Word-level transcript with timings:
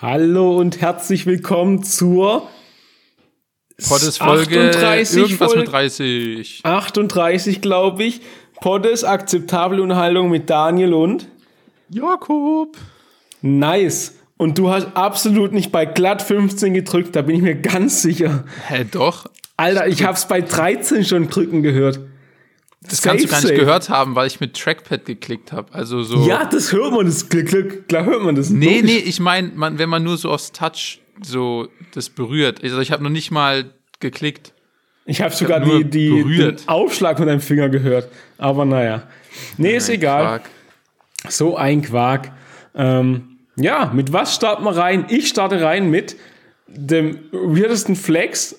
Hallo 0.00 0.56
und 0.56 0.80
herzlich 0.80 1.26
willkommen 1.26 1.82
zur 1.82 2.48
Poddes 3.88 4.18
Folge 4.18 4.68
38 4.70 5.16
irgendwas 5.16 5.48
Folge- 5.52 5.60
mit 5.60 5.72
30. 5.72 6.60
38, 6.62 7.60
glaube 7.60 8.04
ich. 8.04 8.20
Poddes 8.60 9.04
akzeptable 9.04 9.82
Unterhaltung 9.82 10.30
mit 10.30 10.50
Daniel 10.50 10.94
und 10.94 11.28
Jakob. 11.88 12.76
nice. 13.42 14.14
Und 14.36 14.56
du 14.58 14.70
hast 14.70 14.88
absolut 14.94 15.52
nicht 15.52 15.72
bei 15.72 15.84
glatt 15.84 16.22
15 16.22 16.72
gedrückt, 16.74 17.16
da 17.16 17.22
bin 17.22 17.34
ich 17.34 17.42
mir 17.42 17.56
ganz 17.56 18.02
sicher. 18.02 18.44
Hä, 18.68 18.84
doch. 18.88 19.26
Alter, 19.56 19.88
ich 19.88 20.04
hab's 20.04 20.28
bei 20.28 20.40
13 20.40 21.04
schon 21.04 21.28
drücken 21.28 21.64
gehört. 21.64 21.98
Das 22.88 23.02
kannst 23.02 23.24
du 23.24 23.28
gar 23.28 23.38
nicht 23.38 23.48
safe. 23.48 23.60
gehört 23.60 23.88
haben, 23.88 24.14
weil 24.14 24.26
ich 24.26 24.40
mit 24.40 24.56
Trackpad 24.56 25.04
geklickt 25.04 25.52
habe. 25.52 25.72
Also 25.74 26.02
so. 26.02 26.26
Ja, 26.26 26.44
das 26.44 26.72
hört 26.72 26.92
man, 26.92 27.06
das 27.06 27.28
Glück, 27.28 27.48
Glück, 27.48 27.88
klar 27.88 28.04
hört 28.04 28.22
man 28.22 28.34
das. 28.34 28.50
Nee, 28.50 28.80
Logisch. 28.80 28.82
nee, 28.82 28.98
ich 28.98 29.20
meine, 29.20 29.52
man, 29.54 29.78
wenn 29.78 29.88
man 29.88 30.02
nur 30.02 30.16
so 30.16 30.30
aufs 30.30 30.52
Touch 30.52 31.00
so 31.22 31.68
das 31.94 32.08
berührt. 32.08 32.62
Also 32.62 32.80
ich 32.80 32.92
habe 32.92 33.02
noch 33.02 33.10
nicht 33.10 33.30
mal 33.30 33.72
geklickt. 34.00 34.52
Ich 35.04 35.22
habe 35.22 35.34
sogar 35.34 35.60
nur 35.60 35.84
die, 35.84 35.90
die, 35.90 36.10
berührt. 36.10 36.60
den 36.60 36.68
Aufschlag 36.68 37.18
mit 37.18 37.28
deinem 37.28 37.40
Finger 37.40 37.68
gehört. 37.68 38.08
Aber 38.36 38.64
naja. 38.64 39.04
Nee, 39.56 39.76
ist 39.76 39.88
egal. 39.88 40.22
Quark. 40.22 40.42
So 41.28 41.56
ein 41.56 41.82
Quark. 41.82 42.32
Ähm, 42.74 43.38
ja, 43.56 43.90
mit 43.92 44.12
was 44.12 44.34
starten 44.34 44.64
wir 44.64 44.76
rein? 44.76 45.06
Ich 45.08 45.28
starte 45.28 45.60
rein 45.60 45.90
mit 45.90 46.16
dem 46.68 47.20
weirdesten 47.32 47.96
Flex, 47.96 48.56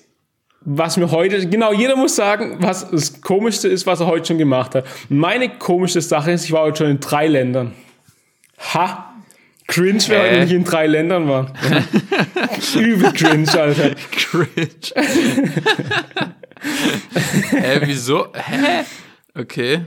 was 0.62 0.96
mir 0.96 1.10
heute, 1.10 1.48
genau, 1.48 1.72
jeder 1.72 1.96
muss 1.96 2.16
sagen, 2.16 2.56
was 2.60 2.90
das 2.90 3.20
Komischste 3.22 3.68
ist, 3.68 3.86
was 3.86 4.00
er 4.00 4.06
heute 4.06 4.26
schon 4.26 4.38
gemacht 4.38 4.74
hat. 4.74 4.84
Meine 5.08 5.48
komischste 5.48 6.00
Sache 6.00 6.32
ist, 6.32 6.44
ich 6.44 6.52
war 6.52 6.62
heute 6.62 6.78
schon 6.78 6.90
in 6.90 7.00
drei 7.00 7.26
Ländern. 7.26 7.72
Ha! 8.74 9.06
Cringe, 9.66 10.00
Hä? 10.00 10.18
heute 10.18 10.40
nicht 10.40 10.52
in 10.52 10.64
drei 10.64 10.86
Ländern 10.86 11.28
war. 11.28 11.52
Übel 12.76 13.12
cringe, 13.12 13.48
Alter. 13.56 13.90
Cringe. 14.10 14.66
Hä, 17.50 17.80
wieso? 17.84 18.26
Hä? 18.34 18.84
Okay. 19.38 19.80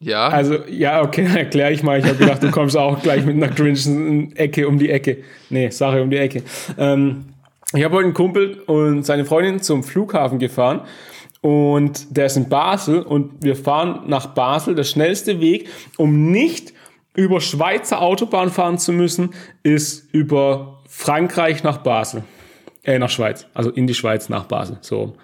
Ja. 0.00 0.28
Also, 0.28 0.58
ja, 0.68 1.00
okay, 1.00 1.26
erkläre 1.34 1.72
ich 1.72 1.82
mal. 1.82 1.98
Ich 1.98 2.04
habe 2.04 2.16
gedacht, 2.16 2.42
du 2.42 2.50
kommst 2.50 2.76
auch 2.76 3.02
gleich 3.02 3.24
mit 3.24 3.36
einer 3.36 3.48
cringe 3.48 4.28
Ecke 4.34 4.68
um 4.68 4.78
die 4.78 4.90
Ecke. 4.90 5.18
Nee, 5.48 5.70
Sache 5.70 6.02
um 6.02 6.10
die 6.10 6.18
Ecke. 6.18 6.42
Ähm, 6.76 7.32
ich 7.74 7.84
habe 7.84 7.96
heute 7.96 8.04
einen 8.06 8.14
Kumpel 8.14 8.60
und 8.66 9.04
seine 9.04 9.24
Freundin 9.24 9.60
zum 9.60 9.82
Flughafen 9.82 10.38
gefahren. 10.38 10.82
Und 11.40 12.16
der 12.16 12.26
ist 12.26 12.36
in 12.36 12.48
Basel 12.48 13.02
und 13.02 13.42
wir 13.42 13.56
fahren 13.56 14.04
nach 14.06 14.26
Basel. 14.26 14.74
Der 14.76 14.84
schnellste 14.84 15.40
Weg, 15.40 15.68
um 15.96 16.30
nicht 16.30 16.72
über 17.14 17.40
Schweizer 17.40 18.00
Autobahn 18.00 18.50
fahren 18.50 18.78
zu 18.78 18.92
müssen, 18.92 19.34
ist 19.62 20.08
über 20.14 20.80
Frankreich 20.88 21.62
nach 21.64 21.78
Basel. 21.78 22.22
Äh, 22.84 22.98
nach 22.98 23.10
Schweiz. 23.10 23.46
Also 23.54 23.70
in 23.70 23.86
die 23.86 23.94
Schweiz 23.94 24.28
nach 24.28 24.44
Basel. 24.44 24.78
So. 24.82 25.16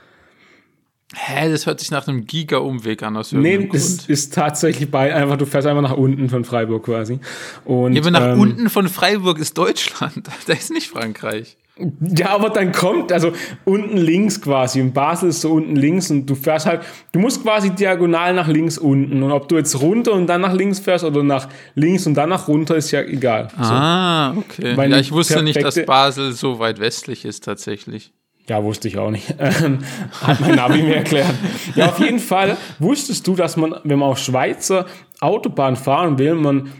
Hä, 1.15 1.51
das 1.51 1.67
hört 1.67 1.81
sich 1.81 1.91
nach 1.91 2.07
einem 2.07 2.27
Giga-Umweg 2.27 3.03
an 3.03 3.17
aus 3.17 3.33
Nee, 3.33 3.53
irgendeinem 3.53 3.73
das 3.81 3.97
Grund. 3.99 4.11
ist 4.11 4.35
tatsächlich 4.35 4.91
bei, 4.91 5.15
einfach, 5.15 5.39
du 5.39 5.47
fährst 5.47 5.67
einfach 5.67 5.83
nach 5.83 5.97
unten 5.97 6.29
von 6.29 6.45
Freiburg 6.45 6.85
quasi. 6.85 7.19
Und, 7.65 7.95
Ja, 7.95 8.03
aber 8.03 8.11
nach 8.11 8.35
ähm, 8.35 8.41
unten 8.41 8.69
von 8.69 8.89
Freiburg 8.89 9.39
ist 9.39 9.57
Deutschland. 9.57 10.29
Da 10.47 10.53
ist 10.53 10.71
nicht 10.71 10.89
Frankreich. 10.89 11.57
Ja, 12.01 12.31
aber 12.31 12.51
dann 12.51 12.73
kommt, 12.73 13.12
also 13.12 13.33
unten 13.65 13.97
links 13.97 14.41
quasi. 14.41 14.81
Und 14.81 14.93
Basel 14.93 15.29
ist 15.29 15.41
so 15.41 15.53
unten 15.53 15.77
links 15.77 16.11
und 16.11 16.27
du 16.27 16.35
fährst 16.35 16.67
halt, 16.67 16.83
du 17.12 17.20
musst 17.20 17.43
quasi 17.43 17.70
diagonal 17.70 18.35
nach 18.35 18.48
links 18.48 18.79
unten. 18.79 19.23
Und 19.23 19.33
ob 19.33 19.48
du 19.48 19.57
jetzt 19.57 19.81
runter 19.81 20.12
und 20.12 20.27
dann 20.27 20.41
nach 20.41 20.55
links 20.55 20.81
fährst 20.81 21.05
oder 21.05 21.23
nach 21.23 21.48
links 21.75 22.07
und 22.07 22.15
dann 22.15 22.31
nach 22.31 22.48
runter, 22.48 22.77
ist 22.77 22.91
ja 22.91 23.03
egal. 23.03 23.48
Ah, 23.57 24.33
okay. 24.37 24.75
Meine 24.75 24.95
ja, 24.95 25.01
ich 25.01 25.12
wusste 25.12 25.43
nicht, 25.43 25.62
dass 25.62 25.85
Basel 25.85 26.33
so 26.33 26.59
weit 26.59 26.81
westlich 26.81 27.25
ist 27.25 27.45
tatsächlich. 27.45 28.13
Ja, 28.48 28.65
wusste 28.65 28.89
ich 28.89 28.98
auch 28.98 29.11
nicht. 29.11 29.35
Ähm, 29.39 29.79
Hat 30.20 30.41
mein 30.41 30.57
Navi 30.57 30.83
mir 30.83 30.97
erklärt. 30.97 31.33
Ja, 31.75 31.87
auf 31.87 32.01
jeden 32.01 32.19
Fall 32.19 32.57
wusstest 32.79 33.27
du, 33.27 33.35
dass 33.35 33.57
man, 33.57 33.75
wenn 33.85 33.98
man 33.98 34.11
auf 34.11 34.19
Schweizer 34.19 34.86
Autobahn 35.20 35.77
fahren 35.77 36.19
will, 36.19 36.35
man 36.35 36.70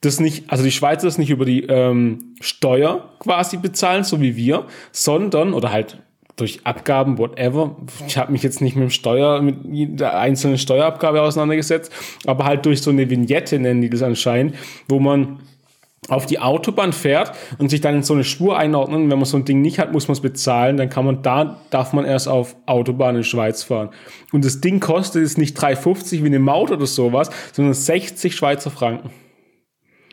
das 0.00 0.20
nicht, 0.20 0.50
also 0.50 0.62
die 0.62 0.70
Schweizer 0.70 1.06
das 1.06 1.18
nicht 1.18 1.30
über 1.30 1.44
die 1.44 1.64
ähm, 1.64 2.34
Steuer 2.40 3.10
quasi 3.18 3.56
bezahlen, 3.56 4.04
so 4.04 4.20
wie 4.20 4.36
wir, 4.36 4.66
sondern, 4.92 5.54
oder 5.54 5.72
halt 5.72 5.98
durch 6.36 6.60
Abgaben, 6.64 7.18
whatever. 7.18 7.76
Ich 8.06 8.16
habe 8.16 8.30
mich 8.30 8.44
jetzt 8.44 8.60
nicht 8.60 8.76
mit 8.76 8.84
dem 8.84 8.90
Steuer, 8.90 9.42
mit 9.42 9.56
jeder 9.70 10.16
einzelnen 10.18 10.58
Steuerabgabe 10.58 11.20
auseinandergesetzt, 11.20 11.92
aber 12.26 12.44
halt 12.44 12.64
durch 12.64 12.80
so 12.80 12.90
eine 12.90 13.10
Vignette 13.10 13.58
nennen 13.58 13.80
die 13.80 13.90
das 13.90 14.02
anscheinend, 14.02 14.54
wo 14.88 15.00
man 15.00 15.40
auf 16.08 16.26
die 16.26 16.38
Autobahn 16.38 16.92
fährt 16.92 17.32
und 17.58 17.68
sich 17.68 17.80
dann 17.80 17.96
in 17.96 18.02
so 18.02 18.14
eine 18.14 18.24
Spur 18.24 18.56
einordnen. 18.56 19.10
Wenn 19.10 19.18
man 19.18 19.26
so 19.26 19.36
ein 19.36 19.44
Ding 19.44 19.60
nicht 19.60 19.78
hat, 19.78 19.92
muss 19.92 20.08
man 20.08 20.12
es 20.14 20.20
bezahlen. 20.20 20.76
Dann 20.76 20.88
kann 20.88 21.04
man 21.04 21.22
da, 21.22 21.60
darf 21.70 21.92
man 21.92 22.04
erst 22.04 22.28
auf 22.28 22.56
Autobahn 22.66 23.16
in 23.16 23.24
Schweiz 23.24 23.64
fahren. 23.64 23.90
Und 24.32 24.44
das 24.44 24.60
Ding 24.60 24.80
kostet 24.80 25.22
jetzt 25.22 25.38
nicht 25.38 25.58
3,50 25.58 26.22
wie 26.22 26.26
eine 26.26 26.38
Maut 26.38 26.70
oder 26.70 26.86
sowas, 26.86 27.30
sondern 27.52 27.74
60 27.74 28.34
Schweizer 28.34 28.70
Franken. 28.70 29.10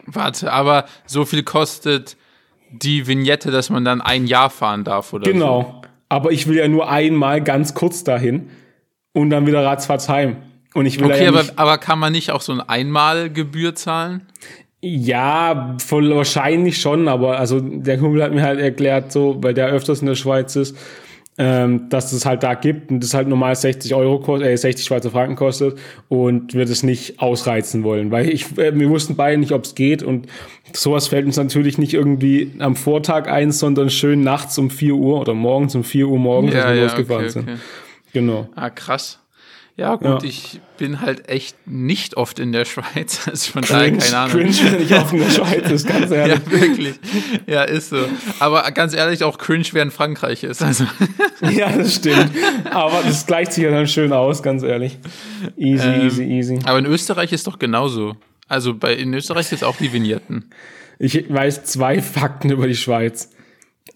Warte, 0.06 0.52
aber 0.52 0.86
so 1.06 1.26
viel 1.26 1.44
kostet 1.44 2.18
die 2.72 3.08
Vignette, 3.08 3.52
dass 3.52 3.70
man 3.70 3.86
dann 3.86 4.02
ein 4.02 4.28
Jahr 4.28 4.50
fahren 4.50 4.84
darf, 4.84 5.14
oder? 5.14 5.26
So. 5.26 5.32
Genau. 5.32 5.82
Aber 6.10 6.32
ich 6.32 6.48
will 6.48 6.58
ja 6.58 6.68
nur 6.68 6.90
einmal 6.90 7.42
ganz 7.42 7.74
kurz 7.74 8.04
dahin 8.04 8.50
und 9.14 9.30
dann 9.30 9.48
wieder 9.48 9.64
ratzfatz 9.64 10.08
heim. 10.10 10.38
Und 10.74 10.86
ich 10.86 11.00
will 11.00 11.08
Okay, 11.08 11.24
ja 11.24 11.30
aber, 11.30 11.46
aber 11.56 11.78
kann 11.78 12.00
man 12.00 12.12
nicht 12.12 12.32
auch 12.32 12.42
so 12.42 12.52
ein 12.52 12.62
Einmalgebühr 12.62 13.76
zahlen? 13.76 14.28
ja, 14.88 15.76
voll 15.80 16.16
wahrscheinlich 16.16 16.80
schon, 16.80 17.08
aber 17.08 17.40
also 17.40 17.60
der 17.60 17.98
Kumpel 17.98 18.22
hat 18.22 18.34
mir 18.34 18.44
halt 18.44 18.60
erklärt, 18.60 19.12
so, 19.12 19.38
weil 19.42 19.56
der 19.56 19.68
öfters 19.70 20.02
in 20.02 20.06
der 20.06 20.14
Schweiz 20.16 20.56
ist, 20.56 20.78
ähm, 21.38 21.90
dass 21.90 22.13
es 22.13 22.25
halt 22.25 22.44
da 22.44 22.53
gibt 22.53 22.91
und 22.91 23.03
das 23.03 23.13
halt 23.13 23.28
normal 23.28 23.56
60 23.56 23.94
Euro 23.94 24.19
kostet, 24.19 24.47
äh, 24.47 24.56
60 24.56 24.85
Schweizer 24.85 25.12
Franken 25.12 25.35
kostet 25.35 25.78
und 26.07 26.53
wir 26.53 26.66
das 26.66 26.81
nicht 26.81 27.19
ausreizen 27.19 27.84
wollen, 27.84 28.12
weil 28.12 28.29
ich, 28.29 28.57
äh, 28.57 28.78
wir 28.78 28.90
wussten 28.90 29.16
beide 29.16 29.38
nicht, 29.38 29.51
ob 29.51 29.66
es 29.66 29.75
geht 29.75 30.01
und 30.01 30.28
sowas 30.74 31.09
fällt 31.09 31.25
uns 31.25 31.35
natürlich 31.35 31.78
nicht 31.78 31.94
irgendwie 31.94 32.53
am 32.59 32.75
Vortag 32.75 33.28
ein, 33.28 33.51
sondern 33.51 33.90
schön 33.90 34.22
nachts 34.22 34.57
um 34.57 34.69
4 34.69 34.95
Uhr 34.95 35.19
oder 35.19 35.34
morgens 35.34 35.75
um 35.75 35.84
4 35.84 36.07
Uhr 36.07 36.19
morgens, 36.19 36.56
als 36.56 36.74
wir 36.74 36.84
losgefahren 36.84 37.24
okay, 37.24 37.31
sind. 37.31 37.50
okay. 37.50 37.57
Genau. 38.13 38.47
Ah, 38.56 38.69
krass. 38.69 39.19
Ja, 39.78 39.96
gut, 39.96 40.24
Ja. 40.24 40.30
ich 40.30 40.62
bin 40.78 41.02
halt 41.02 41.28
echt 41.28 41.56
nicht 41.68 42.16
oft 42.16 42.40
in 42.40 42.53
der 42.53 42.63
Schweiz. 42.63 43.22
Also 43.28 43.52
von 43.52 43.62
daher 43.63 43.91
keine 43.91 44.18
Ahnung. 44.18 44.31
cringe, 44.38 44.56
wenn 44.72 44.81
ich 44.81 44.96
auf 44.96 45.12
in 45.12 45.19
der 45.19 45.30
Schweiz 45.30 45.69
ist, 45.69 45.86
ganz 45.88 46.12
ehrlich. 46.12 46.40
Ja, 46.46 46.52
wirklich. 46.52 46.94
Ja, 47.46 47.63
ist 47.63 47.90
so. 47.90 47.97
Aber 48.40 48.62
ganz 48.72 48.94
ehrlich, 48.94 49.24
auch 49.25 49.38
cringe, 49.38 49.66
wer 49.74 49.84
in 49.84 49.91
Frankreich 49.91 50.44
ist. 50.46 50.62
Also, 50.63 50.86
Ja, 51.52 51.69
das 51.75 51.96
stimmt. 51.96 52.31
Aber 52.72 53.02
das 53.03 53.25
gleicht 53.28 53.52
sich 53.53 53.66
ja 53.66 53.72
dann 53.72 53.88
schön 53.88 54.13
aus, 54.13 54.41
ganz 54.41 54.63
ehrlich. 54.63 54.97
Easy, 55.58 55.86
Ähm, 55.88 56.02
easy, 56.07 56.24
easy. 56.24 56.59
aber 56.63 56.80
in 56.80 56.86
Österreich 56.86 57.34
ist 57.34 57.46
doch 57.47 57.59
genauso. 57.59 58.16
Also 58.47 58.74
bei, 58.75 58.94
in 58.94 59.13
Österreich 59.13 59.52
ist 59.52 59.63
auch 59.66 59.75
die 59.75 59.92
Vignetten. 59.92 60.52
Ich 61.00 61.25
weiß 61.28 61.66
zwei 61.66 62.02
Fakten 62.02 62.50
über 62.52 62.68
die 62.68 62.75
Schweiz. 62.78 63.30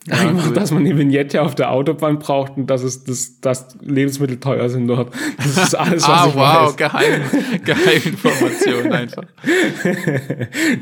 Einfach, 0.10 0.48
gut. 0.48 0.58
dass 0.58 0.72
man 0.72 0.86
die 0.86 0.98
Vignette 0.98 1.42
auf 1.42 1.56
der 1.56 1.72
Autobahn 1.72 2.20
braucht 2.20 2.56
und 2.58 2.68
dass 2.68 2.84
es 2.84 3.04
das, 3.04 3.42
dass 3.42 3.68
Lebensmittel 3.82 4.40
teuer 4.40 4.70
sind 4.70 4.88
dort. 4.88 5.14
Das 5.38 5.58
ist 5.58 5.76
alles, 5.76 6.04
was 6.04 6.10
Ah, 6.10 6.28
ich 6.30 6.36
wow, 6.36 6.70
weiß. 6.70 6.76
geheim, 6.78 7.22
Geheiminformation 7.66 8.92
einfach. 8.94 9.24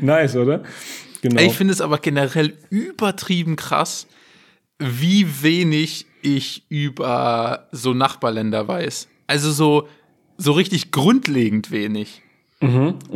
Nice, 0.00 0.36
oder? 0.36 0.62
Genau. 1.22 1.40
Ich 1.42 1.54
finde 1.54 1.72
es 1.72 1.80
aber 1.80 1.98
generell 1.98 2.56
übertrieben 2.70 3.56
krass, 3.56 4.06
wie 4.78 5.26
wenig 5.42 6.06
ich 6.22 6.62
über 6.68 7.68
so 7.72 7.94
Nachbarländer 7.94 8.68
weiß. 8.68 9.08
Also 9.26 9.50
so, 9.50 9.88
so 10.36 10.52
richtig 10.52 10.90
grundlegend 10.92 11.70
wenig. 11.70 12.22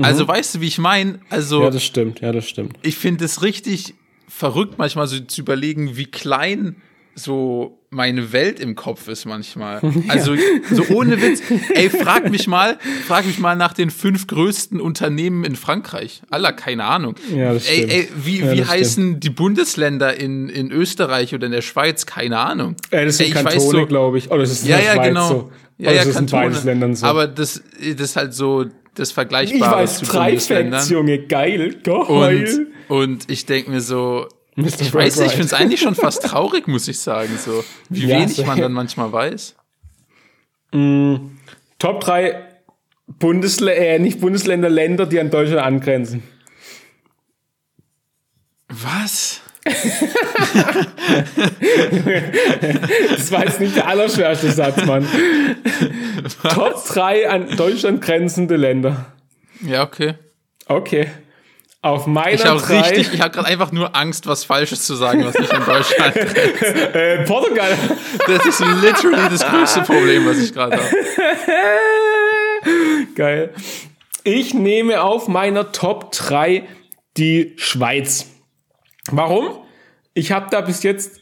Also 0.00 0.28
weißt 0.28 0.56
du, 0.56 0.60
wie 0.60 0.68
ich 0.68 0.78
meine? 0.78 1.18
Also 1.30 1.58
Mhm, 1.58 1.64
ja, 1.64 1.70
das 1.70 1.84
stimmt, 1.84 2.20
ja, 2.20 2.30
das 2.32 2.48
stimmt. 2.48 2.76
ich 2.82 2.96
finde 2.96 3.24
es 3.24 3.42
richtig 3.42 3.94
verrückt, 4.34 4.74
manchmal 4.78 5.06
so 5.06 5.20
zu 5.20 5.40
überlegen, 5.40 5.96
wie 5.96 6.06
klein 6.06 6.76
so 7.14 7.78
meine 7.90 8.32
Welt 8.32 8.58
im 8.58 8.74
Kopf 8.74 9.06
ist 9.08 9.26
manchmal. 9.26 9.80
Also 10.08 10.34
so 10.70 10.82
ohne 10.94 11.20
Witz. 11.20 11.42
Ey, 11.74 11.90
frag 11.90 12.30
mich 12.30 12.46
mal, 12.46 12.78
frag 13.06 13.26
mich 13.26 13.38
mal 13.38 13.54
nach 13.54 13.74
den 13.74 13.90
fünf 13.90 14.26
größten 14.26 14.80
Unternehmen 14.80 15.44
in 15.44 15.54
Frankreich. 15.54 16.22
Aller, 16.30 16.52
keine 16.54 16.84
Ahnung. 16.84 17.16
Ja, 17.34 17.52
das 17.52 17.66
ey, 17.68 17.74
stimmt. 17.76 17.92
ey, 17.92 18.08
wie, 18.24 18.38
Ja, 18.40 18.52
wie 18.52 18.56
das 18.60 18.68
heißen 18.70 19.20
die 19.20 19.28
Bundesländer 19.28 20.18
in, 20.18 20.48
in 20.48 20.70
Österreich 20.72 21.34
oder 21.34 21.44
in 21.46 21.52
der 21.52 21.60
Schweiz? 21.60 22.06
Keine 22.06 22.38
Ahnung. 22.38 22.76
Äh, 22.90 23.04
das 23.04 23.18
sind 23.18 23.26
Ey, 23.26 23.32
Kantone, 23.32 23.60
so- 23.60 23.86
glaube 23.86 24.16
ich. 24.16 24.30
Oder 24.30 24.40
das 24.40 24.52
ist 24.52 24.62
in 24.62 24.70
Ja, 24.70 24.76
der 24.78 24.86
ja, 24.86 24.94
Schweiz 24.94 25.08
genau. 25.08 25.28
so. 25.28 25.50
Ja, 25.76 25.88
Oder 25.90 25.96
ja, 25.96 26.04
das 26.04 26.08
ist 26.14 26.20
in 26.20 26.26
Kantone. 26.26 26.60
Ländern 26.64 26.96
so. 26.96 27.06
Aber 27.06 27.26
das, 27.26 27.62
das 27.78 28.00
ist 28.00 28.16
halt 28.16 28.32
so 28.32 28.64
das 28.94 29.08
ich 29.10 29.14
Vergleichbare 29.14 29.82
weiß 29.82 29.98
zu 29.98 30.04
drei. 30.06 30.38
Facts, 30.38 30.88
Junge, 30.90 31.18
geil, 31.26 31.76
Und, 31.86 32.08
geil. 32.08 32.66
und 32.88 33.30
ich 33.30 33.46
denke 33.46 33.70
mir 33.70 33.80
so, 33.80 34.26
Mr. 34.56 34.66
ich 34.80 34.92
weiß 34.94 35.16
nicht, 35.16 35.26
ich 35.28 35.32
finde 35.32 35.46
es 35.46 35.54
eigentlich 35.54 35.80
schon 35.80 35.94
fast 35.94 36.22
traurig, 36.24 36.68
muss 36.68 36.86
ich 36.88 36.98
sagen, 36.98 37.38
so 37.38 37.64
wie 37.88 38.06
Ja, 38.06 38.18
wenig 38.20 38.36
so- 38.36 38.44
man 38.44 38.60
dann 38.60 38.72
manchmal 38.72 39.12
weiß. 39.12 39.54
Top 41.78 42.00
3 42.00 42.48
Bundesländer, 43.06 43.76
äh, 43.76 43.98
nicht 43.98 44.20
Bundesländer, 44.20 44.70
Länder, 44.70 45.04
die 45.06 45.20
an 45.20 45.30
Deutschland 45.30 45.60
angrenzen. 45.62 46.22
Was? 48.68 49.41
Das 53.16 53.30
war 53.30 53.44
jetzt 53.44 53.60
nicht 53.60 53.76
der 53.76 53.86
allerschwerste 53.86 54.50
Satz, 54.50 54.84
Mann. 54.84 55.06
Top 56.54 56.84
3 56.86 57.30
an 57.30 57.56
Deutschland 57.56 58.02
grenzende 58.02 58.56
Länder. 58.56 59.06
Ja, 59.60 59.82
okay. 59.82 60.14
Okay. 60.66 61.08
Auf 61.84 62.06
meiner 62.06 62.34
Ich 62.34 62.44
habe 62.44 62.60
drei, 62.60 62.80
richtig, 62.80 63.12
ich 63.12 63.20
habe 63.20 63.34
gerade 63.34 63.48
einfach 63.48 63.72
nur 63.72 63.96
Angst, 63.96 64.28
was 64.28 64.44
Falsches 64.44 64.84
zu 64.84 64.94
sagen, 64.94 65.24
was 65.24 65.36
nicht 65.36 65.52
in 65.52 65.64
Deutschland 65.64 66.16
äh, 66.94 67.24
Portugal. 67.24 67.76
Das 68.26 68.46
ist 68.46 68.60
literally 68.60 69.28
das 69.28 69.44
größte 69.44 69.80
Problem, 69.80 70.24
was 70.24 70.38
ich 70.38 70.54
gerade 70.54 70.76
habe. 70.76 70.86
Geil. 73.16 73.50
Ich 74.22 74.54
nehme 74.54 75.02
auf 75.02 75.26
meiner 75.26 75.72
Top 75.72 76.12
3 76.12 76.62
die 77.16 77.54
Schweiz. 77.56 78.31
Warum? 79.10 79.50
Ich 80.14 80.32
habe 80.32 80.46
da 80.50 80.60
bis 80.60 80.82
jetzt 80.82 81.20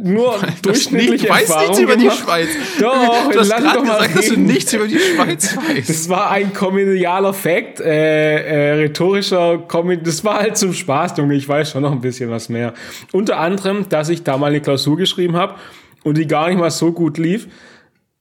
nur 0.00 0.38
durchschnittliche 0.62 1.26
Du 1.26 1.32
weißt 1.32 1.50
Erfahrungen 1.50 1.68
nichts 1.68 1.80
über 1.80 1.96
die. 1.96 2.10
Schweiz. 2.10 2.48
Doch, 2.80 3.30
du 3.30 3.40
hast 3.40 3.48
lass 3.48 3.62
doch 3.74 3.84
mal 3.84 3.98
gesagt, 3.98 4.16
dass 4.18 4.28
du 4.28 4.40
nichts 4.40 4.72
über 4.72 4.88
die 4.88 4.98
Schweiz 4.98 5.56
weißt. 5.56 5.88
Das 5.88 6.08
war 6.08 6.30
ein 6.30 6.52
komedialer 6.52 7.34
Fact, 7.34 7.80
äh, 7.80 8.36
äh, 8.36 8.72
rhetorischer 8.82 9.58
Comedy. 9.68 10.02
Das 10.02 10.24
war 10.24 10.38
halt 10.40 10.56
zum 10.56 10.72
Spaß, 10.72 11.16
Junge. 11.18 11.34
Ich 11.34 11.48
weiß 11.48 11.70
schon 11.70 11.82
noch 11.82 11.92
ein 11.92 12.00
bisschen 12.00 12.30
was 12.30 12.48
mehr. 12.48 12.72
Unter 13.12 13.38
anderem, 13.38 13.88
dass 13.88 14.08
ich 14.08 14.22
da 14.22 14.38
mal 14.38 14.46
eine 14.46 14.60
Klausur 14.62 14.96
geschrieben 14.96 15.36
habe 15.36 15.56
und 16.04 16.16
die 16.16 16.26
gar 16.26 16.48
nicht 16.48 16.58
mal 16.58 16.70
so 16.70 16.92
gut 16.92 17.18
lief 17.18 17.48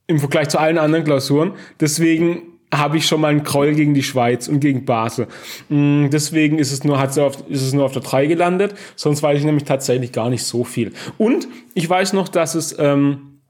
im 0.07 0.19
Vergleich 0.19 0.49
zu 0.49 0.59
allen 0.59 0.77
anderen 0.77 1.05
Klausuren. 1.05 1.53
Deswegen 1.79 2.50
habe 2.73 2.97
ich 2.97 3.05
schon 3.05 3.21
mal 3.21 3.29
einen 3.29 3.43
Groll 3.43 3.73
gegen 3.73 3.93
die 3.93 4.03
Schweiz 4.03 4.47
und 4.47 4.59
gegen 4.59 4.85
Basel. 4.85 5.27
Mm, 5.69 6.09
Deswegen 6.09 6.57
ist 6.57 6.71
es 6.71 6.83
nur, 6.83 6.99
hat 6.99 7.13
sie 7.13 7.23
auf, 7.23 7.43
ist 7.49 7.61
es 7.61 7.73
nur 7.73 7.85
auf 7.85 7.91
der 7.91 8.01
3 8.01 8.27
gelandet. 8.27 8.75
Sonst 8.95 9.21
weiß 9.21 9.39
ich 9.39 9.45
nämlich 9.45 9.65
tatsächlich 9.65 10.11
gar 10.11 10.29
nicht 10.29 10.43
so 10.43 10.63
viel. 10.63 10.93
Und 11.17 11.47
ich 11.73 11.89
weiß 11.89 12.13
noch, 12.13 12.29
dass 12.29 12.55
es 12.55 12.77
ähm, 12.79 13.41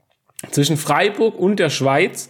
zwischen 0.49 0.77
Freiburg 0.77 1.37
und 1.37 1.59
der 1.59 1.69
Schweiz 1.69 2.29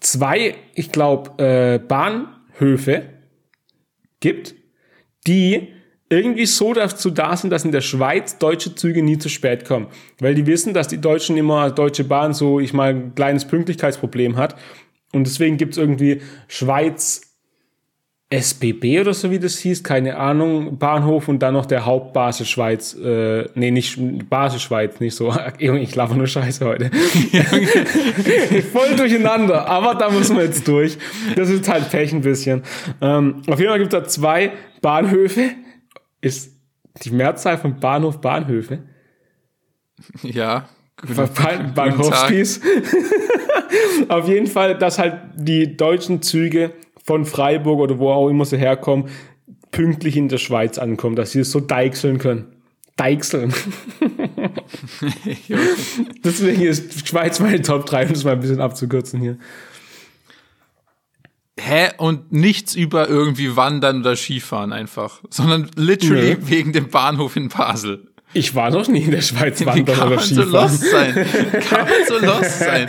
zwei, 0.00 0.54
ich 0.74 0.90
glaube, 0.90 1.42
äh, 1.42 1.78
Bahnhöfe 1.78 3.02
gibt, 4.20 4.54
die 5.26 5.68
irgendwie 6.10 6.46
so 6.46 6.72
dazu 6.74 7.10
da 7.10 7.36
sind, 7.36 7.50
dass 7.50 7.64
in 7.64 7.72
der 7.72 7.80
Schweiz 7.80 8.38
deutsche 8.38 8.74
Züge 8.74 9.02
nie 9.02 9.18
zu 9.18 9.28
spät 9.28 9.64
kommen. 9.64 9.88
Weil 10.20 10.34
die 10.34 10.46
wissen, 10.46 10.74
dass 10.74 10.86
die 10.86 11.00
Deutschen 11.00 11.36
immer, 11.36 11.70
Deutsche 11.70 12.04
Bahn 12.04 12.34
so, 12.34 12.60
ich 12.60 12.72
mal, 12.72 12.90
ein 12.90 13.14
kleines 13.14 13.46
Pünktlichkeitsproblem 13.46 14.36
hat. 14.36 14.56
Und 15.14 15.26
deswegen 15.26 15.56
gibt's 15.56 15.76
irgendwie 15.76 16.20
Schweiz 16.48 17.22
SBB 18.30 19.00
oder 19.00 19.14
so 19.14 19.30
wie 19.30 19.38
das 19.38 19.58
hieß, 19.58 19.84
keine 19.84 20.16
Ahnung, 20.16 20.78
Bahnhof 20.78 21.28
und 21.28 21.38
dann 21.40 21.54
noch 21.54 21.66
der 21.66 21.84
Hauptbasis 21.86 22.48
Schweiz, 22.48 22.94
äh, 22.94 23.44
nee, 23.54 23.70
nicht 23.70 23.96
Basis 24.28 24.62
Schweiz, 24.62 24.98
nicht 24.98 25.14
so, 25.14 25.32
ich 25.58 25.94
laber 25.94 26.14
nur 26.16 26.26
Scheiße 26.26 26.64
heute. 26.64 26.90
Voll 28.72 28.96
durcheinander, 28.96 29.66
aber 29.68 29.94
da 29.94 30.10
muss 30.10 30.30
man 30.30 30.40
jetzt 30.40 30.66
durch. 30.66 30.98
Das 31.36 31.48
ist 31.48 31.68
halt 31.68 31.90
Pech 31.90 32.12
ein 32.12 32.22
bisschen. 32.22 32.62
Ähm, 33.00 33.42
auf 33.46 33.58
jeden 33.60 33.70
Fall 33.70 33.78
gibt 33.78 33.92
es 33.92 34.00
da 34.00 34.06
zwei 34.08 34.52
Bahnhöfe. 34.80 35.50
Ist 36.20 36.56
die 37.04 37.10
Mehrzahl 37.10 37.58
von 37.58 37.78
Bahnhof 37.78 38.20
Bahnhöfe? 38.20 38.80
Ja. 40.22 40.68
Ba- 41.14 41.26
Ba- 41.26 41.72
Bahnhofskis. 41.74 42.60
Auf 44.08 44.28
jeden 44.28 44.46
Fall, 44.46 44.76
dass 44.78 44.98
halt 44.98 45.16
die 45.36 45.76
deutschen 45.76 46.22
Züge 46.22 46.72
von 47.04 47.24
Freiburg 47.24 47.80
oder 47.80 47.98
wo 47.98 48.10
auch 48.10 48.28
immer 48.28 48.44
sie 48.44 48.58
herkommen, 48.58 49.08
pünktlich 49.70 50.16
in 50.16 50.28
der 50.28 50.38
Schweiz 50.38 50.78
ankommen, 50.78 51.16
dass 51.16 51.32
sie 51.32 51.40
es 51.40 51.50
so 51.50 51.60
deichseln 51.60 52.18
können. 52.18 52.46
Deichseln. 52.96 53.52
Deswegen 56.24 56.62
ist 56.62 57.08
Schweiz 57.08 57.40
meine 57.40 57.62
Top 57.62 57.86
3, 57.86 58.06
um 58.06 58.12
das 58.12 58.24
mal 58.24 58.32
ein 58.32 58.40
bisschen 58.40 58.60
abzukürzen 58.60 59.20
hier. 59.20 59.38
Hä? 61.58 61.90
Und 61.98 62.32
nichts 62.32 62.74
über 62.74 63.08
irgendwie 63.08 63.56
Wandern 63.56 64.00
oder 64.00 64.16
Skifahren 64.16 64.72
einfach, 64.72 65.22
sondern 65.30 65.70
literally 65.76 66.34
Nee. 66.34 66.36
wegen 66.42 66.72
dem 66.72 66.88
Bahnhof 66.88 67.36
in 67.36 67.48
Basel. 67.48 68.08
Ich 68.32 68.54
war 68.56 68.70
noch 68.70 68.88
nie 68.88 69.02
in 69.02 69.12
der 69.12 69.20
Schweiz 69.20 69.64
wandern 69.66 69.84
kann 69.96 70.06
oder 70.08 70.16
man 70.16 70.24
so 70.24 70.42
Skifahren. 70.42 70.50
lost 70.50 70.80
sein? 70.90 71.14
Kann 71.68 71.80
man 71.88 72.08
so 72.08 72.18
lost 72.18 72.58
sein? 72.58 72.88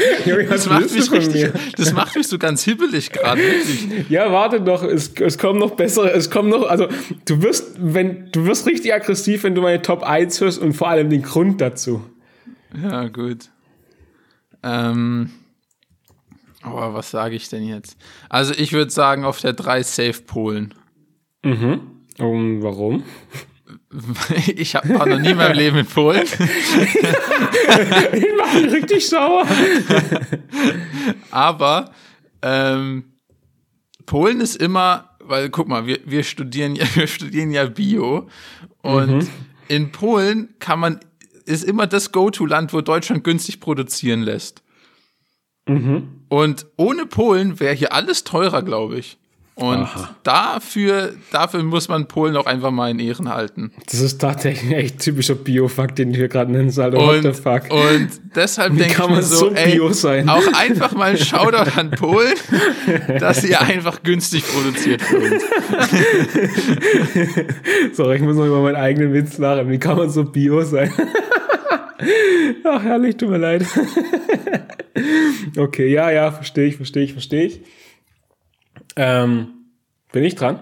Das 0.50 0.68
macht, 0.68 0.92
mich 0.92 1.12
richtig, 1.12 1.52
das 1.78 1.94
macht 1.94 2.16
mich 2.16 2.28
so 2.28 2.40
ganz 2.40 2.64
hibbelig 2.64 3.12
gerade, 3.12 3.42
wirklich. 3.42 4.10
Ja, 4.10 4.32
warte 4.32 4.60
doch, 4.62 4.82
es, 4.84 5.14
es 5.20 5.38
kommen 5.38 5.60
noch 5.60 5.72
bessere, 5.76 6.12
es 6.12 6.32
kommen 6.32 6.50
noch, 6.50 6.64
also 6.68 6.88
du 7.26 7.44
wirst, 7.44 7.76
wenn, 7.78 8.32
du 8.32 8.46
wirst 8.46 8.66
richtig 8.66 8.94
aggressiv, 8.94 9.44
wenn 9.44 9.54
du 9.54 9.62
meine 9.62 9.82
Top 9.82 10.02
1 10.04 10.42
hörst 10.42 10.60
und 10.60 10.74
vor 10.74 10.90
allem 10.90 11.10
den 11.12 11.22
Grund 11.22 11.62
dazu. 11.62 12.04
Ja, 12.82 13.08
gut. 13.08 13.50
Ähm, 14.64 15.30
aber 16.64 16.96
was 16.96 17.12
sage 17.12 17.36
ich 17.36 17.50
denn 17.50 17.64
jetzt? 17.68 17.98
Also 18.30 18.54
ich 18.58 18.74
würde 18.74 18.90
sagen, 18.90 19.24
auf 19.26 19.40
der 19.40 19.54
3 19.54 19.84
Safe 19.84 20.22
Polen. 20.26 20.74
Und 21.44 22.64
warum? 22.64 23.04
Ich 24.56 24.76
hab, 24.76 24.88
war 24.90 25.06
noch 25.06 25.20
nie 25.20 25.32
in 25.32 25.38
meinem 25.38 25.58
Leben 25.58 25.78
in 25.78 25.86
Polen. 25.86 26.24
Ich 28.14 28.26
mache 28.38 28.62
mich 28.62 28.74
richtig 28.74 29.08
sauer. 29.08 29.46
Aber 31.32 31.92
ähm, 32.42 33.06
Polen 34.06 34.40
ist 34.40 34.56
immer, 34.56 35.18
weil 35.20 35.50
guck 35.50 35.68
mal, 35.68 35.86
wir, 35.88 36.00
wir 36.06 36.24
studieren 36.24 36.76
ja, 36.76 36.86
wir 36.94 37.08
studieren 37.08 37.52
ja 37.52 37.66
Bio 37.66 38.30
und 38.82 39.28
in 39.68 39.92
Polen 39.92 40.54
kann 40.60 40.80
man 40.80 41.00
ist 41.46 41.64
immer 41.64 41.88
das 41.88 42.12
Go-to-Land, 42.12 42.74
wo 42.74 42.82
Deutschland 42.82 43.24
günstig 43.24 43.60
produzieren 43.60 44.22
lässt. 44.22 44.64
Und 46.30 46.66
ohne 46.78 47.06
Polen 47.06 47.60
wäre 47.60 47.74
hier 47.74 47.94
alles 47.94 48.24
teurer, 48.24 48.62
glaube 48.62 48.98
ich. 48.98 49.18
Und 49.58 49.78
Aha. 49.84 50.10
dafür, 50.24 51.14
dafür 51.32 51.64
muss 51.64 51.88
man 51.88 52.10
Polen 52.10 52.36
auch 52.36 52.46
einfach 52.46 52.72
mal 52.72 52.92
in 52.92 53.00
Ehren 53.00 53.30
halten. 53.34 53.72
Das 53.90 54.02
ist 54.02 54.20
tatsächlich 54.20 54.70
ein 54.70 54.78
echt 54.78 55.00
typischer 55.00 55.36
Bio-Fakt, 55.36 55.98
den 55.98 56.12
du 56.12 56.18
hier 56.18 56.28
gerade 56.28 56.52
nennst, 56.52 56.78
Alter. 56.78 56.98
What 56.98 57.22
the 57.22 57.28
Und, 57.30 57.36
fuck? 57.38 57.72
und 57.72 58.10
deshalb 58.36 58.78
denke 58.78 59.02
ich 59.02 59.10
mir 59.10 59.24
so, 59.24 59.36
so 59.38 59.52
ey, 59.52 59.72
bio 59.72 59.94
sein? 59.94 60.28
auch 60.28 60.46
einfach 60.54 60.92
mal 60.92 61.12
ein 61.12 61.18
Shoutout 61.18 61.80
an 61.80 61.92
Polen, 61.92 62.34
dass 63.20 63.46
ihr 63.46 63.62
einfach 63.62 64.04
günstig 64.04 64.44
produziert 64.46 65.02
für 65.02 65.20
uns. 65.20 65.44
Sorry, 67.94 68.18
ich 68.18 68.24
muss 68.24 68.36
noch 68.36 68.48
über 68.48 68.62
meinen 68.62 68.76
eigenen 68.76 69.14
Witz 69.14 69.38
lachen. 69.38 69.70
Wie 69.70 69.80
kann 69.80 69.98
man 69.98 70.10
so 70.10 70.26
Bio 70.26 70.64
sein? 70.66 70.92
Ach, 72.66 72.84
herrlich, 72.84 73.16
tut 73.16 73.30
mir 73.30 73.38
leid. 73.38 73.66
okay, 75.58 75.88
ja, 75.88 76.12
ja, 76.12 76.32
verstehe 76.32 76.68
ich, 76.68 76.76
verstehe 76.76 77.04
ich, 77.04 77.14
verstehe 77.14 77.46
ich. 77.46 77.62
Ähm, 78.96 79.48
bin 80.12 80.24
ich 80.24 80.36
dran? 80.36 80.60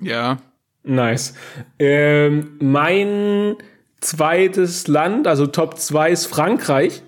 Ja. 0.00 0.38
Nice. 0.84 1.34
Ähm, 1.78 2.56
mein 2.60 3.56
zweites 4.00 4.86
Land, 4.86 5.26
also 5.26 5.46
Top 5.46 5.78
2 5.78 6.10
ist 6.10 6.26
Frankreich, 6.26 7.02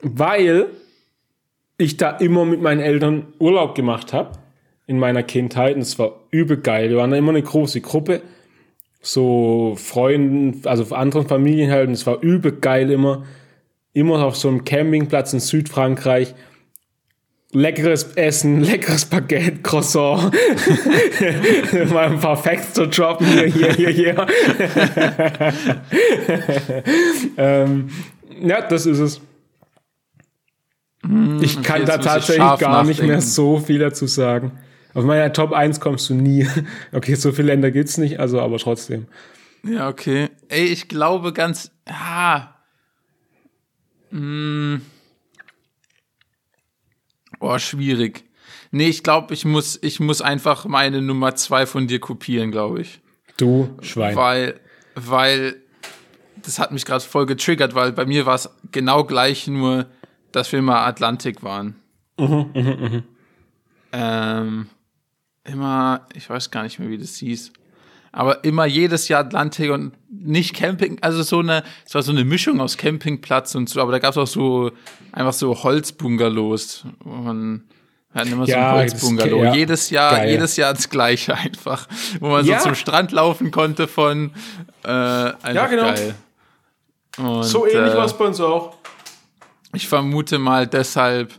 weil 0.00 0.68
ich 1.76 1.96
da 1.96 2.10
immer 2.10 2.44
mit 2.44 2.60
meinen 2.60 2.80
Eltern 2.80 3.26
Urlaub 3.38 3.74
gemacht 3.74 4.12
habe 4.12 4.38
in 4.86 4.98
meiner 4.98 5.22
Kindheit 5.22 5.76
und 5.76 5.82
es 5.82 5.98
war 5.98 6.20
übel 6.30 6.56
geil. 6.56 6.90
Wir 6.90 6.96
waren 6.96 7.10
da 7.10 7.16
immer 7.16 7.30
eine 7.30 7.42
große 7.42 7.80
Gruppe, 7.80 8.22
so 9.00 9.74
Freunden, 9.76 10.66
also 10.66 10.94
anderen 10.94 11.28
Familien 11.28 11.70
halt 11.70 11.88
und 11.88 11.94
es 11.94 12.06
war 12.06 12.20
übel 12.22 12.52
geil 12.52 12.90
immer. 12.90 13.24
Immer 13.92 14.24
auf 14.24 14.36
so 14.36 14.48
einem 14.48 14.64
Campingplatz 14.64 15.32
in 15.32 15.40
Südfrankreich. 15.40 16.34
Leckeres 17.52 18.12
Essen, 18.14 18.60
leckeres 18.62 19.06
Baguette, 19.06 19.62
Croissant. 19.62 20.32
Mal 21.92 22.08
ein 22.08 22.20
paar 22.20 22.36
Facts 22.36 22.74
zu 22.74 22.86
droppen. 22.86 23.26
Hier, 23.26 23.48
hier, 23.48 23.72
hier, 23.72 23.90
hier. 23.90 24.14
ähm, 27.38 27.88
ja, 28.40 28.60
das 28.60 28.84
ist 28.84 28.98
es. 28.98 29.20
Ich 31.40 31.62
kann 31.62 31.86
da 31.86 31.96
tatsächlich 31.96 32.58
gar 32.58 32.84
nicht 32.84 32.98
mehr 32.98 33.16
nachdenken. 33.16 33.20
so 33.20 33.58
viel 33.58 33.78
dazu 33.78 34.06
sagen. 34.06 34.58
Auf 34.92 35.04
meiner 35.04 35.32
Top 35.32 35.52
1 35.52 35.80
kommst 35.80 36.10
du 36.10 36.14
nie. 36.14 36.46
Okay, 36.92 37.14
so 37.14 37.32
viele 37.32 37.48
Länder 37.48 37.70
gibt's 37.70 37.96
nicht, 37.96 38.20
also 38.20 38.40
aber 38.40 38.58
trotzdem. 38.58 39.06
Ja, 39.64 39.88
okay. 39.88 40.28
Ey, 40.48 40.66
ich 40.66 40.88
glaube 40.88 41.32
ganz. 41.32 41.70
Ah. 41.86 42.48
Mm. 44.10 44.76
Oh, 47.40 47.58
schwierig. 47.58 48.24
Nee, 48.70 48.88
ich 48.88 49.02
glaube, 49.02 49.34
ich 49.34 49.44
muss, 49.44 49.78
ich 49.82 50.00
muss 50.00 50.20
einfach 50.20 50.66
meine 50.66 51.00
Nummer 51.00 51.34
zwei 51.34 51.66
von 51.66 51.86
dir 51.86 52.00
kopieren, 52.00 52.50
glaube 52.50 52.82
ich. 52.82 53.00
Du 53.36 53.76
Schwein. 53.80 54.16
Weil, 54.16 54.60
weil, 54.94 55.56
das 56.36 56.58
hat 56.58 56.72
mich 56.72 56.84
gerade 56.84 57.04
voll 57.04 57.26
getriggert, 57.26 57.74
weil 57.74 57.92
bei 57.92 58.04
mir 58.04 58.26
war 58.26 58.34
es 58.34 58.50
genau 58.72 59.04
gleich, 59.04 59.46
nur, 59.46 59.86
dass 60.32 60.52
wir 60.52 60.60
mal 60.60 60.86
Atlantik 60.86 61.42
waren. 61.42 61.76
Ähm, 63.92 64.68
immer, 65.44 66.06
ich 66.14 66.28
weiß 66.28 66.50
gar 66.50 66.62
nicht 66.62 66.78
mehr, 66.78 66.90
wie 66.90 66.98
das 66.98 67.16
hieß. 67.16 67.52
Aber 68.12 68.44
immer 68.44 68.66
jedes 68.66 69.08
Jahr 69.08 69.20
Atlantik 69.20 69.70
und 69.70 69.92
nicht 70.10 70.54
Camping, 70.54 70.98
also 71.02 71.22
so 71.22 71.40
eine, 71.40 71.62
es 71.86 71.94
war 71.94 72.02
so 72.02 72.10
eine 72.12 72.24
Mischung 72.24 72.60
aus 72.60 72.76
Campingplatz 72.76 73.54
und 73.54 73.68
so, 73.68 73.80
aber 73.80 73.92
da 73.92 73.98
gab 73.98 74.10
es 74.12 74.16
auch 74.18 74.26
so 74.26 74.70
einfach 75.12 75.32
so 75.32 75.62
Holzbungalows. 75.62 76.84
Wir 77.04 78.20
hatten 78.20 78.32
immer 78.32 78.46
so 78.46 78.52
Ja, 78.52 78.70
ein 78.72 78.76
Holzbungalow. 78.80 79.44
ja, 79.44 79.54
jedes 79.54 79.90
Jahr, 79.90 80.12
geil. 80.16 80.30
jedes 80.30 80.56
Jahr 80.56 80.72
das 80.74 80.88
gleiche 80.88 81.34
einfach. 81.36 81.86
Wo 82.20 82.28
man 82.28 82.44
Ja. 82.46 82.58
so 82.58 82.64
zum 82.66 82.74
Strand 82.74 83.12
laufen 83.12 83.50
konnte 83.50 83.86
von 83.86 84.32
äh, 84.84 84.88
einfach 84.88 85.54
Ja, 85.54 85.66
genau. 85.66 85.82
geil. 85.84 86.14
Und, 87.18 87.42
So 87.44 87.66
ähnlich 87.66 87.92
äh, 87.92 87.96
war 87.96 88.06
es 88.06 88.16
bei 88.16 88.24
uns 88.26 88.40
auch. 88.40 88.76
Ich 89.74 89.86
vermute 89.88 90.38
mal, 90.38 90.66
deshalb 90.66 91.32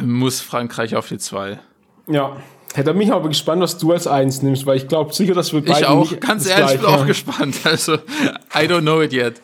muss 0.00 0.40
Frankreich 0.40 0.94
auf 0.96 1.08
die 1.08 1.18
zwei. 1.18 1.58
Ja. 2.06 2.36
Hätte 2.74 2.94
mich 2.94 3.12
aber 3.12 3.28
gespannt, 3.28 3.60
was 3.62 3.76
du 3.78 3.92
als 3.92 4.06
eins 4.06 4.42
nimmst, 4.42 4.64
weil 4.66 4.76
ich 4.78 4.88
glaube 4.88 5.12
sicher, 5.12 5.34
dass 5.34 5.52
wir 5.52 5.62
beide 5.62 5.80
Ich 5.80 5.86
auch, 5.86 6.20
ganz 6.20 6.48
ehrlich, 6.48 6.74
ich 6.76 6.80
bin 6.80 6.88
auch 6.88 7.06
gespannt. 7.06 7.56
Also, 7.64 7.94
I 7.94 8.66
don't 8.66 8.80
know 8.80 9.00
it 9.02 9.12
yet. 9.12 9.34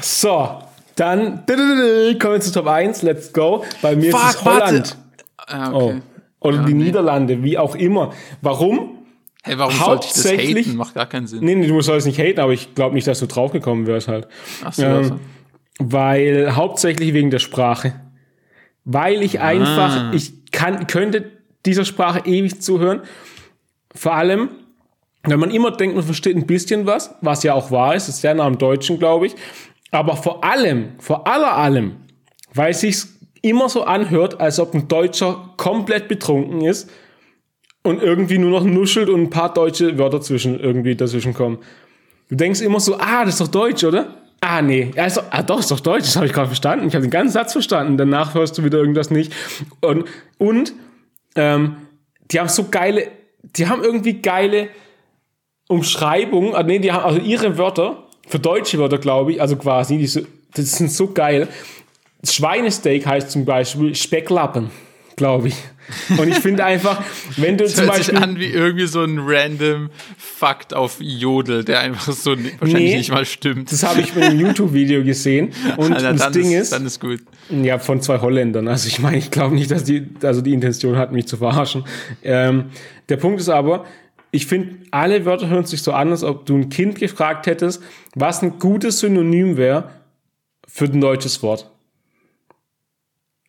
So, 0.00 0.48
dann 0.96 1.44
kommen 1.46 2.34
wir 2.34 2.40
zu 2.40 2.52
Top 2.52 2.66
1, 2.68 3.02
let's 3.02 3.32
go. 3.32 3.64
Bei 3.82 3.96
mir 3.96 4.08
ist 4.10 4.16
Fuck, 4.16 4.30
es 4.30 4.44
Holland. 4.44 4.96
Ah, 5.36 5.70
Oh. 5.72 5.76
okay. 5.88 6.02
Oder 6.40 6.56
Ja, 6.58 6.62
die 6.64 6.74
nee. 6.74 6.84
Niederlande, 6.84 7.42
wie 7.42 7.58
auch 7.58 7.74
immer. 7.74 8.12
Warum? 8.42 8.98
Hey, 9.42 9.58
warum 9.58 9.74
sollte 9.74 10.06
ich 10.06 10.12
das 10.12 10.24
Hauptsächlich- 10.24 10.66
haten? 10.68 10.76
Macht 10.76 10.94
gar 10.94 11.06
keinen 11.06 11.26
Sinn. 11.26 11.40
Nee, 11.44 11.54
nee, 11.54 11.66
du 11.66 11.80
sollst 11.80 12.06
nicht 12.06 12.18
haten, 12.18 12.38
aber 12.40 12.52
ich 12.52 12.74
glaube 12.74 12.94
nicht, 12.94 13.06
dass 13.06 13.18
du 13.20 13.26
draufgekommen 13.26 13.86
wärst 13.86 14.08
halt. 14.08 14.28
Ach 14.64 14.72
so, 14.72 14.82
Ähm, 14.84 14.92
also. 14.96 15.20
Weil 15.80 16.54
hauptsächlich 16.54 17.12
wegen 17.14 17.30
der 17.30 17.40
Sprache. 17.40 17.94
Weil 18.84 19.22
ich 19.22 19.40
Ah. 19.40 19.44
einfach, 19.44 20.12
ich 20.12 20.50
kann, 20.52 20.86
könnte 20.86 21.32
dieser 21.66 21.84
Sprache 21.84 22.22
ewig 22.26 22.60
zuhören. 22.60 23.02
Vor 23.94 24.14
allem, 24.14 24.50
wenn 25.22 25.40
man 25.40 25.50
immer 25.50 25.70
denkt, 25.70 25.96
man 25.96 26.04
versteht 26.04 26.36
ein 26.36 26.46
bisschen 26.46 26.86
was, 26.86 27.14
was 27.20 27.42
ja 27.42 27.54
auch 27.54 27.70
wahr 27.70 27.94
ist, 27.94 28.08
ist 28.08 28.20
sehr 28.20 28.34
nah 28.34 28.44
am 28.44 28.58
Deutschen, 28.58 28.98
glaube 28.98 29.26
ich. 29.26 29.34
Aber 29.90 30.16
vor 30.16 30.44
allem, 30.44 30.92
vor 30.98 31.26
aller 31.26 31.56
allem, 31.56 31.96
weil 32.52 32.72
es 32.72 32.80
sich 32.80 33.04
immer 33.42 33.68
so 33.68 33.84
anhört, 33.84 34.40
als 34.40 34.58
ob 34.58 34.74
ein 34.74 34.88
Deutscher 34.88 35.50
komplett 35.56 36.08
betrunken 36.08 36.62
ist 36.62 36.90
und 37.82 38.02
irgendwie 38.02 38.38
nur 38.38 38.50
noch 38.50 38.64
nuschelt 38.64 39.08
und 39.08 39.22
ein 39.22 39.30
paar 39.30 39.52
deutsche 39.52 39.98
Wörter 39.98 40.20
zwischen 40.20 40.58
irgendwie 40.58 40.96
dazwischen 40.96 41.34
kommen. 41.34 41.58
Du 42.28 42.36
denkst 42.36 42.62
immer 42.62 42.80
so, 42.80 42.96
ah, 42.98 43.24
das 43.24 43.34
ist 43.34 43.40
doch 43.42 43.48
Deutsch, 43.48 43.84
oder? 43.84 44.14
Ah, 44.40 44.62
nee. 44.62 44.90
Ja, 44.96 45.08
doch, 45.08 45.24
ah, 45.30 45.42
doch, 45.42 45.60
ist 45.60 45.70
doch 45.70 45.80
Deutsch. 45.80 46.04
Das 46.04 46.16
habe 46.16 46.26
ich 46.26 46.32
gerade 46.32 46.48
verstanden. 46.48 46.86
Ich 46.88 46.94
habe 46.94 47.02
den 47.06 47.10
ganzen 47.10 47.32
Satz 47.32 47.52
verstanden. 47.52 47.96
Danach 47.96 48.34
hörst 48.34 48.58
du 48.58 48.64
wieder 48.64 48.78
irgendwas 48.78 49.10
nicht. 49.10 49.32
Und, 49.80 50.04
und 50.38 50.74
ähm, 51.34 51.76
die 52.30 52.40
haben 52.40 52.48
so 52.48 52.68
geile, 52.70 53.08
die 53.42 53.66
haben 53.66 53.82
irgendwie 53.82 54.20
geile 54.20 54.68
Umschreibungen. 55.68 56.54
Ah, 56.54 56.62
nee, 56.62 56.78
die 56.78 56.92
haben 56.92 57.04
also 57.04 57.20
ihre 57.20 57.58
Wörter, 57.58 58.04
für 58.26 58.38
deutsche 58.38 58.78
Wörter, 58.78 58.98
glaube 58.98 59.32
ich, 59.32 59.40
also 59.40 59.56
quasi, 59.56 59.98
die 59.98 60.06
so, 60.06 60.22
das 60.54 60.76
sind 60.76 60.90
so 60.90 61.12
geil. 61.12 61.48
Schweinesteak 62.22 63.06
heißt 63.06 63.30
zum 63.30 63.44
Beispiel 63.44 63.94
Specklappen, 63.94 64.70
glaube 65.16 65.48
ich. 65.48 65.56
Und 66.18 66.28
ich 66.28 66.36
finde 66.38 66.64
einfach, 66.64 67.02
wenn 67.36 67.56
du 67.58 67.64
Das 67.64 67.74
zum 67.74 67.84
hört 67.84 67.96
sich 67.96 68.06
Beispiel. 68.08 68.22
an 68.22 68.38
wie 68.38 68.46
irgendwie 68.46 68.86
so 68.86 69.02
ein 69.02 69.18
random 69.20 69.90
Fakt 70.16 70.74
auf 70.74 70.96
Jodel, 71.00 71.64
der 71.64 71.80
einfach 71.80 72.12
so 72.12 72.30
wahrscheinlich 72.32 72.72
Nee. 72.92 72.96
nicht 72.96 73.10
mal 73.10 73.24
stimmt. 73.24 73.70
Das 73.72 73.82
habe 73.82 74.00
ich 74.00 74.14
mit 74.14 74.24
einem 74.24 74.40
YouTube-Video 74.40 75.04
gesehen. 75.04 75.52
Und 75.76 75.92
Alter, 75.94 76.12
das 76.14 76.32
Ding 76.32 76.52
ist, 76.52 76.62
ist, 76.64 76.72
dann 76.72 76.86
ist 76.86 77.00
gut. 77.00 77.20
ja, 77.50 77.78
von 77.78 78.00
zwei 78.00 78.20
Holländern. 78.20 78.68
Also 78.68 78.88
ich 78.88 78.98
meine, 78.98 79.18
ich 79.18 79.30
glaube 79.30 79.54
nicht, 79.54 79.70
dass 79.70 79.84
die, 79.84 80.06
also 80.22 80.40
die 80.40 80.52
Intention 80.52 80.96
hat, 80.96 81.12
mich 81.12 81.26
zu 81.26 81.36
verarschen. 81.36 81.84
Ähm, 82.22 82.66
der 83.08 83.16
Punkt 83.16 83.40
ist 83.40 83.48
aber, 83.48 83.84
ich 84.30 84.46
finde, 84.46 84.76
alle 84.90 85.24
Wörter 85.24 85.48
hören 85.48 85.64
sich 85.64 85.82
so 85.82 85.92
an, 85.92 86.10
als 86.10 86.24
ob 86.24 86.46
du 86.46 86.56
ein 86.56 86.68
Kind 86.68 86.98
gefragt 86.98 87.46
hättest, 87.46 87.82
was 88.14 88.42
ein 88.42 88.58
gutes 88.58 88.98
Synonym 89.00 89.56
wäre 89.56 89.90
für 90.66 90.86
ein 90.86 91.00
deutsches 91.00 91.42
Wort. 91.42 91.70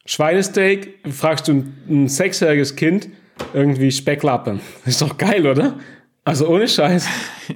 Schweinesteak, 0.06 1.00
fragst 1.12 1.48
du 1.48 1.54
ein, 1.54 1.74
ein 1.90 2.08
sechsjähriges 2.08 2.76
Kind, 2.76 3.10
irgendwie 3.54 3.92
Specklappen. 3.92 4.60
Ist 4.86 5.02
doch 5.02 5.18
geil, 5.18 5.46
oder? 5.48 5.80
Also 6.24 6.48
ohne 6.48 6.68
Scheiß. 6.68 7.08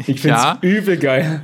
Ich 0.08 0.22
finde 0.22 0.38
es 0.38 0.44
Ja. 0.44 0.58
übel 0.62 0.98
geil. 0.98 1.41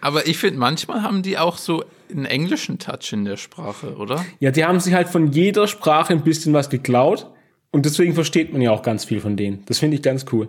Aber 0.00 0.26
ich 0.26 0.38
finde, 0.38 0.58
manchmal 0.58 1.02
haben 1.02 1.22
die 1.22 1.38
auch 1.38 1.58
so 1.58 1.84
einen 2.10 2.24
englischen 2.24 2.78
Touch 2.78 3.12
in 3.12 3.24
der 3.24 3.36
Sprache, 3.36 3.96
oder? 3.96 4.24
Ja, 4.40 4.50
die 4.50 4.64
haben 4.64 4.80
sich 4.80 4.94
halt 4.94 5.08
von 5.08 5.30
jeder 5.32 5.66
Sprache 5.68 6.12
ein 6.12 6.22
bisschen 6.22 6.52
was 6.52 6.68
geklaut 6.70 7.26
und 7.70 7.86
deswegen 7.86 8.14
versteht 8.14 8.52
man 8.52 8.60
ja 8.62 8.72
auch 8.72 8.82
ganz 8.82 9.04
viel 9.04 9.20
von 9.20 9.36
denen. 9.36 9.62
Das 9.66 9.78
finde 9.78 9.96
ich 9.96 10.02
ganz 10.02 10.26
cool. 10.32 10.48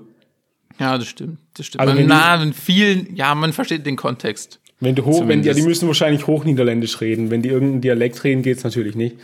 Ja, 0.80 0.98
das 0.98 1.08
stimmt. 1.08 1.38
Das 1.56 1.68
stimmt. 1.68 1.82
Also 1.82 1.96
wenn 1.96 2.08
Na, 2.08 2.42
in 2.42 2.54
vielen, 2.54 3.16
ja, 3.16 3.36
man 3.36 3.54
versteht 3.54 3.86
den 3.86 3.98
Kontext. 3.98 4.60
Wenn 4.80 4.96
du 4.96 5.06
hoch, 5.06 5.28
wenn 5.28 5.44
die, 5.44 5.48
ja, 5.48 5.54
die 5.54 5.62
müssen 5.62 5.86
wahrscheinlich 5.88 6.26
Hochniederländisch 6.26 7.02
reden. 7.02 7.30
Wenn 7.30 7.44
die 7.44 7.50
irgendeinen 7.50 7.82
Dialekt 7.82 8.24
reden, 8.24 8.42
geht's 8.42 8.64
natürlich 8.64 8.96
nicht. 8.96 9.18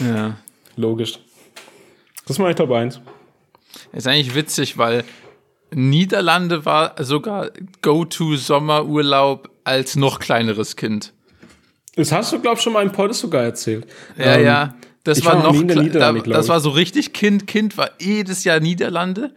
Ja. 0.00 0.36
Logisch. 0.76 1.18
Das 2.22 2.36
ist 2.36 2.38
meine 2.38 2.54
Top 2.54 2.70
1. 2.70 3.00
Ist 3.92 4.06
eigentlich 4.06 4.34
witzig, 4.34 4.78
weil 4.78 5.04
Niederlande 5.70 6.64
war 6.64 7.02
sogar 7.02 7.50
Go-To-Sommerurlaub 7.82 9.50
als 9.64 9.96
noch 9.96 10.18
kleineres 10.18 10.76
Kind. 10.76 11.12
Das 11.94 12.12
hast 12.12 12.32
du, 12.32 12.40
glaub 12.40 12.56
ich, 12.56 12.62
schon 12.62 12.72
mal 12.72 12.82
im 12.82 12.92
Podcast 12.92 13.20
sogar 13.20 13.42
erzählt. 13.42 13.86
Ja, 14.16 14.36
Ähm, 14.36 14.44
ja. 14.44 14.74
Das 15.04 15.24
war 15.24 15.42
noch 15.42 15.60
da, 15.64 16.12
Das 16.12 16.48
war 16.48 16.60
so 16.60 16.70
richtig 16.70 17.12
Kind. 17.12 17.48
Kind 17.48 17.76
war 17.76 17.90
jedes 18.00 18.44
Jahr 18.44 18.60
Niederlande 18.60 19.34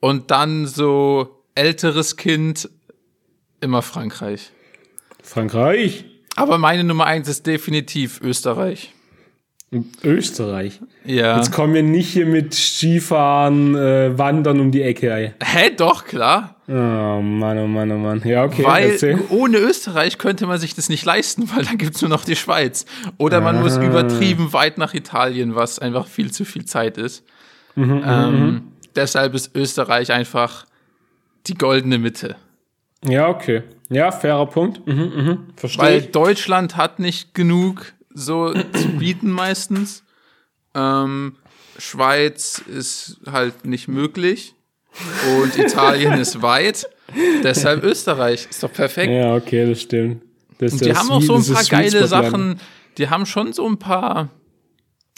und 0.00 0.30
dann 0.30 0.66
so 0.66 1.42
älteres 1.54 2.16
Kind 2.16 2.70
immer 3.60 3.82
Frankreich. 3.82 4.50
Frankreich. 5.22 6.06
Aber 6.36 6.56
meine 6.58 6.84
Nummer 6.84 7.04
eins 7.04 7.28
ist 7.28 7.46
definitiv 7.46 8.20
Österreich. 8.22 8.92
Österreich. 10.02 10.80
Ja. 11.04 11.36
Jetzt 11.36 11.52
kommen 11.52 11.74
wir 11.74 11.82
nicht 11.82 12.08
hier 12.10 12.26
mit 12.26 12.54
Skifahren, 12.54 13.74
äh, 13.74 14.16
Wandern 14.18 14.60
um 14.60 14.70
die 14.70 14.82
Ecke. 14.82 15.10
Ey. 15.12 15.32
Hä, 15.42 15.70
doch, 15.76 16.04
klar. 16.04 16.56
Oh 16.66 16.72
Mann, 16.72 17.58
oh 17.58 17.66
Mann, 17.66 17.90
oh 17.92 17.98
Mann. 17.98 18.22
Ja, 18.24 18.44
okay. 18.44 18.64
Weil 18.64 18.90
erzähl. 18.92 19.18
ohne 19.30 19.58
Österreich 19.58 20.16
könnte 20.18 20.46
man 20.46 20.58
sich 20.58 20.74
das 20.74 20.88
nicht 20.88 21.04
leisten, 21.04 21.50
weil 21.54 21.64
dann 21.64 21.76
gibt's 21.78 22.00
nur 22.00 22.08
noch 22.08 22.24
die 22.24 22.36
Schweiz. 22.36 22.86
Oder 23.18 23.40
man 23.40 23.60
muss 23.60 23.76
Ah. 23.78 23.82
übertrieben 23.84 24.52
weit 24.52 24.78
nach 24.78 24.94
Italien, 24.94 25.54
was 25.54 25.78
einfach 25.78 26.06
viel 26.06 26.30
zu 26.32 26.44
viel 26.44 26.64
Zeit 26.64 26.96
ist. 26.96 27.24
Mhm, 27.74 28.02
ähm, 28.06 28.62
deshalb 28.96 29.34
ist 29.34 29.54
Österreich 29.54 30.12
einfach 30.12 30.64
die 31.46 31.54
goldene 31.54 31.98
Mitte. 31.98 32.36
Ja, 33.06 33.28
okay. 33.28 33.62
Ja, 33.90 34.10
fairer 34.10 34.46
Punkt. 34.46 34.86
Mhm, 34.86 34.94
mhm. 35.14 35.38
Verstehe 35.56 35.84
Weil. 35.84 36.02
Deutschland 36.02 36.76
hat 36.78 36.98
nicht 37.00 37.34
genug 37.34 37.92
so 38.14 38.54
zu 38.54 38.88
bieten 38.98 39.30
meistens. 39.30 40.02
Ähm, 40.74 41.36
Schweiz 41.78 42.62
ist 42.66 43.18
halt 43.30 43.66
nicht 43.66 43.88
möglich. 43.88 44.54
Und 45.38 45.58
Italien 45.58 46.14
ist 46.14 46.40
weit. 46.40 46.88
Deshalb 47.42 47.82
Österreich. 47.84 48.46
Ist 48.48 48.62
doch 48.62 48.72
perfekt. 48.72 49.12
Ja, 49.12 49.34
okay, 49.34 49.68
das 49.68 49.82
stimmt. 49.82 50.22
Das 50.58 50.72
Und 50.72 50.84
die 50.84 50.88
das 50.90 50.98
haben 50.98 51.10
auch 51.10 51.20
so 51.20 51.34
ein 51.34 51.44
paar 51.44 51.64
geile. 51.64 52.06
Sachen. 52.06 52.60
Die 52.96 53.08
haben 53.08 53.26
schon 53.26 53.52
so 53.52 53.66
ein 53.68 53.78
paar. 53.78 54.30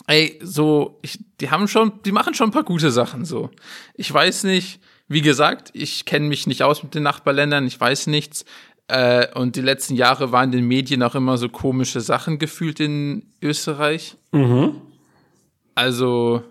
Ey, 0.07 0.39
so, 0.43 0.99
ich, 1.03 1.19
die 1.41 1.51
haben 1.51 1.69
schon, 1.69 1.93
die 2.05 2.13
machen 2.13 2.33
schon 2.33 2.49
ein 2.49 2.53
paar 2.53 2.65
gute 2.65 2.91
Sachen 2.91 3.25
so. 3.25 3.51
Ich 3.95 4.13
weiß 4.13 4.45
nicht, 4.45 4.81
wie 5.09 5.21
gesagt, 5.21 5.71
ich 5.73 6.05
kenne 6.05 6.27
mich 6.27 6.47
nicht 6.47 6.63
aus 6.63 6.83
mit 6.83 6.95
den 6.95 7.03
Nachbarländern, 7.03 7.67
ich 7.67 7.79
weiß 7.79 8.07
nichts. 8.07 8.45
Äh, 8.89 9.27
und 9.35 9.57
die 9.57 9.63
letzten 9.63 9.97
Jahre 9.97 10.31
waren 10.31 10.53
in 10.53 10.61
den 10.61 10.69
Medien 10.69 11.03
auch 11.03 11.15
immer 11.15 11.39
so 11.39 11.49
komische 11.49 12.01
Sachen 12.01 12.39
gefühlt 12.39 12.79
in 12.79 13.25
Österreich. 13.43 14.17
Mhm. 14.31 14.77
Also, 15.75 16.43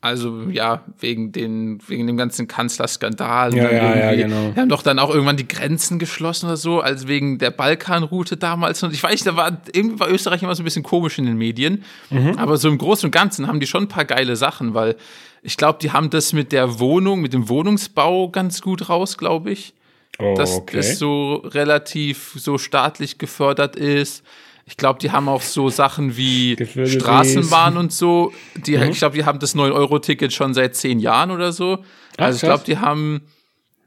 also 0.00 0.48
ja, 0.50 0.84
wegen, 1.00 1.32
den, 1.32 1.80
wegen 1.88 2.06
dem 2.06 2.16
ganzen 2.16 2.46
Kanzlerskandal. 2.46 3.54
Ja, 3.54 3.70
ja, 3.70 3.96
ja, 3.96 4.14
genau. 4.14 4.52
Die 4.52 4.60
haben 4.60 4.68
doch 4.68 4.82
dann 4.82 5.00
auch 5.00 5.10
irgendwann 5.10 5.36
die 5.36 5.48
Grenzen 5.48 5.98
geschlossen 5.98 6.46
oder 6.46 6.56
so, 6.56 6.80
als 6.80 7.08
wegen 7.08 7.38
der 7.38 7.50
Balkanroute 7.50 8.36
damals. 8.36 8.80
Und 8.84 8.94
ich 8.94 9.02
weiß, 9.02 9.24
da 9.24 9.34
war 9.34 9.60
irgendwie 9.72 9.98
war 9.98 10.08
Österreich 10.08 10.44
immer 10.44 10.54
so 10.54 10.62
ein 10.62 10.64
bisschen 10.64 10.84
komisch 10.84 11.18
in 11.18 11.26
den 11.26 11.36
Medien. 11.36 11.82
Mhm. 12.10 12.38
Aber 12.38 12.58
so 12.58 12.68
im 12.68 12.78
Großen 12.78 13.08
und 13.08 13.10
Ganzen 13.10 13.48
haben 13.48 13.58
die 13.58 13.66
schon 13.66 13.84
ein 13.84 13.88
paar 13.88 14.04
geile 14.04 14.36
Sachen, 14.36 14.72
weil 14.74 14.94
ich 15.42 15.56
glaube, 15.56 15.80
die 15.82 15.90
haben 15.90 16.10
das 16.10 16.32
mit 16.32 16.52
der 16.52 16.78
Wohnung, 16.78 17.20
mit 17.20 17.32
dem 17.32 17.48
Wohnungsbau 17.48 18.28
ganz 18.28 18.62
gut 18.62 18.88
raus, 18.88 19.18
glaube 19.18 19.50
ich 19.50 19.74
Oh, 20.18 20.34
dass 20.36 20.56
okay. 20.56 20.76
das 20.76 20.98
so 20.98 21.34
relativ 21.36 22.34
so 22.36 22.58
staatlich 22.58 23.18
gefördert 23.18 23.76
ist. 23.76 24.24
Ich 24.64 24.76
glaube, 24.76 24.98
die 25.00 25.10
haben 25.10 25.28
auch 25.28 25.42
so 25.42 25.68
Sachen 25.70 26.16
wie 26.16 26.54
Gefördert 26.56 26.92
Straßenbahn 26.92 27.76
und 27.76 27.92
so. 27.92 28.32
Die, 28.66 28.74
Ich 28.76 28.98
glaube, 28.98 29.16
die 29.16 29.24
haben 29.24 29.38
das 29.40 29.56
9-Euro-Ticket 29.56 30.32
schon 30.32 30.54
seit 30.54 30.76
zehn 30.76 31.00
Jahren 31.00 31.30
oder 31.30 31.50
so. 31.52 31.78
Also 32.16 32.36
ich 32.36 32.42
glaube, 32.42 32.62
die 32.64 32.78
haben, 32.78 33.22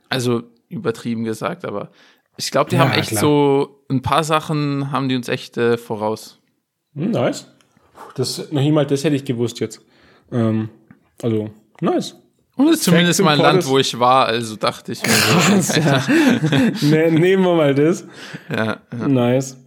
also 0.10 0.44
übertrieben 0.68 1.24
gesagt, 1.24 1.64
aber 1.64 1.92
ich 2.38 2.52
glaube, 2.52 2.70
die 2.70 2.76
Ja, 2.76 2.82
haben 2.82 2.92
echt 2.92 3.10
klar. 3.10 3.22
so 3.22 3.86
ein 3.90 4.02
paar 4.02 4.24
Sachen 4.26 4.92
haben 4.92 5.08
die 5.08 5.16
uns 5.16 5.30
echt 5.30 5.58
äh, 5.58 5.78
voraus. 5.78 6.40
Hm, 6.96 7.12
nice. 7.12 7.48
Das, 8.16 8.52
noch 8.52 8.62
niemals 8.62 8.90
das 8.90 9.04
hätte 9.06 9.16
ich 9.16 9.24
gewusst 9.24 9.60
jetzt. 9.62 9.82
Ähm, 10.32 10.70
also, 11.22 11.50
nice. 11.80 12.16
Und 12.58 12.70
es 12.70 12.76
ist 12.78 12.84
zumindest 12.86 13.22
mal 13.22 13.32
ein 13.34 13.40
Land, 13.40 13.68
wo 13.68 13.78
ich 13.78 14.00
war, 14.00 14.28
also 14.28 14.56
dachte 14.56 14.92
ich 14.94 15.02
mir 15.04 15.62
so. 15.62 15.80
ja. 15.82 16.02
ne, 16.82 17.12
nehmen 17.12 17.44
wir 17.44 17.54
mal 17.56 17.76
das. 17.76 18.06
Ja, 18.50 18.78
ja. 18.98 19.08
Nice. 19.08 19.58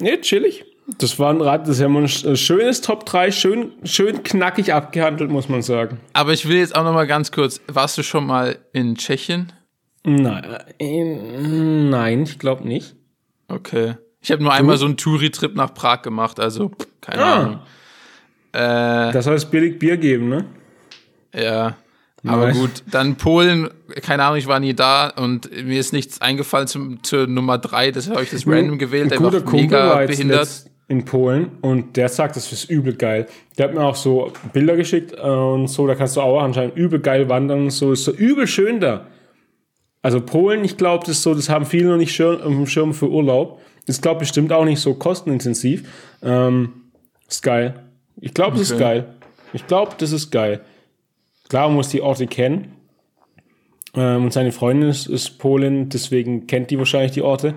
Ne, 0.00 0.20
chillig. 0.20 0.64
Das 0.98 1.18
war 1.18 1.30
ein 1.30 1.40
Rad, 1.42 1.68
das 1.68 1.80
ja 1.80 1.88
mal 1.88 2.02
ein 2.02 2.08
sch- 2.08 2.36
schönes 2.36 2.80
Top 2.80 3.04
3, 3.04 3.30
schön, 3.32 3.72
schön 3.84 4.22
knackig 4.22 4.72
abgehandelt, 4.72 5.30
muss 5.30 5.48
man 5.48 5.60
sagen. 5.62 5.98
Aber 6.14 6.32
ich 6.32 6.48
will 6.48 6.56
jetzt 6.56 6.74
auch 6.74 6.84
noch 6.84 6.94
mal 6.94 7.06
ganz 7.06 7.30
kurz, 7.32 7.60
warst 7.66 7.98
du 7.98 8.02
schon 8.02 8.24
mal 8.24 8.56
in 8.72 8.94
Tschechien? 8.96 9.52
Nein, 10.04 10.44
äh, 10.78 11.04
nein 11.04 12.22
ich 12.22 12.38
glaube 12.38 12.66
nicht. 12.66 12.94
Okay. 13.48 13.96
Ich 14.22 14.30
habe 14.30 14.42
nur 14.42 14.52
einmal 14.52 14.78
so 14.78 14.86
einen 14.86 14.96
Touri-Trip 14.96 15.54
nach 15.54 15.74
Prag 15.74 16.00
gemacht, 16.02 16.40
also 16.40 16.70
keine 17.02 17.22
Ah. 17.22 17.34
Ahnung. 17.34 17.54
Äh, 18.52 19.12
Da 19.12 19.20
soll 19.22 19.34
es 19.34 19.44
billig 19.44 19.78
Bier 19.78 19.96
geben, 19.98 20.28
ne? 20.30 20.44
ja. 21.34 21.76
Aber 22.28 22.52
gut, 22.52 22.70
dann 22.90 23.16
Polen, 23.16 23.68
keine 24.02 24.24
Ahnung, 24.24 24.38
ich 24.38 24.46
war 24.46 24.60
nie 24.60 24.74
da 24.74 25.08
und 25.10 25.50
mir 25.64 25.78
ist 25.80 25.92
nichts 25.92 26.20
eingefallen 26.20 26.66
zum, 26.66 27.02
zur 27.02 27.26
Nummer 27.26 27.58
drei, 27.58 27.90
deshalb 27.90 28.16
habe 28.16 28.24
ich 28.24 28.30
das 28.30 28.46
random 28.46 28.78
gewählt, 28.78 29.12
Ein 29.12 29.24
einfach 29.24 29.52
mega 29.52 30.04
behindert. 30.06 30.66
in 30.88 31.04
Polen 31.04 31.50
und 31.60 31.96
der 31.96 32.08
sagt, 32.08 32.36
das 32.36 32.50
ist 32.52 32.70
übel 32.70 32.94
geil. 32.94 33.26
Der 33.56 33.68
hat 33.68 33.74
mir 33.74 33.82
auch 33.82 33.96
so 33.96 34.32
Bilder 34.52 34.76
geschickt 34.76 35.12
äh, 35.12 35.20
und 35.20 35.68
so, 35.68 35.86
da 35.86 35.94
kannst 35.94 36.16
du 36.16 36.20
auch 36.20 36.40
anscheinend 36.42 36.76
übel 36.76 37.00
geil 37.00 37.28
wandern 37.28 37.64
und 37.64 37.70
so. 37.70 37.92
Ist 37.92 38.04
so 38.04 38.12
übel 38.12 38.46
schön 38.46 38.80
da. 38.80 39.06
Also 40.00 40.20
Polen, 40.20 40.64
ich 40.64 40.76
glaube, 40.76 41.04
das 41.04 41.16
ist 41.16 41.22
so, 41.24 41.34
das 41.34 41.48
haben 41.48 41.66
viele 41.66 41.88
noch 41.90 41.96
nicht 41.96 42.14
schir 42.14 42.40
im 42.44 42.66
Schirm 42.66 42.94
für 42.94 43.10
Urlaub. 43.10 43.60
Ist, 43.86 44.00
glaube 44.02 44.20
bestimmt 44.20 44.52
auch 44.52 44.64
nicht 44.64 44.80
so 44.80 44.94
kostenintensiv. 44.94 45.88
Ähm, 46.22 46.72
ist 47.28 47.42
geil. 47.42 47.74
Ich 48.20 48.32
glaube, 48.34 48.56
es 48.56 48.62
ist 48.62 48.72
Okay. 48.72 48.80
geil. 48.80 49.14
Ich 49.52 49.66
glaube, 49.66 49.92
das 49.98 50.12
ist 50.12 50.30
geil. 50.30 50.60
Klar, 51.48 51.68
man 51.68 51.76
muss 51.76 51.88
die 51.88 52.00
Orte 52.02 52.26
kennen. 52.26 52.72
Ähm, 53.94 54.24
und 54.24 54.32
seine 54.32 54.52
Freundin 54.52 54.88
ist, 54.90 55.06
ist 55.06 55.38
Polin, 55.38 55.88
deswegen 55.88 56.46
kennt 56.46 56.70
die 56.70 56.78
wahrscheinlich 56.78 57.12
die 57.12 57.22
Orte. 57.22 57.54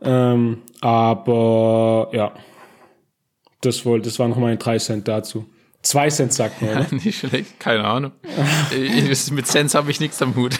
Ähm, 0.00 0.58
aber 0.80 2.08
ja, 2.12 2.32
das, 3.60 3.84
wollte, 3.84 4.08
das 4.08 4.18
waren 4.18 4.30
noch 4.30 4.38
meine 4.38 4.56
drei 4.56 4.78
Cent 4.78 5.06
dazu. 5.08 5.46
Zwei 5.82 6.08
Cent 6.10 6.32
sagt 6.32 6.62
man, 6.62 6.70
oder? 6.70 6.86
Nicht 6.92 7.18
schlecht, 7.18 7.58
keine 7.58 7.84
Ahnung. 7.84 8.12
Ich- 8.76 9.30
Mit 9.32 9.46
Sense 9.48 9.76
habe 9.76 9.90
ich 9.90 9.98
nichts 9.98 10.22
am 10.22 10.36
Hut. 10.36 10.56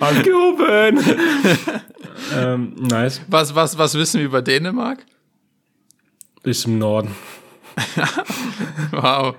Angehoben! 0.00 1.00
ähm, 2.36 2.74
nice. 2.78 3.20
Was, 3.28 3.54
was, 3.54 3.76
was 3.78 3.94
wissen 3.94 4.18
wir 4.20 4.26
über 4.26 4.42
Dänemark? 4.42 5.04
Ist 6.44 6.66
im 6.66 6.78
Norden. 6.78 7.14
Wow. 8.92 9.34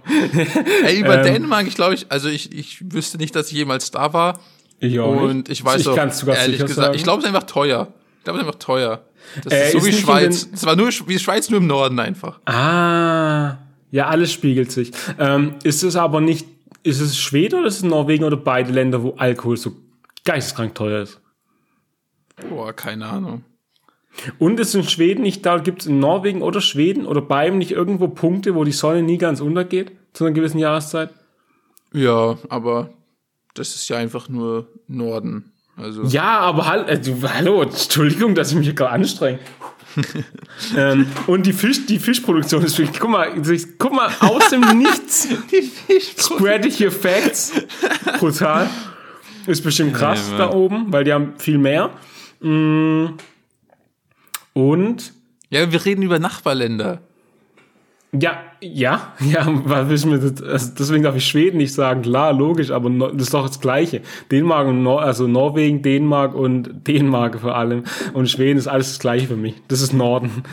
Ey, 0.84 1.00
über 1.00 1.18
Ähm. 1.18 1.24
Dänemark, 1.24 1.68
ich 1.68 1.76
glaube, 1.76 1.94
ich, 1.96 2.12
also 2.12 2.28
ich, 2.30 2.52
ich 2.54 2.92
wüsste 2.94 3.18
nicht, 3.18 3.36
dass 3.36 3.48
ich 3.48 3.54
jemals 3.58 3.92
da 3.92 4.14
war. 4.14 4.40
Ich 4.80 5.00
auch 5.00 5.16
Und 5.22 5.38
nicht. 5.48 5.50
ich 5.50 5.64
weiß 5.66 5.82
ich 5.82 5.88
auch, 5.88 5.98
ehrlich 5.98 6.60
gesagt, 6.60 6.76
sagen. 6.76 6.96
ich 6.96 7.04
glaube, 7.04 7.20
es 7.20 7.26
ist 7.26 7.34
einfach 7.34 7.48
teuer. 7.48 7.94
Ich 8.20 8.24
glaube, 8.26 8.40
es 8.40 8.44
ist 8.44 8.48
einfach 8.50 8.60
teuer. 8.60 9.02
Das 9.44 9.54
Äh, 9.54 9.66
ist 9.68 9.72
so 9.74 9.78
ist 9.80 9.86
wie 9.86 9.94
Schweiz. 9.94 10.50
Es 10.54 10.66
war 10.66 10.76
nur 10.76 10.90
wie 11.08 11.20
Schweiz 11.20 11.50
nur 11.50 11.60
im 11.60 11.68
Norden 11.68 12.00
einfach. 12.00 12.40
Ah, 12.46 13.58
ja, 13.92 14.08
alles 14.08 14.32
spiegelt 14.34 14.72
sich. 14.72 14.92
Ähm, 15.20 15.56
ist 15.64 15.84
es 15.84 15.96
aber 15.96 16.20
nicht, 16.22 16.46
ist 16.84 17.00
es 17.00 17.18
Schweden 17.18 17.60
oder 17.60 17.68
ist 17.68 17.78
es 17.78 17.84
Norwegen 17.84 18.24
oder 18.26 18.38
beide 18.38 18.72
Länder, 18.72 19.02
wo 19.04 19.16
Alkohol 19.18 19.58
so 19.58 19.72
geisteskrank 20.26 20.76
teuer 20.76 21.04
ist? 21.04 21.20
Boah, 22.50 22.74
keine 22.74 23.06
Ahnung. 23.06 23.44
Und 24.40 24.60
ist 24.60 24.74
in 24.76 24.84
Schweden 24.84 25.24
nicht, 25.24 25.46
da 25.46 25.58
gibt 25.58 25.82
es 25.82 25.88
in 25.88 26.00
Norwegen 26.00 26.42
oder 26.42 26.62
Schweden 26.62 27.06
oder 27.06 27.22
beidem 27.22 27.58
nicht 27.58 27.72
irgendwo 27.72 28.08
Punkte, 28.08 28.56
wo 28.56 28.64
die 28.64 28.72
Sonne 28.72 29.02
nie 29.04 29.18
ganz 29.18 29.42
untergeht 29.42 29.92
zu 30.14 30.26
einer 30.26 30.34
gewissen 30.34 30.58
Jahreszeit? 30.60 31.10
Ja, 31.94 32.38
aber 32.50 32.90
das 33.54 33.76
ist 33.76 33.88
ja 33.90 33.98
einfach 33.98 34.30
nur 34.30 34.68
Norden. 34.88 35.52
Also, 35.78 36.04
Ja, 36.04 36.40
aber 36.40 36.66
hall 36.68 36.86
äh, 36.90 37.00
hallo, 37.28 37.62
Entschuldigung, 37.64 38.36
dass 38.36 38.52
ich 38.52 38.58
mich 38.58 38.66
hier 38.68 38.76
gerade 38.76 38.92
anstrenge. 38.92 39.40
ähm, 40.78 41.08
und 41.28 41.46
die 41.46 41.54
Fisch, 41.54 41.86
die 41.86 42.00
Fischproduktion 42.00 42.64
ist 42.64 42.78
wirklich, 42.78 43.00
guck 43.00 43.10
mal, 43.12 43.30
ich- 43.50 43.78
guck 43.78 43.94
mal, 43.94 44.10
aus 44.22 44.50
dem 44.50 44.62
Nichts 44.78 45.28
die 45.52 45.62
Fischproduktion. 45.62 46.38
spread 46.40 46.66
ich 46.66 46.78
hier 46.78 46.92
Facts. 46.92 47.54
Brutal. 48.20 48.70
Ist 49.48 49.64
bestimmt 49.64 49.94
krass 49.94 50.30
Ja, 50.32 50.38
da 50.38 50.52
oben, 50.54 50.92
weil 50.92 51.04
die 51.04 51.14
haben 51.14 51.34
viel 51.38 51.58
mehr. 51.58 51.92
Mm. 52.42 53.08
Und 54.56 55.14
Ja, 55.50 55.70
wir 55.72 55.86
reden 55.86 56.02
über 56.02 56.18
Nachbarländer. 56.18 57.02
Ja, 58.18 58.38
ja, 58.62 59.14
ja, 59.20 59.46
weil 59.66 59.90
wissen 59.90 60.12
wir 60.12 60.18
das, 60.18 60.42
also 60.42 60.72
deswegen 60.80 61.04
darf 61.04 61.18
ich 61.18 61.26
Schweden 61.26 61.58
nicht 61.58 61.74
sagen, 61.74 62.04
klar, 62.04 62.32
logisch, 62.32 62.72
aber 62.72 62.90
das 62.90 63.24
ist 63.24 63.34
doch 63.34 63.46
das 63.46 63.60
Gleiche. 63.60 64.02
Dänemark 64.32 64.68
und 64.68 64.82
Nor 64.82 65.02
also 65.02 65.28
Norwegen, 65.28 65.82
Dänemark 65.82 66.34
und 66.34 66.70
Dänemark 66.88 67.42
vor 67.42 67.56
allem 67.56 67.84
und 68.14 68.30
Schweden 68.30 68.58
ist 68.58 68.68
alles 68.68 68.90
das 68.90 69.00
Gleiche 69.00 69.28
für 69.28 69.36
mich. 69.36 69.56
Das 69.68 69.82
ist 69.82 69.92
Norden. 69.92 70.44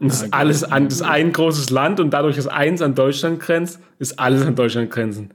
Und 0.00 0.10
das 0.10 0.22
ist 0.22 0.34
alles 0.34 0.64
an, 0.64 0.84
das 0.84 0.94
ist 0.94 1.02
ein 1.02 1.32
großes 1.32 1.68
Land 1.70 2.00
und 2.00 2.10
dadurch, 2.10 2.36
dass 2.36 2.48
eins 2.48 2.80
an 2.80 2.94
Deutschland 2.94 3.38
grenzt, 3.38 3.80
ist 3.98 4.18
alles 4.18 4.44
an 4.44 4.56
Deutschland 4.56 4.90
grenzen. 4.90 5.30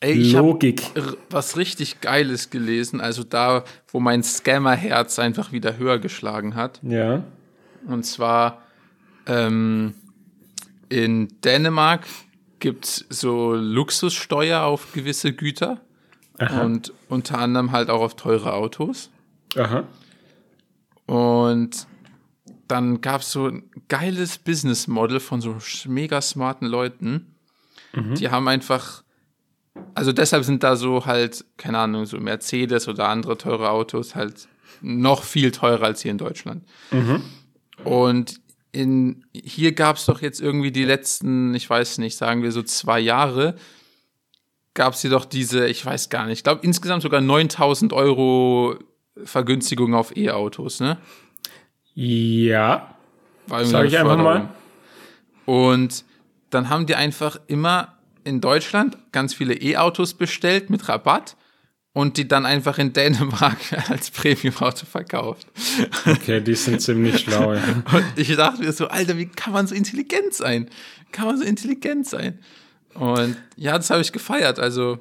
Ey, 0.00 0.12
ich 0.12 0.32
Logik. 0.32 0.82
was 1.30 1.56
richtig 1.56 2.00
Geiles 2.00 2.50
gelesen. 2.50 3.00
Also 3.00 3.24
da, 3.24 3.64
wo 3.88 4.00
mein 4.00 4.22
Scammer-Herz 4.22 5.18
einfach 5.18 5.52
wieder 5.52 5.78
höher 5.78 5.98
geschlagen 5.98 6.54
hat. 6.54 6.80
Ja. 6.82 7.24
Und 7.86 8.04
zwar 8.04 8.62
ähm, 9.26 9.94
in 10.88 11.28
Dänemark 11.42 12.06
gibt's 12.58 13.04
so 13.08 13.54
Luxussteuer 13.54 14.62
auf 14.62 14.92
gewisse 14.92 15.32
Güter 15.32 15.80
und 16.62 16.92
unter 17.08 17.38
anderem 17.38 17.72
halt 17.72 17.88
auch 17.88 18.02
auf 18.02 18.16
teure 18.16 18.52
Autos. 18.52 19.10
Aha. 19.56 19.84
Und 21.06 21.86
dann 22.68 23.00
gab's 23.00 23.32
so 23.32 23.46
ein 23.46 23.70
geiles 23.88 24.38
Business 24.38 24.86
Model 24.86 25.20
von 25.20 25.40
so 25.40 25.56
mega 25.86 26.20
smarten 26.20 26.66
Leuten. 26.66 27.34
Die 27.94 28.28
haben 28.28 28.48
einfach, 28.48 29.04
also 29.94 30.12
deshalb 30.12 30.44
sind 30.44 30.62
da 30.62 30.76
so 30.76 31.06
halt, 31.06 31.44
keine 31.56 31.78
Ahnung, 31.78 32.06
so 32.06 32.18
Mercedes 32.18 32.88
oder 32.88 33.08
andere 33.08 33.38
teure 33.38 33.70
Autos 33.70 34.14
halt 34.14 34.48
noch 34.82 35.22
viel 35.24 35.50
teurer 35.52 35.84
als 35.84 36.02
hier 36.02 36.10
in 36.10 36.18
Deutschland. 36.18 36.64
Und 37.84 38.40
in, 38.72 39.24
hier 39.32 39.72
gab's 39.72 40.06
doch 40.06 40.20
jetzt 40.20 40.40
irgendwie 40.40 40.70
die 40.70 40.84
letzten, 40.84 41.54
ich 41.54 41.68
weiß 41.68 41.98
nicht, 41.98 42.16
sagen 42.16 42.42
wir 42.42 42.52
so 42.52 42.62
zwei 42.62 43.00
Jahre, 43.00 43.56
gab's 44.74 45.00
hier 45.00 45.10
doch 45.10 45.24
diese, 45.24 45.66
ich 45.66 45.84
weiß 45.84 46.10
gar 46.10 46.26
nicht, 46.26 46.38
ich 46.38 46.44
glaube 46.44 46.60
insgesamt 46.62 47.02
sogar 47.02 47.22
9000 47.22 47.92
Euro 47.92 48.76
Vergünstigung 49.24 49.94
auf 49.94 50.14
E-Autos, 50.14 50.80
ne? 50.80 50.98
Ja. 51.94 52.94
War 53.46 53.60
irgendwie 53.60 53.70
Sag 53.72 53.78
eine 53.80 53.88
ich 53.88 53.98
einfach 53.98 54.18
mal. 54.18 54.48
Und 55.46 56.04
dann 56.50 56.68
haben 56.68 56.84
die 56.84 56.94
einfach 56.94 57.38
immer 57.46 57.95
in 58.26 58.40
Deutschland 58.40 58.98
ganz 59.12 59.34
viele 59.34 59.54
E-Autos 59.54 60.14
bestellt 60.14 60.68
mit 60.68 60.88
Rabatt 60.88 61.36
und 61.92 62.18
die 62.18 62.28
dann 62.28 62.44
einfach 62.44 62.78
in 62.78 62.92
Dänemark 62.92 63.56
als 63.88 64.10
Premium-Auto 64.10 64.84
verkauft. 64.84 65.46
Okay, 66.04 66.42
die 66.42 66.54
sind 66.54 66.82
ziemlich 66.82 67.20
schlau. 67.20 67.54
Ja. 67.54 67.62
Und 67.92 68.04
ich 68.16 68.36
dachte 68.36 68.62
mir 68.62 68.72
so, 68.72 68.88
Alter, 68.88 69.16
wie 69.16 69.26
kann 69.26 69.54
man 69.54 69.66
so 69.66 69.74
intelligent 69.74 70.34
sein? 70.34 70.68
Wie 71.06 71.12
kann 71.12 71.24
man 71.24 71.38
so 71.38 71.44
intelligent 71.44 72.06
sein? 72.06 72.38
Und 72.92 73.38
ja, 73.56 73.78
das 73.78 73.88
habe 73.88 74.02
ich 74.02 74.12
gefeiert. 74.12 74.58
Also 74.58 74.98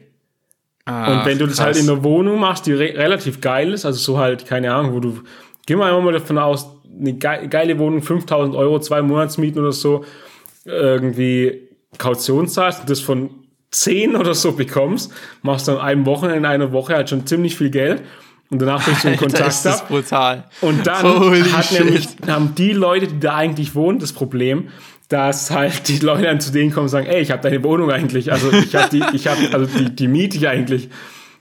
Ah, 0.86 1.19
und 1.19 1.26
wenn 1.26 1.38
du 1.38 1.45
das 1.48 1.60
halt 1.60 1.78
in 1.78 1.88
der 1.88 2.04
Wohnung 2.04 2.39
machst, 2.39 2.65
die 2.65 2.74
re 2.74 2.93
relativ 2.95 3.41
geil 3.41 3.74
ist, 3.74 3.86
also 3.86 4.00
so 4.00 4.17
halt, 4.19 4.45
keine 4.48 4.74
Ahnung, 4.74 4.93
wo 4.93 5.00
du, 5.00 5.21
gehen 5.67 5.78
wir 5.78 5.86
einfach 5.86 6.02
mal 6.02 6.13
davon 6.13 6.38
aus, 6.39 6.67
eine 7.00 7.13
ge 7.13 7.48
geile 7.48 7.78
Wohnung, 7.78 8.02
5000 8.02 8.56
Euro, 8.56 8.80
zwei 8.80 9.02
Monatsmieten 9.02 9.62
oder 9.62 9.71
so, 9.71 10.04
irgendwie 10.63 11.69
Kaution 11.98 12.48
zahlst 12.48 12.82
und 12.82 12.89
das 12.89 13.02
von 13.02 13.30
10 13.71 14.15
oder 14.15 14.34
so 14.34 14.54
bekommst, 14.54 15.12
machst 15.41 15.67
du 15.67 15.74
an 15.74 15.78
einem 15.80 16.06
Wochenende, 16.06 16.38
in 16.38 16.45
einer 16.45 16.71
Woche 16.71 16.95
halt 16.95 17.10
schon 17.10 17.28
ziemlich 17.28 17.56
viel 17.56 17.69
Geld 17.69 18.04
und 18.49 18.62
danach 18.62 18.84
brichst 18.84 19.03
du 19.03 19.08
den 19.08 19.13
Alter, 19.13 19.25
Kontakt 19.25 19.49
ist 19.49 19.65
das 19.65 19.81
ab. 19.81 19.88
brutal. 19.88 20.43
Und 20.62 20.86
dann 20.86 21.03
Holy 21.03 21.41
hat 21.49 21.65
shit. 21.65 21.84
nämlich, 21.84 22.08
haben 22.27 22.53
die 22.55 22.73
Leute, 22.73 23.08
die 23.08 23.19
da 23.19 23.36
eigentlich 23.36 23.75
wohnen, 23.75 23.99
das 23.99 24.13
Problem, 24.13 24.69
dass 25.10 25.51
halt 25.51 25.88
die 25.88 25.99
Leute 25.99 26.23
dann 26.23 26.39
zu 26.39 26.51
denen 26.51 26.71
kommen 26.71 26.86
und 26.86 26.89
sagen, 26.89 27.08
ey, 27.08 27.21
ich 27.21 27.31
habe 27.31 27.41
deine 27.41 27.63
Wohnung 27.63 27.91
eigentlich, 27.91 28.31
also 28.31 28.51
ich 28.51 28.75
habe 28.75 28.89
die, 28.89 29.03
ich 29.13 29.27
habe, 29.27 29.41
also 29.53 29.65
die, 29.65 29.95
die 29.95 30.08
miete 30.08 30.38
ich 30.38 30.47
eigentlich. 30.47 30.89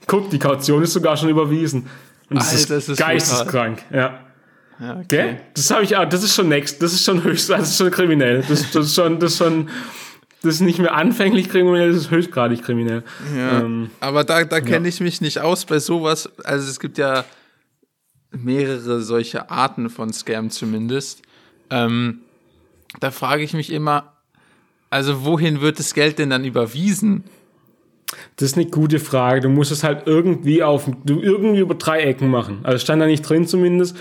Guck, 0.07 0.29
die 0.29 0.39
Kaution 0.39 0.83
ist 0.83 0.93
sogar 0.93 1.17
schon 1.17 1.29
überwiesen. 1.29 1.87
Und 2.29 2.37
das 2.37 2.49
Alter, 2.49 2.59
ist, 2.59 2.69
das 2.71 2.89
ist 2.89 2.99
geisteskrank, 2.99 3.83
ja. 3.91 4.19
Ja, 4.79 4.91
okay. 4.95 5.03
Gell? 5.07 5.41
Das 5.53 5.71
habe 5.71 5.83
ich 5.83 5.95
auch, 5.95 6.05
das 6.05 6.23
ist 6.23 6.35
schon 6.35 6.49
next, 6.49 6.81
das 6.81 6.93
ist 6.93 7.05
schon 7.05 7.23
höchst, 7.23 7.49
das 7.49 7.69
ist 7.69 7.77
schon 7.77 7.91
kriminell. 7.91 8.43
Das, 8.47 8.71
das 8.71 8.87
ist 8.87 8.95
schon, 8.95 9.19
das 9.19 9.31
ist 9.31 9.37
schon, 9.37 9.69
das 10.45 10.55
ist 10.55 10.61
nicht 10.61 10.79
mehr 10.79 10.95
anfänglich 10.95 11.49
kriminell, 11.49 11.89
das 11.89 11.97
ist 11.97 12.11
höchstgradig 12.11 12.61
kriminell. 12.61 13.03
Ja, 13.35 13.59
Ähm, 13.61 13.89
aber 13.99 14.23
da, 14.23 14.43
da 14.43 14.61
kenne 14.61 14.87
ich 14.87 14.99
mich 14.99 15.21
nicht 15.21 15.39
aus 15.39 15.65
bei 15.65 15.79
sowas. 15.79 16.29
Also 16.43 16.69
es 16.69 16.79
gibt 16.79 16.97
ja 16.97 17.25
mehrere 18.31 19.01
solche 19.01 19.49
Arten 19.49 19.89
von 19.89 20.11
Scam 20.13 20.49
zumindest. 20.49 21.21
Ähm, 21.69 22.19
da 22.99 23.11
frage 23.11 23.43
ich 23.43 23.53
mich 23.53 23.71
immer, 23.71 24.13
also 24.89 25.25
wohin 25.25 25.61
wird 25.61 25.79
das 25.79 25.93
Geld 25.93 26.19
denn 26.19 26.29
dann 26.29 26.45
überwiesen? 26.45 27.23
Das 28.37 28.51
ist 28.51 28.57
eine 28.57 28.67
gute 28.67 28.99
Frage. 28.99 29.41
Du 29.41 29.49
musst 29.49 29.71
es 29.71 29.83
halt 29.83 30.03
irgendwie 30.05 30.63
auf, 30.63 30.89
du 31.03 31.21
irgendwie 31.21 31.59
über 31.59 31.75
drei 31.75 32.01
Ecken 32.01 32.29
machen. 32.29 32.59
Also 32.63 32.77
stand 32.79 33.01
da 33.01 33.07
nicht 33.07 33.27
drin 33.27 33.47
zumindest, 33.47 33.97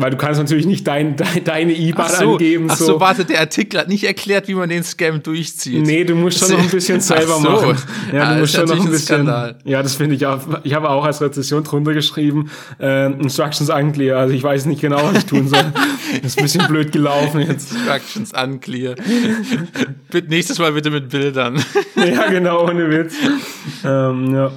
weil 0.00 0.10
du 0.10 0.16
kannst 0.16 0.38
natürlich 0.40 0.66
nicht 0.66 0.86
dein, 0.86 1.16
dein, 1.16 1.44
deine 1.44 1.72
IBAN 1.72 2.06
Ach 2.06 2.10
so, 2.10 2.32
angeben. 2.32 2.66
ach 2.70 2.76
so, 2.76 3.00
warte, 3.00 3.24
der 3.24 3.40
Artikel 3.40 3.80
hat 3.80 3.88
nicht 3.88 4.04
erklärt, 4.04 4.48
wie 4.48 4.54
man 4.54 4.68
den 4.68 4.84
Scam 4.84 5.22
durchzieht. 5.22 5.84
Nee, 5.84 6.04
du 6.04 6.14
musst 6.14 6.38
schon 6.38 6.52
noch 6.52 6.60
ein 6.62 6.68
bisschen 6.70 7.00
selber 7.02 7.34
so. 7.34 7.48
machen. 7.48 7.76
Ja, 8.12 8.18
Ja, 8.18 8.34
du 8.34 8.40
musst 8.40 8.54
schon 8.54 8.66
noch 8.66 8.76
ein 8.76 8.82
ein 8.82 8.90
bisschen. 8.90 9.16
Skandal. 9.16 9.58
Ja, 9.64 9.82
das 9.82 9.94
finde 9.96 10.14
ich 10.14 10.24
auch. 10.26 10.40
Ich 10.64 10.74
habe 10.74 10.88
auch 10.90 11.04
als 11.04 11.20
Rezession 11.20 11.64
drunter 11.64 11.92
geschrieben, 11.94 12.50
äh, 12.80 13.12
Instructions 13.12 13.70
unclear. 13.70 14.18
Also 14.18 14.34
ich 14.34 14.42
weiß 14.42 14.66
nicht 14.66 14.80
genau, 14.80 15.02
was 15.02 15.18
ich 15.18 15.26
tun 15.26 15.48
soll. 15.48 15.64
das 16.22 16.32
ist 16.32 16.38
ein 16.38 16.44
bisschen 16.44 16.66
blöd 16.68 16.92
gelaufen 16.92 17.40
jetzt. 17.40 17.72
Instructions 17.72 18.32
unclear. 18.32 18.94
nächstes 20.28 20.58
Mal 20.58 20.72
bitte 20.72 20.90
mit 20.90 21.08
Bildern. 21.08 21.62
ja, 21.96 22.28
genau, 22.30 22.64
ohne 22.68 22.88
Witz. 22.90 23.14
ähm, 23.84 24.34
ja. 24.34 24.52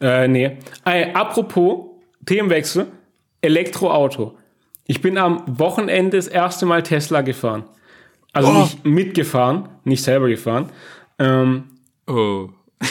Äh, 0.00 0.28
nee. 0.28 0.58
Äh, 0.84 1.12
apropos 1.12 1.86
Themenwechsel, 2.26 2.86
Elektroauto. 3.42 4.36
Ich 4.86 5.00
bin 5.00 5.18
am 5.18 5.42
Wochenende 5.46 6.16
das 6.16 6.28
erste 6.28 6.66
Mal 6.66 6.82
Tesla 6.82 7.22
gefahren. 7.22 7.64
Also 8.32 8.48
Oh. 8.50 8.60
nicht 8.60 8.84
mitgefahren, 8.84 9.68
nicht 9.84 10.02
selber 10.02 10.28
gefahren. 10.28 10.70
Ähm, 11.18 11.64
Oh. 12.08 12.50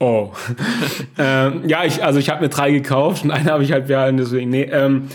oh. 0.00 0.30
ähm, 1.18 1.62
ja, 1.66 1.84
ich, 1.84 2.02
also 2.02 2.18
ich 2.18 2.30
habe 2.30 2.42
mir 2.42 2.48
drei 2.48 2.70
gekauft 2.70 3.24
und 3.24 3.30
eine 3.30 3.50
habe 3.50 3.64
ich 3.64 3.72
halt 3.72 3.88
behalten, 3.88 4.16
deswegen. 4.16 4.50
Nee, 4.50 4.64
ähm, 4.64 5.08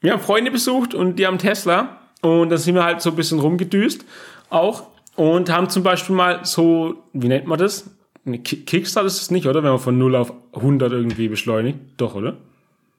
wir 0.00 0.12
haben 0.12 0.20
Freunde 0.20 0.50
besucht 0.50 0.94
und 0.94 1.18
die 1.18 1.26
haben 1.26 1.38
Tesla 1.38 1.98
und 2.20 2.50
da 2.50 2.56
sind 2.56 2.74
wir 2.74 2.84
halt 2.84 3.00
so 3.00 3.10
ein 3.10 3.16
bisschen 3.16 3.38
rumgedüst 3.40 4.04
auch 4.50 4.84
und 5.16 5.50
haben 5.50 5.68
zum 5.70 5.82
Beispiel 5.82 6.14
mal 6.14 6.40
so, 6.44 6.96
wie 7.12 7.28
nennt 7.28 7.46
man 7.46 7.58
das? 7.58 7.90
Eine 8.26 8.38
Ki- 8.38 8.64
Kickstart 8.64 9.06
ist 9.06 9.20
es 9.20 9.30
nicht, 9.30 9.46
oder? 9.46 9.62
Wenn 9.62 9.70
man 9.70 9.78
von 9.78 9.98
0 9.98 10.16
auf 10.16 10.32
100 10.54 10.92
irgendwie 10.92 11.28
beschleunigt. 11.28 11.78
Doch, 11.98 12.14
oder? 12.14 12.36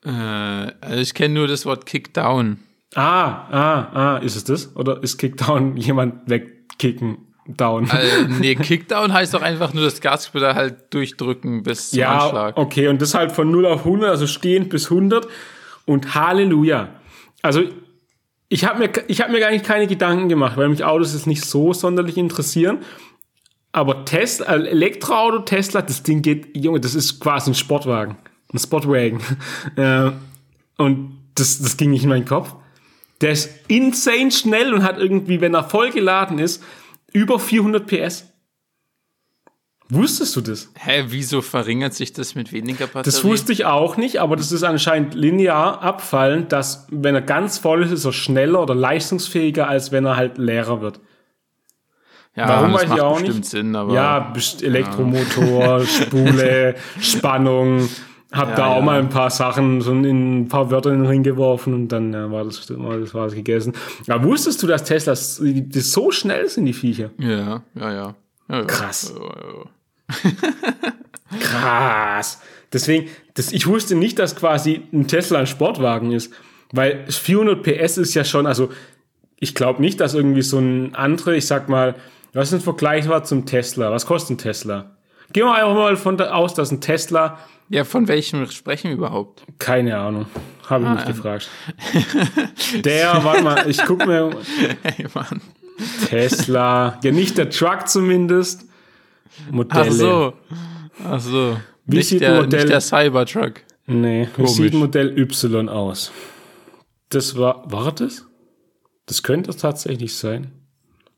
Äh, 0.06 0.10
also 0.82 1.02
ich 1.02 1.14
kenne 1.14 1.34
nur 1.34 1.48
das 1.48 1.66
Wort 1.66 1.86
Kickdown. 1.86 2.60
Ah, 2.94 3.48
ah, 3.52 3.90
ah, 3.94 4.18
ist 4.18 4.36
es 4.36 4.44
das? 4.44 4.76
Oder 4.76 5.02
ist 5.04 5.18
Kickdown 5.18 5.76
jemand 5.78 6.30
wegkicken, 6.30 7.18
down? 7.48 7.90
Äh, 7.90 8.28
nee, 8.40 8.56
Kickdown 8.56 9.12
heißt 9.14 9.34
doch 9.34 9.42
einfach 9.42 9.74
nur 9.74 9.84
das 9.84 10.00
Gaspedal 10.00 10.56
halt 10.56 10.94
durchdrücken 10.94 11.64
bis 11.64 11.90
zum 11.90 12.00
ja, 12.00 12.20
Anschlag. 12.20 12.58
okay, 12.58 12.88
und 12.88 13.02
das 13.02 13.14
halt 13.16 13.32
von 13.32 13.50
0 13.52 13.66
auf 13.66 13.80
100, 13.86 14.10
also 14.10 14.28
stehend 14.28 14.70
bis 14.70 14.90
100 14.92 15.28
und 15.86 16.16
Halleluja. 16.16 16.90
Also 17.42 17.64
ich 18.48 18.64
habe 18.66 18.80
mir, 18.80 18.90
ich 19.08 19.22
hab 19.22 19.32
mir 19.32 19.40
gar 19.40 19.52
nicht 19.52 19.66
keine 19.66 19.88
Gedanken 19.88 20.30
gemacht, 20.30 20.56
weil 20.56 20.70
mich 20.70 20.84
Autos 20.84 21.14
jetzt 21.14 21.28
nicht 21.28 21.44
so 21.44 21.74
sonderlich 21.74 22.16
interessieren. 22.18 22.78
Aber 23.76 24.06
Tesla, 24.06 24.56
äh, 24.56 24.70
Elektroauto 24.70 25.40
Tesla, 25.40 25.82
das 25.82 26.02
Ding 26.02 26.22
geht, 26.22 26.56
Junge, 26.56 26.80
das 26.80 26.96
ist 26.96 27.20
quasi 27.20 27.52
ein 27.52 27.56
Sportwagen. 27.56 28.16
Ein 28.54 28.60
Sportwagen. 28.60 29.20
äh, 29.76 30.12
und 30.78 31.20
das, 31.36 31.62
das 31.62 31.76
ging 31.76 31.92
nicht 31.92 32.04
in 32.04 32.10
meinen 32.10 32.24
Kopf. 32.24 32.56
Der 33.20 33.32
ist 33.32 33.50
insane 33.68 34.32
schnell 34.32 34.74
und 34.74 34.84
hat 34.84 34.98
irgendwie, 34.98 35.42
wenn 35.42 35.54
er 35.54 35.66
voll 35.66 35.92
geladen 35.92 36.40
ist, 36.40 36.64
über 37.12 37.38
400 37.38 37.86
PS. 37.86 38.32
Wusstest 39.90 40.38
du 40.38 40.42
das? 40.42 40.72
Hä, 40.76 41.08
wieso 41.08 41.42
verringert 41.42 41.94
sich 41.94 42.14
das 42.14 42.34
mit 42.34 42.54
weniger 42.54 42.88
Batterie? 42.88 43.04
Das 43.04 43.26
wusste 43.26 43.52
ich 43.52 43.66
auch 43.66 43.98
nicht, 43.98 44.22
aber 44.22 44.38
das 44.38 44.54
ist 44.54 44.64
anscheinend 44.64 45.16
linear 45.16 45.82
abfallend, 45.82 46.54
dass 46.54 46.88
wenn 46.92 47.14
er 47.14 47.22
ganz 47.22 47.58
voll 47.58 47.84
ist, 47.84 47.92
ist 47.92 48.06
er 48.06 48.14
schneller 48.14 48.62
oder 48.62 48.74
leistungsfähiger, 48.74 49.68
als 49.68 49.92
wenn 49.92 50.06
er 50.06 50.16
halt 50.16 50.38
leerer 50.38 50.80
wird. 50.80 51.02
Ja, 52.36 52.50
Warum 52.50 52.74
das 52.74 52.84
weiß 52.84 52.92
ich 52.96 53.02
auch 53.02 53.20
nicht. 53.22 53.46
Sinn, 53.46 53.74
Ja, 53.74 54.34
Elektromotor, 54.62 55.86
Spule, 55.86 56.76
Spannung. 57.00 57.88
Hab 58.32 58.50
Ja, 58.50 58.56
da 58.56 58.66
auch 58.68 58.80
ja. 58.80 58.82
mal 58.82 59.00
ein 59.00 59.10
paar 59.10 59.30
Sachen 59.30 59.80
so 59.80 59.92
in 59.92 60.42
ein 60.42 60.48
paar 60.50 60.70
Wörter 60.70 60.92
in 60.92 61.00
den 61.00 61.08
Ring 61.08 61.24
geworfen 61.24 61.74
und 61.74 61.88
dann 61.88 62.12
ja, 62.12 62.30
war 62.30 62.44
das, 62.44 62.70
war 62.78 62.98
das 62.98 63.14
war 63.14 63.28
es 63.28 63.34
gegessen. 63.34 63.72
Aber 64.08 64.26
wusstest 64.26 64.62
du, 64.62 64.68
dass 64.68 64.84
Teslas 64.84 65.40
die 65.42 65.80
so 65.80 66.12
schnell 66.12 66.50
sind, 66.50 66.66
die 66.66 66.74
Viecher? 66.74 67.12
ja, 67.18 67.30
ja, 67.38 67.62
ja. 67.76 67.92
ja, 67.94 68.16
ja. 68.50 68.64
Krass. 68.66 69.14
Ja, 69.16 69.24
ja, 69.24 70.32
ja. 70.34 71.40
Krass. 71.40 72.42
Deswegen, 72.74 73.08
das, 73.36 73.54
ich 73.54 73.68
wusste 73.68 73.96
nicht, 73.96 74.20
dass 74.20 74.36
quasi 74.36 74.82
ein 74.92 75.08
Tesla 75.08 75.40
ein 75.40 75.48
Sportwagen 75.48 76.12
ist. 76.12 76.34
Weil 76.74 77.06
400 77.08 77.64
PS 77.64 77.98
ist 77.98 78.14
ja 78.16 78.26
schon, 78.26 78.46
also 78.46 78.70
ich 79.40 79.56
glaube 79.56 79.82
nicht, 79.82 80.02
dass 80.02 80.14
irgendwie 80.14 80.42
so 80.42 80.60
ein 80.60 80.94
andere, 80.96 81.38
ich 81.38 81.48
sag 81.48 81.70
mal, 81.70 81.96
was 82.36 82.50
ist 82.50 82.54
ein 82.54 82.62
vergleichbar 82.62 83.24
zum 83.24 83.46
Tesla? 83.46 83.92
Was 83.92 84.06
kostet 84.06 84.32
ein 84.36 84.38
Tesla? 84.38 84.96
Gehen 85.34 85.46
wir 85.46 85.54
einfach 85.56 85.74
mal 85.74 85.96
von 85.98 86.18
da 86.18 86.32
aus, 86.34 86.54
dass 86.54 86.72
ein 86.72 86.82
Tesla, 86.82 87.40
Ja, 87.70 87.84
von 87.84 88.08
welchem 88.08 88.46
sprechen 88.52 88.90
wir 88.90 88.98
überhaupt? 88.98 89.44
keine 89.58 89.98
Ahnung, 89.98 90.28
habe 90.70 90.84
ich 90.84 90.90
Ah, 90.90 90.94
nicht 90.94 91.08
ja. 91.08 91.12
gefragt. 91.14 91.50
Der, 92.84 93.24
warte 93.24 93.42
mal, 93.44 93.70
ich 93.70 93.84
guck 93.86 94.06
mir 94.06 94.30
Hey, 94.84 95.08
Mann. 95.14 95.42
Tesla, 96.08 97.00
ja 97.04 97.12
nicht 97.12 97.38
der 97.38 97.50
Truck 97.50 97.88
zumindest, 97.88 98.66
Modelle. 99.52 99.82
Ach 99.88 99.92
so. 99.92 100.34
Ach 101.04 101.20
so. 101.20 101.58
Wie 101.86 101.98
nicht, 101.98 102.08
sieht 102.10 102.22
der, 102.22 102.42
Modell- 102.44 102.60
nicht 102.62 102.70
der 102.70 102.82
Cybertruck. 102.82 103.54
Nee, 103.88 104.28
wie 104.28 104.32
Komisch. 104.44 104.52
sieht 104.52 104.74
ein 104.74 104.80
Modell 104.80 105.18
Y 105.20 105.68
aus? 105.70 106.12
Das 107.10 107.38
war, 107.38 107.70
war 107.72 107.92
das? 107.92 108.26
Das 109.06 109.22
könnte 109.22 109.50
es 109.52 109.58
tatsächlich 109.58 110.16
sein. 110.16 110.52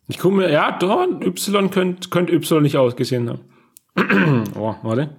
Ich 0.08 0.20
gucke 0.20 0.36
mir, 0.36 0.52
ja, 0.52 0.72
da, 0.72 1.06
Y 1.06 1.70
könnte, 1.70 2.10
könnte 2.10 2.34
Y 2.34 2.62
nicht 2.62 2.78
ausgesehen 2.78 3.30
haben. 3.30 4.44
oh, 4.56 4.76
warte. 4.84 5.16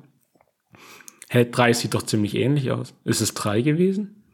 Hä, 1.28 1.44
3 1.50 1.72
sieht 1.74 1.94
doch 1.94 2.02
ziemlich 2.02 2.34
ähnlich 2.34 2.70
aus. 2.70 2.94
Ist 3.04 3.20
es 3.20 3.34
3 3.34 3.60
gewesen? 3.60 4.24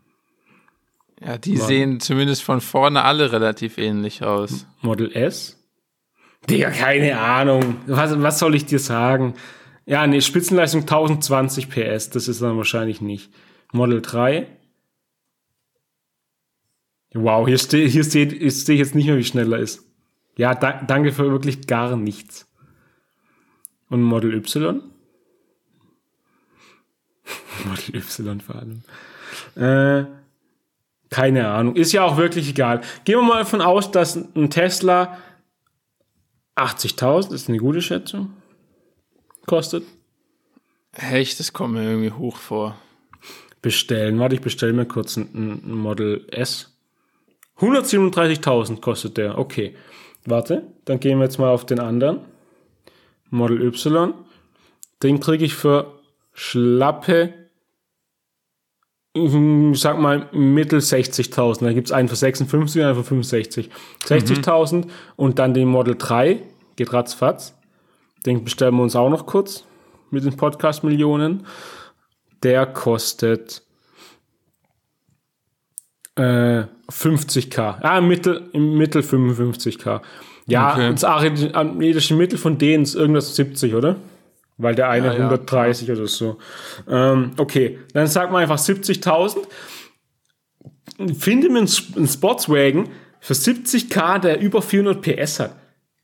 Ja, 1.21 1.39
die 1.39 1.57
sehen 1.57 2.01
zumindest 2.01 2.43
von 2.43 2.61
vorne 2.61 3.03
alle 3.03 3.33
relativ 3.33 3.79
ähnlich 3.79 4.23
aus. 4.23 4.67
Model 4.83 5.11
S? 5.13 5.59
Digga, 6.49 6.71
keine 6.71 7.19
Ahnung. 7.19 7.77
Was, 7.87 8.21
was 8.21 8.39
soll 8.39 8.55
ich 8.55 8.67
dir 8.67 8.79
sagen? 8.79 9.35
Ja, 9.87 10.07
nee, 10.07 10.21
Spitzenleistung 10.21 10.83
1020 10.83 11.69
PS, 11.69 12.11
das 12.11 12.29
ist 12.29 12.43
dann 12.43 12.57
wahrscheinlich 12.57 13.01
nicht. 13.01 13.33
Model 13.73 14.03
3? 14.03 14.47
Wow, 17.15 17.47
hier 17.47 17.59
steht, 17.59 17.91
hier 17.91 18.05
steht, 18.05 18.33
ich 18.33 18.67
jetzt 18.67 18.95
nicht 18.95 19.07
mehr, 19.07 19.17
wie 19.17 19.25
schnell 19.25 19.53
er 19.53 19.59
ist. 19.59 19.85
Ja, 20.37 20.55
da, 20.55 20.83
danke 20.83 21.13
für 21.13 21.31
wirklich 21.31 21.67
gar 21.67 21.97
nichts. 21.97 22.51
Und 23.89 24.03
Model 24.03 24.35
Y? 24.35 24.83
Model 27.65 27.97
Y 27.97 28.41
vor 28.41 28.57
allem. 28.57 28.83
Äh, 29.57 30.07
keine 31.11 31.49
Ahnung. 31.49 31.77
Ist 31.77 31.93
ja 31.93 32.03
auch 32.03 32.17
wirklich 32.17 32.49
egal. 32.49 32.81
Gehen 33.05 33.19
wir 33.19 33.23
mal 33.23 33.39
davon 33.39 33.61
aus, 33.61 33.91
dass 33.91 34.17
ein 34.17 34.51
Tesla 34.51 35.19
80.000, 36.57 37.33
ist 37.33 37.49
eine 37.49 37.59
gute 37.59 37.83
Schätzung, 37.83 38.33
kostet. 39.47 39.85
Echt, 40.93 41.41
das 41.41 41.53
kommt 41.53 41.75
mir 41.75 41.85
irgendwie 41.85 42.13
hoch 42.13 42.37
vor. 42.37 42.77
Bestellen. 43.63 44.19
Warte, 44.19 44.35
ich 44.35 44.41
bestelle 44.41 44.73
mir 44.73 44.87
kurz 44.87 45.17
ein, 45.17 45.31
ein 45.35 45.73
Model 45.73 46.27
S. 46.31 46.77
137.000 47.59 48.81
kostet 48.81 49.17
der. 49.17 49.39
Okay. 49.39 49.77
Warte, 50.27 50.63
dann 50.85 51.01
gehen 51.01 51.19
wir 51.19 51.25
jetzt 51.25 51.39
mal 51.39 51.51
auf 51.51 51.67
den 51.67 51.81
anderen. 51.81 52.21
Model 53.31 53.63
Y. 53.63 54.15
Den 55.03 55.21
kriege 55.21 55.45
ich 55.45 55.55
für 55.55 56.01
schlappe, 56.33 57.35
ich 59.13 59.81
sag 59.81 59.99
mal, 59.99 60.29
mittel 60.33 60.79
60.000. 60.79 61.65
Da 61.65 61.73
gibt 61.73 61.89
es 61.89 61.93
einen 61.93 62.09
für 62.09 62.17
56 62.17 62.81
und 62.81 62.87
einen 62.87 62.97
für 62.97 63.05
65. 63.05 63.71
60.000 64.07 64.77
mhm. 64.77 64.91
und 65.17 65.39
dann 65.39 65.55
den 65.55 65.69
Model 65.69 65.97
3. 65.97 66.41
Geht 66.77 66.93
ratzfatz. 66.93 67.55
Den 68.27 68.43
bestellen 68.43 68.75
wir 68.77 68.83
uns 68.83 68.97
auch 68.97 69.11
noch 69.11 69.27
kurz 69.27 69.65
mit 70.11 70.25
den 70.25 70.37
Podcast-Millionen. 70.37 71.47
Der 72.43 72.67
kostet 72.67 73.64
äh, 76.17 76.65
50k. 76.91 77.81
Ah, 77.81 77.99
im 77.99 78.09
Mittel, 78.09 78.49
im 78.53 78.77
Mittel 78.77 79.03
55k. 79.03 80.01
Ja, 80.47 80.73
okay. 80.73 80.91
das 80.93 81.05
arithmetische 81.05 82.15
Mittel 82.15 82.39
von 82.39 82.59
denen 82.59 82.85
ist 82.85 82.95
irgendwas 82.95 83.35
70, 83.35 83.75
oder? 83.75 83.97
Weil 84.57 84.75
der 84.75 84.89
eine 84.89 85.07
ja, 85.07 85.13
130 85.13 85.89
ja. 85.89 85.95
oder 85.95 86.07
so. 86.07 86.39
Ähm, 86.89 87.33
okay, 87.39 87.79
dann 87.93 88.07
sagt 88.07 88.31
man 88.31 88.43
einfach 88.43 88.59
70.000. 88.59 89.39
Finde 91.19 91.49
mir 91.49 91.59
einen 91.59 92.09
Sportswagen 92.09 92.91
für 93.21 93.35
70k, 93.35 94.21
der 94.21 94.41
über 94.41 94.63
400 94.63 95.01
PS 95.01 95.41
hat. 95.41 95.57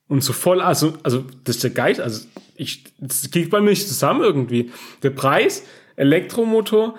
Und 0.08 0.24
so 0.24 0.32
voll, 0.32 0.60
also, 0.60 0.94
also, 1.04 1.24
das 1.44 1.56
ist 1.56 1.62
der 1.62 1.70
Geist, 1.70 2.00
also, 2.00 2.26
ich, 2.56 2.84
das 2.98 3.30
geht 3.30 3.50
bei 3.50 3.60
mir 3.60 3.70
nicht 3.70 3.86
zusammen 3.86 4.22
irgendwie. 4.22 4.72
Der 5.04 5.10
Preis, 5.10 5.62
Elektromotor 5.94 6.96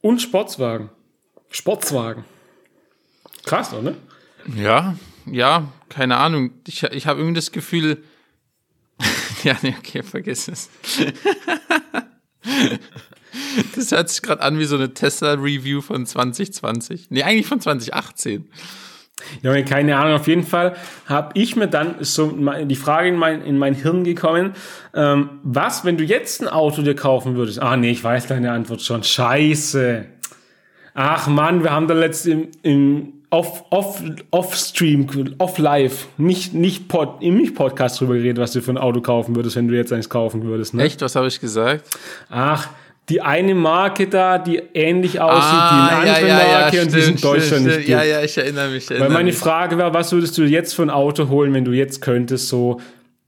und 0.00 0.22
Sportswagen. 0.22 0.90
Sportswagen. 1.50 2.24
Krass, 3.44 3.72
oder? 3.72 3.94
Ja, 4.54 4.96
ja, 5.26 5.72
keine 5.88 6.16
Ahnung. 6.16 6.50
Ich, 6.66 6.82
ich 6.82 7.06
habe 7.06 7.20
irgendwie 7.20 7.36
das 7.36 7.52
Gefühl. 7.52 8.02
ja, 9.44 9.56
nee, 9.62 9.74
okay, 9.78 10.02
vergiss 10.02 10.48
es. 10.48 10.68
das 13.76 13.90
hört 13.90 14.08
sich 14.08 14.22
gerade 14.22 14.42
an 14.42 14.58
wie 14.58 14.64
so 14.64 14.76
eine 14.76 14.92
Tesla-Review 14.92 15.80
von 15.80 16.06
2020. 16.06 17.10
Nee, 17.10 17.22
eigentlich 17.22 17.46
von 17.46 17.60
2018. 17.60 18.48
Ja, 19.42 19.60
keine 19.62 19.96
Ahnung. 19.96 20.14
Auf 20.14 20.28
jeden 20.28 20.44
Fall 20.44 20.76
habe 21.06 21.30
ich 21.34 21.56
mir 21.56 21.68
dann 21.68 21.96
so 22.00 22.30
die 22.64 22.76
Frage 22.76 23.08
in 23.08 23.16
mein, 23.16 23.42
in 23.42 23.58
mein 23.58 23.74
Hirn 23.74 24.04
gekommen, 24.04 24.54
ähm, 24.94 25.40
was, 25.42 25.84
wenn 25.84 25.96
du 25.96 26.04
jetzt 26.04 26.40
ein 26.40 26.48
Auto 26.48 26.82
dir 26.82 26.94
kaufen 26.94 27.34
würdest? 27.36 27.60
Ah, 27.60 27.76
nee, 27.76 27.90
ich 27.90 28.02
weiß 28.02 28.28
deine 28.28 28.52
Antwort 28.52 28.82
schon. 28.82 29.02
Scheiße. 29.02 30.06
Ach 31.00 31.28
Mann, 31.28 31.62
wir 31.62 31.70
haben 31.70 31.86
da 31.86 31.94
letztens 31.94 32.34
im, 32.34 32.48
im 32.64 33.12
off, 33.30 33.62
off, 33.70 34.02
off 34.32 34.56
Stream, 34.56 35.06
off 35.38 35.56
live, 35.58 36.08
nicht, 36.16 36.54
nicht, 36.54 36.88
Pod, 36.88 37.22
nicht 37.22 37.54
Podcast 37.54 38.00
drüber 38.00 38.14
geredet, 38.14 38.38
was 38.38 38.50
du 38.50 38.60
für 38.60 38.72
ein 38.72 38.78
Auto 38.78 39.00
kaufen 39.00 39.36
würdest, 39.36 39.54
wenn 39.54 39.68
du 39.68 39.76
jetzt 39.76 39.92
eins 39.92 40.08
kaufen 40.08 40.42
würdest. 40.42 40.74
Ne? 40.74 40.82
Echt? 40.82 41.00
Was 41.00 41.14
habe 41.14 41.28
ich 41.28 41.40
gesagt? 41.40 41.84
Ach, 42.30 42.68
die 43.08 43.20
eine 43.22 43.54
Marke 43.54 44.08
da, 44.08 44.38
die 44.38 44.60
ähnlich 44.74 45.20
aussieht 45.20 45.44
ah, 45.44 45.70
wie 45.70 45.88
eine 45.88 45.98
andere 46.00 46.28
ja, 46.28 46.40
ja, 46.40 46.58
Marke 46.58 46.76
ja, 46.78 46.82
und 46.82 46.92
die 46.92 46.98
es 46.98 47.08
in 47.08 47.16
Deutschland 47.16 47.62
stimmt, 47.62 47.76
nicht. 47.76 47.88
Ja, 47.88 48.02
ja, 48.02 48.22
ich 48.22 48.36
erinnere 48.36 48.70
mich. 48.70 48.90
Erinnere 48.90 49.08
Weil 49.08 49.14
meine 49.14 49.30
mich. 49.30 49.38
Frage 49.38 49.78
war, 49.78 49.94
was 49.94 50.10
würdest 50.10 50.36
du 50.36 50.42
jetzt 50.42 50.74
für 50.74 50.82
ein 50.82 50.90
Auto 50.90 51.28
holen, 51.28 51.54
wenn 51.54 51.64
du 51.64 51.70
jetzt 51.70 52.00
könntest, 52.00 52.48
so 52.48 52.80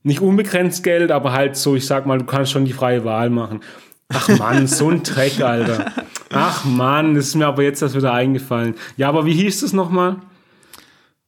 nicht 0.03 0.19
unbegrenzt 0.19 0.83
Geld, 0.83 1.09
aber 1.09 1.31
halt 1.31 1.55
so, 1.55 1.77
ich 1.77 1.85
sag 1.85 2.05
mal, 2.05 2.17
du 2.17 2.25
kannst 2.25 2.51
schon 2.51 2.65
die 2.65 2.73
freie 2.73 3.05
Wahl 3.05 3.29
machen. 3.29 3.61
Ach 4.09 4.27
Mann, 4.37 4.67
so 4.67 4.89
ein 4.89 5.03
Dreck, 5.03 5.39
Alter. 5.39 5.85
Ach 6.31 6.65
Mann, 6.65 7.15
das 7.15 7.27
ist 7.27 7.35
mir 7.35 7.47
aber 7.47 7.63
jetzt 7.63 7.81
das 7.81 7.95
wieder 7.95 8.13
eingefallen. 8.13 8.75
Ja, 8.97 9.09
aber 9.09 9.25
wie 9.25 9.33
hieß 9.33 9.61
das 9.61 9.73
nochmal? 9.73 10.17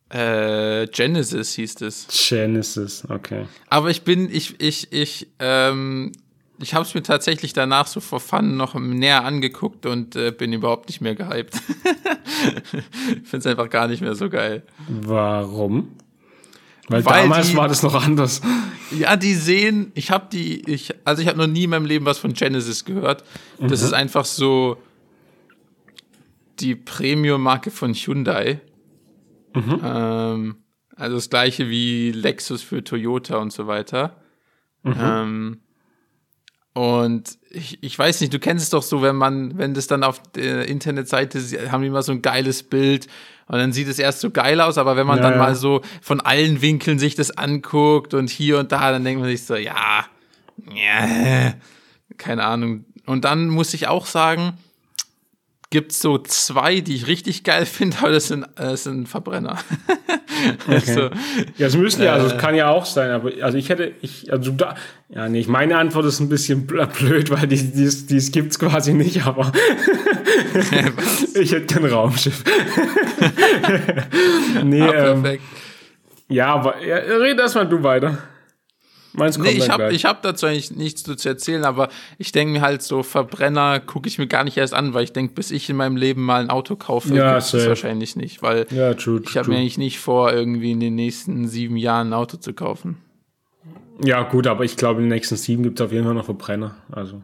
Äh, 0.10 0.88
Genesis 0.88 1.54
hieß 1.56 1.82
es. 1.82 2.08
Genesis, 2.30 3.04
okay. 3.10 3.48
Aber 3.70 3.90
ich 3.90 4.04
bin, 4.04 4.30
ich, 4.32 4.60
ich, 4.62 4.94
ich, 4.94 5.28
ähm, 5.40 6.12
ich 6.60 6.76
habe 6.76 6.86
es 6.86 6.94
mir 6.94 7.02
tatsächlich 7.02 7.54
danach 7.54 7.88
so 7.88 8.00
vor 8.00 8.20
Fun 8.20 8.56
noch 8.56 8.76
näher 8.76 9.26
angeguckt 9.26 9.88
und 9.88 10.16
äh, 10.16 10.32
bin 10.32 10.54
überhaupt 10.54 10.90
nicht 10.90 11.02
mehr 11.02 11.16
gehypt. 11.16 11.56
Finde 13.24 13.38
es 13.38 13.48
einfach 13.48 13.70
gar 13.70 13.88
nicht 13.88 14.02
mehr 14.02 14.14
so 14.14 14.30
geil. 14.30 14.62
Warum? 14.88 15.90
Weil, 16.90 17.04
Weil 17.06 17.24
damals 17.24 17.50
die, 17.50 17.58
war 17.58 17.68
das 17.68 17.82
noch 17.82 17.96
anders. 17.96 18.42
Ja, 18.92 19.16
die 19.16 19.34
sehen, 19.34 19.92
ich 19.96 20.12
habe 20.12 20.28
die, 20.32 20.62
ich, 20.70 20.94
also 21.06 21.22
ich 21.24 21.28
habe 21.28 21.40
noch 21.40 21.48
nie 21.48 21.64
in 21.64 21.72
meinem 21.72 21.86
Leben 21.86 22.06
was 22.06 22.20
von 22.20 22.34
Genesis 22.34 22.86
gehört. 22.86 23.24
Das 23.60 23.82
mhm. 23.82 23.88
ist 23.88 23.94
einfach 23.94 24.26
so 24.26 24.78
die 26.64 26.76
Premium-Marke 26.76 27.72
von 27.72 27.94
Hyundai. 27.94 28.62
Mhm. 29.54 29.80
Ähm, 29.84 30.56
also 30.96 31.16
das 31.16 31.30
gleiche 31.30 31.70
wie 31.70 32.12
Lexus 32.12 32.62
für 32.62 32.84
Toyota 32.84 33.38
und 33.38 33.52
so 33.52 33.68
weiter. 33.68 34.18
Mhm. 34.84 34.96
Ähm, 35.00 35.60
und 36.74 37.38
ich, 37.52 37.84
ich 37.84 37.98
weiß 37.98 38.22
nicht, 38.22 38.34
du 38.34 38.40
kennst 38.40 38.64
es 38.64 38.70
doch 38.72 38.82
so, 38.82 39.04
wenn 39.04 39.16
man, 39.16 39.58
wenn 39.58 39.76
das 39.76 39.86
dann 39.86 40.04
auf 40.04 40.24
der 40.32 40.68
Internetseite, 40.68 41.40
haben 41.72 41.82
die 41.82 41.88
immer 41.88 42.02
so 42.02 42.12
ein 42.12 42.24
geiles 42.24 42.64
Bild 42.64 43.08
und 43.48 43.60
dann 43.60 43.74
sieht 43.74 43.88
es 43.88 44.00
erst 44.00 44.22
so 44.22 44.32
geil 44.32 44.60
aus, 44.60 44.80
aber 44.80 44.96
wenn 44.96 45.06
man 45.06 45.18
ja, 45.18 45.30
dann 45.30 45.38
mal 45.38 45.54
so 45.54 45.82
von 46.02 46.20
allen 46.20 46.62
Winkeln 46.62 46.98
sich 46.98 47.14
das 47.14 47.30
anguckt 47.32 48.16
und 48.16 48.30
hier 48.30 48.58
und 48.58 48.72
da, 48.72 48.92
dann 48.92 49.04
denkt 49.04 49.22
man 49.22 49.30
sich 49.30 49.44
so, 49.44 49.56
ja, 49.56 50.06
ja, 50.74 51.54
keine 52.18 52.44
Ahnung. 52.44 52.86
Und 53.06 53.26
dann 53.26 53.50
muss 53.50 53.74
ich 53.74 53.88
auch 53.88 54.08
sagen, 54.08 54.58
gibt 55.74 55.92
es 55.92 56.00
so 56.00 56.20
zwei, 56.20 56.82
die 56.82 56.94
ich 56.94 57.08
richtig 57.08 57.44
geil 57.44 57.66
finde, 57.66 57.98
aber 57.98 58.12
das 58.12 58.28
sind, 58.28 58.46
das 58.56 58.84
sind 58.84 59.10
Verbrenner. 59.10 59.58
Okay. 60.68 60.74
also, 60.74 61.02
ja, 61.58 61.68
es 61.68 61.78
müssen 61.78 62.04
ja, 62.04 62.14
also 62.14 62.28
es 62.28 62.34
äh, 62.34 62.38
kann 62.38 62.54
ja 62.54 62.68
auch 62.68 62.86
sein, 62.86 63.12
aber 63.12 63.32
also 63.42 63.58
ich 63.58 63.70
hätte, 63.70 63.94
ich, 64.02 64.30
also 64.34 64.52
da, 64.52 64.76
ja, 65.08 65.30
nee, 65.30 65.46
meine 65.48 65.78
Antwort 65.78 66.06
ist 66.06 66.20
ein 66.20 66.28
bisschen 66.28 66.68
blöd, 66.68 67.30
weil 67.30 67.48
die, 67.48 67.72
die, 67.72 67.90
die 68.08 68.32
gibt's 68.32 68.60
quasi 68.60 68.94
nicht, 68.94 69.26
aber 69.26 69.54
ich 71.36 71.52
hätte 71.54 71.74
kein 71.74 71.86
Raumschiff. 71.86 72.44
nee, 74.66 74.82
ah, 74.82 74.92
perfekt. 74.92 75.44
Ähm, 76.30 76.36
ja, 76.36 76.48
aber 76.48 76.84
ja, 76.84 76.98
red 76.98 77.40
erstmal 77.40 77.70
du 77.70 77.82
weiter. 77.82 78.18
Meins 79.14 79.36
kommt 79.36 79.48
nee, 79.48 79.54
ich 79.56 79.70
habe 79.70 79.94
hab 79.94 80.22
dazu 80.24 80.48
eigentlich 80.48 80.72
nichts 80.72 81.04
zu 81.04 81.30
erzählen, 81.30 81.64
aber 81.66 81.90
ich 82.18 82.32
denke 82.32 82.54
mir 82.54 82.62
halt 82.62 82.82
so, 82.82 83.04
Verbrenner 83.04 83.80
gucke 83.80 84.08
ich 84.08 84.18
mir 84.18 84.26
gar 84.26 84.44
nicht 84.44 84.58
erst 84.58 84.74
an, 84.74 84.96
weil 84.96 85.04
ich 85.04 85.14
denke, 85.14 85.36
bis 85.36 85.52
ich 85.52 85.70
in 85.70 85.76
meinem 85.76 85.98
Leben 85.98 86.24
mal 86.24 86.42
ein 86.42 86.50
Auto 86.50 86.76
kaufe, 86.76 87.14
ja, 87.14 87.36
gibt 87.38 87.54
es 87.54 87.68
wahrscheinlich 87.68 88.16
nicht, 88.16 88.42
weil 88.42 88.66
ja, 88.72 88.96
true, 88.96 89.22
ich 89.24 89.38
habe 89.38 89.50
mir 89.50 89.58
eigentlich 89.58 89.78
nicht 89.78 90.00
vor, 90.00 90.34
irgendwie 90.34 90.72
in 90.72 90.80
den 90.80 90.96
nächsten 90.96 91.48
sieben 91.48 91.78
Jahren 91.78 92.10
ein 92.10 92.14
Auto 92.14 92.38
zu 92.38 92.54
kaufen. 92.54 92.98
Ja, 94.04 94.24
gut, 94.24 94.48
aber 94.48 94.64
ich 94.64 94.78
glaube, 94.78 95.02
in 95.02 95.06
den 95.06 95.16
nächsten 95.16 95.36
sieben 95.36 95.62
gibt 95.62 95.80
es 95.80 95.86
auf 95.86 95.92
jeden 95.92 96.06
Fall 96.06 96.16
noch 96.16 96.26
Verbrenner. 96.26 96.76
Also. 96.92 97.22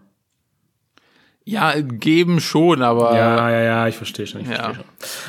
Ja, 1.44 1.74
geben 1.82 2.40
schon, 2.40 2.84
aber. 2.84 3.16
Ja, 3.16 3.50
ja, 3.50 3.62
ja, 3.62 3.88
ich 3.88 3.96
verstehe 3.96 4.28
schon. 4.28 4.42
Ich, 4.42 4.50
ja. 4.50 4.76
schon. 4.76 4.84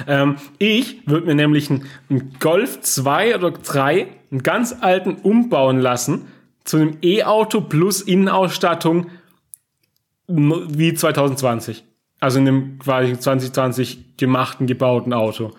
Ähm, 0.06 0.36
ich 0.58 1.08
würde 1.08 1.26
mir 1.26 1.34
nämlich 1.34 1.70
einen, 1.70 1.86
einen 2.10 2.34
Golf 2.38 2.82
2 2.82 3.36
oder 3.36 3.50
3, 3.52 4.06
einen 4.30 4.42
ganz 4.42 4.76
alten, 4.82 5.14
umbauen 5.14 5.80
lassen 5.80 6.26
zu 6.70 6.76
einem 6.76 6.98
E-Auto 7.02 7.62
plus 7.62 8.00
Innenausstattung 8.00 9.11
wie 10.28 10.94
2020. 10.94 11.85
Also 12.20 12.38
in 12.38 12.46
einem 12.46 12.78
quasi 12.78 13.18
2020 13.18 14.16
gemachten, 14.16 14.68
gebauten 14.68 15.12
Auto. 15.12 15.50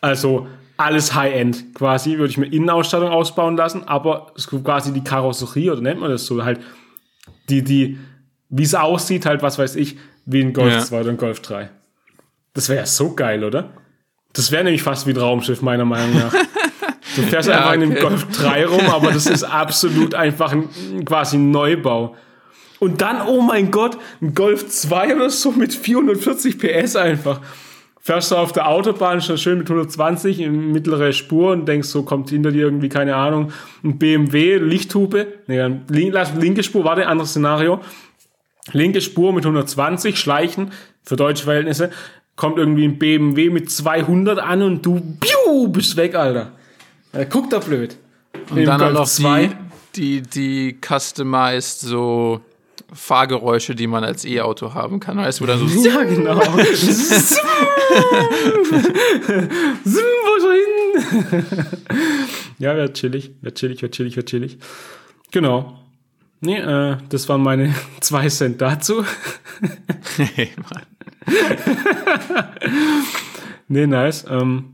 Also 0.00 0.46
alles 0.76 1.14
High-End 1.14 1.74
quasi, 1.74 2.18
würde 2.18 2.30
ich 2.30 2.38
mir 2.38 2.46
Innenausstattung 2.46 3.08
ausbauen 3.08 3.56
lassen, 3.56 3.88
aber 3.88 4.32
quasi 4.62 4.92
die 4.92 5.02
Karosserie, 5.02 5.72
oder 5.72 5.80
nennt 5.80 6.00
man 6.00 6.10
das 6.10 6.26
so, 6.26 6.44
halt 6.44 6.60
die, 7.48 7.62
die, 7.62 7.98
wie 8.48 8.62
es 8.62 8.74
aussieht, 8.74 9.26
halt, 9.26 9.42
was 9.42 9.58
weiß 9.58 9.74
ich, 9.74 9.96
wie 10.26 10.42
ein 10.42 10.52
Golf 10.52 10.72
ja. 10.72 10.80
2 10.80 11.00
oder 11.00 11.10
ein 11.10 11.16
Golf 11.16 11.40
3. 11.40 11.70
Das 12.54 12.68
wäre 12.68 12.80
ja 12.80 12.86
so 12.86 13.16
geil, 13.16 13.42
oder? 13.42 13.72
Das 14.32 14.52
wäre 14.52 14.62
nämlich 14.62 14.82
fast 14.82 15.08
wie 15.08 15.10
ein 15.10 15.16
Raumschiff, 15.16 15.60
meiner 15.60 15.84
Meinung 15.84 16.14
nach. 16.14 16.34
Du 17.16 17.22
fährst 17.22 17.48
ja, 17.48 17.56
einfach 17.56 17.70
okay. 17.70 17.82
in 17.82 17.90
einem 17.92 18.00
Golf 18.00 18.26
3 18.30 18.66
rum, 18.66 18.86
aber 18.90 19.12
das 19.12 19.26
ist 19.26 19.44
absolut 19.44 20.14
einfach 20.14 20.52
ein, 20.52 20.68
quasi 21.04 21.36
ein 21.36 21.50
Neubau. 21.50 22.16
Und 22.78 23.00
dann, 23.00 23.26
oh 23.26 23.40
mein 23.40 23.70
Gott, 23.70 23.96
ein 24.20 24.34
Golf 24.34 24.68
2 24.68 25.16
oder 25.16 25.30
so 25.30 25.52
mit 25.52 25.74
440 25.74 26.58
PS 26.58 26.96
einfach. 26.96 27.40
Fährst 28.00 28.32
du 28.32 28.36
auf 28.36 28.50
der 28.50 28.66
Autobahn 28.66 29.20
schon 29.20 29.38
schön 29.38 29.58
mit 29.58 29.68
120 29.68 30.40
in 30.40 30.72
mittlere 30.72 31.12
Spur 31.12 31.52
und 31.52 31.68
denkst, 31.68 31.86
so 31.86 32.02
kommt 32.02 32.30
hinter 32.30 32.50
dir 32.50 32.62
irgendwie, 32.62 32.88
keine 32.88 33.14
Ahnung, 33.14 33.52
ein 33.84 33.98
BMW, 33.98 34.56
Lichthupe, 34.56 35.28
nee, 35.46 35.64
linke 35.88 36.64
Spur, 36.64 36.84
warte, 36.84 37.06
anderes 37.06 37.30
Szenario. 37.30 37.80
Linke 38.72 39.00
Spur 39.00 39.32
mit 39.32 39.44
120, 39.44 40.18
schleichen, 40.18 40.72
für 41.04 41.14
deutsche 41.14 41.44
Verhältnisse, 41.44 41.90
kommt 42.34 42.58
irgendwie 42.58 42.84
ein 42.84 42.98
BMW 42.98 43.50
mit 43.50 43.70
200 43.70 44.40
an 44.40 44.62
und 44.62 44.84
du 44.84 45.00
piu, 45.20 45.68
bist 45.68 45.96
weg, 45.96 46.16
Alter. 46.16 46.52
Ja, 47.12 47.24
guck 47.24 47.50
da 47.50 47.58
blöd. 47.58 47.96
Und 48.50 48.64
dann 48.64 48.82
auch 48.82 48.92
noch 48.92 49.08
die, 49.08 49.50
die, 49.94 50.22
die 50.22 50.78
customized 50.80 51.80
so 51.80 52.40
Fahrgeräusche, 52.92 53.74
die 53.74 53.86
man 53.86 54.04
als 54.04 54.24
E-Auto 54.24 54.74
haben 54.74 55.00
kann. 55.00 55.16
Weißt 55.18 55.40
du, 55.40 55.44
wo 55.44 55.46
dann 55.46 55.66
so. 55.66 55.82
Ja, 55.88 56.02
genau. 56.04 56.36
wo 56.40 56.50
schon 60.40 60.52
hin? 60.52 61.44
ja, 62.58 62.76
wäre 62.76 62.92
chillig, 62.92 63.32
wäre 63.40 63.54
chillig, 63.54 63.82
wäre 63.82 63.90
chillig, 63.90 64.16
wäre 64.16 64.24
chillig. 64.24 64.58
Genau. 65.30 65.78
Nee, 66.40 66.58
äh, 66.58 66.96
das 67.08 67.28
waren 67.28 67.42
meine 67.42 67.74
zwei 68.00 68.28
Cent 68.28 68.60
dazu. 68.60 69.04
hey, 70.34 70.50
Mann. 70.56 70.82
nee, 73.68 73.86
nice. 73.86 74.24
Ähm, 74.28 74.71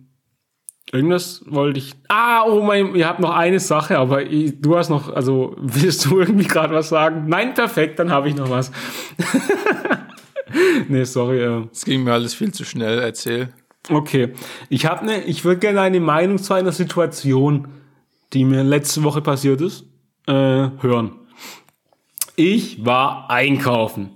irgendwas 0.93 1.43
wollte 1.47 1.79
ich. 1.79 1.95
Ah, 2.09 2.45
oh 2.47 2.63
mein, 2.63 2.95
ihr 2.95 3.07
habt 3.07 3.21
noch 3.21 3.35
eine 3.35 3.61
Sache, 3.61 3.99
aber 3.99 4.23
ich, 4.23 4.61
du 4.61 4.77
hast 4.77 4.89
noch, 4.89 5.13
also 5.13 5.55
willst 5.59 6.07
du 6.07 6.21
irgendwie 6.21 6.47
gerade 6.47 6.75
was 6.75 6.89
sagen? 6.89 7.25
Nein, 7.29 7.55
perfekt, 7.55 7.99
dann 7.99 8.11
habe 8.11 8.29
ich 8.29 8.35
noch 8.35 8.51
was. 8.51 8.71
nee, 10.89 11.05
sorry. 11.05 11.41
Äh. 11.41 11.67
Es 11.73 11.85
ging 11.85 12.05
mir 12.05 12.13
alles 12.13 12.35
viel 12.35 12.53
zu 12.53 12.65
schnell, 12.65 12.99
erzähl. 12.99 13.53
Okay, 13.91 14.35
ich 14.69 14.87
habe 14.87 15.07
ne, 15.07 15.23
ich 15.25 15.45
würde 15.45 15.61
gerne 15.61 15.81
eine 15.81 16.01
Meinung 16.01 16.39
zu 16.39 16.53
einer 16.53 16.73
Situation, 16.73 17.69
die 18.33 18.45
mir 18.45 18.63
letzte 18.63 19.03
Woche 19.03 19.23
passiert 19.23 19.61
ist, 19.61 19.85
äh, 20.27 20.33
hören. 20.33 21.13
Ich 22.37 22.85
war 22.85 23.31
einkaufen. 23.31 24.11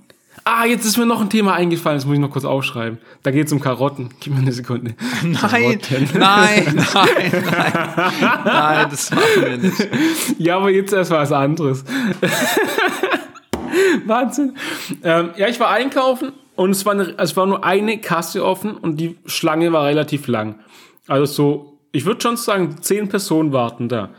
Ah, 0.45 0.65
jetzt 0.65 0.85
ist 0.85 0.97
mir 0.97 1.07
noch 1.07 1.21
ein 1.21 1.31
Thema 1.31 1.55
eingefallen, 1.55 1.99
das 1.99 2.05
muss 2.05 2.15
ich 2.15 2.21
noch 2.21 2.31
kurz 2.31 2.45
aufschreiben. 2.45 2.99
Da 3.23 3.31
geht 3.31 3.47
es 3.47 3.53
um 3.53 3.61
Karotten. 3.61 4.09
Gib 4.19 4.35
mir 4.35 4.41
eine 4.41 4.51
Sekunde. 4.51 4.97
Nein, 5.23 5.39
nein, 5.91 6.09
nein, 6.15 6.65
nein. 6.75 7.45
Nein, 8.45 8.87
das 8.91 9.13
machen 9.13 9.23
wir 9.37 9.57
nicht. 9.59 9.89
Ja, 10.39 10.57
aber 10.57 10.71
jetzt 10.71 10.93
erst 10.93 11.13
was 11.13 11.31
anderes. 11.31 11.85
Wahnsinn. 14.07 14.57
Ähm, 15.05 15.31
ja, 15.37 15.47
ich 15.47 15.61
war 15.61 15.71
einkaufen 15.71 16.33
und 16.57 16.71
es 16.71 16.85
war, 16.85 16.95
eine, 16.95 17.15
es 17.19 17.37
war 17.37 17.47
nur 17.47 17.65
eine 17.65 17.99
Kasse 17.99 18.45
offen 18.45 18.77
und 18.77 18.97
die 18.97 19.17
Schlange 19.27 19.73
war 19.73 19.87
relativ 19.87 20.27
lang. 20.27 20.59
Also 21.07 21.27
so, 21.27 21.79
ich 21.93 22.05
würde 22.05 22.21
schon 22.21 22.37
sagen, 22.37 22.79
zehn 22.81 23.09
Personen 23.09 23.53
warten 23.53 23.89
da. 23.89 24.11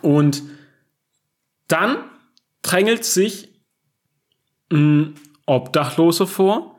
Und 0.00 0.44
dann 1.66 1.96
drängelt 2.62 3.04
sich 3.04 3.51
ein 4.72 5.14
Obdachloser 5.46 6.26
vor. 6.26 6.76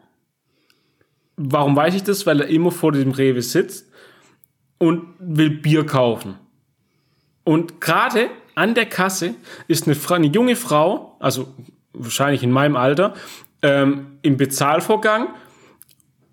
Warum 1.38 1.76
weiß 1.76 1.96
ich 1.96 2.04
das? 2.04 2.26
Weil 2.26 2.42
er 2.42 2.48
immer 2.48 2.72
vor 2.72 2.92
dem 2.92 3.12
Rewe 3.12 3.42
sitzt 3.42 3.90
und 4.78 5.04
will 5.20 5.50
Bier 5.50 5.86
kaufen. 5.86 6.36
Und 7.44 7.82
gerade 7.82 8.30
an 8.56 8.76
der 8.76 8.86
Kasse 8.86 9.36
ist 9.68 9.88
eine, 9.88 9.98
eine 10.10 10.28
junge 10.28 10.56
Frau, 10.56 11.16
also 11.20 11.54
wahrscheinlich 11.94 12.44
in 12.44 12.52
meinem 12.52 12.76
Alter, 12.76 13.14
ähm, 13.62 14.18
im 14.22 14.38
Bezahlvorgang 14.38 15.30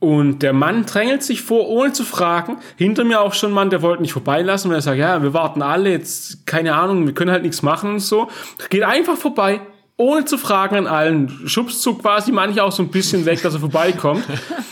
und 0.00 0.38
der 0.42 0.54
Mann 0.54 0.86
drängelt 0.86 1.22
sich 1.22 1.42
vor, 1.42 1.68
ohne 1.68 1.92
zu 1.92 2.04
fragen. 2.04 2.56
Hinter 2.76 3.04
mir 3.04 3.20
auch 3.20 3.34
schon 3.34 3.50
ein 3.50 3.54
Mann, 3.54 3.68
der 3.68 3.82
wollte 3.82 4.00
nicht 4.00 4.14
vorbeilassen. 4.14 4.70
Und 4.70 4.74
er 4.74 4.80
sagt, 4.80 4.98
ja, 4.98 5.22
wir 5.22 5.34
warten 5.34 5.60
alle, 5.60 5.90
jetzt, 5.90 6.46
keine 6.46 6.74
Ahnung, 6.74 7.06
wir 7.06 7.12
können 7.12 7.30
halt 7.30 7.42
nichts 7.42 7.62
machen 7.62 7.90
und 7.90 8.00
so. 8.00 8.28
Geht 8.70 8.82
einfach 8.82 9.18
vorbei, 9.18 9.60
ohne 10.00 10.24
zu 10.24 10.38
fragen 10.38 10.76
an 10.76 10.86
allen. 10.86 11.46
Schubst 11.46 11.82
so 11.82 11.94
quasi 11.94 12.32
manche 12.32 12.64
auch 12.64 12.72
so 12.72 12.82
ein 12.82 12.90
bisschen 12.90 13.26
weg, 13.26 13.42
dass 13.42 13.52
er 13.54 13.60
vorbeikommt. 13.60 14.24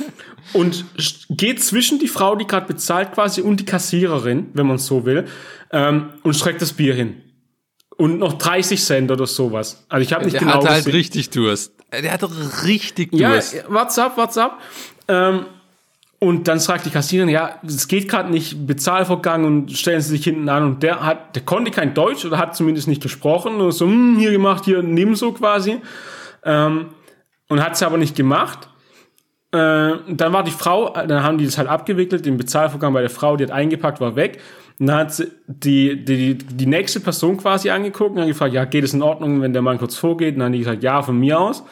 und 0.54 0.86
geht 1.28 1.62
zwischen 1.62 1.98
die 1.98 2.08
Frau, 2.08 2.34
die 2.34 2.46
gerade 2.46 2.66
bezahlt 2.66 3.12
quasi, 3.12 3.42
und 3.42 3.60
die 3.60 3.66
Kassiererin, 3.66 4.46
wenn 4.54 4.66
man 4.66 4.78
so 4.78 5.04
will, 5.04 5.26
ähm, 5.70 6.10
und 6.22 6.34
streckt 6.34 6.62
das 6.62 6.72
Bier 6.72 6.94
hin. 6.94 7.20
Und 7.98 8.18
noch 8.18 8.34
30 8.34 8.82
Cent 8.82 9.10
oder 9.10 9.26
sowas. 9.26 9.84
Also 9.90 10.02
ich 10.02 10.12
habe 10.14 10.24
nicht 10.24 10.34
der 10.34 10.40
genau 10.40 10.62
hat 10.62 10.70
halt 10.70 10.86
richtig 10.86 11.28
Durst. 11.30 11.74
Der 11.92 12.12
hat 12.12 12.22
richtig 12.64 13.10
Durst. 13.10 13.54
Ja, 13.54 13.62
what's 13.68 13.98
up, 13.98 14.16
what's 14.16 14.38
up? 14.38 14.58
Ähm, 15.08 15.44
und 16.20 16.48
dann 16.48 16.58
sagt 16.58 16.84
die 16.84 16.90
Kassiererin, 16.90 17.28
ja, 17.28 17.60
es 17.64 17.86
geht 17.86 18.08
gerade 18.08 18.30
nicht, 18.30 18.66
Bezahlvorgang 18.66 19.44
und 19.44 19.72
stellen 19.72 20.00
Sie 20.00 20.10
sich 20.10 20.24
hinten 20.24 20.48
an. 20.48 20.64
Und 20.64 20.82
der 20.82 21.04
hat, 21.04 21.36
der 21.36 21.42
konnte 21.42 21.70
kein 21.70 21.94
Deutsch 21.94 22.24
oder 22.24 22.38
hat 22.38 22.56
zumindest 22.56 22.88
nicht 22.88 23.02
gesprochen. 23.02 23.60
Und 23.60 23.70
so, 23.70 23.86
hm, 23.86 24.16
hier 24.18 24.32
gemacht, 24.32 24.64
hier, 24.64 24.82
nimm 24.82 25.14
so 25.14 25.30
quasi. 25.32 25.80
Ähm, 26.44 26.86
und 27.48 27.62
hat 27.62 27.74
es 27.74 27.82
aber 27.84 27.98
nicht 27.98 28.16
gemacht. 28.16 28.68
Äh, 29.52 29.56
dann 30.08 30.32
war 30.32 30.42
die 30.42 30.50
Frau, 30.50 30.90
dann 30.92 31.22
haben 31.22 31.38
die 31.38 31.44
das 31.44 31.56
halt 31.56 31.68
abgewickelt, 31.68 32.26
den 32.26 32.36
Bezahlvorgang 32.36 32.92
bei 32.92 33.00
der 33.00 33.10
Frau, 33.10 33.36
die 33.36 33.44
hat 33.44 33.52
eingepackt, 33.52 34.00
war 34.00 34.16
weg. 34.16 34.40
Und 34.80 34.88
dann 34.88 34.96
hat 34.96 35.14
sie 35.14 35.28
die, 35.46 36.04
die, 36.04 36.36
die 36.36 36.66
nächste 36.66 36.98
Person 36.98 37.36
quasi 37.36 37.70
angeguckt 37.70 38.16
und 38.16 38.20
hat 38.20 38.28
gefragt, 38.28 38.54
ja, 38.54 38.64
geht 38.64 38.82
es 38.82 38.92
in 38.92 39.02
Ordnung, 39.02 39.40
wenn 39.40 39.52
der 39.52 39.62
Mann 39.62 39.78
kurz 39.78 39.96
vorgeht? 39.96 40.34
Und 40.34 40.40
dann 40.40 40.46
haben 40.46 40.52
die 40.52 40.58
gesagt, 40.58 40.82
ja, 40.82 41.00
von 41.00 41.18
mir 41.18 41.38
aus. 41.38 41.64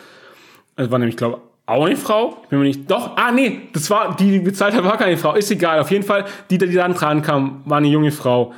Das 0.77 0.91
war 0.91 0.99
nämlich, 1.01 1.17
glaube 1.17 1.41
auch 1.67 1.85
eine 1.85 1.97
Frau. 1.97 2.39
Ich 2.45 2.49
bin 2.49 2.61
mir 2.61 2.65
nicht. 2.67 2.91
Doch, 2.91 3.17
ah 3.17 3.33
nee, 3.33 3.63
das 3.73 3.91
war, 3.91 4.17
die, 4.17 4.31
die 4.31 4.39
bezahlt 4.39 4.75
hat, 4.75 4.85
war 4.85 4.97
keine 4.97 5.17
Frau. 5.17 5.35
Ist 5.35 5.51
egal. 5.51 5.81
Auf 5.81 5.91
jeden 5.91 6.05
Fall, 6.05 6.25
die, 6.49 6.59
die 6.59 6.73
dann 6.73 6.95
dran 6.95 7.23
kam, 7.23 7.63
war 7.65 7.79
eine 7.79 7.89
junge 7.89 8.13
Frau. 8.13 8.55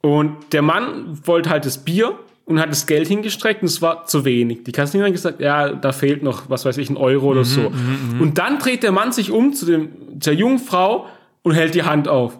Und 0.00 0.52
der 0.52 0.62
Mann 0.62 1.18
wollte 1.24 1.50
halt 1.50 1.66
das 1.66 1.78
Bier 1.84 2.18
und 2.46 2.58
hat 2.58 2.70
das 2.70 2.86
Geld 2.86 3.08
hingestreckt 3.08 3.60
und 3.60 3.68
es 3.68 3.82
war 3.82 4.06
zu 4.06 4.24
wenig. 4.24 4.64
Die 4.64 4.72
Kassiererin 4.72 5.12
hat 5.12 5.16
gesagt, 5.16 5.40
ja, 5.40 5.70
da 5.70 5.92
fehlt 5.92 6.22
noch, 6.22 6.48
was 6.48 6.64
weiß 6.64 6.78
ich, 6.78 6.88
ein 6.88 6.96
Euro 6.96 7.26
oder 7.26 7.40
mhm, 7.40 7.44
so. 7.44 7.70
Mhm, 7.70 8.14
mhm. 8.14 8.20
und 8.22 8.38
dann 8.38 8.58
dreht 8.58 8.82
der 8.82 8.92
Mann 8.92 9.12
sich 9.12 9.30
um 9.30 9.52
zu 9.52 9.66
dem, 9.66 9.90
der 10.08 10.34
jungen 10.34 10.58
Frau 10.58 11.06
und 11.42 11.52
hält 11.52 11.74
die 11.74 11.82
Hand 11.82 12.08
auf. 12.08 12.38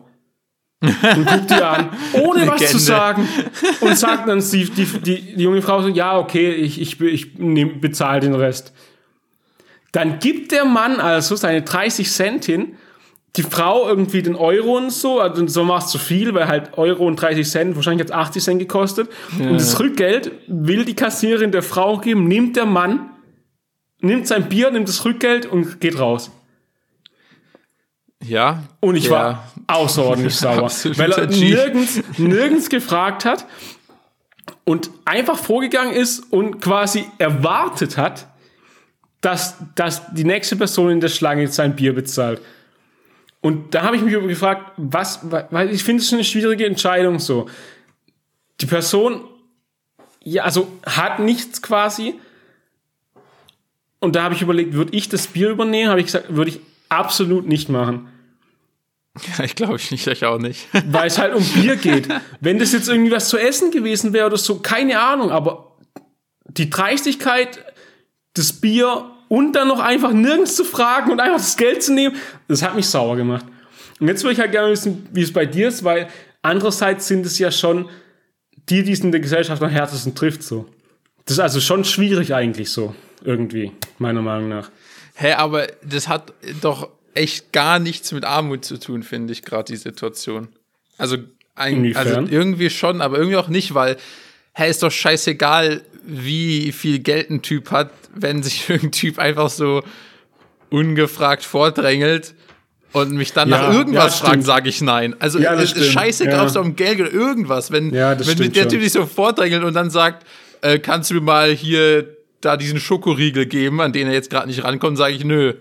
und 0.81 1.27
guckt 1.27 1.51
die 1.51 1.63
an, 1.63 1.91
ohne 2.15 2.47
was 2.47 2.71
zu 2.71 2.79
sagen. 2.79 3.29
Und 3.81 3.99
sagt 3.99 4.29
dann 4.29 4.41
die, 4.41 4.71
die, 4.71 4.85
die, 4.85 5.37
die 5.37 5.43
junge 5.43 5.61
Frau 5.61 5.83
so, 5.83 5.89
ja, 5.89 6.17
okay, 6.17 6.53
ich, 6.53 6.81
ich, 6.81 7.01
ich 7.01 7.35
bezahle 7.81 8.21
den 8.21 8.35
Rest. 8.35 8.73
Dann 9.99 10.21
gibt 10.21 10.53
der 10.53 10.65
Mann 10.65 11.01
also 11.01 11.35
seine 11.35 11.63
30 11.63 12.09
Cent 12.09 12.45
hin, 12.45 12.77
die 13.35 13.43
Frau 13.43 13.89
irgendwie 13.89 14.23
den 14.23 14.37
Euro 14.37 14.77
und 14.77 14.93
so, 14.93 15.19
also 15.19 15.45
so 15.49 15.67
war 15.67 15.79
es 15.79 15.89
zu 15.89 15.99
viel, 15.99 16.35
weil 16.35 16.47
halt 16.47 16.79
Euro 16.79 17.05
und 17.05 17.17
30 17.17 17.51
Cent, 17.51 17.75
wahrscheinlich 17.75 18.03
hat 18.03 18.11
es 18.11 18.17
80 18.17 18.45
Cent 18.45 18.59
gekostet. 18.61 19.11
Ja. 19.37 19.49
Und 19.49 19.55
das 19.55 19.81
Rückgeld 19.81 20.31
will 20.47 20.85
die 20.85 20.95
Kassiererin 20.95 21.51
der 21.51 21.65
Frau 21.65 21.99
geben, 21.99 22.29
nimmt 22.29 22.55
der 22.55 22.65
Mann, 22.65 23.11
nimmt 24.01 24.29
sein 24.29 24.49
Bier, 24.49 24.71
nimmt 24.71 24.89
das 24.89 25.05
Rückgeld 25.05 25.47
und 25.47 25.81
geht 25.81 25.99
raus. 25.99 26.31
Ja. 28.23 28.63
Und 28.79 28.95
ich 28.95 29.11
war 29.11 29.51
außerordentlich 29.67 30.37
sauer, 30.37 30.71
weil 30.97 31.11
er 31.11 31.27
nirgends, 31.27 32.03
nirgends 32.19 32.71
gefragt 32.71 33.25
hat 33.25 33.47
und 34.65 34.91
einfach 35.05 35.39
vorgegangen 35.39 35.93
ist 35.93 36.33
und 36.33 36.61
quasi 36.61 37.05
erwartet 37.19 37.97
hat, 37.97 38.29
dass, 39.21 39.57
dass 39.75 40.03
die 40.15 40.25
nächste 40.25 40.57
Person 40.57 40.91
in 40.91 41.01
der 41.01 41.09
Schlange 41.09 41.49
sein 41.49 41.75
Bier 41.75 41.95
bezahlt. 41.95 42.41
Und 43.41 43.75
da 43.75 43.83
habe 43.83 43.97
ich 43.97 44.03
mich 44.03 44.13
gefragt, 44.15 44.73
was, 44.77 45.21
weil 45.31 45.71
ich 45.71 45.85
finde 45.85 46.03
es 46.03 46.13
eine 46.13 46.25
schwierige 46.25 46.67
Entscheidung 46.67 47.19
so. 47.19 47.49
Die 48.61 48.67
Person, 48.67 49.25
ja, 50.23 50.43
also 50.43 50.69
hat 50.85 51.21
nichts 51.21 51.63
quasi. 51.63 52.15
Und 54.01 54.17
da 54.17 54.25
habe 54.25 54.35
ich 54.35 54.43
überlegt, 54.43 54.75
würde 54.75 54.97
ich 54.97 55.09
das 55.09 55.29
Bier 55.29 55.51
übernehmen? 55.51 55.91
Habe 55.91 56.01
ich 56.01 56.07
gesagt, 56.07 56.35
würde 56.35 56.51
ich 56.51 56.61
absolut 56.89 57.47
nicht 57.47 57.69
machen. 57.69 58.09
Ja, 59.37 59.45
ich 59.45 59.57
glaube 59.57 59.77
ich 59.77 59.91
nicht, 59.91 60.07
ich 60.07 60.25
auch 60.25 60.39
nicht. 60.39 60.69
Weil 60.87 61.09
es 61.09 61.19
halt 61.19 61.35
um 61.35 61.45
Bier 61.45 61.77
geht. 61.77 62.09
Wenn 62.41 62.59
das 62.59 62.73
jetzt 62.73 62.89
irgendwie 62.89 63.11
was 63.11 63.29
zu 63.29 63.37
essen 63.37 63.71
gewesen 63.71 64.13
wäre 64.13 64.27
oder 64.27 64.37
so, 64.37 64.61
keine 64.61 65.01
Ahnung, 65.01 65.31
aber 65.31 65.77
die 66.47 66.71
Dreistigkeit, 66.71 67.65
das 68.39 68.53
Bier 68.53 69.11
und 69.29 69.53
dann 69.53 69.69
noch 69.69 69.81
einfach 69.81 70.13
nirgends 70.13 70.57
zu 70.57 70.65
fragen 70.65 71.11
und 71.11 71.21
einfach 71.21 71.39
das 71.39 71.57
Geld 71.57 71.83
zu 71.83 71.93
nehmen, 71.93 72.17
das 72.49 72.63
hat 72.63 72.75
mich 72.75 72.87
sauer 72.87 73.17
gemacht. 73.17 73.45
Und 74.01 74.09
jetzt 74.09 74.23
würde 74.23 74.35
ich 74.35 74.41
halt 74.41 74.53
gerne 74.53 74.71
wissen, 74.71 75.07
wie 75.13 75.23
es 75.23 75.33
bei 75.33 75.45
dir 75.45 75.69
ist, 75.69 75.85
weil 75.85 76.09
andererseits 76.43 77.09
sind 77.09 77.27
es 77.27 77.39
ja 77.39 77.51
schon 77.51 77.89
die, 78.69 78.83
die 78.83 78.93
es 78.93 79.01
in 79.01 79.13
der 79.13 79.21
Gesellschaft 79.21 79.63
am 79.63 79.71
härtesten 79.71 80.15
trifft, 80.15 80.43
so. 80.43 80.67
Das 81.25 81.35
ist 81.35 81.41
also 81.41 81.61
schon 81.61 81.85
schwierig 81.85 82.35
eigentlich 82.35 82.71
so, 82.71 82.95
irgendwie, 83.23 83.73
meiner 83.99 84.23
Meinung 84.23 84.49
nach. 84.49 84.71
Hä, 85.15 85.27
hey, 85.27 85.33
aber 85.33 85.67
das 85.83 86.09
hat 86.09 86.33
doch 86.63 86.89
echt 87.15 87.53
gar 87.53 87.79
nichts 87.79 88.13
mit 88.13 88.25
Armut 88.25 88.65
zu 88.65 88.79
tun, 88.79 89.03
finde 89.03 89.33
ich, 89.33 89.43
gerade 89.43 89.73
die 89.73 89.77
Situation. 89.77 90.49
Also, 90.97 91.17
ein, 91.55 91.95
also 91.97 92.21
irgendwie 92.21 92.71
schon, 92.71 93.01
aber 93.01 93.19
irgendwie 93.19 93.37
auch 93.37 93.49
nicht, 93.49 93.75
weil, 93.75 93.97
hey, 94.59 94.71
ist 94.71 94.83
doch 94.83 94.91
scheißegal, 94.91 95.83
wie 96.05 96.73
viel 96.73 96.99
Geld 96.99 97.31
ein 97.31 97.43
Typ 97.43 97.71
hat, 97.71 97.91
wenn 98.13 98.43
sich 98.43 98.69
irgendein 98.69 98.93
Typ 98.93 99.19
einfach 99.19 99.51
so 99.51 99.83
ungefragt 100.71 101.45
vordrängelt 101.45 102.35
und 102.93 103.13
mich 103.13 103.33
dann 103.33 103.49
ja, 103.49 103.63
nach 103.63 103.73
irgendwas 103.73 104.19
ja, 104.19 104.27
fragt, 104.27 104.43
sage 104.43 104.69
ich 104.69 104.81
nein. 104.81 105.15
Also 105.21 105.39
ja, 105.39 105.55
es 105.55 105.73
ist 105.73 105.93
scheißegal, 105.93 106.35
ja. 106.35 106.43
ob 106.43 106.49
es 106.49 106.57
um 106.57 106.75
Geld 106.75 107.01
oder 107.01 107.13
irgendwas. 107.13 107.71
Wenn, 107.71 107.95
ja, 107.95 108.19
wenn 108.19 108.53
der 108.53 108.69
Typ 108.69 108.83
sich 108.83 108.93
so 108.93 109.07
vordrängelt 109.07 109.63
und 109.63 109.75
dann 109.75 109.91
sagt, 109.91 110.27
äh, 110.63 110.81
kannst 110.81 111.11
du 111.11 111.15
mir 111.15 111.21
mal 111.21 111.51
hier 111.53 112.09
da 112.41 112.57
diesen 112.57 112.81
Schokoriegel 112.81 113.47
geben, 113.47 113.81
an 113.81 113.93
den 113.93 114.09
er 114.09 114.13
jetzt 114.13 114.31
gerade 114.31 114.49
nicht 114.49 114.65
rankommt, 114.65 114.99
sage 114.99 115.15
ich 115.15 115.25
nö. 115.25 115.55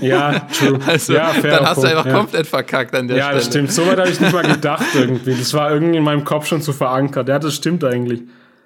Ja, 0.00 0.46
true. 0.56 0.78
Also 0.86 1.14
ja, 1.14 1.32
dann 1.42 1.66
hast 1.66 1.82
du 1.82 1.88
einfach 1.88 2.06
ja. 2.06 2.12
komplett 2.12 2.46
verkackt 2.46 2.94
an 2.94 3.08
der 3.08 3.16
Ja, 3.16 3.24
Stelle. 3.24 3.38
das 3.38 3.46
stimmt. 3.46 3.72
So 3.72 3.86
weit 3.86 3.98
habe 3.98 4.10
ich 4.10 4.20
nicht 4.20 4.32
mal 4.32 4.44
gedacht 4.44 4.84
irgendwie. 4.94 5.34
Das 5.34 5.52
war 5.54 5.72
irgendwie 5.72 5.98
in 5.98 6.04
meinem 6.04 6.24
Kopf 6.24 6.46
schon 6.46 6.62
so 6.62 6.72
verankert. 6.72 7.28
Ja, 7.28 7.40
das 7.40 7.56
stimmt 7.56 7.82
eigentlich. 7.82 8.22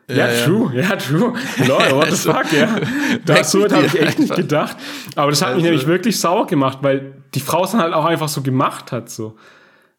Ja, 0.08 0.16
Ja, 0.16 0.32
ja. 0.32 0.44
true. 0.46 0.72
Ja, 0.74 0.96
true. 0.96 1.34
Lol, 1.66 1.78
what 1.92 2.04
the 2.06 2.10
Also, 2.10 2.32
fuck, 2.32 2.52
ja. 2.52 2.80
Das 3.26 3.54
habe 3.54 3.86
ich 3.86 4.00
echt 4.00 4.18
nicht 4.18 4.34
gedacht. 4.34 4.76
Aber 5.16 5.30
das 5.30 5.42
hat 5.42 5.48
mich 5.50 5.56
Also- 5.56 5.66
nämlich 5.66 5.86
wirklich 5.86 6.18
sauer 6.18 6.46
gemacht, 6.46 6.78
weil 6.82 7.12
die 7.34 7.40
Frau 7.40 7.64
es 7.64 7.72
dann 7.72 7.80
halt 7.82 7.92
auch 7.92 8.04
einfach 8.06 8.28
so 8.28 8.40
gemacht 8.42 8.90
hat, 8.92 9.10
so. 9.10 9.36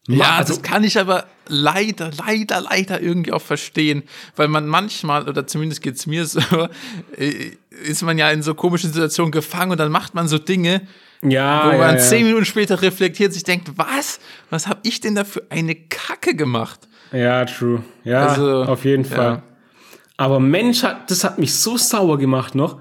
Ja, 0.08 0.36
also- 0.38 0.54
das 0.54 0.62
kann 0.62 0.82
ich 0.82 0.98
aber 0.98 1.26
leider, 1.46 2.10
leider, 2.26 2.60
leider 2.62 3.00
irgendwie 3.00 3.32
auch 3.32 3.42
verstehen, 3.42 4.02
weil 4.34 4.48
man 4.48 4.66
manchmal, 4.66 5.28
oder 5.28 5.46
zumindest 5.46 5.82
geht's 5.82 6.06
mir 6.06 6.24
so, 6.26 6.40
äh, 7.16 7.52
ist 7.84 8.02
man 8.02 8.18
ja 8.18 8.30
in 8.30 8.42
so 8.42 8.54
komischen 8.54 8.92
Situationen 8.92 9.30
gefangen 9.30 9.70
und 9.72 9.78
dann 9.78 9.92
macht 9.92 10.14
man 10.14 10.26
so 10.26 10.38
Dinge, 10.38 10.82
Ja, 11.22 11.66
wo 11.66 11.70
ja, 11.72 11.78
man 11.78 11.94
ja. 11.96 11.98
zehn 12.00 12.24
Minuten 12.26 12.46
später 12.46 12.82
reflektiert, 12.82 13.32
sich 13.32 13.44
denkt, 13.44 13.70
was? 13.76 14.18
Was 14.48 14.66
habe 14.66 14.80
ich 14.82 15.00
denn 15.00 15.14
da 15.14 15.22
für 15.24 15.42
eine 15.50 15.74
Kacke 15.76 16.34
gemacht? 16.34 16.80
Ja, 17.12 17.44
true. 17.44 17.82
Ja, 18.02 18.26
Also, 18.28 18.64
auf 18.64 18.84
jeden. 18.84 19.04
Fall. 19.04 19.42
Aber 20.20 20.38
Mensch, 20.38 20.84
das 21.06 21.24
hat 21.24 21.38
mich 21.38 21.54
so 21.54 21.78
sauer 21.78 22.18
gemacht 22.18 22.54
noch. 22.54 22.76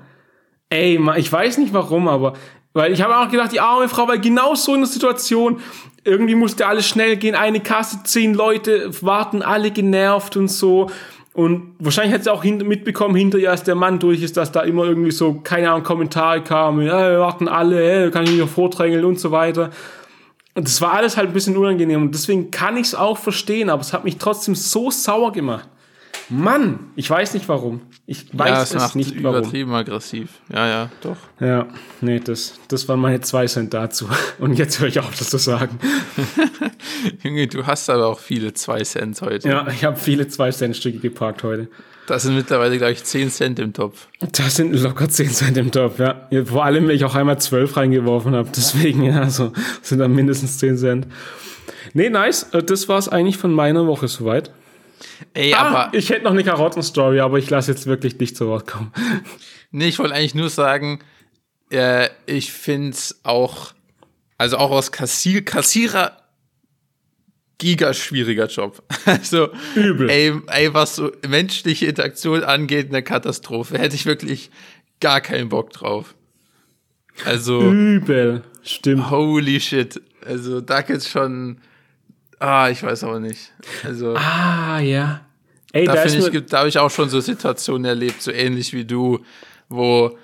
Ey, 0.67 0.99
ich 1.15 1.31
weiß 1.31 1.57
nicht 1.59 1.71
warum, 1.71 2.09
aber 2.09 2.33
weil 2.73 2.91
ich 2.91 3.01
habe 3.01 3.17
auch 3.17 3.31
gedacht, 3.31 3.53
die 3.53 3.61
arme 3.61 3.87
Frau, 3.87 4.09
weil 4.09 4.19
genau 4.19 4.55
so 4.55 4.73
in 4.73 4.81
der 4.81 4.89
Situation, 4.89 5.61
irgendwie 6.03 6.35
musste 6.35 6.67
alles 6.67 6.85
schnell 6.85 7.15
gehen, 7.15 7.35
eine 7.35 7.61
Kasse, 7.61 7.99
zehn 8.03 8.33
Leute 8.33 8.91
warten, 9.01 9.41
alle 9.41 9.71
genervt 9.71 10.35
und 10.35 10.49
so. 10.49 10.91
Und 11.31 11.75
wahrscheinlich 11.79 12.13
hat 12.13 12.25
sie 12.25 12.33
auch 12.33 12.43
mitbekommen, 12.43 13.15
hinter 13.15 13.37
ihr, 13.37 13.51
als 13.51 13.63
der 13.63 13.75
Mann 13.75 13.99
durch 13.99 14.21
ist, 14.21 14.35
dass 14.35 14.51
da 14.51 14.63
immer 14.63 14.83
irgendwie 14.83 15.11
so, 15.11 15.35
keine 15.35 15.71
Ahnung, 15.71 15.83
Kommentare 15.83 16.43
kamen, 16.43 16.85
ja, 16.85 17.09
wir 17.09 17.19
warten 17.21 17.47
alle, 17.47 18.07
äh, 18.07 18.11
kann 18.11 18.25
ich 18.25 18.31
mich 18.31 18.39
noch 18.41 18.49
vordrängeln 18.49 19.05
und 19.05 19.17
so 19.17 19.31
weiter. 19.31 19.69
Und 20.55 20.67
das 20.67 20.81
war 20.81 20.91
alles 20.91 21.15
halt 21.15 21.29
ein 21.29 21.33
bisschen 21.33 21.55
unangenehm 21.55 22.01
und 22.01 22.13
deswegen 22.13 22.51
kann 22.51 22.75
ich 22.75 22.87
es 22.87 22.95
auch 22.95 23.17
verstehen, 23.17 23.69
aber 23.69 23.79
es 23.79 23.93
hat 23.93 24.03
mich 24.03 24.17
trotzdem 24.17 24.55
so 24.55 24.91
sauer 24.91 25.31
gemacht. 25.31 25.69
Mann, 26.29 26.79
ich 26.95 27.09
weiß 27.09 27.33
nicht 27.33 27.49
warum. 27.49 27.81
Ich 28.05 28.25
weiß 28.37 28.49
ja, 28.49 28.61
es 28.79 28.89
es 28.89 28.95
nicht 28.95 29.23
warum. 29.23 29.39
übertrieben 29.39 29.73
aggressiv. 29.73 30.29
Ja, 30.53 30.67
ja, 30.67 30.89
doch. 31.01 31.17
Ja, 31.39 31.67
nee, 32.01 32.19
das, 32.19 32.59
das 32.67 32.87
waren 32.87 32.99
meine 32.99 33.21
zwei 33.21 33.47
Cent 33.47 33.73
dazu. 33.73 34.07
Und 34.39 34.53
jetzt 34.57 34.79
höre 34.79 34.87
ich 34.87 34.99
auf, 34.99 35.17
das 35.17 35.29
zu 35.29 35.37
sagen. 35.37 35.79
Junge, 37.23 37.47
du 37.47 37.65
hast 37.65 37.89
aber 37.89 38.07
auch 38.07 38.19
viele 38.19 38.53
2 38.53 38.81
Cent 38.83 39.21
heute. 39.21 39.47
Ja, 39.49 39.67
ich 39.69 39.83
habe 39.83 39.97
viele 39.97 40.27
zwei 40.27 40.51
Cent 40.51 40.75
Stücke 40.75 40.99
geparkt 40.99 41.43
heute. 41.43 41.67
Das 42.07 42.23
sind 42.23 42.35
mittlerweile, 42.35 42.77
glaube 42.77 42.93
ich, 42.93 43.03
10 43.03 43.29
Cent 43.29 43.59
im 43.59 43.71
Topf. 43.73 44.07
Da 44.19 44.43
sind 44.49 44.73
locker 44.73 45.07
10 45.07 45.29
Cent 45.29 45.57
im 45.57 45.71
Topf, 45.71 45.99
ja. 45.99 46.27
Vor 46.45 46.65
allem, 46.65 46.87
weil 46.87 46.95
ich 46.95 47.05
auch 47.05 47.15
einmal 47.15 47.39
12 47.39 47.77
reingeworfen 47.77 48.33
habe. 48.35 48.49
Deswegen, 48.55 49.03
ja, 49.03 49.29
so 49.29 49.53
sind 49.81 49.99
dann 49.99 50.13
mindestens 50.13 50.57
10 50.57 50.77
Cent. 50.77 51.07
Nee, 51.93 52.09
nice. 52.09 52.47
Äh, 52.51 52.63
Das 52.63 52.87
war's 52.89 53.09
eigentlich 53.09 53.37
von 53.37 53.53
meiner 53.53 53.85
Woche 53.87 54.07
soweit. 54.07 54.51
Ey, 55.33 55.53
Ah, 55.53 55.59
aber 55.87 55.97
ich 55.97 56.09
hätte 56.09 56.23
noch 56.23 56.31
eine 56.31 56.43
Karottenstory, 56.43 57.19
aber 57.19 57.37
ich 57.39 57.49
lasse 57.49 57.71
jetzt 57.71 57.85
wirklich 57.85 58.17
dich 58.17 58.35
zu 58.35 58.47
Wort 58.47 58.67
kommen. 58.67 58.91
Nee, 59.71 59.87
ich 59.89 59.99
wollte 59.99 60.15
eigentlich 60.15 60.33
nur 60.33 60.49
sagen, 60.49 60.99
äh, 61.71 62.09
ich 62.25 62.51
finde 62.51 62.89
es 62.89 63.19
auch, 63.23 63.73
also 64.39 64.57
auch 64.57 64.71
aus 64.71 64.91
Kassier, 64.91 65.45
Kassierer, 65.45 66.17
giga 67.59 67.93
schwieriger 67.93 68.47
Job. 68.47 68.81
Also, 69.05 69.49
Übel. 69.75 70.09
Ey, 70.09 70.33
ey, 70.47 70.73
was 70.73 70.95
so 70.95 71.11
menschliche 71.27 71.85
Interaktion 71.85 72.43
angeht, 72.43 72.87
eine 72.89 73.03
Katastrophe. 73.03 73.77
Hätte 73.77 73.95
ich 73.95 74.07
wirklich 74.07 74.49
gar 74.99 75.21
keinen 75.21 75.49
Bock 75.49 75.71
drauf. 75.71 76.15
Also, 77.25 77.61
Übel. 77.71 78.41
Stimmt. 78.63 79.11
holy 79.11 79.59
shit. 79.59 80.01
Also, 80.25 80.61
da 80.61 80.81
geht's 80.81 81.09
schon, 81.09 81.59
ah, 82.39 82.69
ich 82.69 82.81
weiß 82.83 83.03
auch 83.03 83.19
nicht. 83.19 83.51
Also, 83.83 84.15
Ah, 84.15 84.79
ja. 84.79 85.21
Ey, 85.71 85.85
da 85.85 85.93
da 85.93 86.05
ich, 86.05 86.45
da 86.47 86.57
habe 86.59 86.69
ich 86.69 86.79
auch 86.79 86.89
schon 86.89 87.09
so 87.09 87.19
Situationen 87.19 87.85
erlebt, 87.85 88.21
so 88.21 88.31
ähnlich 88.31 88.73
wie 88.73 88.85
du, 88.85 89.19
wo 89.69 90.17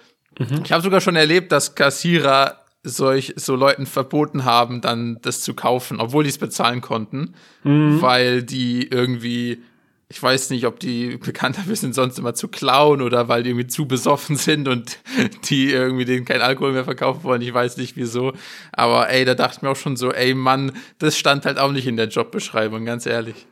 ich 0.64 0.72
habe 0.72 0.82
sogar 0.84 1.00
schon 1.02 1.16
erlebt, 1.16 1.52
dass 1.52 1.76
Kassierer 1.76 2.60
solch 2.84 3.34
so 3.38 3.56
Leuten 3.56 3.86
verboten 3.86 4.44
haben, 4.44 4.82
dann 4.82 5.18
das 5.22 5.42
zu 5.42 5.54
kaufen, 5.54 6.00
obwohl 6.00 6.24
die 6.24 6.30
es 6.30 6.38
bezahlen 6.38 6.82
konnten, 6.82 7.36
weil 7.64 8.44
die 8.44 8.88
irgendwie 8.88 9.64
ich 10.08 10.22
weiß 10.22 10.52
nicht, 10.52 10.66
ob 10.68 10.80
die 10.80 11.18
bekannt 11.18 11.58
dafür 11.58 11.76
sind, 11.76 11.96
sonst 11.96 12.20
immer 12.20 12.36
zu 12.36 12.48
klauen 12.48 13.02
oder 13.02 13.28
weil 13.28 13.42
die 13.42 13.50
irgendwie 13.50 13.68
zu 13.68 13.88
besoffen 13.88 14.36
sind 14.36 14.68
und 14.68 15.00
die 15.50 15.72
irgendwie 15.72 16.06
denen 16.06 16.26
kein 16.26 16.42
Alkohol 16.42 16.74
mehr 16.74 16.84
verkaufen 16.84 17.24
wollen. 17.24 17.42
Ich 17.42 17.54
weiß 17.54 17.78
nicht 17.78 17.98
wieso. 17.98 18.34
Aber 18.72 19.10
ey, 19.10 19.26
da 19.26 19.34
dachte 19.34 19.58
ich 19.58 19.62
mir 19.64 19.70
auch 19.70 19.76
schon 19.76 19.96
so, 19.96 20.12
ey 20.12 20.36
Mann, 20.36 20.74
das 21.00 21.18
stand 21.18 21.46
halt 21.46 21.58
auch 21.58 21.72
nicht 21.72 21.88
in 21.88 21.98
der 21.98 22.08
Jobbeschreibung, 22.08 22.86
ganz 22.86 23.06
ehrlich. 23.06 23.48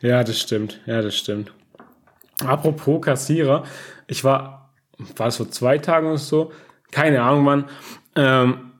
Ja, 0.00 0.22
das 0.22 0.40
stimmt. 0.40 0.80
Ja, 0.86 1.00
das 1.00 1.16
stimmt. 1.16 1.52
Apropos 2.44 3.00
Kassierer, 3.00 3.64
ich 4.06 4.22
war, 4.22 4.70
war 5.16 5.28
es 5.28 5.36
vor 5.36 5.50
zwei 5.50 5.78
Tagen 5.78 6.08
oder 6.08 6.18
so, 6.18 6.52
keine 6.90 7.22
Ahnung 7.22 7.46
wann, 7.46 7.64
ähm, 8.14 8.72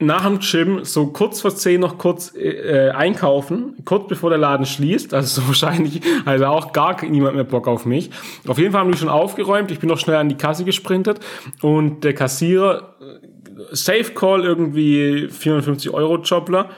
nach 0.00 0.26
dem 0.26 0.40
Gym 0.40 0.84
so 0.84 1.06
kurz 1.08 1.40
vor 1.40 1.54
zehn 1.54 1.80
noch 1.80 1.98
kurz 1.98 2.34
äh, 2.34 2.90
einkaufen, 2.90 3.76
kurz 3.84 4.08
bevor 4.08 4.30
der 4.30 4.38
Laden 4.38 4.66
schließt, 4.66 5.14
also 5.14 5.40
so 5.40 5.46
wahrscheinlich 5.48 6.00
also 6.24 6.46
auch 6.46 6.72
gar 6.72 7.04
niemand 7.04 7.36
mehr 7.36 7.44
Bock 7.44 7.68
auf 7.68 7.86
mich. 7.86 8.10
Auf 8.46 8.58
jeden 8.58 8.72
Fall 8.72 8.80
haben 8.80 8.92
die 8.92 8.98
schon 8.98 9.08
aufgeräumt, 9.08 9.70
ich 9.70 9.78
bin 9.78 9.88
noch 9.88 9.98
schnell 9.98 10.16
an 10.16 10.28
die 10.28 10.36
Kasse 10.36 10.64
gesprintet 10.64 11.20
und 11.62 12.02
der 12.02 12.14
Kassierer, 12.14 12.96
äh, 13.00 13.28
Safe 13.70 14.12
Call 14.14 14.42
irgendwie 14.42 15.28
450 15.28 15.90
Euro 15.92 16.16
Jobler, 16.16 16.70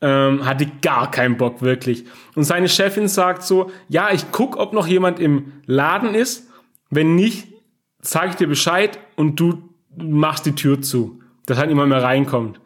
ähm, 0.00 0.44
hatte 0.44 0.70
gar 0.82 1.10
keinen 1.10 1.36
Bock 1.36 1.62
wirklich. 1.62 2.04
Und 2.34 2.44
seine 2.44 2.68
Chefin 2.68 3.08
sagt 3.08 3.42
so, 3.42 3.70
ja, 3.88 4.10
ich 4.12 4.30
guck, 4.30 4.56
ob 4.56 4.72
noch 4.72 4.86
jemand 4.86 5.18
im 5.20 5.52
Laden 5.66 6.14
ist. 6.14 6.48
Wenn 6.90 7.14
nicht, 7.14 7.48
sage 8.00 8.30
ich 8.30 8.36
dir 8.36 8.46
Bescheid 8.46 8.98
und 9.16 9.40
du 9.40 9.70
machst 9.96 10.46
die 10.46 10.54
Tür 10.54 10.80
zu, 10.80 11.20
dass 11.48 11.58
halt 11.58 11.68
niemand 11.68 11.88
mehr 11.88 12.02
reinkommt. 12.02 12.60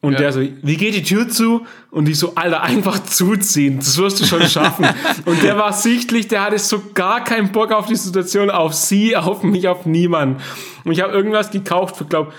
Und 0.00 0.12
Ja. 0.14 0.18
der 0.18 0.32
so, 0.32 0.40
wie 0.40 0.76
geht 0.76 0.94
die 0.94 1.04
Tür 1.04 1.28
zu? 1.28 1.64
Und 1.92 2.08
ich 2.08 2.18
so, 2.18 2.34
Alter, 2.34 2.62
einfach 2.62 2.98
zuziehen, 3.04 3.76
das 3.78 3.96
wirst 3.98 4.20
du 4.20 4.24
schon 4.24 4.42
schaffen. 4.48 4.86
und 5.24 5.40
der 5.44 5.56
war 5.56 5.72
sichtlich, 5.72 6.26
der 6.26 6.42
hatte 6.42 6.58
so 6.58 6.82
gar 6.94 7.22
keinen 7.22 7.52
Bock 7.52 7.70
auf 7.70 7.86
die 7.86 7.94
Situation, 7.94 8.50
auf 8.50 8.74
sie, 8.74 9.16
auf 9.16 9.44
mich, 9.44 9.68
auf 9.68 9.86
niemanden. 9.86 10.42
Und 10.84 10.92
ich 10.92 11.00
habe 11.00 11.12
irgendwas 11.12 11.50
gekauft 11.52 11.96
für, 11.96 12.06
glaub 12.06 12.32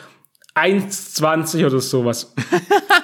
1,20 0.55 1.65
oder 1.65 1.80
sowas. 1.80 2.34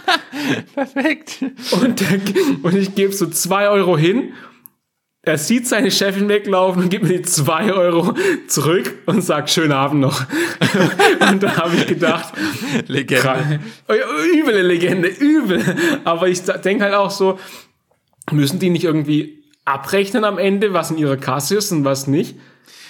Perfekt. 0.74 1.38
Und, 1.82 2.00
der, 2.02 2.20
und 2.64 2.76
ich 2.76 2.96
gebe 2.96 3.14
so 3.14 3.28
zwei 3.28 3.70
Euro 3.70 3.98
hin. 3.98 4.34
Er 5.26 5.38
sieht 5.38 5.68
seine 5.68 5.90
Chefin 5.90 6.28
weglaufen 6.28 6.84
und 6.84 6.90
gibt 6.90 7.04
mir 7.06 7.18
die 7.18 7.22
zwei 7.22 7.72
Euro 7.72 8.14
zurück 8.48 8.94
und 9.06 9.22
sagt, 9.22 9.50
schönen 9.50 9.72
Abend 9.72 10.02
noch. 10.02 10.22
und 11.32 11.42
da 11.42 11.56
habe 11.56 11.78
ich 11.78 11.88
gedacht, 11.88 12.34
Legende. 12.88 13.62
üble 14.36 14.62
Legende, 14.64 15.08
übel. 15.08 15.64
Aber 16.04 16.28
ich 16.28 16.42
denke 16.42 16.84
halt 16.84 16.94
auch 16.94 17.10
so, 17.10 17.40
müssen 18.32 18.60
die 18.60 18.70
nicht 18.70 18.84
irgendwie 18.84 19.44
abrechnen 19.64 20.26
am 20.26 20.38
Ende, 20.38 20.74
was 20.74 20.92
in 20.92 20.98
ihrer 20.98 21.16
Kasse 21.16 21.56
ist 21.56 21.72
und 21.72 21.86
was 21.86 22.06
nicht? 22.08 22.36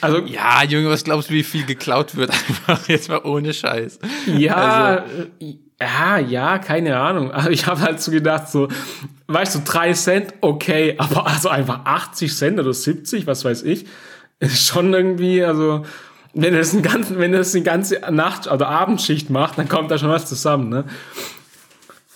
Also, 0.01 0.17
Ja, 0.17 0.63
Junge, 0.63 0.89
was 0.89 1.03
glaubst 1.03 1.29
du, 1.29 1.36
wie 1.36 1.43
viel 1.43 1.65
geklaut 1.67 2.15
wird? 2.15 2.31
Einfach 2.65 2.89
jetzt 2.89 3.09
mal 3.09 3.21
ohne 3.25 3.53
Scheiß. 3.53 3.99
Ja, 4.25 4.55
Also- 4.55 5.21
äh, 5.39 5.55
ja, 5.84 6.17
ja, 6.17 6.57
keine 6.57 6.97
Ahnung. 6.97 7.31
Aber 7.31 7.51
ich 7.51 7.67
habe 7.67 7.81
halt 7.81 8.01
so 8.01 8.11
gedacht, 8.11 8.49
so, 8.49 8.67
weißt 9.27 9.55
du, 9.55 9.59
drei 9.65 9.93
Cent, 9.93 10.34
okay, 10.41 10.95
aber 10.97 11.27
also 11.27 11.49
einfach 11.49 11.86
80 11.86 12.36
Cent 12.36 12.59
oder 12.59 12.73
70, 12.73 13.27
was 13.27 13.45
weiß 13.45 13.63
ich, 13.63 13.86
ist 14.39 14.67
schon 14.67 14.93
irgendwie, 14.93 15.43
also, 15.43 15.86
wenn 16.34 16.53
das, 16.53 16.73
einen 16.73 16.81
ganzen, 16.81 17.19
wenn 17.19 17.31
das 17.31 17.53
eine 17.53 17.63
ganze 17.63 17.99
Nacht- 18.11 18.47
oder 18.51 18.67
Abendschicht 18.67 19.29
macht, 19.29 19.57
dann 19.57 19.69
kommt 19.69 19.91
da 19.91 19.97
schon 19.97 20.09
was 20.09 20.25
zusammen, 20.27 20.69
ne? 20.69 20.86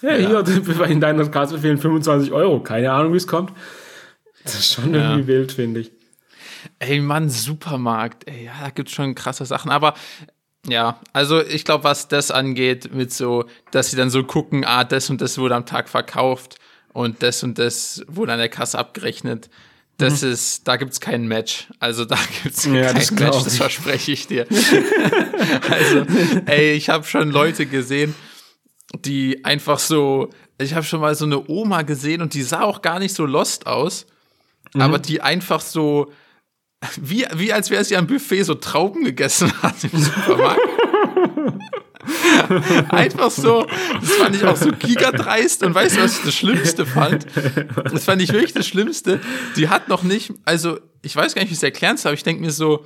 Ja, 0.02 0.14
hier, 0.14 0.44
in 0.90 1.02
deiner 1.02 1.28
Kasse 1.30 1.60
fehlen 1.60 1.78
25 1.78 2.32
Euro. 2.32 2.62
Keine 2.62 2.92
Ahnung, 2.92 3.14
wie 3.14 3.18
es 3.18 3.28
kommt. 3.28 3.52
Das 4.44 4.56
ist 4.56 4.74
schon 4.74 4.94
irgendwie 4.94 5.28
wild, 5.28 5.52
finde 5.52 5.82
ich. 5.82 5.92
Ey, 6.80 7.00
Mann, 7.00 7.30
Supermarkt. 7.30 8.28
Ey, 8.28 8.46
ja, 8.46 8.52
da 8.62 8.70
gibt's 8.70 8.94
schon 8.94 9.16
krasse 9.16 9.46
Sachen. 9.46 9.72
Aber 9.72 9.94
ja, 10.68 11.00
also 11.14 11.42
ich 11.42 11.66
glaube, 11.66 11.86
was 11.86 12.08
das 12.08 12.30
angeht, 12.30 12.94
mit 12.94 13.14
so, 13.14 13.46
dass 13.72 13.92
sie 13.92 13.98
dann 13.98 14.10
so 14.10 14.24
gucken, 14.24 14.66
ah, 14.66 14.84
das 14.84 15.10
und 15.10 15.22
das 15.22 15.38
wurde 15.38 15.56
am 15.56 15.66
Tag 15.66 15.88
verkauft 15.88 16.58
und 16.94 17.24
das 17.24 17.44
und 17.44 17.58
das 17.58 18.04
wurde 18.08 18.34
an 18.34 18.40
der 18.40 18.50
Kasse 18.50 18.78
abgerechnet. 18.78 19.50
Das 19.98 20.22
ist, 20.22 20.68
da 20.68 20.76
gibt's 20.76 21.00
kein 21.00 21.28
Match. 21.28 21.68
Also 21.80 22.06
da 22.06 22.18
gibt's 22.44 22.66
Ja, 22.66 22.88
kein 22.88 22.96
das 22.96 23.12
Match, 23.12 23.44
das 23.44 23.58
verspreche 23.58 24.12
ich 24.12 24.28
dir. 24.28 24.46
also, 25.70 26.06
ey, 26.46 26.74
ich 26.74 26.90
habe 26.90 27.04
schon 27.04 27.32
Leute 27.32 27.66
gesehen, 27.66 28.14
die 29.00 29.44
einfach 29.44 29.80
so, 29.80 30.30
ich 30.60 30.74
habe 30.74 30.86
schon 30.86 31.02
mal 31.02 31.16
so 31.16 31.26
eine 31.26 31.50
Oma 31.50 31.82
gesehen 31.82 32.22
und 32.22 32.34
die 32.34 32.44
sah 32.44 32.62
auch 32.62 32.82
gar 32.82 33.00
nicht 33.00 33.16
so 33.16 33.26
lost 33.26 33.68
aus, 33.68 34.06
aber 34.74 35.00
die 35.00 35.22
einfach 35.22 35.62
so 35.62 36.12
wie, 37.02 37.26
wie 37.36 37.54
als 37.54 37.70
wäre 37.70 37.84
sie 37.84 37.98
am 37.98 38.08
Buffet 38.08 38.44
so 38.44 38.56
Trauben 38.56 39.04
gegessen 39.04 39.52
hat 39.62 39.76
im 39.84 40.00
Supermarkt. 40.00 40.62
Einfach 42.90 43.32
so, 43.32 43.66
das 44.00 44.12
fand 44.12 44.36
ich 44.36 44.44
auch 44.46 44.56
so 44.56 44.72
gigadreist 44.72 45.64
und 45.64 45.76
weißt 45.76 45.98
du, 45.98 46.02
was 46.02 46.20
ich 46.20 46.26
das 46.26 46.36
Schlimmste 46.36 46.86
fand? 46.86 47.26
Das 47.92 48.06
fand 48.06 48.22
ich 48.22 48.32
wirklich 48.32 48.54
das 48.54 48.68
Schlimmste. 48.68 49.20
Die 49.58 49.68
hat 49.68 49.90
noch 49.90 50.04
nicht, 50.04 50.32
also 50.46 50.80
ich 51.02 51.16
weiß 51.16 51.36
gar 51.36 51.42
nicht, 51.42 51.50
wie 51.50 51.54
ich 51.54 51.60
es 51.60 51.64
erklären 51.64 51.98
soll, 51.98 52.12
aber 52.12 52.18
ich 52.18 52.24
denke 52.24 52.42
mir 52.42 52.52
so, 52.52 52.86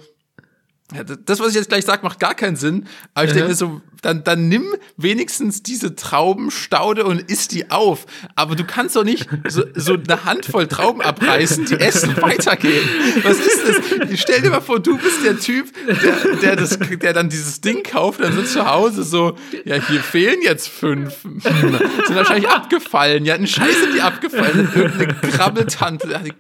ja, 0.94 1.04
das, 1.04 1.40
was 1.40 1.50
ich 1.50 1.56
jetzt 1.56 1.70
gleich 1.70 1.86
sage, 1.86 2.04
macht 2.04 2.20
gar 2.20 2.36
keinen 2.36 2.56
Sinn. 2.56 2.86
Aber 3.14 3.26
ich 3.26 3.34
denke 3.34 3.50
mir 3.50 3.56
so, 3.56 3.82
dann, 4.02 4.24
dann 4.24 4.50
nimm 4.50 4.76
wenigstens 4.98 5.64
diese 5.64 5.96
Traubenstaude 5.96 7.06
und 7.06 7.22
isst 7.30 7.54
die 7.54 7.70
auf. 7.72 8.06
Aber 8.36 8.56
du 8.56 8.66
kannst 8.66 8.96
doch 8.96 9.04
nicht 9.04 9.30
so, 9.48 9.64
so 9.76 9.94
eine 9.94 10.26
Handvoll 10.26 10.68
Trauben 10.68 11.02
abreißen, 11.02 11.66
die 11.66 11.76
essen 11.76 12.18
weitergehen. 12.22 12.88
Was 13.24 13.40
ist 13.40 13.62
das? 13.68 14.20
Stell 14.20 14.42
dir 14.42 14.50
mal 14.50 14.62
vor, 14.62 14.80
du 14.80 14.98
bist 14.98 15.24
der 15.24 15.40
Typ, 15.40 15.72
der, 15.88 16.36
der, 16.42 16.56
das, 16.56 16.78
der 16.80 17.14
dann 17.14 17.30
dieses 17.30 17.62
Ding 17.62 17.84
kauft, 17.84 18.22
dann 18.22 18.34
sind 18.34 18.48
zu 18.48 18.66
Hause 18.66 19.04
so, 19.04 19.38
ja, 19.64 19.76
hier 19.76 20.02
fehlen 20.02 20.42
jetzt 20.42 20.68
fünf. 20.68 21.24
Hm, 21.24 21.40
sind 21.42 22.16
wahrscheinlich 22.16 22.50
abgefallen. 22.50 23.24
Ja, 23.26 23.36
ein 23.36 23.48
Scheiße, 23.48 23.94
die 23.94 24.02
abgefallen. 24.02 24.70
Irgendeine 24.76 25.14
Krabbeltante 25.32 26.20
hat 26.20 26.26
die 26.26 26.34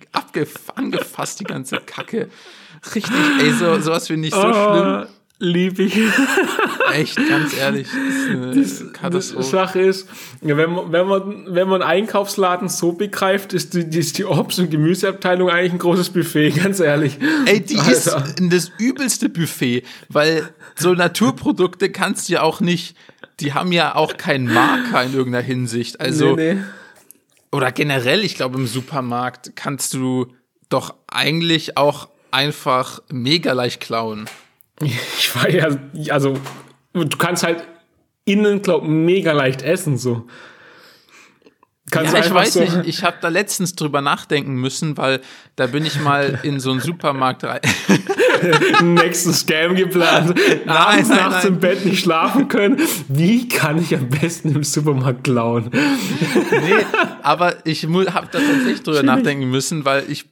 angefasst, 0.75 1.39
die 1.39 1.43
ganze 1.43 1.77
Kacke. 1.77 2.29
Richtig, 2.95 3.13
ey, 3.39 3.51
so, 3.53 3.79
sowas 3.79 4.07
finde 4.07 4.27
ich 4.27 4.33
so 4.33 4.41
oh, 4.41 4.53
schlimm. 4.53 5.07
Lieb 5.41 5.79
ich. 5.79 5.97
Echt, 6.93 7.15
ganz 7.27 7.57
ehrlich. 7.57 7.87
Das 7.89 8.55
ist 8.55 8.81
eine 8.81 8.91
Katastrophe. 8.91 9.43
Die 9.43 9.49
Sache 9.49 9.79
ist, 9.79 10.07
wenn 10.41 10.71
man, 10.71 10.91
wenn 10.91 11.07
man, 11.07 11.45
wenn 11.47 11.67
man 11.67 11.81
Einkaufsladen 11.81 12.69
so 12.69 12.91
begreift, 12.91 13.53
ist 13.53 13.73
die, 13.73 13.97
ist 13.97 14.19
die 14.19 14.25
Obst- 14.25 14.59
und 14.59 14.69
Gemüseabteilung 14.69 15.49
eigentlich 15.49 15.73
ein 15.73 15.79
großes 15.79 16.11
Buffet, 16.11 16.51
ganz 16.63 16.79
ehrlich. 16.79 17.17
Ey, 17.47 17.59
die 17.59 17.77
Alter. 17.77 17.91
ist 17.91 18.35
das 18.39 18.71
übelste 18.77 19.29
Buffet, 19.29 19.83
weil 20.09 20.47
so 20.75 20.93
Naturprodukte 20.93 21.89
kannst 21.89 22.29
du 22.29 22.33
ja 22.33 22.43
auch 22.43 22.59
nicht, 22.59 22.95
die 23.39 23.53
haben 23.53 23.71
ja 23.71 23.95
auch 23.95 24.17
keinen 24.17 24.45
Marker 24.53 25.03
in 25.03 25.15
irgendeiner 25.15 25.43
Hinsicht. 25.43 25.99
Also, 25.99 26.35
nee, 26.35 26.53
nee. 26.53 26.61
oder 27.51 27.71
generell, 27.71 28.23
ich 28.23 28.35
glaube, 28.35 28.59
im 28.59 28.67
Supermarkt 28.67 29.55
kannst 29.55 29.95
du 29.95 30.27
doch 30.69 30.93
eigentlich 31.07 31.77
auch 31.77 32.10
einfach 32.31 33.01
mega 33.09 33.53
leicht 33.53 33.81
klauen. 33.81 34.25
Ich 34.83 35.35
war 35.35 35.47
ja, 35.47 35.67
also, 36.09 36.39
du 36.93 37.17
kannst 37.17 37.43
halt 37.43 37.63
innen, 38.25 38.63
glaub, 38.63 38.83
mega 38.83 39.31
leicht 39.31 39.61
essen, 39.61 39.95
so. 39.95 40.27
Kannst 41.91 42.13
ja, 42.13 42.19
ich 42.21 42.33
weiß 42.33 42.53
so 42.53 42.61
nicht, 42.61 42.77
ich 42.85 43.03
habe 43.03 43.17
da 43.21 43.27
letztens 43.27 43.75
drüber 43.75 44.01
nachdenken 44.01 44.55
müssen, 44.55 44.97
weil 44.97 45.19
da 45.57 45.67
bin 45.67 45.85
ich 45.85 45.99
mal 45.99 46.39
in 46.43 46.59
so 46.61 46.71
einen 46.71 46.79
Supermarkt 46.79 47.43
rein. 47.43 47.59
Nächsten 48.81 49.33
Scam 49.33 49.75
geplant. 49.75 50.39
Abends 50.65 51.09
nein, 51.09 51.17
nachts 51.17 51.43
nein. 51.43 51.53
im 51.53 51.59
Bett 51.59 51.85
nicht 51.85 51.99
schlafen 51.99 52.47
können. 52.47 52.81
Wie 53.09 53.47
kann 53.49 53.77
ich 53.77 53.93
am 53.93 54.09
besten 54.09 54.55
im 54.55 54.63
Supermarkt 54.63 55.25
klauen? 55.25 55.69
nee, 55.71 56.85
aber 57.23 57.55
ich 57.65 57.83
habe 57.83 58.27
da 58.31 58.39
tatsächlich 58.39 58.83
drüber 58.83 59.03
nachdenken 59.03 59.51
müssen, 59.51 59.83
weil 59.83 60.05
ich 60.07 60.25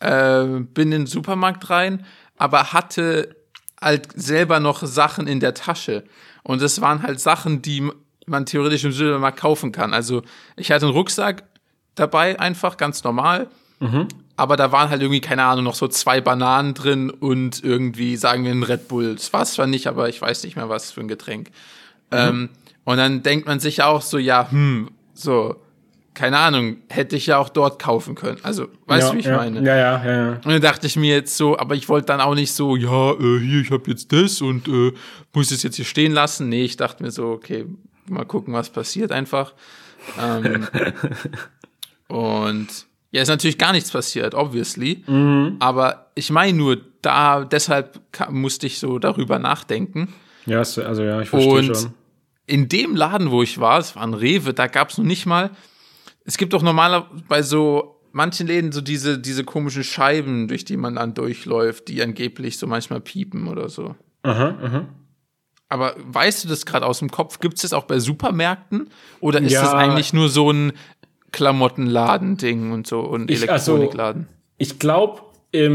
äh, 0.00 0.44
bin 0.44 0.92
in 0.92 1.02
den 1.02 1.06
Supermarkt 1.06 1.70
rein, 1.70 2.04
aber 2.36 2.72
hatte 2.72 3.36
halt 3.80 4.08
selber 4.14 4.60
noch 4.60 4.82
Sachen 4.82 5.26
in 5.26 5.40
der 5.40 5.54
Tasche. 5.54 6.04
Und 6.42 6.62
es 6.62 6.80
waren 6.80 7.02
halt 7.02 7.20
Sachen, 7.20 7.62
die 7.62 7.90
man 8.26 8.46
theoretisch 8.46 8.84
im 8.84 8.92
Supermarkt 8.92 9.38
kaufen 9.38 9.72
kann. 9.72 9.94
Also 9.94 10.22
ich 10.56 10.70
hatte 10.70 10.86
einen 10.86 10.94
Rucksack 10.94 11.44
dabei, 11.94 12.38
einfach 12.38 12.76
ganz 12.76 13.04
normal. 13.04 13.48
Mhm. 13.80 14.08
Aber 14.36 14.56
da 14.56 14.70
waren 14.70 14.90
halt 14.90 15.00
irgendwie, 15.00 15.20
keine 15.20 15.44
Ahnung, 15.44 15.64
noch 15.64 15.74
so 15.74 15.88
zwei 15.88 16.20
Bananen 16.20 16.74
drin 16.74 17.10
und 17.10 17.64
irgendwie, 17.64 18.16
sagen 18.16 18.44
wir, 18.44 18.50
ein 18.50 18.62
Red 18.62 18.88
Bull. 18.88 19.14
Das 19.14 19.32
war 19.32 19.42
es 19.42 19.54
zwar 19.54 19.66
nicht, 19.66 19.86
aber 19.86 20.08
ich 20.08 20.20
weiß 20.20 20.44
nicht 20.44 20.56
mehr, 20.56 20.68
was 20.68 20.92
für 20.92 21.00
ein 21.00 21.08
Getränk. 21.08 21.48
Mhm. 22.10 22.18
Ähm, 22.18 22.48
und 22.84 22.98
dann 22.98 23.22
denkt 23.22 23.46
man 23.46 23.60
sich 23.60 23.82
auch 23.82 24.02
so, 24.02 24.18
ja, 24.18 24.50
hm, 24.50 24.90
so, 25.14 25.56
keine 26.16 26.38
Ahnung, 26.38 26.78
hätte 26.88 27.14
ich 27.14 27.26
ja 27.26 27.36
auch 27.36 27.50
dort 27.50 27.78
kaufen 27.78 28.14
können. 28.14 28.38
Also, 28.42 28.68
weißt 28.86 29.10
du, 29.10 29.16
wie 29.16 29.18
ich 29.18 29.26
ja, 29.26 29.36
meine? 29.36 29.60
Ja, 29.60 29.76
ja, 29.76 30.02
ja, 30.02 30.12
ja. 30.12 30.32
Und 30.32 30.46
dann 30.46 30.62
dachte 30.62 30.86
ich 30.86 30.96
mir 30.96 31.14
jetzt 31.14 31.36
so, 31.36 31.58
aber 31.58 31.74
ich 31.74 31.90
wollte 31.90 32.06
dann 32.06 32.22
auch 32.22 32.34
nicht 32.34 32.52
so, 32.52 32.74
ja, 32.74 33.12
äh, 33.12 33.38
hier, 33.38 33.60
ich 33.60 33.70
habe 33.70 33.90
jetzt 33.90 34.10
das 34.12 34.40
und 34.40 34.66
äh, 34.66 34.94
muss 35.34 35.50
es 35.50 35.62
jetzt 35.62 35.76
hier 35.76 35.84
stehen 35.84 36.12
lassen. 36.12 36.48
Nee, 36.48 36.64
ich 36.64 36.78
dachte 36.78 37.02
mir 37.02 37.10
so, 37.10 37.26
okay, 37.26 37.66
mal 38.08 38.24
gucken, 38.24 38.54
was 38.54 38.70
passiert 38.70 39.12
einfach. 39.12 39.52
Ähm, 40.18 40.66
und 42.08 42.68
ja, 43.10 43.20
ist 43.20 43.28
natürlich 43.28 43.58
gar 43.58 43.72
nichts 43.72 43.90
passiert, 43.90 44.34
obviously. 44.34 45.04
Mhm. 45.06 45.56
Aber 45.58 46.06
ich 46.14 46.30
meine 46.30 46.56
nur, 46.56 46.78
da, 47.02 47.44
deshalb 47.44 48.00
musste 48.30 48.66
ich 48.66 48.78
so 48.78 48.98
darüber 48.98 49.38
nachdenken. 49.38 50.14
Ja, 50.46 50.60
also 50.60 51.02
ja, 51.02 51.20
ich 51.20 51.28
verstehe 51.28 51.74
schon. 51.74 51.92
In 52.46 52.70
dem 52.70 52.96
Laden, 52.96 53.30
wo 53.30 53.42
ich 53.42 53.60
war, 53.60 53.80
es 53.80 53.96
war 53.96 54.04
ein 54.04 54.14
Rewe, 54.14 54.54
da 54.54 54.66
gab 54.66 54.90
es 54.90 54.96
noch 54.96 55.04
nicht 55.04 55.26
mal 55.26 55.50
es 56.26 56.36
gibt 56.36 56.52
doch 56.52 56.62
normaler 56.62 57.08
bei 57.28 57.42
so 57.42 58.00
manchen 58.12 58.46
Läden 58.46 58.72
so 58.72 58.80
diese, 58.80 59.18
diese 59.18 59.44
komischen 59.44 59.84
Scheiben, 59.84 60.48
durch 60.48 60.64
die 60.64 60.76
man 60.76 60.96
dann 60.96 61.14
durchläuft, 61.14 61.88
die 61.88 62.02
angeblich 62.02 62.58
so 62.58 62.66
manchmal 62.66 63.00
piepen 63.00 63.46
oder 63.46 63.68
so. 63.68 63.94
Aha, 64.22 64.58
aha. 64.62 64.88
Aber 65.68 65.94
weißt 65.98 66.44
du 66.44 66.48
das 66.48 66.66
gerade 66.66 66.86
aus 66.86 66.98
dem 67.00 67.10
Kopf? 67.10 67.40
Gibt 67.40 67.56
es 67.56 67.62
das 67.62 67.72
auch 67.72 67.84
bei 67.84 67.98
Supermärkten? 67.98 68.90
Oder 69.20 69.40
ist 69.40 69.52
ja. 69.52 69.62
das 69.62 69.74
eigentlich 69.74 70.12
nur 70.12 70.28
so 70.28 70.50
ein 70.50 70.72
Klamottenladen-Ding 71.32 72.72
und 72.72 72.86
so 72.86 73.00
und 73.00 73.30
ich, 73.30 73.50
also, 73.50 73.74
Elektronikladen? 73.74 74.22
Also, 74.22 74.34
ich 74.58 74.78
glaube, 74.78 75.22
hier 75.52 75.72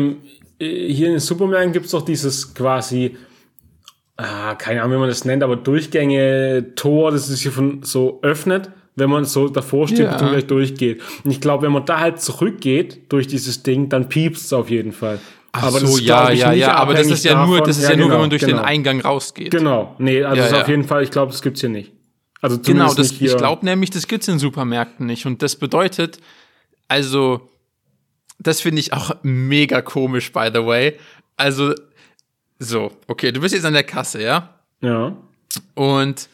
in 0.59 0.97
den 0.97 1.19
Supermärkten 1.19 1.73
gibt 1.73 1.85
es 1.85 1.91
doch 1.91 2.03
dieses 2.03 2.53
quasi, 2.53 3.17
ah, 4.17 4.55
keine 4.55 4.81
Ahnung, 4.81 4.95
wie 4.95 4.99
man 4.99 5.09
das 5.09 5.25
nennt, 5.25 5.43
aber 5.43 5.55
Durchgänge, 5.55 6.73
Tor, 6.75 7.11
das 7.11 7.27
sich 7.27 7.43
hier 7.43 7.51
von 7.51 7.83
so 7.83 8.19
öffnet 8.23 8.71
wenn 8.95 9.09
man 9.09 9.25
so 9.25 9.47
davor 9.47 9.87
steht 9.87 9.99
ja. 9.99 10.19
und 10.19 10.29
gleich 10.29 10.47
durchgeht. 10.47 11.01
Und 11.23 11.31
ich 11.31 11.41
glaube, 11.41 11.65
wenn 11.65 11.71
man 11.71 11.85
da 11.85 11.99
halt 11.99 12.21
zurückgeht 12.21 13.11
durch 13.11 13.27
dieses 13.27 13.63
Ding, 13.63 13.89
dann 13.89 14.09
piepst 14.09 14.45
es 14.45 14.53
auf 14.53 14.69
jeden 14.69 14.91
Fall. 14.91 15.19
Ach 15.53 15.63
aber 15.63 15.79
so, 15.79 15.85
das 15.85 15.95
ist, 15.95 16.01
ja, 16.01 16.31
ich, 16.31 16.39
ja, 16.39 16.53
ja, 16.53 16.75
aber 16.75 16.93
das 16.93 17.07
ist 17.07 17.25
ja 17.25 17.33
davon. 17.33 17.49
nur, 17.49 17.61
das 17.61 17.77
ist 17.77 17.83
ja, 17.83 17.91
ja 17.91 17.95
nur, 17.97 18.05
genau, 18.05 18.13
wenn 18.13 18.21
man 18.21 18.29
durch 18.29 18.41
genau. 18.41 18.57
den 18.57 18.65
Eingang 18.65 19.01
rausgeht. 19.01 19.51
Genau, 19.51 19.95
nee, 19.97 20.23
also 20.23 20.41
ja, 20.41 20.47
ist 20.47 20.53
auf 20.53 20.67
jeden 20.67 20.85
Fall, 20.85 21.03
ich 21.03 21.11
glaube, 21.11 21.31
das 21.31 21.41
gibt's 21.41 21.59
hier 21.59 21.69
nicht. 21.69 21.91
Also 22.41 22.57
genau, 22.59 22.93
das, 22.93 23.11
ich 23.11 23.37
glaube 23.37 23.65
nämlich, 23.65 23.91
das 23.91 24.07
gibt's 24.07 24.27
in 24.27 24.39
Supermärkten 24.39 25.05
nicht. 25.05 25.25
Und 25.25 25.43
das 25.43 25.57
bedeutet, 25.57 26.19
also, 26.87 27.49
das 28.39 28.61
finde 28.61 28.79
ich 28.79 28.93
auch 28.93 29.15
mega 29.23 29.81
komisch, 29.81 30.31
by 30.31 30.49
the 30.53 30.65
way. 30.65 30.97
Also, 31.37 31.75
so, 32.57 32.91
okay, 33.07 33.31
du 33.31 33.41
bist 33.41 33.53
jetzt 33.53 33.65
an 33.65 33.73
der 33.73 33.83
Kasse, 33.83 34.23
ja? 34.23 34.55
Ja. 34.81 35.15
Und 35.75 36.29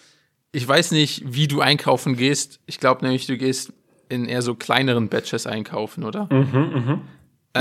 ich 0.57 0.67
weiß 0.67 0.91
nicht, 0.91 1.21
wie 1.23 1.47
du 1.47 1.61
einkaufen 1.61 2.15
gehst. 2.15 2.59
Ich 2.65 2.79
glaube 2.79 3.03
nämlich, 3.05 3.27
du 3.27 3.37
gehst 3.37 3.73
in 4.09 4.25
eher 4.25 4.41
so 4.41 4.55
kleineren 4.55 5.07
Batches 5.07 5.45
einkaufen, 5.45 6.03
oder? 6.03 6.27
Mhm, 6.31 6.71
mhm. 6.73 7.01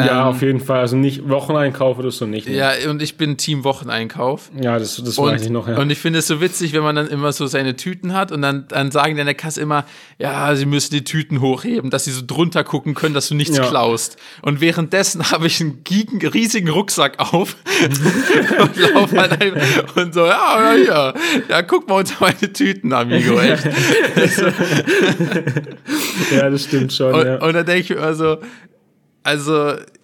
Ja, 0.05 0.23
ähm, 0.23 0.27
auf 0.29 0.43
jeden 0.43 0.61
Fall. 0.61 0.81
Also 0.81 0.97
nicht 0.97 1.29
Wocheneinkauf 1.29 1.99
oder 1.99 2.11
so 2.11 2.27
nicht. 2.27 2.49
Ne? 2.49 2.57
Ja, 2.57 2.73
und 2.91 3.01
ich 3.03 3.17
bin 3.17 3.37
Team 3.37 3.65
Wocheneinkauf. 3.65 4.51
Ja, 4.61 4.79
das, 4.79 4.97
das 4.97 5.17
weiß 5.19 5.43
ich 5.43 5.51
noch, 5.51 5.69
ja. 5.69 5.79
Und 5.79 5.91
ich 5.91 5.99
finde 5.99 6.19
es 6.19 6.27
so 6.27 6.41
witzig, 6.41 6.73
wenn 6.73 6.83
man 6.83 6.97
dann 6.97 7.09
immer 7.09 7.33
so 7.33 7.47
seine 7.47 7.77
Tüten 7.77 8.13
hat 8.13 8.33
und 8.33 8.43
dann, 8.43 8.67
dann 8.69 8.91
sagen 8.91 9.15
die 9.15 9.21
an 9.21 9.27
der 9.27 9.35
Kasse 9.35 9.61
immer, 9.61 9.85
ja, 10.19 10.55
sie 10.55 10.67
müssen 10.67 10.93
die 10.93 11.05
Tüten 11.05 11.41
hochheben, 11.41 11.91
dass 11.91 12.05
sie 12.05 12.13
so 12.13 12.23
drunter 12.27 12.65
gucken 12.65 12.95
können, 12.95 13.15
dass 13.15 13.29
du 13.29 13.35
nichts 13.35 13.57
ja. 13.57 13.67
klaust. 13.67 14.17
Und 14.43 14.61
währenddessen 14.61 15.31
habe 15.31 15.47
ich 15.47 15.61
einen 15.61 15.85
gigen, 15.85 16.27
riesigen 16.27 16.69
Rucksack 16.69 17.19
auf 17.19 17.57
und 18.61 18.77
laufe 18.77 19.19
halt 19.19 19.41
ein 19.41 19.55
und 19.95 20.15
so, 20.15 20.27
ja, 20.27 20.75
ja, 20.75 20.75
ja, 20.75 21.15
ja, 21.49 21.63
guck 21.63 21.89
mal 21.89 21.97
unter 21.97 22.15
meine 22.21 22.53
Tüten, 22.53 22.93
Amigo, 22.93 23.39
echt. 23.41 23.65
ja, 26.33 26.51
das 26.51 26.65
stimmt 26.65 26.93
schon, 26.93 27.15
und, 27.15 27.27
ja. 27.27 27.37
Und 27.37 27.53
dann 27.55 27.65
denke 27.65 27.81
ich 27.81 27.91
mir 27.91 27.97
immer 27.97 28.15
so, 28.15 28.27
also, 28.27 28.47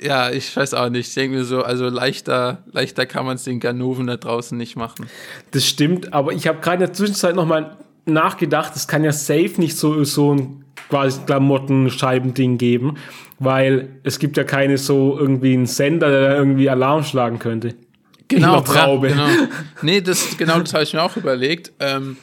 ja, 0.01 0.31
ich 0.31 0.57
weiß 0.57 0.75
auch 0.75 0.89
nicht. 0.89 1.09
Ich 1.09 1.15
denke 1.15 1.37
mir 1.39 1.45
so, 1.45 1.63
also 1.63 1.89
leichter, 1.89 2.65
leichter 2.73 3.07
kann 3.07 3.25
man 3.25 3.37
es 3.37 3.45
den 3.45 3.61
Ganoven 3.61 4.09
da 4.09 4.17
draußen 4.17 4.59
nicht 4.59 4.77
machen. 4.77 5.07
Das 5.53 5.67
stimmt, 5.67 6.13
aber 6.13 6.33
ich 6.33 6.49
habe 6.49 6.61
gerade 6.61 6.83
in 6.83 6.89
der 6.89 6.93
Zwischenzeit 6.93 7.37
nochmal 7.37 7.77
nachgedacht, 8.05 8.75
es 8.75 8.89
kann 8.89 9.05
ja 9.05 9.13
safe 9.13 9.53
nicht 9.59 9.77
so, 9.77 10.03
so 10.05 10.35
ein 10.35 10.65
quasi 10.89 11.21
Klamottenscheibending 11.25 12.59
geben, 12.59 12.97
weil 13.39 13.89
es 14.03 14.19
gibt 14.19 14.37
ja 14.37 14.45
keine 14.45 14.77
so 14.77 15.17
irgendwie 15.19 15.55
einen 15.55 15.67
Sender, 15.67 16.11
der 16.11 16.37
irgendwie 16.37 16.69
Alarm 16.69 17.05
schlagen 17.05 17.39
könnte. 17.39 17.75
Genau, 18.29 18.61
Traube. 18.61 19.11
Ja, 19.11 19.15
genau. 19.15 19.49
Nee, 19.83 20.01
das, 20.01 20.37
genau 20.37 20.59
das 20.59 20.73
habe 20.75 20.85
ich 20.85 20.93
mir 20.95 21.03
auch 21.03 21.17
überlegt. 21.17 21.73
Ähm, 21.81 22.17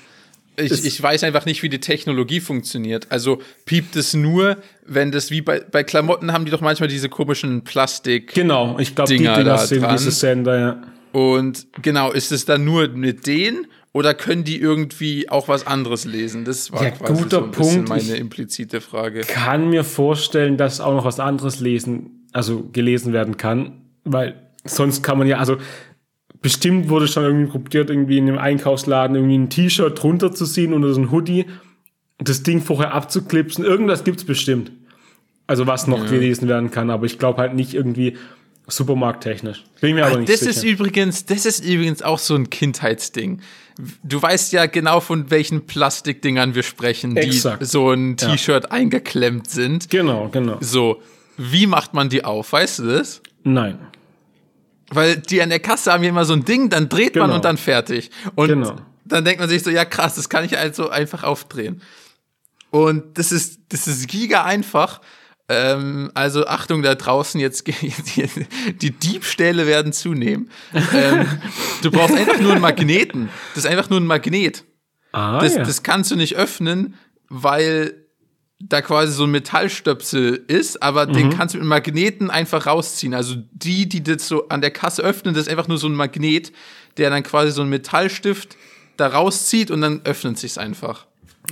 ich, 0.59 0.85
ich 0.85 1.01
weiß 1.01 1.23
einfach 1.23 1.45
nicht, 1.45 1.63
wie 1.63 1.69
die 1.69 1.79
Technologie 1.79 2.39
funktioniert. 2.39 3.07
Also 3.09 3.41
piept 3.65 3.95
es 3.95 4.13
nur, 4.13 4.57
wenn 4.85 5.11
das 5.11 5.31
wie 5.31 5.41
bei, 5.41 5.59
bei 5.59 5.83
Klamotten 5.83 6.33
haben 6.33 6.45
die 6.45 6.51
doch 6.51 6.61
manchmal 6.61 6.89
diese 6.89 7.09
komischen 7.09 7.63
Plastik. 7.63 8.33
Genau, 8.33 8.77
ich 8.79 8.95
glaube, 8.95 9.09
die 9.09 9.17
Dinger 9.17 9.57
sind 9.59 9.85
diese 9.91 10.11
Sender, 10.11 10.59
ja. 10.59 10.81
Und 11.11 11.67
genau, 11.81 12.11
ist 12.11 12.31
es 12.31 12.45
dann 12.45 12.63
nur 12.63 12.87
mit 12.89 13.25
denen 13.25 13.65
oder 13.91 14.13
können 14.13 14.43
die 14.43 14.59
irgendwie 14.59 15.29
auch 15.29 15.47
was 15.47 15.65
anderes 15.65 16.05
lesen? 16.05 16.45
Das 16.45 16.71
war 16.71 16.83
ja, 16.83 16.91
quasi 16.91 17.13
guter 17.13 17.39
so 17.39 17.43
ein 17.45 17.51
Punkt. 17.51 17.89
meine 17.89 18.15
implizite 18.15 18.81
Frage. 18.81 19.21
Ich 19.21 19.27
kann 19.27 19.69
mir 19.69 19.83
vorstellen, 19.83 20.57
dass 20.57 20.79
auch 20.79 20.93
noch 20.93 21.05
was 21.05 21.19
anderes 21.19 21.59
lesen, 21.59 22.27
also 22.31 22.69
gelesen 22.71 23.13
werden 23.13 23.37
kann, 23.37 23.81
weil 24.03 24.35
sonst 24.65 25.01
kann 25.01 25.17
man 25.17 25.27
ja, 25.27 25.37
also 25.37 25.57
bestimmt 26.41 26.89
wurde 26.89 27.07
schon 27.07 27.23
irgendwie 27.23 27.51
probiert, 27.51 27.89
irgendwie 27.89 28.17
in 28.17 28.27
einem 28.27 28.37
Einkaufsladen 28.37 29.15
irgendwie 29.15 29.37
ein 29.37 29.49
T-Shirt 29.49 30.01
drunter 30.01 30.31
zu 30.33 30.45
ziehen 30.45 30.73
oder 30.73 30.93
so 30.93 31.01
ein 31.01 31.11
Hoodie, 31.11 31.45
das 32.17 32.43
Ding 32.43 32.61
vorher 32.61 32.93
abzuklipsen. 32.93 33.63
Irgendwas 33.65 34.03
gibt's 34.03 34.23
bestimmt. 34.23 34.71
Also 35.47 35.67
was 35.67 35.87
noch 35.87 36.03
Ja. 36.05 36.09
gelesen 36.11 36.47
werden 36.47 36.69
kann, 36.71 36.89
aber 36.89 37.05
ich 37.05 37.17
glaube 37.17 37.41
halt 37.41 37.55
nicht 37.55 37.73
irgendwie 37.73 38.15
supermarkttechnisch. 38.67 39.63
Bin 39.81 39.95
mir 39.95 40.05
aber 40.05 40.17
nicht 40.19 40.31
das 40.31 40.41
sicher. 40.41 40.51
ist 40.51 40.63
übrigens, 40.63 41.25
das 41.25 41.45
ist 41.45 41.65
übrigens 41.65 42.01
auch 42.03 42.19
so 42.19 42.35
ein 42.35 42.49
Kindheitsding. 42.49 43.41
Du 44.03 44.21
weißt 44.21 44.51
ja 44.53 44.65
genau, 44.67 44.99
von 44.99 45.31
welchen 45.31 45.65
Plastikdingern 45.65 46.53
wir 46.53 46.63
sprechen, 46.63 47.15
die 47.15 47.21
Exakt. 47.21 47.65
so 47.65 47.91
ein 47.91 48.15
T-Shirt 48.17 48.71
eingeklemmt 48.71 49.49
sind. 49.49 49.89
genau, 49.89 50.29
genau. 50.31 50.57
So, 50.59 51.01
wie 51.37 51.65
macht 51.65 51.93
man 51.93 52.09
die 52.09 52.23
auf? 52.25 52.51
Weißt 52.53 52.79
du 52.79 52.83
das? 52.87 53.21
Nein. 53.43 53.79
Weil 54.91 55.17
die 55.17 55.41
an 55.41 55.49
der 55.49 55.59
Kasse 55.59 55.91
haben 55.93 56.03
ja 56.03 56.09
immer 56.09 56.25
so 56.25 56.33
ein 56.33 56.45
Ding, 56.45 56.69
dann 56.69 56.89
dreht 56.89 57.15
man 57.15 57.25
Genau. 57.25 57.35
und 57.35 57.45
dann 57.45 57.57
fertig. 57.57 58.09
Und 58.35 58.47
Genau. 58.49 58.75
dann 59.05 59.23
denkt 59.25 59.39
man 59.39 59.49
sich 59.49 59.63
so, 59.63 59.69
ja 59.69 59.85
krass, 59.85 60.15
das 60.15 60.29
kann 60.29 60.43
ich 60.45 60.57
also 60.57 60.89
einfach 60.89 61.23
aufdrehen. 61.23 61.81
Und 62.71 63.17
das 63.17 63.31
ist, 63.31 63.59
das 63.69 63.87
ist 63.87 64.07
giga 64.07 64.43
einfach. 64.43 65.01
Ähm, 65.51 66.11
also 66.13 66.45
Achtung 66.45 66.83
da 66.83 66.93
draußen, 66.93 67.39
jetzt 67.41 67.65
die, 67.67 67.73
die 68.81 68.91
Diebstähle 68.91 69.65
werden 69.65 69.93
zunehmen. 69.93 70.51
ähm, 70.93 71.25
du 71.81 71.89
brauchst 71.89 72.15
einfach 72.15 72.39
nur 72.39 72.51
einen 72.51 72.61
Magneten. 72.61 73.29
Das 73.55 73.65
ist 73.65 73.69
einfach 73.71 73.89
nur 73.89 73.99
ein 73.99 74.05
Magnet. 74.05 74.63
Ah, 75.11 75.39
Das, 75.39 75.55
ja. 75.55 75.63
das 75.63 75.81
kannst 75.81 76.11
du 76.11 76.15
nicht 76.15 76.35
öffnen, 76.35 76.93
weil 77.29 77.95
da 78.61 78.81
quasi 78.81 79.13
so 79.13 79.23
ein 79.23 79.31
Metallstöpsel 79.31 80.43
ist, 80.47 80.83
aber 80.83 81.07
Mhm. 81.07 81.13
den 81.13 81.29
kannst 81.29 81.55
du 81.55 81.59
mit 81.59 81.67
Magneten 81.67 82.29
einfach 82.29 82.67
rausziehen. 82.67 83.13
Also 83.13 83.35
die, 83.53 83.87
die 83.87 84.03
das 84.03 84.27
so 84.27 84.49
an 84.49 84.59
der 84.61 84.71
Kasse 84.71 85.01
öffnen, 85.01 85.33
das 85.33 85.43
ist 85.43 85.49
einfach 85.49 85.67
nur 85.69 85.77
so 85.77 85.87
ein 85.87 85.93
Magnet, 85.95 86.51
der 86.97 87.09
dann 87.09 87.23
quasi 87.23 87.51
so 87.51 87.61
einen 87.61 87.69
Metallstift 87.69 88.57
da 88.97 89.07
rauszieht 89.07 89.71
und 89.71 89.79
dann 89.81 90.01
öffnet 90.03 90.37
sich's 90.37 90.57
einfach. 90.57 91.05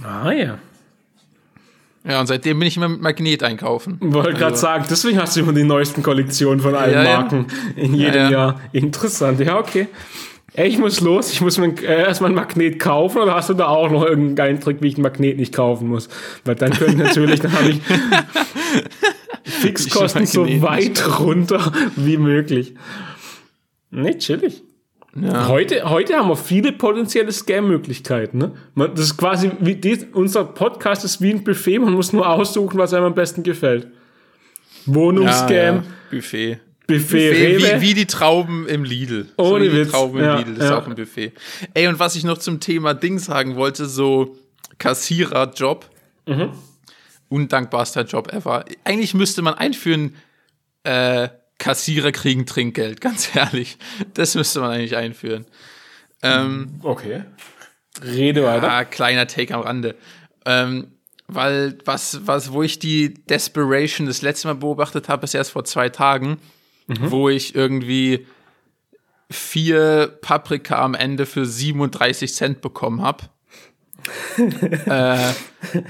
ah, 0.03 0.31
ja. 0.31 0.57
Ja, 2.03 2.21
und 2.21 2.27
seitdem 2.27 2.59
bin 2.59 2.67
ich 2.69 2.77
immer 2.77 2.87
mit 2.87 3.01
Magnet 3.01 3.43
einkaufen. 3.43 3.97
Wollte 3.99 4.31
gerade 4.33 4.45
Also- 4.53 4.61
sagen, 4.61 4.85
deswegen 4.89 5.19
hast 5.19 5.35
du 5.35 5.41
immer 5.41 5.51
die 5.53 5.63
neuesten 5.65 6.03
Kollektionen 6.03 6.61
von 6.61 6.73
allen 6.75 6.93
Ja, 6.93 7.03
ja. 7.03 7.17
Marken 7.19 7.47
in 7.75 7.93
jedem 7.95 8.13
Ja, 8.13 8.23
ja. 8.23 8.29
Jahr. 8.31 8.61
Interessant, 8.71 9.39
ja, 9.41 9.57
okay. 9.59 9.87
Ey, 10.57 10.67
ich 10.69 10.79
muss 10.79 11.01
los, 11.01 11.31
ich 11.31 11.39
muss 11.41 11.59
mir 11.59 11.67
äh, 11.83 12.01
erstmal 12.01 12.31
ein 12.31 12.35
Magnet 12.35 12.79
kaufen 12.79 13.21
oder 13.21 13.35
hast 13.35 13.49
du 13.49 13.53
da 13.53 13.67
auch 13.67 13.91
noch 13.91 14.03
irgendeinen 14.03 14.59
Trick, 14.59 14.77
wie 14.81 14.87
ich 14.87 14.97
ein 14.97 15.03
Magnet 15.03 15.37
nicht 15.37 15.53
kaufen 15.53 15.87
muss? 15.87 16.09
Weil 16.45 16.55
dann 16.55 16.71
könnte 16.71 16.93
ich 16.93 16.97
natürlich, 16.97 17.39
dann 17.41 17.53
habe 17.53 17.69
ich 17.69 17.79
Fixkosten 19.43 20.25
so 20.25 20.45
weit 20.63 21.19
runter 21.19 21.71
wie 21.95 22.17
möglich. 22.17 22.73
Nee, 23.91 24.15
chillig. 24.17 24.63
Ja. 25.15 25.47
Heute, 25.47 25.87
heute 25.89 26.15
haben 26.15 26.29
wir 26.29 26.35
viele 26.35 26.71
potenzielle 26.71 27.31
Scam-Möglichkeiten. 27.31 28.39
Ne? 28.39 28.51
Man- 28.73 28.91
Das 28.95 29.01
ist 29.05 29.17
quasi 29.17 29.51
wie 29.59 29.75
die, 29.75 30.07
unser 30.13 30.43
Podcast 30.43 31.05
ist 31.05 31.21
wie 31.21 31.31
ein 31.33 31.43
Buffet. 31.43 31.77
Man 31.79 31.93
muss 31.93 32.13
nur 32.13 32.27
aussuchen, 32.27 32.79
was 32.79 32.93
einem 32.95 33.05
am 33.05 33.13
besten 33.15 33.43
gefällt. 33.43 33.87
Wohnungsscam, 34.87 35.49
Ja, 35.51 35.63
ja. 35.75 35.83
Buffet. 36.09 36.59
Buffet, 36.87 37.53
Buffet 37.57 37.77
wie, 37.77 37.81
wie 37.81 37.93
die 37.93 38.05
Trauben 38.05 38.67
im 38.67 38.83
Lidl. 38.83 39.27
Ohne 39.37 39.65
wie 39.65 39.69
die 39.69 39.75
Witz. 39.77 39.91
Trauben 39.91 40.19
im 40.19 40.25
Ja, 40.25 40.37
Lidl, 40.37 40.55
das 40.55 40.63
ist 40.65 40.69
ja. 40.71 40.77
auch 40.79 40.87
ein 40.87 40.95
Buffet. 40.95 41.33
Ey, 41.73 41.87
und 41.87 41.99
was 41.99 42.15
ich 42.15 42.23
noch 42.23 42.37
zum 42.37 42.59
Thema 42.59 42.93
Ding 42.93 43.19
sagen 43.19 43.55
wollte, 43.57 43.85
so 43.85 44.37
Kassiererjob. 44.79 45.89
Mhm. 46.27 46.51
Undankbarster 47.29 48.03
Job 48.03 48.31
ever. 48.33 48.63
Eigentlich 48.85 49.13
müsste 49.13 49.41
man 49.41 49.53
einführen, 49.55 50.15
äh, 50.83 51.27
Kassierer 51.57 52.11
kriegen 52.11 52.45
Trinkgeld, 52.45 53.01
ganz 53.01 53.35
ehrlich. 53.35 53.77
Das 54.13 54.35
müsste 54.35 54.61
man 54.61 54.71
eigentlich 54.71 54.95
einführen. 54.95 55.45
Ähm, 56.23 56.79
Okay. 56.83 57.23
Rede 58.03 58.43
weiter. 58.43 58.71
Ah, 58.71 58.85
kleiner 58.85 59.27
Take 59.27 59.53
am 59.55 59.61
Rande. 59.61 59.95
Ähm, 60.45 60.91
weil 61.27 61.77
was, 61.83 62.25
was, 62.27 62.51
wo 62.53 62.61
ich 62.63 62.79
die 62.79 63.13
Desperation 63.25 64.07
das 64.07 64.21
letzte 64.21 64.47
Mal 64.47 64.53
beobachtet 64.53 65.09
habe, 65.09 65.25
ist 65.25 65.33
erst 65.33 65.51
vor 65.51 65.65
zwei 65.65 65.89
Tagen, 65.89 66.37
wo 66.87 67.29
ich 67.29 67.55
irgendwie 67.55 68.25
vier 69.29 70.17
Paprika 70.21 70.81
am 70.81 70.93
Ende 70.93 71.25
für 71.25 71.45
37 71.45 72.33
Cent 72.33 72.61
bekommen 72.61 73.01
habe. 73.01 73.25
äh, 74.85 75.17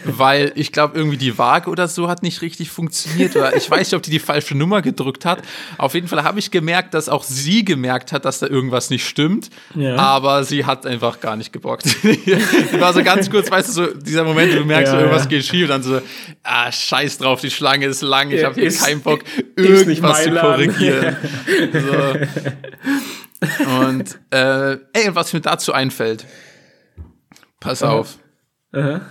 weil 0.05 0.51
ich 0.55 0.71
glaube, 0.71 0.97
irgendwie 0.97 1.17
die 1.17 1.37
Waage 1.37 1.69
oder 1.69 1.87
so 1.87 2.07
hat 2.07 2.23
nicht 2.23 2.41
richtig 2.41 2.69
funktioniert. 2.69 3.35
Oder 3.35 3.55
ich 3.55 3.69
weiß 3.69 3.79
nicht, 3.79 3.93
ob 3.93 4.03
die 4.03 4.11
die 4.11 4.19
falsche 4.19 4.55
Nummer 4.55 4.81
gedrückt 4.81 5.25
hat. 5.25 5.41
Auf 5.77 5.93
jeden 5.93 6.07
Fall 6.07 6.23
habe 6.23 6.39
ich 6.39 6.51
gemerkt, 6.51 6.93
dass 6.93 7.09
auch 7.09 7.23
sie 7.23 7.65
gemerkt 7.65 8.11
hat, 8.11 8.25
dass 8.25 8.39
da 8.39 8.47
irgendwas 8.47 8.89
nicht 8.89 9.07
stimmt. 9.07 9.49
Ja. 9.75 9.95
Aber 9.97 10.43
sie 10.43 10.65
hat 10.65 10.85
einfach 10.85 11.19
gar 11.19 11.35
nicht 11.35 11.51
gebockt. 11.51 11.85
war 12.79 12.93
so 12.93 13.03
ganz 13.03 13.29
kurz, 13.29 13.51
weißt 13.51 13.69
du, 13.69 13.73
so 13.73 13.87
dieser 13.93 14.23
Moment, 14.23 14.53
du 14.53 14.63
merkst, 14.63 14.93
Ja, 14.93 14.99
so, 14.99 15.03
irgendwas 15.03 15.23
ja. 15.23 15.29
geht 15.29 15.45
schief. 15.45 15.63
Und 15.63 15.69
dann 15.69 15.83
so, 15.83 16.01
ah, 16.43 16.71
scheiß 16.71 17.17
drauf, 17.17 17.41
die 17.41 17.51
Schlange 17.51 17.85
ist 17.85 18.01
lang. 18.01 18.31
Ich 18.31 18.43
habe 18.43 18.59
hier 18.59 18.71
keinen 18.71 19.01
Bock, 19.01 19.19
irgendwas 19.55 20.23
zu 20.23 20.31
korrigieren. 20.31 21.17
so. 21.73 22.13
Und 23.79 24.19
äh, 24.31 24.77
ey, 24.93 25.13
was 25.13 25.33
mir 25.33 25.41
dazu 25.41 25.73
einfällt, 25.73 26.25
pass 27.59 27.83
auf. 27.83 28.17
Aha. 28.71 29.01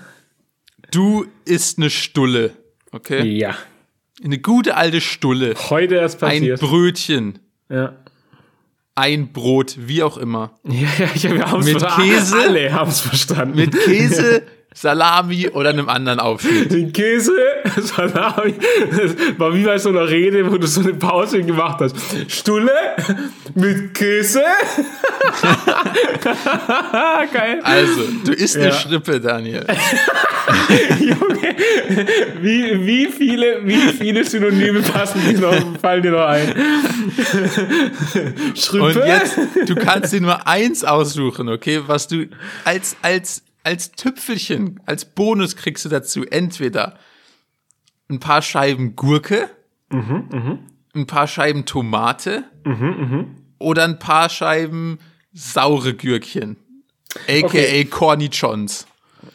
Du 0.90 1.26
isst 1.44 1.78
eine 1.78 1.90
Stulle, 1.90 2.52
okay? 2.92 3.22
Ja. 3.22 3.56
Eine 4.24 4.38
gute 4.38 4.76
alte 4.76 5.00
Stulle. 5.00 5.54
Heute 5.70 5.96
erst 5.96 6.22
Ein 6.22 6.40
passiert. 6.40 6.60
Brötchen, 6.60 7.38
ja. 7.68 7.96
ein 8.94 9.32
Brot, 9.32 9.76
wie 9.78 10.02
auch 10.02 10.16
immer. 10.16 10.58
Ja, 10.64 10.88
ja, 10.98 11.08
ich, 11.14 11.24
wir 11.24 11.50
haben's 11.50 11.66
Mit 11.66 11.80
verstanden. 11.80 12.10
Käse? 12.10 12.36
Alle 12.38 12.72
haben 12.72 12.90
es 12.90 13.00
verstanden. 13.00 13.56
Mit 13.56 13.72
Käse, 13.78 14.42
Salami 14.72 15.48
oder 15.48 15.70
einem 15.70 15.88
anderen 15.88 16.20
Aufschnitt. 16.20 16.72
Den 16.72 16.92
Käse, 16.92 17.32
Salami. 17.82 18.54
Das 18.90 19.14
war 19.38 19.54
wie 19.54 19.64
bei 19.64 19.78
so 19.78 19.88
einer 19.90 20.08
Rede, 20.08 20.50
wo 20.50 20.56
du 20.58 20.66
so 20.66 20.80
eine 20.80 20.94
Pause 20.94 21.42
gemacht 21.42 21.78
hast. 21.80 21.96
Stulle 22.28 22.72
mit 23.54 23.94
Käse. 23.94 24.42
Geil. 27.32 27.60
Also, 27.62 28.02
du 28.24 28.32
isst 28.32 28.56
eine 28.56 28.66
Ja. 28.66 28.72
Schrippe, 28.72 29.20
Daniel. 29.20 29.66
Junge, 31.00 31.56
wie, 32.40 32.86
wie, 32.86 33.06
viele, 33.06 33.66
wie 33.66 33.76
viele 33.92 34.24
Synonyme 34.24 34.80
passen 34.82 35.20
die 35.28 35.34
noch, 35.34 35.54
fallen 35.80 36.02
dir 36.02 36.12
noch 36.12 36.26
ein? 36.26 36.54
Schrippe? 38.54 38.84
Und 38.84 38.96
jetzt, 39.06 39.38
du 39.66 39.74
kannst 39.74 40.12
dir 40.12 40.20
nur 40.20 40.46
eins 40.46 40.84
aussuchen, 40.84 41.48
okay? 41.48 41.80
Was 41.86 42.08
du 42.08 42.26
als, 42.64 42.96
als, 43.02 43.42
als 43.64 43.92
Tüpfelchen, 43.92 44.80
als 44.86 45.04
Bonus 45.04 45.56
kriegst 45.56 45.84
du 45.84 45.88
dazu 45.88 46.24
entweder 46.24 46.98
ein 48.08 48.20
paar 48.20 48.42
Scheiben 48.42 48.96
Gurke, 48.96 49.50
ein 49.90 51.06
paar 51.06 51.26
Scheiben 51.26 51.64
Tomate 51.64 52.44
oder 53.58 53.84
ein 53.84 53.98
paar 53.98 54.28
Scheiben 54.28 54.98
saure 55.32 55.94
Gürkchen. 55.94 56.56
AKA 57.28 57.46
Okay. 57.46 57.84
Corny 57.86 58.26
Johns. 58.26 58.86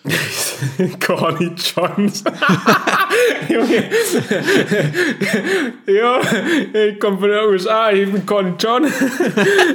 Corny 1.06 1.52
Johns. 1.56 2.24
Junge. 3.50 3.90
ja, 5.88 6.22
ich 6.74 7.00
komme 7.00 7.18
von 7.20 7.30
den 7.30 7.46
USA, 7.50 7.92
ich 7.92 8.12
bin 8.12 8.26
Corny 8.26 8.54
John. 8.60 8.86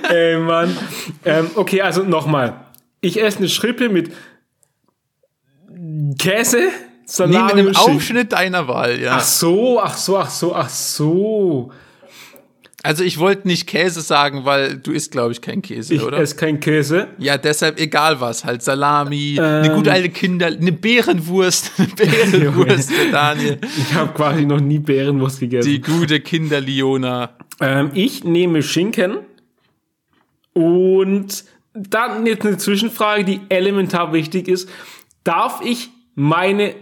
Ey, 0.08 0.38
Mann. 0.38 0.76
Ähm, 1.24 1.50
okay, 1.54 1.80
also 1.82 2.02
nochmal. 2.02 2.66
Ich 3.00 3.20
esse 3.20 3.38
eine 3.38 3.48
Schrippe 3.48 3.88
mit 3.88 4.12
Käse, 6.18 6.68
Nee, 7.06 7.12
Salami 7.12 7.62
mit 7.62 7.76
einem. 7.76 7.76
Aufschnitt 7.76 8.32
deiner 8.32 8.66
Wahl, 8.68 9.00
ja. 9.00 9.16
Ach 9.16 9.24
so, 9.24 9.80
ach 9.80 9.96
so, 9.96 10.18
ach 10.18 10.28
so, 10.30 10.54
ach 10.54 10.68
so. 10.68 11.70
Also 12.82 13.02
ich 13.02 13.18
wollte 13.18 13.48
nicht 13.48 13.66
Käse 13.66 14.00
sagen, 14.00 14.44
weil 14.44 14.76
du 14.76 14.92
isst, 14.92 15.10
glaube 15.10 15.32
ich, 15.32 15.40
kein 15.40 15.60
Käse, 15.62 15.94
Ich 15.94 16.02
oder? 16.02 16.18
esse 16.18 16.36
kein 16.36 16.60
Käse. 16.60 17.08
Ja, 17.18 17.36
deshalb 17.36 17.80
egal 17.80 18.20
was, 18.20 18.44
halt 18.44 18.62
Salami, 18.62 19.38
eine 19.40 19.68
Ähm. 19.68 19.74
gute 19.74 19.90
alte 19.90 20.08
Kinder, 20.10 20.46
eine 20.46 20.70
Bärenwurst, 20.72 21.72
eine 21.78 21.88
Bärenwurst 21.88 22.90
Daniel, 23.12 23.58
Ich 23.76 23.92
habe 23.94 24.12
quasi 24.12 24.44
noch 24.44 24.60
nie 24.60 24.78
Bärenwurst 24.78 25.40
gegessen. 25.40 25.68
die 25.68 25.80
gute 25.80 26.20
Kinderliona. 26.20 27.30
Ähm, 27.60 27.90
ich 27.94 28.22
nehme 28.22 28.62
Schinken 28.62 29.18
und 30.52 31.44
dann 31.74 32.24
jetzt 32.26 32.46
eine 32.46 32.56
Zwischenfrage, 32.56 33.24
die 33.24 33.40
elementar 33.48 34.12
wichtig 34.12 34.48
ist. 34.48 34.68
Darf 35.24 35.60
ich 35.64 35.90
meine 36.14 36.74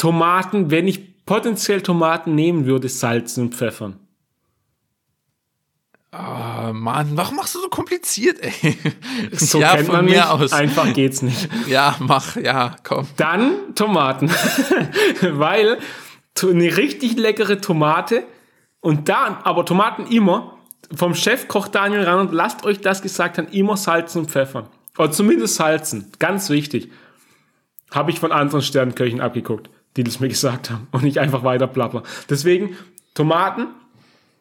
Tomaten, 0.00 0.70
wenn 0.70 0.88
ich 0.88 1.26
potenziell 1.26 1.82
Tomaten 1.82 2.34
nehmen 2.34 2.64
würde, 2.64 2.88
salzen 2.88 3.44
und 3.44 3.54
pfeffern? 3.54 4.00
Oh 6.10 6.72
Mann, 6.72 7.18
warum 7.18 7.36
machst 7.36 7.54
du 7.54 7.60
so 7.60 7.68
kompliziert, 7.68 8.38
ey? 8.40 8.78
So 9.32 9.60
ja, 9.60 9.74
kennt 9.74 9.88
von 9.88 9.96
man 9.96 10.06
mir 10.06 10.12
mich. 10.12 10.24
aus. 10.24 10.52
Einfach 10.54 10.90
geht's 10.94 11.20
nicht. 11.20 11.50
Ja, 11.68 11.96
mach, 11.98 12.36
ja, 12.36 12.76
komm. 12.82 13.08
Dann 13.18 13.74
Tomaten. 13.74 14.30
Weil 15.20 15.76
eine 16.42 16.76
richtig 16.78 17.18
leckere 17.18 17.60
Tomate 17.60 18.24
und 18.80 19.10
dann, 19.10 19.36
aber 19.44 19.66
Tomaten 19.66 20.06
immer, 20.06 20.56
vom 20.94 21.14
Chefkoch 21.14 21.68
Daniel 21.68 22.04
Rand, 22.04 22.32
lasst 22.32 22.64
euch 22.64 22.80
das 22.80 23.02
gesagt 23.02 23.36
haben, 23.36 23.48
immer 23.48 23.76
salzen 23.76 24.22
und 24.22 24.30
pfeffern. 24.30 24.66
Oder 24.96 25.12
zumindest 25.12 25.56
salzen. 25.56 26.10
Ganz 26.18 26.48
wichtig. 26.48 26.90
Habe 27.90 28.10
ich 28.10 28.18
von 28.18 28.32
anderen 28.32 28.62
Sternköchen 28.62 29.20
abgeguckt, 29.20 29.68
die 29.96 30.04
das 30.04 30.20
mir 30.20 30.28
gesagt 30.28 30.70
haben. 30.70 30.88
Und 30.90 31.02
nicht 31.02 31.18
einfach 31.18 31.42
weiter 31.42 31.66
plapper. 31.66 32.02
Deswegen, 32.28 32.76
Tomaten, 33.14 33.68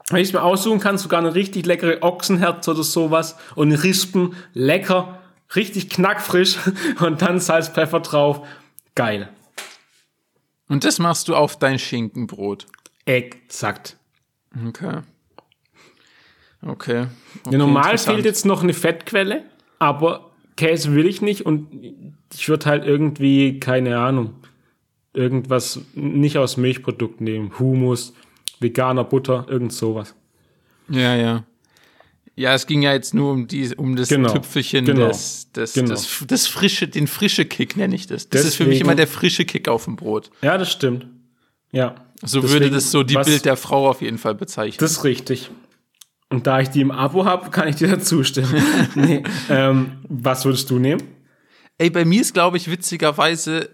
wenn 0.09 0.21
ich 0.21 0.29
es 0.29 0.33
mir 0.33 0.43
aussuchen 0.43 0.79
kann, 0.79 0.97
sogar 0.97 1.19
eine 1.19 1.35
richtig 1.35 1.65
leckere 1.65 2.01
Ochsenherz 2.01 2.67
oder 2.67 2.83
sowas 2.83 3.35
und 3.55 3.71
Rispen, 3.71 4.35
lecker, 4.53 5.19
richtig 5.55 5.89
knackfrisch 5.89 6.57
und 6.99 7.21
dann 7.21 7.39
Salz, 7.39 7.69
Pfeffer 7.69 7.99
drauf. 7.99 8.45
Geil. 8.95 9.29
Und 10.67 10.83
das 10.83 10.99
machst 10.99 11.27
du 11.27 11.35
auf 11.35 11.57
dein 11.57 11.79
Schinkenbrot. 11.79 12.67
Exakt. 13.05 13.97
Okay. 14.67 15.01
Okay. 16.61 17.05
okay 17.05 17.07
ja, 17.51 17.57
normal 17.57 17.97
fehlt 17.97 18.25
jetzt 18.25 18.45
noch 18.45 18.63
eine 18.63 18.73
Fettquelle, 18.73 19.43
aber 19.79 20.31
Käse 20.57 20.93
will 20.93 21.07
ich 21.07 21.21
nicht 21.21 21.45
und 21.45 21.69
ich 22.33 22.49
würde 22.49 22.65
halt 22.65 22.85
irgendwie, 22.85 23.59
keine 23.59 23.97
Ahnung, 23.97 24.35
irgendwas 25.13 25.81
nicht 25.93 26.37
aus 26.37 26.57
Milchprodukten 26.57 27.23
nehmen. 27.23 27.57
Humus, 27.59 28.13
veganer 28.59 29.03
Butter, 29.03 29.45
irgend 29.49 29.73
sowas. 29.73 30.15
Ja, 30.89 31.15
ja. 31.15 31.43
Ja, 32.35 32.53
es 32.53 32.67
ging 32.67 32.81
ja 32.81 32.93
jetzt 32.93 33.13
nur 33.13 33.33
um 33.33 33.47
die, 33.47 33.75
um 33.75 33.97
das 33.97 34.07
genau, 34.07 34.31
Tüpfelchen 34.31 34.85
genau, 34.85 35.09
des, 35.09 35.51
des, 35.51 35.73
genau. 35.73 35.89
des, 35.89 36.25
des 36.25 36.47
frische, 36.47 36.87
den 36.87 37.07
frische 37.07 37.43
Kick 37.43 37.75
nenne 37.75 37.93
ich 37.93 38.07
das. 38.07 38.29
Das 38.29 38.43
Deswegen, 38.43 38.47
ist 38.47 38.55
für 38.55 38.65
mich 38.65 38.79
immer 38.79 38.95
der 38.95 39.07
frische 39.07 39.43
Kick 39.43 39.67
auf 39.67 39.83
dem 39.83 39.97
Brot. 39.97 40.31
Ja, 40.41 40.57
das 40.57 40.71
stimmt. 40.71 41.07
Ja. 41.73 41.95
So 42.23 42.39
Deswegen, 42.39 42.63
würde 42.63 42.75
das 42.75 42.91
so 42.91 43.03
die 43.03 43.15
was, 43.15 43.27
Bild 43.27 43.43
der 43.43 43.57
Frau 43.57 43.89
auf 43.89 44.01
jeden 44.01 44.17
Fall 44.17 44.35
bezeichnen. 44.35 44.77
Das 44.79 44.91
ist 44.91 45.03
richtig. 45.03 45.51
Und 46.29 46.47
da 46.47 46.61
ich 46.61 46.69
die 46.69 46.79
im 46.79 46.91
Abo 46.91 47.25
habe, 47.25 47.49
kann 47.49 47.67
ich 47.67 47.75
dir 47.75 47.87
dazu 47.89 48.23
stimmen. 48.23 48.63
nee, 48.95 49.23
ähm, 49.49 49.97
was 50.07 50.45
würdest 50.45 50.69
du 50.69 50.79
nehmen? 50.79 51.01
Ey, 51.77 51.89
bei 51.89 52.05
mir 52.05 52.21
ist, 52.21 52.33
glaube 52.33 52.55
ich, 52.55 52.69
witzigerweise 52.69 53.69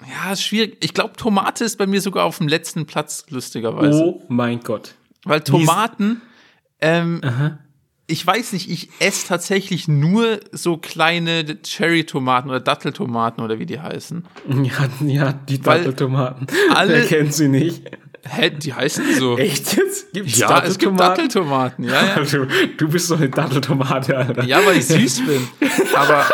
ja, 0.00 0.32
ist 0.32 0.42
schwierig. 0.42 0.76
Ich 0.80 0.94
glaube, 0.94 1.14
Tomate 1.16 1.64
ist 1.64 1.78
bei 1.78 1.86
mir 1.86 2.00
sogar 2.00 2.24
auf 2.24 2.38
dem 2.38 2.48
letzten 2.48 2.86
Platz, 2.86 3.26
lustigerweise. 3.30 4.02
Oh 4.04 4.22
mein 4.28 4.60
Gott. 4.60 4.94
Weil 5.24 5.40
Tomaten, 5.40 6.20
ähm, 6.80 7.20
ich 8.06 8.26
weiß 8.26 8.52
nicht, 8.52 8.70
ich 8.70 8.90
esse 8.98 9.26
tatsächlich 9.26 9.88
nur 9.88 10.40
so 10.52 10.76
kleine 10.76 11.44
Cherry-Tomaten 11.62 12.50
oder 12.50 12.60
Datteltomaten 12.60 13.42
oder 13.42 13.58
wie 13.58 13.66
die 13.66 13.80
heißen. 13.80 14.24
Ja, 14.62 15.06
ja 15.06 15.32
die 15.32 15.60
Datteltomaten. 15.60 16.46
Alle, 16.74 16.94
Wer 16.94 17.06
kennt 17.06 17.32
sie 17.32 17.48
nicht? 17.48 17.82
Hä, 18.26 18.50
die 18.50 18.72
heißen 18.72 19.04
so. 19.18 19.36
Echt 19.36 19.76
jetzt? 19.76 20.12
Gibt's 20.12 20.38
ja, 20.38 20.62
es 20.64 20.78
gibt 20.78 20.98
Datteltomaten, 20.98 21.84
ja, 21.84 22.16
ja. 22.16 22.24
Du, 22.30 22.46
du 22.78 22.88
bist 22.88 23.08
so 23.08 23.16
eine 23.16 23.28
Datteltomate, 23.28 24.16
Alter. 24.16 24.44
Ja, 24.44 24.64
weil 24.64 24.78
ich 24.78 24.86
süß 24.86 25.26
bin. 25.26 25.46
Aber 25.94 26.24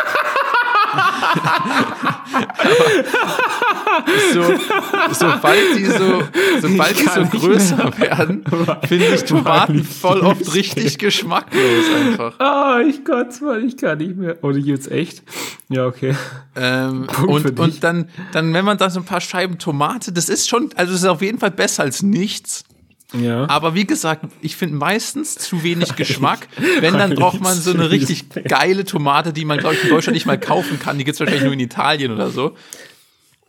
so, 4.33 4.43
sobald 5.11 5.77
die 5.77 5.85
so, 5.85 6.23
sobald 6.61 6.99
die 6.99 7.07
so 7.07 7.25
größer 7.25 7.97
werden, 7.97 8.43
finde 8.87 9.05
ich 9.07 9.23
Tomaten 9.23 9.83
voll 9.83 10.21
oft 10.21 10.53
richtig 10.53 10.97
geschmacklos 10.97 11.85
einfach. 11.95 12.39
Ah, 12.39 12.77
oh, 12.77 12.79
ich 12.87 13.03
Gott, 13.03 13.27
ich 13.63 13.77
kann 13.77 13.97
nicht 13.97 14.15
mehr. 14.17 14.37
Oh, 14.41 14.51
jetzt 14.51 14.91
echt? 14.91 15.23
Ja, 15.69 15.85
okay. 15.85 16.15
Ähm, 16.55 17.07
und, 17.27 17.59
und 17.59 17.83
dann, 17.83 18.09
dann, 18.31 18.53
wenn 18.53 18.65
man 18.65 18.77
da 18.77 18.89
so 18.89 18.99
ein 18.99 19.05
paar 19.05 19.21
Scheiben 19.21 19.57
Tomate, 19.57 20.11
das 20.11 20.29
ist 20.29 20.49
schon, 20.49 20.69
also 20.75 20.93
es 20.93 20.99
ist 21.01 21.07
auf 21.07 21.21
jeden 21.21 21.39
Fall 21.39 21.51
besser 21.51 21.83
als 21.83 22.01
nichts. 22.03 22.63
Ja. 23.13 23.49
Aber 23.49 23.75
wie 23.75 23.85
gesagt, 23.85 24.25
ich 24.41 24.55
finde 24.55 24.75
meistens 24.75 25.35
zu 25.35 25.63
wenig 25.63 25.95
Geschmack. 25.95 26.47
Wenn, 26.79 26.93
dann 26.93 27.15
braucht 27.15 27.41
man 27.41 27.55
so 27.55 27.71
eine 27.71 27.89
richtig 27.91 28.29
geile 28.29 28.85
Tomate, 28.85 29.33
die 29.33 29.45
man, 29.45 29.59
glaube 29.59 29.75
ich, 29.75 29.83
in 29.83 29.89
Deutschland 29.89 30.13
nicht 30.13 30.25
mal 30.25 30.39
kaufen 30.39 30.79
kann. 30.79 30.97
Die 30.97 31.03
gibt 31.03 31.15
es 31.15 31.19
wahrscheinlich 31.19 31.43
nur 31.43 31.53
in 31.53 31.59
Italien 31.59 32.11
oder 32.11 32.29
so. 32.29 32.55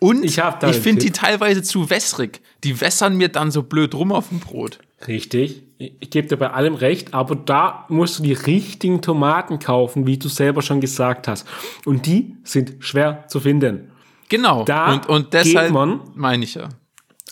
Und 0.00 0.24
ich, 0.24 0.38
ich 0.38 0.76
finde 0.78 1.02
die 1.02 1.12
teilweise 1.12 1.62
zu 1.62 1.88
wässrig. 1.88 2.40
Die 2.64 2.80
wässern 2.80 3.16
mir 3.16 3.28
dann 3.28 3.52
so 3.52 3.62
blöd 3.62 3.94
rum 3.94 4.10
auf 4.10 4.30
dem 4.30 4.40
Brot. 4.40 4.80
Richtig. 5.06 5.62
Ich 5.78 6.10
gebe 6.10 6.26
dir 6.26 6.36
bei 6.36 6.50
allem 6.50 6.74
recht, 6.74 7.14
aber 7.14 7.36
da 7.36 7.86
musst 7.88 8.18
du 8.18 8.22
die 8.24 8.32
richtigen 8.32 9.00
Tomaten 9.00 9.58
kaufen, 9.58 10.06
wie 10.06 10.18
du 10.18 10.28
selber 10.28 10.62
schon 10.62 10.80
gesagt 10.80 11.28
hast. 11.28 11.46
Und 11.84 12.06
die 12.06 12.36
sind 12.42 12.76
schwer 12.80 13.24
zu 13.28 13.40
finden. 13.40 13.92
Genau. 14.28 14.64
Da 14.64 14.92
und, 14.92 15.08
und 15.08 15.34
deshalb 15.34 15.72
meine 16.14 16.44
ich 16.44 16.54
ja. 16.54 16.68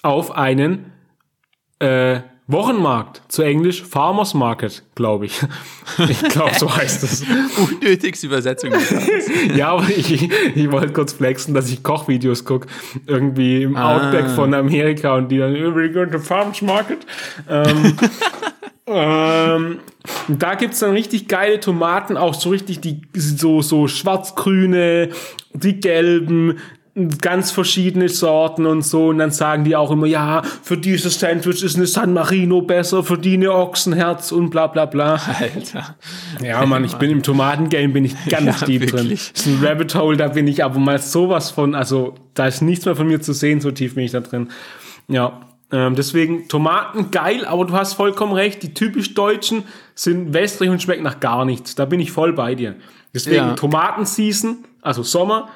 Auf 0.02 0.30
einen 0.32 0.92
äh, 1.80 2.20
Wochenmarkt, 2.52 3.22
zu 3.28 3.42
Englisch 3.42 3.82
Farmers 3.84 4.34
Market, 4.34 4.82
glaube 4.94 5.26
ich. 5.26 5.40
Ich 6.08 6.22
glaube, 6.22 6.54
so 6.54 6.74
heißt 6.74 7.02
es. 7.02 7.24
Unnötigste 7.58 8.28
Übersetzung. 8.28 8.70
ja, 9.56 9.72
aber 9.72 9.88
ich, 9.88 10.30
ich 10.54 10.70
wollte 10.70 10.92
kurz 10.92 11.12
flexen, 11.12 11.52
dass 11.52 11.68
ich 11.68 11.82
Kochvideos 11.82 12.44
gucke, 12.44 12.68
irgendwie 13.06 13.64
im 13.64 13.76
ah. 13.76 13.96
Outback 13.96 14.30
von 14.30 14.54
Amerika 14.54 15.16
und 15.16 15.28
die 15.28 15.38
dann, 15.38 15.52
we 15.74 15.90
go 15.90 16.06
to 16.06 16.20
Farmers 16.20 16.62
Market. 16.62 16.98
Ähm, 17.48 17.96
ähm, 18.86 19.78
da 20.28 20.54
gibt's 20.54 20.78
dann 20.78 20.92
richtig 20.92 21.26
geile 21.26 21.58
Tomaten, 21.58 22.16
auch 22.16 22.34
so 22.34 22.50
richtig 22.50 22.80
die 22.80 23.02
so, 23.14 23.62
so 23.62 23.88
schwarz-grüne, 23.88 25.10
die 25.52 25.80
gelben, 25.80 26.58
ganz 27.20 27.52
verschiedene 27.52 28.08
Sorten 28.08 28.66
und 28.66 28.82
so 28.82 29.08
und 29.08 29.18
dann 29.18 29.30
sagen 29.30 29.64
die 29.64 29.76
auch 29.76 29.90
immer, 29.90 30.06
ja, 30.06 30.42
für 30.62 30.76
dieses 30.76 31.20
Sandwich 31.20 31.62
ist 31.62 31.76
eine 31.76 31.86
San 31.86 32.12
Marino 32.12 32.62
besser, 32.62 33.04
für 33.04 33.16
die 33.16 33.34
eine 33.34 33.52
Ochsenherz 33.52 34.32
und 34.32 34.50
bla 34.50 34.66
bla 34.66 34.86
bla. 34.86 35.20
Alter. 35.38 35.96
Ja, 36.42 36.66
Mann, 36.66 36.84
ich 36.84 36.96
bin 36.96 37.10
im 37.10 37.22
Tomatengame, 37.22 37.88
bin 37.90 38.04
ich 38.04 38.14
ganz 38.28 38.60
ja, 38.60 38.66
deep 38.66 38.82
wirklich. 38.82 39.00
drin. 39.00 39.10
Das 39.10 39.46
ist 39.46 39.46
ein 39.46 39.64
Rabbit 39.64 39.94
Hole, 39.94 40.16
da 40.16 40.28
bin 40.28 40.48
ich 40.48 40.64
aber 40.64 40.80
mal 40.80 40.98
sowas 40.98 41.50
von, 41.50 41.74
also 41.74 42.14
da 42.34 42.46
ist 42.46 42.60
nichts 42.60 42.84
mehr 42.84 42.96
von 42.96 43.06
mir 43.06 43.20
zu 43.20 43.32
sehen, 43.32 43.60
so 43.60 43.70
tief 43.70 43.94
bin 43.94 44.04
ich 44.04 44.10
da 44.10 44.20
drin. 44.20 44.48
Ja, 45.06 45.40
ähm, 45.72 45.94
deswegen 45.94 46.48
Tomaten 46.48 47.12
geil, 47.12 47.44
aber 47.44 47.64
du 47.64 47.72
hast 47.74 47.94
vollkommen 47.94 48.32
recht, 48.32 48.62
die 48.62 48.74
typisch 48.74 49.14
Deutschen 49.14 49.62
sind 49.94 50.34
wässrig 50.34 50.70
und 50.70 50.82
schmecken 50.82 51.04
nach 51.04 51.20
gar 51.20 51.44
nichts. 51.44 51.76
Da 51.76 51.84
bin 51.84 52.00
ich 52.00 52.10
voll 52.10 52.32
bei 52.32 52.56
dir. 52.56 52.74
Deswegen 53.14 53.36
ja. 53.36 53.54
Tomatenseason, 53.54 54.64
also 54.82 55.02
Sommer, 55.02 55.48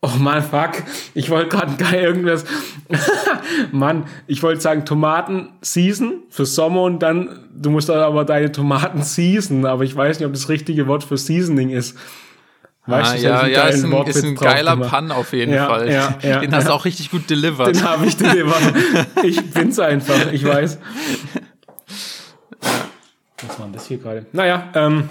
Oh 0.00 0.12
man, 0.16 0.42
fuck. 0.42 0.84
Ich 1.14 1.28
wollte 1.28 1.48
gerade 1.48 1.76
geil 1.76 2.04
irgendwas. 2.04 2.44
Mann, 3.72 4.04
ich 4.28 4.42
wollte 4.44 4.60
sagen 4.60 4.84
Tomaten 4.84 5.48
Season 5.60 6.22
für 6.30 6.46
Sommer 6.46 6.82
und 6.82 7.00
dann, 7.00 7.48
du 7.52 7.70
musst 7.70 7.90
aber 7.90 8.24
deine 8.24 8.52
Tomaten 8.52 9.02
season, 9.02 9.66
aber 9.66 9.82
ich 9.82 9.96
weiß 9.96 10.20
nicht, 10.20 10.26
ob 10.26 10.32
das 10.32 10.48
richtige 10.48 10.86
Wort 10.86 11.02
für 11.02 11.16
Seasoning 11.16 11.70
ist. 11.70 11.98
Weißt 12.86 13.12
ah, 13.12 13.16
du, 13.16 13.22
ja, 13.22 13.46
ja, 13.48 13.62
ist 13.64 13.84
ein, 13.84 13.92
ist 14.06 14.24
ein 14.24 14.34
geiler 14.36 14.76
Pun 14.76 15.10
auf 15.10 15.32
jeden 15.32 15.52
ja, 15.52 15.66
Fall. 15.66 15.90
Ja, 15.90 16.16
ja, 16.22 16.40
Den 16.40 16.54
hast 16.54 16.68
du 16.68 16.72
auch 16.72 16.84
richtig 16.84 17.10
gut 17.10 17.28
delivered. 17.28 17.74
Den 17.74 17.82
habe 17.82 18.06
ich 18.06 18.16
delivered. 18.16 18.74
ich 19.24 19.50
bin's 19.50 19.78
einfach, 19.78 20.32
ich 20.32 20.44
weiß. 20.44 20.78
Was 23.42 23.58
war 23.58 23.66
denn 23.66 23.72
das 23.74 23.86
hier 23.86 23.98
gerade? 23.98 24.26
Naja, 24.32 24.68
ähm, 24.74 25.08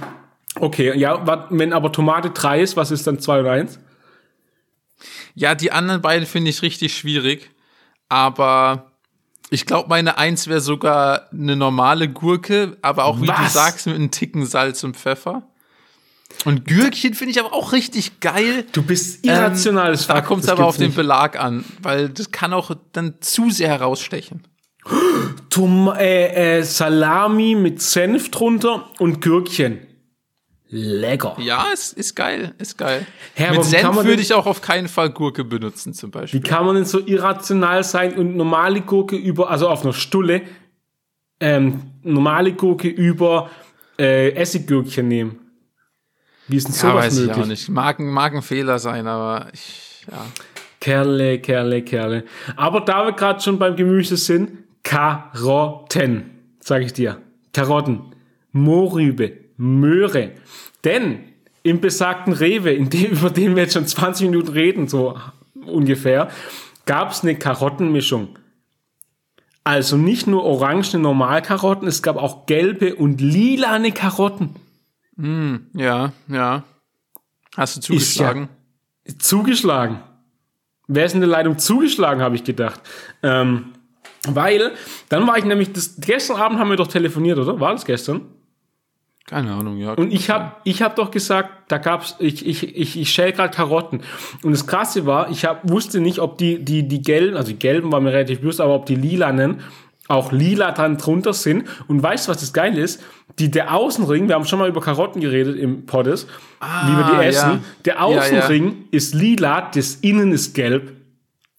okay, 0.60 0.98
ja, 0.98 1.46
wenn 1.50 1.72
aber 1.72 1.92
Tomate 1.92 2.32
3 2.32 2.62
ist, 2.62 2.78
was 2.78 2.90
ist 2.90 3.06
dann 3.06 3.20
2 3.20 3.42
oder 3.42 3.52
1? 3.52 3.80
Ja, 5.38 5.54
die 5.54 5.72
anderen 5.72 6.02
beiden 6.02 6.26
finde 6.26 6.50
ich 6.50 6.64
richtig 6.64 6.98
schwierig. 6.98 7.52
Aber 8.10 8.92
ich 9.52 9.68
glaube, 9.68 9.88
meine 9.88 10.18
Eins 10.18 10.48
wäre 10.48 10.62
sogar 10.62 11.32
eine 11.32 11.56
normale 11.56 12.10
Gurke, 12.10 12.76
aber 12.82 13.06
auch, 13.06 13.22
wie 13.22 13.28
Was? 13.28 13.38
du 13.38 13.50
sagst, 13.50 13.86
mit 13.86 13.96
einem 13.96 14.10
Ticken 14.10 14.48
Salz 14.48 14.84
und 14.84 14.98
Pfeffer. 14.98 15.44
Und 16.44 16.66
Gürkchen 16.66 17.14
finde 17.14 17.32
ich 17.32 17.40
aber 17.40 17.54
auch 17.54 17.72
richtig 17.72 18.20
geil. 18.20 18.66
Du 18.72 18.82
bist 18.82 19.26
irrational. 19.26 19.94
Ähm, 19.94 20.00
da 20.08 20.22
kommt 20.22 20.44
es 20.44 20.50
aber 20.50 20.66
auf 20.66 20.80
nicht. 20.80 20.92
den 20.92 20.96
Belag 20.96 21.40
an, 21.40 21.64
weil 21.84 22.10
das 22.10 22.32
kann 22.32 22.52
auch 22.52 22.72
dann 22.94 23.22
zu 23.22 23.52
sehr 23.52 23.70
herausstechen. 23.70 24.42
Tom 25.52 25.94
äh, 25.96 26.58
äh, 26.58 26.64
Salami 26.64 27.54
mit 27.54 27.82
Senf 27.82 28.32
drunter 28.32 28.90
und 28.98 29.22
Gürkchen. 29.22 29.87
Lecker. 30.70 31.38
Ja, 31.40 31.68
es 31.74 31.94
ist 31.94 32.16
geil, 32.16 32.54
ist 32.58 32.78
geil. 32.78 33.06
Herr, 33.36 33.52
Mit 33.52 33.64
Senf 33.64 34.04
würde 34.04 34.22
ich 34.22 34.34
auch 34.34 34.46
auf 34.46 34.62
keinen 34.62 34.90
Fall 34.90 35.12
Gurke 35.12 35.46
benutzen, 35.46 35.94
zum 35.94 36.12
Beispiel. 36.12 36.42
Wie 36.42 36.44
kann 36.44 36.66
man 36.66 36.76
denn 36.76 36.86
so 36.86 37.00
irrational 37.00 37.84
sein 37.84 38.16
und 38.16 38.36
normale 38.36 38.82
Gurke 38.82 39.16
über, 39.16 39.50
also 39.50 39.70
auf 39.70 39.84
einer 39.84 39.94
Stulle, 39.94 40.42
ähm, 41.40 41.82
normale 42.04 42.54
Gurke 42.54 42.90
über 42.90 43.50
äh, 43.98 44.32
Essiggürkchen 44.32 45.08
nehmen? 45.08 45.40
Wie 46.50 46.58
ist 46.58 46.68
denn 46.68 46.74
sowas 46.74 46.94
ja, 46.94 46.96
weiß 46.96 47.16
möglich? 47.20 47.38
Ich 47.38 47.44
auch 47.44 47.48
nicht. 47.48 47.70
Mag, 47.70 48.00
mag 48.00 48.36
ein 48.36 48.42
Fehler 48.42 48.80
sein, 48.80 49.08
aber 49.08 49.48
ich, 49.54 50.06
ja. 50.12 50.26
Kerle, 50.82 51.40
Kerle, 51.40 51.82
Kerle. 51.82 52.24
Aber 52.56 52.82
da 52.82 53.06
wir 53.06 53.14
gerade 53.14 53.42
schon 53.42 53.58
beim 53.58 53.76
Gemüse 53.76 54.18
sind, 54.18 54.52
Karotten, 54.84 56.30
sage 56.60 56.86
ich 56.86 56.94
dir. 56.94 57.22
Karotten, 57.54 58.16
Mohrrübe, 58.52 59.47
Möhre. 59.58 60.32
Denn 60.84 61.20
im 61.64 61.82
besagten 61.82 62.34
Rewe, 62.34 62.72
in 62.72 62.90
dem, 62.90 63.12
über 63.12 63.30
den 63.30 63.56
wir 63.56 63.64
jetzt 63.64 63.74
schon 63.74 63.88
20 63.88 64.30
Minuten 64.30 64.52
reden, 64.52 64.88
so 64.88 65.18
ungefähr, 65.66 66.30
gab 66.86 67.12
es 67.12 67.24
eine 67.24 67.36
Karottenmischung. 67.36 68.40
Also 69.64 69.98
nicht 69.98 70.28
nur 70.28 70.46
orangene 70.46 71.00
Normalkarotten, 71.00 71.90
es 71.90 72.02
gab 72.02 72.16
auch 72.16 72.46
gelbe 72.46 72.96
und 72.96 73.20
lilane 73.20 73.92
Karotten. 73.92 74.56
Ja, 75.74 76.14
ja. 76.30 76.64
Hast 77.58 77.76
du 77.76 77.82
zugeschlagen? 77.82 78.50
Zugeschlagen. 79.18 80.00
Wer 80.88 81.06
ist 81.06 81.16
in 81.16 81.20
der 81.20 81.30
Leitung 81.30 81.58
zugeschlagen, 81.58 82.22
habe 82.22 82.36
ich 82.36 82.46
gedacht. 82.46 82.80
Ähm, 83.24 83.74
weil, 84.26 84.72
dann 85.10 85.28
war 85.28 85.38
ich 85.38 85.44
nämlich, 85.44 85.74
das, 85.74 85.96
gestern 86.00 86.38
Abend 86.38 86.60
haben 86.60 86.70
wir 86.70 86.78
doch 86.78 86.88
telefoniert, 86.88 87.38
oder? 87.38 87.60
War 87.60 87.74
das 87.74 87.84
gestern? 87.84 88.22
Keine 89.28 89.52
Ahnung, 89.52 89.78
ja. 89.78 89.92
Und 89.92 90.12
ich 90.14 90.30
habe 90.30 90.54
ich 90.64 90.82
hab 90.82 90.96
doch 90.96 91.12
gesagt, 91.12 91.50
da 91.70 91.78
gab's, 91.80 92.16
ich, 92.20 92.46
ich, 92.48 92.76
ich, 92.78 92.98
ich 93.00 93.12
schäl 93.12 93.34
gerade 93.34 93.54
Karotten. 93.54 94.00
Und 94.42 94.54
das 94.54 94.66
Krasse 94.68 95.06
war, 95.06 95.30
ich 95.30 95.44
hab, 95.44 95.70
wusste 95.70 96.00
nicht, 96.00 96.20
ob 96.20 96.38
die, 96.38 96.64
die, 96.64 96.88
die 96.88 97.02
gelben, 97.02 97.36
also 97.36 97.52
die 97.52 97.60
gelben 97.60 97.92
waren 97.92 98.04
mir 98.04 98.14
relativ 98.14 98.40
bewusst, 98.40 98.62
aber 98.62 98.74
ob 98.74 98.86
die 98.86 98.96
lilanen 98.96 99.60
auch 100.08 100.32
lila 100.32 100.72
dran 100.72 100.98
drunter 100.98 101.34
sind. 101.34 101.66
Und 101.90 102.02
weißt 102.02 102.28
du, 102.28 102.32
was 102.32 102.40
das 102.40 102.54
Geile 102.54 102.80
ist? 102.80 103.04
Die, 103.40 103.52
der 103.52 103.74
Außenring, 103.76 104.30
wir 104.30 104.36
haben 104.36 104.46
schon 104.46 104.60
mal 104.60 104.70
über 104.70 104.80
Karotten 104.80 105.20
geredet 105.20 105.60
im 105.60 105.86
Poddes, 105.86 106.28
wie 106.86 106.96
wir 106.98 107.04
die 107.20 107.26
essen. 107.26 107.50
ja. 107.52 107.60
Der 107.84 107.94
Ja, 107.96 108.00
Außenring 108.00 108.86
ist 108.92 109.14
lila, 109.14 109.70
das 109.76 109.96
Innen 109.96 110.32
ist 110.32 110.54
gelb. 110.56 110.94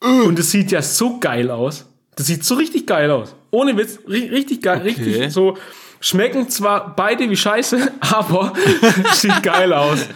Und 0.01 0.39
es 0.39 0.51
sieht 0.53 0.71
ja 0.73 0.81
so 0.81 1.19
geil 1.21 1.51
aus. 1.51 1.85
Das 2.17 2.27
sieht 2.29 2.45
so 2.45 2.55
richtig 2.55 2.87
geil 2.87 3.11
aus. 3.11 3.37
Ohne 3.51 3.77
Witz, 3.77 3.99
ri- 4.09 4.31
richtig 4.31 4.63
geil, 4.63 4.79
richtig 4.79 5.31
so. 5.31 5.59
Schmecken 6.01 6.49
zwar 6.49 6.95
beide 6.95 7.29
wie 7.29 7.37
Scheiße, 7.37 7.93
aber 8.01 8.53
sieht 9.13 9.43
geil 9.43 9.73
aus. 9.73 10.07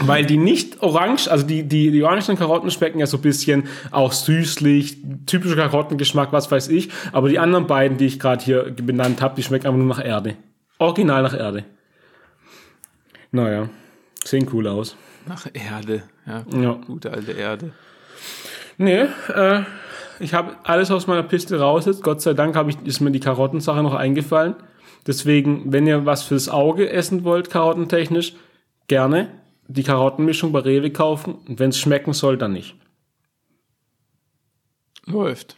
Weil 0.00 0.24
die 0.24 0.36
nicht 0.36 0.80
orange, 0.82 1.28
also 1.28 1.44
die, 1.44 1.64
die, 1.64 1.90
die 1.90 2.02
orangenen 2.02 2.38
Karotten 2.38 2.70
schmecken 2.70 3.00
ja 3.00 3.06
so 3.06 3.16
ein 3.18 3.22
bisschen 3.22 3.68
auch 3.90 4.12
süßlich, 4.12 4.98
typischer 5.26 5.56
Karottengeschmack, 5.56 6.32
was 6.32 6.50
weiß 6.50 6.68
ich. 6.68 6.90
Aber 7.12 7.28
die 7.28 7.38
anderen 7.40 7.66
beiden, 7.66 7.98
die 7.98 8.06
ich 8.06 8.20
gerade 8.20 8.44
hier 8.44 8.62
benannt 8.70 9.20
habe, 9.20 9.34
die 9.34 9.42
schmecken 9.42 9.66
einfach 9.66 9.78
nur 9.78 9.88
nach 9.88 10.04
Erde. 10.04 10.36
Original 10.78 11.22
nach 11.22 11.36
Erde. 11.36 11.64
Naja, 13.32 13.68
sehen 14.24 14.48
cool 14.52 14.68
aus. 14.68 14.96
Nach 15.26 15.46
Erde. 15.52 16.04
Ja, 16.26 16.44
Ja. 16.56 16.72
gute 16.86 17.10
alte 17.12 17.32
Erde. 17.32 17.72
Nee, 18.78 19.00
äh, 19.34 19.62
ich 20.20 20.34
habe 20.34 20.56
alles 20.64 20.90
aus 20.90 21.06
meiner 21.06 21.22
Piste 21.22 21.58
raus 21.58 21.86
jetzt. 21.86 22.02
Gott 22.02 22.20
sei 22.20 22.34
Dank 22.34 22.56
ich, 22.68 22.76
ist 22.84 23.00
mir 23.00 23.10
die 23.10 23.20
Karottensache 23.20 23.82
noch 23.82 23.94
eingefallen. 23.94 24.56
Deswegen, 25.06 25.72
wenn 25.72 25.86
ihr 25.86 26.06
was 26.06 26.22
fürs 26.22 26.48
Auge 26.48 26.90
essen 26.90 27.24
wollt, 27.24 27.50
karottentechnisch, 27.50 28.34
gerne 28.88 29.28
die 29.68 29.82
Karottenmischung 29.82 30.52
bei 30.52 30.60
Rewe 30.60 30.90
kaufen. 30.90 31.34
Und 31.46 31.58
wenn 31.58 31.70
es 31.70 31.78
schmecken 31.78 32.12
soll, 32.12 32.36
dann 32.36 32.52
nicht. 32.52 32.74
Läuft. 35.06 35.56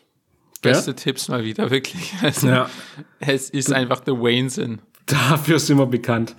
Beste 0.63 0.95
Tipps 0.95 1.29
mal 1.29 1.45
wieder, 1.45 1.71
wirklich. 1.71 2.13
Also, 2.23 2.49
Ja. 2.49 2.71
Es 3.19 3.51
ist 3.51 3.73
einfach 3.73 4.03
the 4.05 4.13
Wayneson. 4.13 4.81
Dafür 5.07 5.59
sind 5.59 5.79
wir 5.79 5.87
bekannt. 5.87 6.37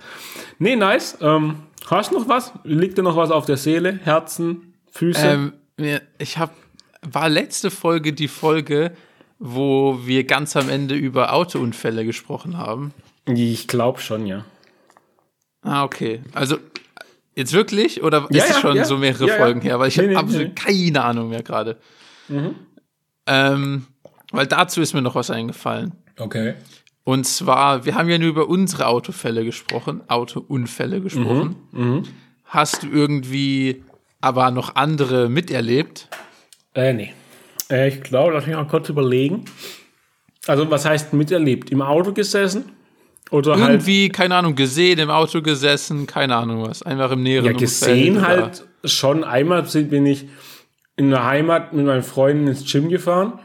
Nee, 0.58 0.76
nice. 0.76 1.18
Ähm, 1.20 1.56
hast 1.90 2.12
du 2.12 2.20
noch 2.20 2.28
was? 2.28 2.52
Liegt 2.64 2.98
dir 2.98 3.02
noch 3.02 3.16
was 3.16 3.30
auf 3.30 3.46
der 3.46 3.56
Seele? 3.56 3.98
Herzen, 4.04 4.74
Füße? 4.90 5.52
Ähm, 5.76 6.00
ich 6.18 6.38
habe 6.38 6.52
war 7.02 7.28
letzte 7.28 7.70
Folge 7.70 8.12
die 8.12 8.28
Folge, 8.28 8.92
wo 9.38 10.00
wir 10.04 10.24
ganz 10.24 10.56
am 10.56 10.68
Ende 10.68 10.94
über 10.94 11.32
Autounfälle 11.32 12.04
gesprochen 12.04 12.56
haben. 12.58 12.92
ich 13.26 13.66
glaube 13.68 14.00
schon, 14.00 14.26
ja. 14.26 14.44
Ah, 15.62 15.84
okay. 15.84 16.20
Also 16.32 16.56
jetzt 17.34 17.52
wirklich 17.52 18.02
oder 18.02 18.26
Ja, 18.30 18.42
ist 18.44 18.50
es 18.50 18.56
ja, 18.56 18.60
schon 18.60 18.76
ja. 18.76 18.84
so 18.84 18.96
mehrere. 18.96 19.28
Folgen 19.28 19.60
her? 19.60 19.78
Weil 19.78 19.88
ich 19.88 19.96
Nee, 19.96 20.02
habe 20.04 20.12
nee, 20.12 20.16
absolut 20.16 20.48
nee. 20.48 20.54
keine 20.54 21.04
Ahnung 21.04 21.28
mehr 21.30 21.42
gerade. 21.42 21.76
Mhm. 22.28 22.54
Ähm, 23.26 23.86
weil 24.32 24.46
dazu 24.46 24.80
ist 24.80 24.92
mir 24.94 25.02
noch 25.02 25.14
was 25.14 25.30
eingefallen. 25.30 25.92
Okay. 26.18 26.54
Und 27.04 27.26
zwar, 27.26 27.84
wir 27.84 27.94
haben 27.96 28.08
ja 28.08 28.18
nur 28.18 28.28
über 28.28 28.48
unsere 28.48 28.86
Autofälle 28.86 29.44
gesprochen, 29.44 30.02
Autounfälle 30.08 31.00
gesprochen. 31.00 31.56
Mhm, 31.72 32.02
Hast 32.44 32.82
du 32.84 32.88
irgendwie 32.88 33.82
aber 34.20 34.50
noch 34.50 34.76
andere 34.76 35.28
miterlebt? 35.28 36.08
Äh, 36.74 36.92
nee. 36.92 37.12
Äh, 37.70 37.88
ich 37.88 38.02
glaube, 38.02 38.32
lass 38.34 38.46
mich 38.46 38.56
mal 38.56 38.66
kurz 38.66 38.88
überlegen. 38.88 39.44
Also, 40.46 40.68
was 40.70 40.84
heißt 40.84 41.12
miterlebt? 41.12 41.70
Im 41.70 41.82
Auto 41.82 42.12
gesessen? 42.12 42.64
Oder 43.30 43.56
halt. 43.58 43.70
Irgendwie, 43.70 44.08
keine 44.08 44.34
Ahnung, 44.36 44.54
gesehen, 44.54 44.98
im 44.98 45.10
Auto 45.10 45.40
gesessen, 45.40 46.06
keine 46.06 46.36
Ahnung 46.36 46.66
was. 46.66 46.82
Einfach 46.82 47.12
im 47.12 47.22
näheren 47.22 47.46
Ja, 47.46 47.52
gesehen 47.52 48.16
Umfeld 48.16 48.32
oder- 48.38 48.42
halt 48.42 48.64
schon. 48.84 49.24
Einmal 49.24 49.64
sind, 49.66 49.90
bin 49.90 50.04
ich 50.06 50.26
in 50.96 51.10
der 51.10 51.24
Heimat 51.24 51.72
mit 51.72 51.86
meinen 51.86 52.02
Freunden 52.02 52.46
ins 52.48 52.70
Gym 52.70 52.88
gefahren. 52.88 53.38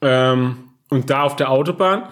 Ähm, 0.00 0.56
und 0.90 1.10
da 1.10 1.22
auf 1.22 1.34
der 1.36 1.50
Autobahn 1.50 2.04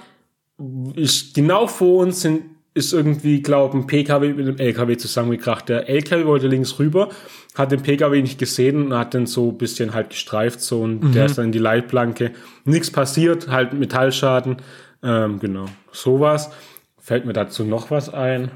ist 0.94 1.34
genau 1.34 1.66
vor 1.66 1.98
uns 2.02 2.22
sind, 2.22 2.42
ist 2.75 2.93
irgendwie, 2.93 3.43
glaube 3.43 3.77
ein 3.77 3.87
PKW 3.87 4.33
mit 4.33 4.47
dem 4.47 4.59
LKW 4.59 4.97
zusammengekracht. 4.97 5.68
Der 5.68 5.89
LKW 5.89 6.25
wollte 6.25 6.49
links 6.49 6.79
rüber, 6.79 7.11
hat 7.55 7.70
den 7.70 7.83
PKW 7.83 8.23
nicht 8.23 8.39
gesehen 8.39 8.87
und 8.87 8.95
hat 8.95 9.14
den 9.14 9.27
so 9.27 9.51
ein 9.51 9.59
bisschen 9.59 9.93
halt 9.93 10.11
gestreift 10.11 10.61
so 10.61 10.81
und 10.81 11.14
der 11.14 11.27
ist 11.27 11.37
dann 11.37 11.47
in 11.47 11.53
die 11.53 11.59
Leitplanke. 11.59 12.33
Nichts 12.64 12.91
passiert, 12.91 13.49
halt 13.49 13.75
Metallschaden. 13.75 14.57
Ähm, 15.03 15.39
genau, 15.39 15.66
sowas. 15.91 16.51
Fällt 16.99 17.27
mir 17.27 17.33
dazu 17.33 17.64
noch 17.64 17.91
was 17.91 18.12
ein? 18.12 18.51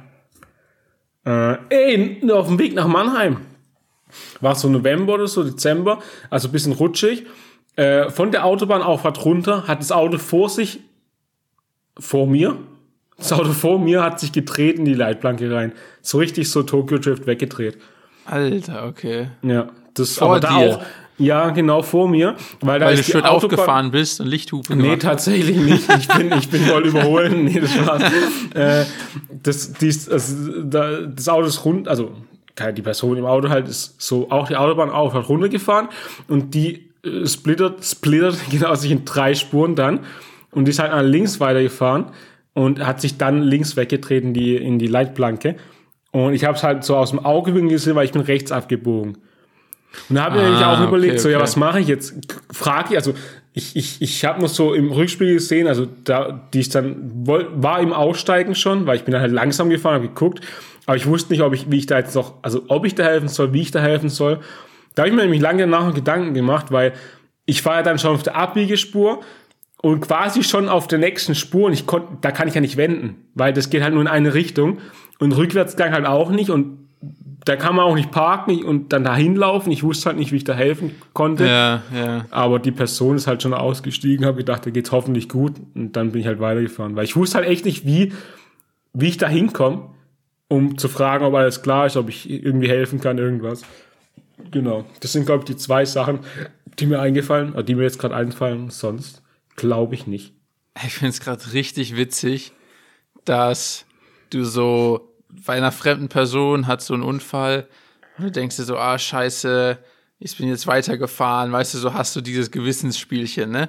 Äh, 1.27 1.57
ey, 1.69 2.31
auf 2.31 2.47
dem 2.47 2.59
Weg 2.59 2.75
nach 2.75 2.87
Mannheim. 2.87 3.39
War 4.41 4.55
so 4.55 4.69
November 4.69 5.15
oder 5.15 5.27
so, 5.27 5.43
Dezember, 5.43 6.01
also 6.31 6.49
ein 6.49 6.53
bisschen 6.53 6.73
rutschig. 6.73 7.27
Äh, 7.75 8.09
von 8.11 8.31
der 8.31 8.47
Autobahnauffahrt 8.47 9.25
runter 9.25 9.67
hat 9.67 9.81
das 9.81 9.93
Auto 9.93 10.17
vor 10.17 10.49
sich, 10.49 10.81
vor 11.99 12.27
mir, 12.27 12.57
das 13.19 13.33
Auto 13.33 13.53
vor 13.53 13.79
mir 13.79 14.03
hat 14.03 14.21
sich 14.21 14.33
gedreht 14.33 14.79
in 14.79 14.85
die 14.85 14.95
Leitplanke 14.95 15.53
rein. 15.53 15.73
So 16.03 16.19
richtig 16.19 16.51
so 16.51 16.63
Tokyo 16.63 16.99
Drift 16.99 17.27
weggedreht. 17.27 17.79
Alter, 18.25 18.87
okay. 18.87 19.29
Ja, 19.43 19.69
das 19.95 20.19
Vor 20.19 20.29
aber 20.31 20.41
da 20.41 20.59
dir? 20.59 20.77
auch. 20.79 20.83
Ja, 21.19 21.49
genau 21.49 21.81
vor 21.81 22.11
mir, 22.11 22.35
weil 22.61 22.79
da 22.79 22.87
Weil 22.87 22.95
du 22.95 23.01
ist 23.01 23.07
die 23.07 23.13
schön 23.13 23.23
Autobahn- 23.23 23.37
aufgefahren 23.59 23.91
bist 23.91 24.21
und 24.21 24.27
Lichthupe 24.27 24.77
Nee, 24.77 24.99
tatsächlich 24.99 25.57
nicht. 25.57 25.89
Ich 25.99 26.09
bin, 26.09 26.31
ich 26.33 26.51
bin 26.51 26.61
voll 26.63 26.85
überholen. 26.87 27.45
Nee, 27.47 27.59
das 27.61 27.87
war's. 27.87 28.03
äh, 28.55 28.85
das, 29.43 29.73
dies, 29.73 30.11
also, 30.11 30.63
da, 30.63 31.01
das 31.07 31.27
Auto 31.31 31.47
ist 31.47 31.65
rund, 31.65 31.89
also 31.89 32.11
die 32.77 32.83
Person 32.83 33.17
im 33.17 33.25
Auto 33.25 33.49
halt 33.49 33.67
ist 33.69 33.95
so 34.01 34.31
auch 34.31 34.49
die 34.49 34.57
Autobahn 34.57 34.91
auf 34.91 35.15
hat 35.15 35.27
runtergefahren 35.31 35.89
und 36.29 36.53
die 36.55 36.91
äh, 37.03 37.27
splittert, 37.27 37.83
splittert 37.83 38.37
genau 38.51 38.75
sich 38.75 38.91
in 38.91 39.07
drei 39.07 39.35
Spuren 39.35 39.75
dann 39.75 40.01
und 40.51 40.67
die 40.67 40.71
ist 40.73 40.79
halt 40.81 40.91
nach 40.93 41.03
links 41.03 41.41
weitergefahren 41.41 42.07
und 42.57 42.85
hat 42.85 43.03
sich 43.03 43.19
dann 43.19 43.43
links 43.43 43.77
weggetreten 43.77 44.33
die, 44.33 44.57
in 44.57 44.79
die 44.79 44.87
Leitplanke. 44.87 45.57
Und 46.11 46.33
ich 46.33 46.47
habe 46.47 46.57
es 46.57 46.63
halt 46.63 46.85
so 46.85 46.97
aus 46.97 47.11
dem 47.11 47.23
Augenwinkel 47.23 47.73
gesehen, 47.73 47.95
weil 47.97 48.07
ich 48.07 48.13
bin 48.13 48.23
rechts 48.23 48.51
abgebogen. 48.51 49.19
Und 50.09 50.17
da 50.17 50.25
habe 50.25 50.37
ich 50.37 50.43
Ah, 50.43 50.45
nämlich 50.47 50.65
auch 50.65 50.89
überlegt, 50.89 51.13
okay, 51.15 51.23
so, 51.23 51.29
ja, 51.29 51.37
okay. 51.37 51.43
was 51.43 51.57
mache 51.57 51.81
ich 51.81 51.87
jetzt? 51.87 52.15
Frage 52.51 52.89
ich, 52.91 52.97
also 52.97 53.13
ich, 53.53 53.77
ich, 53.77 54.01
ich 54.01 54.25
habe 54.25 54.41
noch 54.41 54.49
so 54.49 54.73
im 54.73 54.91
Rückspiegel 54.91 55.35
gesehen, 55.35 55.67
also 55.67 55.87
da, 56.05 56.49
die 56.55 56.61
ich 56.61 56.71
dann 56.71 56.97
war 57.27 57.81
im 57.81 57.93
Aussteigen 57.93 58.55
schon, 58.55 58.87
weil 58.87 58.97
ich 58.97 59.05
bin 59.05 59.13
dann 59.13 59.21
halt 59.21 59.33
langsam 59.33 59.69
gefahren, 59.69 59.97
habe 59.97 60.09
geguckt, 60.09 60.41
aber 60.87 60.97
ich 60.97 61.07
wusste 61.07 61.35
nicht, 61.35 61.43
ob 61.43 61.53
ich, 61.53 61.71
wie 61.71 61.77
ich 61.77 61.87
da 61.87 61.99
jetzt 61.99 62.15
noch, 62.15 62.35
also 62.41 62.63
ob 62.69 62.87
ich 62.87 62.95
da 62.95 63.03
helfen 63.03 63.29
soll, 63.29 63.53
wie 63.53 63.61
ich 63.61 63.71
da 63.71 63.81
helfen 63.81 64.09
soll. 64.09 64.41
Da 64.95 65.03
habe 65.03 65.11
ich 65.11 65.15
mir 65.15 65.23
nämlich 65.23 65.43
lange 65.43 65.61
danach 65.61 65.93
Gedanken 65.93 66.33
gemacht, 66.33 66.73
weil 66.73 66.95
ich 67.45 67.63
war 67.67 67.77
ja 67.77 67.83
dann 67.83 67.99
schon 67.99 68.15
auf 68.15 68.23
der 68.23 68.35
Abbiegespur 68.35 69.21
und 69.87 70.01
quasi 70.01 70.43
schon 70.43 70.69
auf 70.69 70.89
der 70.89 70.99
nächsten 70.99 71.37
Spur 71.37 71.67
und 71.67 71.73
ich 71.73 71.87
konnte, 71.87 72.19
da 72.21 72.33
kann 72.33 72.49
ich 72.49 72.55
ja 72.55 72.61
nicht 72.61 72.77
wenden, 72.77 73.15
weil 73.35 73.53
das 73.53 73.71
geht 73.71 73.85
halt 73.85 73.95
nur 73.95 74.03
in 74.03 74.09
eine 74.09 74.35
Richtung 74.35 74.79
und 75.21 75.31
Rückwärtsgang 75.31 75.93
halt 75.93 76.07
auch 76.07 76.31
nicht 76.31 76.51
und 76.51 76.89
da 77.45 77.55
kann 77.55 77.77
man 77.77 77.85
auch 77.85 77.95
nicht 77.95 78.11
parken 78.11 78.65
und 78.65 78.93
dann 78.93 79.05
dahin 79.05 79.37
laufen. 79.37 79.71
Ich 79.71 79.85
wusste 79.85 80.07
halt 80.07 80.19
nicht, 80.19 80.33
wie 80.33 80.39
ich 80.39 80.45
da 80.45 80.55
helfen 80.55 80.91
konnte. 81.13 81.47
Ja, 81.47 81.83
ja. 81.95 82.25
Aber 82.31 82.59
die 82.59 82.73
Person 82.73 83.15
ist 83.15 83.29
halt 83.29 83.41
schon 83.43 83.55
ausgestiegen, 83.55 84.27
habe 84.27 84.39
gedacht, 84.39 84.67
da 84.67 84.71
geht's 84.71 84.91
hoffentlich 84.91 85.29
gut. 85.29 85.53
Und 85.77 85.93
dann 85.93 86.11
bin 86.11 86.23
ich 86.23 86.27
halt 86.27 86.41
weitergefahren. 86.41 86.97
Weil 86.97 87.05
ich 87.05 87.15
wusste 87.15 87.39
halt 87.39 87.47
echt 87.47 87.65
nicht, 87.65 87.87
wie, 87.87 88.13
wie 88.93 89.07
ich 89.07 89.19
da 89.19 89.29
hinkomme, 89.29 89.91
um 90.49 90.77
zu 90.77 90.89
fragen, 90.89 91.25
ob 91.25 91.35
alles 91.35 91.63
klar 91.63 91.87
ist, 91.87 91.97
ob 91.97 92.09
ich 92.09 92.29
irgendwie 92.29 92.69
helfen 92.69 93.01
kann, 93.01 93.19
irgendwas. 93.19 93.63
Genau. 94.51 94.85
Das 94.99 95.13
sind, 95.13 95.27
glaube 95.27 95.43
ich, 95.43 95.45
die 95.45 95.57
zwei 95.57 95.85
Sachen, 95.85 96.19
die 96.81 96.87
mir 96.87 96.99
eingefallen, 96.99 97.53
oder 97.53 97.63
die 97.63 97.77
mir 97.77 97.85
jetzt 97.85 98.01
gerade 98.01 98.17
einfallen. 98.17 98.71
Sonst 98.71 99.23
glaube 99.57 99.95
ich 99.95 100.07
nicht. 100.07 100.35
Ich 100.85 100.95
finde 100.95 101.11
es 101.11 101.21
gerade 101.21 101.53
richtig 101.53 101.97
witzig, 101.97 102.53
dass 103.25 103.87
du 104.31 104.45
so 104.45 105.13
bei 105.47 105.55
einer 105.55 105.73
fremden 105.73 106.09
Person 106.09 106.67
hat 106.67 106.83
so 106.83 106.95
einen 106.95 107.03
Unfall 107.03 107.67
und 108.19 108.25
du 108.25 108.31
denkst 108.31 108.57
dir 108.57 108.65
so, 108.65 108.77
ah, 108.77 108.99
scheiße, 108.99 109.79
ich 110.19 110.37
bin 110.39 110.49
jetzt 110.49 110.67
weitergefahren, 110.67 111.53
weißt 111.53 111.75
du, 111.75 111.79
so 111.79 111.95
hast 111.95 112.17
du 112.17 112.21
dieses 112.21 112.51
Gewissensspielchen, 112.51 113.51
ne? 113.51 113.69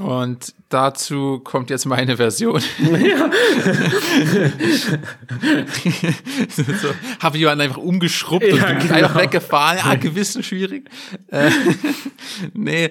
Und 0.00 0.54
dazu 0.70 1.38
kommt 1.38 1.70
jetzt 1.70 1.86
meine 1.86 2.16
Version. 2.16 2.60
so, 6.48 6.88
Habe 7.20 7.38
jemanden 7.38 7.60
einfach 7.62 7.76
umgeschrubbt 7.76 8.44
und 8.44 8.58
Ja, 8.58 8.66
bin 8.72 8.78
genau. 8.80 8.94
einfach 8.94 9.14
weggefahren. 9.20 9.78
Ja, 9.78 9.94
Gewissen 9.94 10.42
schwierig. 10.42 10.90
Äh, 11.28 11.50
nee, 12.54 12.90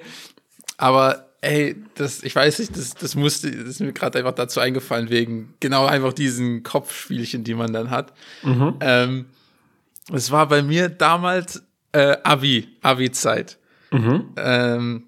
aber 0.77 1.29
ey, 1.41 1.75
das, 1.95 2.23
ich 2.23 2.35
weiß 2.35 2.59
nicht, 2.59 2.75
das, 2.77 2.93
das 2.93 3.15
musste, 3.15 3.51
das 3.51 3.67
ist 3.67 3.79
mir 3.81 3.91
gerade 3.91 4.19
einfach 4.19 4.33
dazu 4.33 4.59
eingefallen, 4.59 5.09
wegen 5.09 5.53
genau 5.59 5.85
einfach 5.85 6.13
diesen 6.13 6.63
Kopfspielchen, 6.63 7.43
die 7.43 7.53
man 7.53 7.73
dann 7.73 7.89
hat. 7.89 8.13
Mhm. 8.43 8.75
Ähm, 8.79 9.25
es 10.11 10.31
war 10.31 10.47
bei 10.47 10.61
mir 10.61 10.89
damals 10.89 11.63
äh, 11.91 12.17
Abi, 12.23 12.69
Abi-Zeit. 12.81 13.57
Mhm. 13.91 14.29
Ähm, 14.37 15.03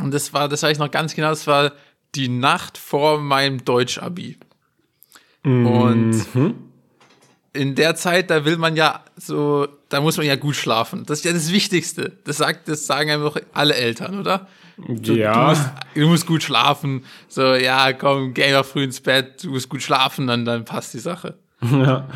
und 0.00 0.12
das 0.12 0.32
war, 0.32 0.48
das 0.48 0.62
weiß 0.62 0.72
ich 0.72 0.78
noch 0.78 0.90
ganz 0.90 1.14
genau, 1.14 1.30
das 1.30 1.46
war 1.46 1.72
die 2.14 2.28
Nacht 2.28 2.78
vor 2.78 3.20
meinem 3.20 3.64
Deutsch-Abi. 3.64 4.36
Mhm. 5.44 5.66
Und 5.66 6.26
in 7.54 7.74
der 7.74 7.94
Zeit, 7.94 8.30
da 8.30 8.44
will 8.44 8.58
man 8.58 8.76
ja 8.76 9.00
so, 9.16 9.66
da 9.88 10.00
muss 10.00 10.16
man 10.16 10.26
ja 10.26 10.36
gut 10.36 10.56
schlafen. 10.56 11.04
Das 11.06 11.20
ist 11.20 11.24
ja 11.24 11.32
das 11.32 11.52
Wichtigste. 11.52 12.12
Das 12.24 12.38
sagt, 12.38 12.68
das 12.68 12.86
sagen 12.86 13.10
einfach 13.10 13.36
alle 13.52 13.74
Eltern, 13.74 14.18
oder? 14.18 14.48
Du, 14.76 15.14
ja. 15.14 15.32
Du 15.32 15.48
musst, 15.48 15.70
du 15.94 16.08
musst, 16.08 16.26
gut 16.26 16.42
schlafen. 16.42 17.04
So, 17.28 17.54
ja, 17.54 17.92
komm, 17.92 18.34
geh 18.34 18.52
mal 18.52 18.64
früh 18.64 18.82
ins 18.82 19.00
Bett, 19.00 19.44
du 19.44 19.50
musst 19.50 19.68
gut 19.68 19.82
schlafen, 19.82 20.26
dann, 20.26 20.44
dann 20.44 20.64
passt 20.64 20.94
die 20.94 20.98
Sache. 20.98 21.34
Ja. 21.62 22.08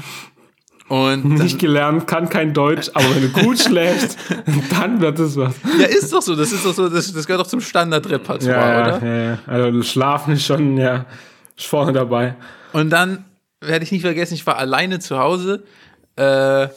Und 0.88 1.24
nicht 1.26 1.58
gelernt, 1.58 2.06
kann 2.06 2.30
kein 2.30 2.54
Deutsch, 2.54 2.90
aber 2.94 3.14
wenn 3.14 3.22
du 3.22 3.42
gut 3.42 3.58
schläfst, 3.60 4.18
dann 4.70 5.00
wird 5.00 5.18
es 5.18 5.36
was. 5.36 5.54
Ja, 5.78 5.86
ist 5.86 6.12
doch 6.12 6.22
so. 6.22 6.34
Das 6.34 6.50
ist 6.50 6.64
doch 6.64 6.72
so, 6.72 6.88
das, 6.88 7.12
das 7.12 7.26
gehört 7.26 7.44
doch 7.44 7.48
zum 7.48 7.60
Standardrepertoire, 7.60 8.56
ja, 8.56 8.80
oder? 8.80 9.06
Ja, 9.06 9.22
ja. 9.32 9.38
Also 9.46 9.82
Schlafen 9.82 10.32
ist 10.32 10.46
schon, 10.46 10.78
ja, 10.78 11.04
ist 11.56 11.66
vorne 11.66 11.92
dabei. 11.92 12.36
Und 12.72 12.90
dann 12.90 13.24
werde 13.60 13.84
ich 13.84 13.92
nicht 13.92 14.02
vergessen, 14.02 14.34
ich 14.34 14.46
war 14.46 14.56
alleine 14.56 14.98
zu 14.98 15.18
Hause. 15.18 15.64
Äh, 16.16 16.68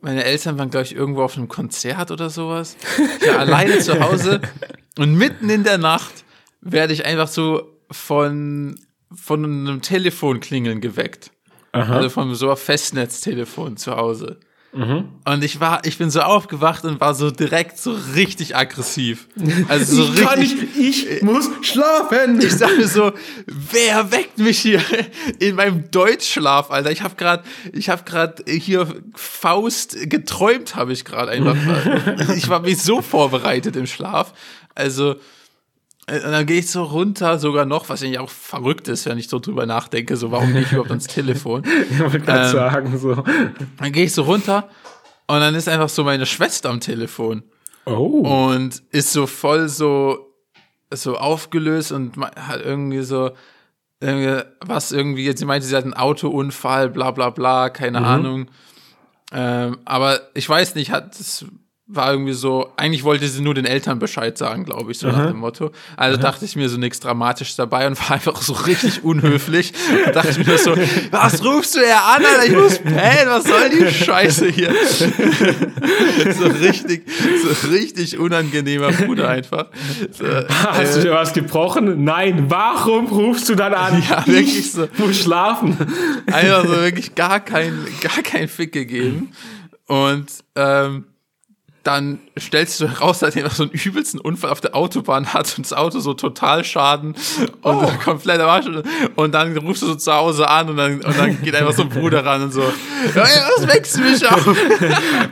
meine 0.00 0.24
Eltern 0.24 0.58
waren, 0.58 0.70
glaube 0.70 0.86
ich, 0.86 0.94
irgendwo 0.94 1.22
auf 1.22 1.36
einem 1.36 1.48
Konzert 1.48 2.10
oder 2.10 2.30
sowas. 2.30 2.76
Ich 3.20 3.28
war 3.28 3.40
alleine 3.40 3.78
zu 3.78 4.00
Hause 4.00 4.40
und 4.98 5.14
mitten 5.14 5.50
in 5.50 5.64
der 5.64 5.78
Nacht 5.78 6.24
werde 6.60 6.92
ich 6.92 7.04
einfach 7.04 7.28
so 7.28 7.78
von, 7.90 8.78
von 9.14 9.44
einem 9.44 9.82
Telefonklingeln 9.82 10.80
geweckt. 10.80 11.30
Aha. 11.72 11.96
Also 11.96 12.08
von 12.08 12.34
so 12.34 12.48
einem 12.48 12.56
Festnetztelefon 12.56 13.76
zu 13.76 13.96
Hause. 13.96 14.38
Mhm. 14.78 15.08
Und 15.24 15.42
ich 15.42 15.58
war, 15.58 15.84
ich 15.84 15.98
bin 15.98 16.08
so 16.08 16.20
aufgewacht 16.20 16.84
und 16.84 17.00
war 17.00 17.12
so 17.12 17.32
direkt 17.32 17.78
so 17.78 17.96
richtig 18.14 18.54
aggressiv. 18.54 19.26
Also 19.66 20.04
so 20.04 20.04
ich 20.12 20.20
richtig. 20.20 20.24
Kann 20.24 20.38
nicht, 20.38 20.56
ich 20.78 21.22
muss 21.22 21.50
schlafen. 21.62 22.40
Ich 22.40 22.52
sage 22.52 22.86
so, 22.86 23.10
wer 23.46 24.12
weckt 24.12 24.38
mich 24.38 24.60
hier 24.60 24.80
in 25.40 25.56
meinem 25.56 25.90
Deutschschlaf, 25.90 26.70
Alter? 26.70 26.92
Ich 26.92 27.02
habe 27.02 27.16
gerade, 27.16 27.42
ich 27.72 27.88
habe 27.88 28.04
gerade 28.04 28.44
hier 28.46 28.86
Faust 29.16 30.08
geträumt, 30.08 30.76
habe 30.76 30.92
ich 30.92 31.04
gerade 31.04 31.32
einfach. 31.32 31.56
ich 32.36 32.48
war 32.48 32.60
mich 32.60 32.80
so 32.80 33.02
vorbereitet 33.02 33.74
im 33.74 33.88
Schlaf. 33.88 34.32
Also 34.76 35.14
äh, 35.14 35.16
und 36.10 36.32
dann 36.32 36.46
gehe 36.46 36.58
ich 36.58 36.70
so 36.70 36.84
runter, 36.84 37.38
sogar 37.38 37.66
noch, 37.66 37.88
was 37.88 38.02
eigentlich 38.02 38.18
auch 38.18 38.30
verrückt 38.30 38.88
ist, 38.88 39.06
wenn 39.06 39.18
ich 39.18 39.28
so 39.28 39.38
drüber 39.38 39.66
nachdenke, 39.66 40.16
so 40.16 40.30
warum 40.30 40.52
gehe 40.52 40.62
ich 40.62 40.72
überhaupt 40.72 40.90
ans 40.90 41.06
Telefon? 41.06 41.64
ich 41.90 42.00
wollte 42.00 42.20
gerade 42.20 42.46
ähm, 42.46 42.52
sagen, 42.52 42.98
so. 42.98 43.24
Dann 43.78 43.92
gehe 43.92 44.04
ich 44.04 44.14
so 44.14 44.22
runter 44.22 44.68
und 45.26 45.40
dann 45.40 45.54
ist 45.54 45.68
einfach 45.68 45.88
so 45.88 46.04
meine 46.04 46.24
Schwester 46.24 46.70
am 46.70 46.80
Telefon. 46.80 47.42
Oh. 47.84 48.50
Und 48.50 48.82
ist 48.90 49.12
so 49.12 49.26
voll 49.26 49.68
so, 49.68 50.34
so 50.90 51.16
aufgelöst 51.16 51.92
und 51.92 52.16
hat 52.16 52.62
irgendwie 52.62 53.02
so, 53.02 53.30
irgendwie, 54.00 54.42
was 54.60 54.92
irgendwie, 54.92 55.36
sie 55.36 55.44
meinte, 55.44 55.66
sie 55.66 55.76
hat 55.76 55.84
einen 55.84 55.94
Autounfall, 55.94 56.88
bla 56.88 57.10
bla 57.10 57.30
bla, 57.30 57.68
keine 57.68 58.00
mhm. 58.00 58.06
Ahnung. 58.06 58.50
Ähm, 59.32 59.78
aber 59.84 60.20
ich 60.34 60.48
weiß 60.48 60.74
nicht, 60.74 60.90
hat 60.90 61.18
das 61.18 61.44
war 61.90 62.12
irgendwie 62.12 62.34
so, 62.34 62.70
eigentlich 62.76 63.02
wollte 63.02 63.26
sie 63.28 63.40
nur 63.40 63.54
den 63.54 63.64
Eltern 63.64 63.98
Bescheid 63.98 64.36
sagen, 64.36 64.66
glaube 64.66 64.92
ich, 64.92 64.98
so 64.98 65.08
Aha. 65.08 65.16
nach 65.16 65.30
dem 65.30 65.38
Motto. 65.38 65.70
Also 65.96 66.18
Aha. 66.18 66.22
dachte 66.22 66.44
ich 66.44 66.54
mir 66.54 66.68
so 66.68 66.76
nichts 66.76 67.00
Dramatisch 67.00 67.56
dabei 67.56 67.86
und 67.86 67.98
war 67.98 68.10
einfach 68.10 68.42
so 68.42 68.52
richtig 68.52 69.04
unhöflich. 69.04 69.72
und 70.06 70.14
dachte 70.14 70.38
ich 70.38 70.46
mir 70.46 70.58
so, 70.58 70.76
was 71.10 71.42
rufst 71.42 71.76
du 71.76 71.80
ja 71.80 72.14
an, 72.14 72.22
Alter? 72.26 72.44
Ich 72.44 72.52
muss 72.52 72.78
pennen, 72.78 73.28
was 73.28 73.44
soll 73.44 73.70
die 73.70 73.90
Scheiße 73.90 74.48
hier? 74.50 74.70
so 76.38 76.46
richtig, 76.46 77.06
so 77.42 77.68
richtig 77.68 78.18
unangenehmer 78.18 78.92
Bruder 78.92 79.30
einfach. 79.30 79.68
So, 80.12 80.26
Hast 80.26 80.96
äh, 80.96 80.98
du 80.98 81.06
dir 81.06 81.14
was 81.14 81.32
gebrochen? 81.32 82.04
Nein, 82.04 82.50
warum 82.50 83.06
rufst 83.06 83.48
du 83.48 83.54
dann 83.54 83.72
an? 83.72 84.04
Ja, 84.06 84.24
ich 84.26 84.32
wirklich 84.32 84.72
so. 84.72 84.88
Muss 84.98 85.20
schlafen. 85.20 85.74
Einfach 86.26 86.66
so 86.66 86.76
wirklich 86.82 87.14
gar 87.14 87.40
kein, 87.40 87.86
gar 88.02 88.22
kein 88.22 88.46
Fick 88.46 88.72
gegeben. 88.72 89.32
Und, 89.86 90.26
ähm, 90.54 91.06
dann 91.84 92.18
stellst 92.38 92.80
du 92.80 92.88
heraus, 92.88 93.20
dass 93.20 93.34
er 93.36 93.48
so 93.50 93.62
einen 93.62 93.72
übelsten 93.72 94.20
Unfall 94.20 94.50
auf 94.50 94.60
der 94.60 94.74
Autobahn 94.74 95.32
hat 95.32 95.54
und 95.56 95.64
das 95.64 95.72
Auto 95.72 96.00
so 96.00 96.12
total 96.12 96.64
Schaden 96.64 97.14
und 97.62 97.76
oh. 97.76 97.92
komplett 98.04 98.40
am 98.40 98.48
Arsch. 98.48 98.66
Und 99.16 99.32
dann 99.32 99.56
rufst 99.56 99.82
du 99.82 99.86
so 99.86 99.94
zu 99.94 100.12
Hause 100.12 100.48
an 100.48 100.68
und 100.68 100.76
dann, 100.76 101.00
und 101.00 101.18
dann 101.18 101.40
geht 101.42 101.54
einfach 101.54 101.72
so 101.72 101.82
ein 101.82 101.88
Bruder 101.88 102.24
ran 102.24 102.42
und 102.42 102.52
so, 102.52 102.62
hey, 103.14 103.22
was 103.56 103.66
wächst 103.66 103.96
du 103.96 104.00
mich 104.02 104.28
auf? 104.30 104.46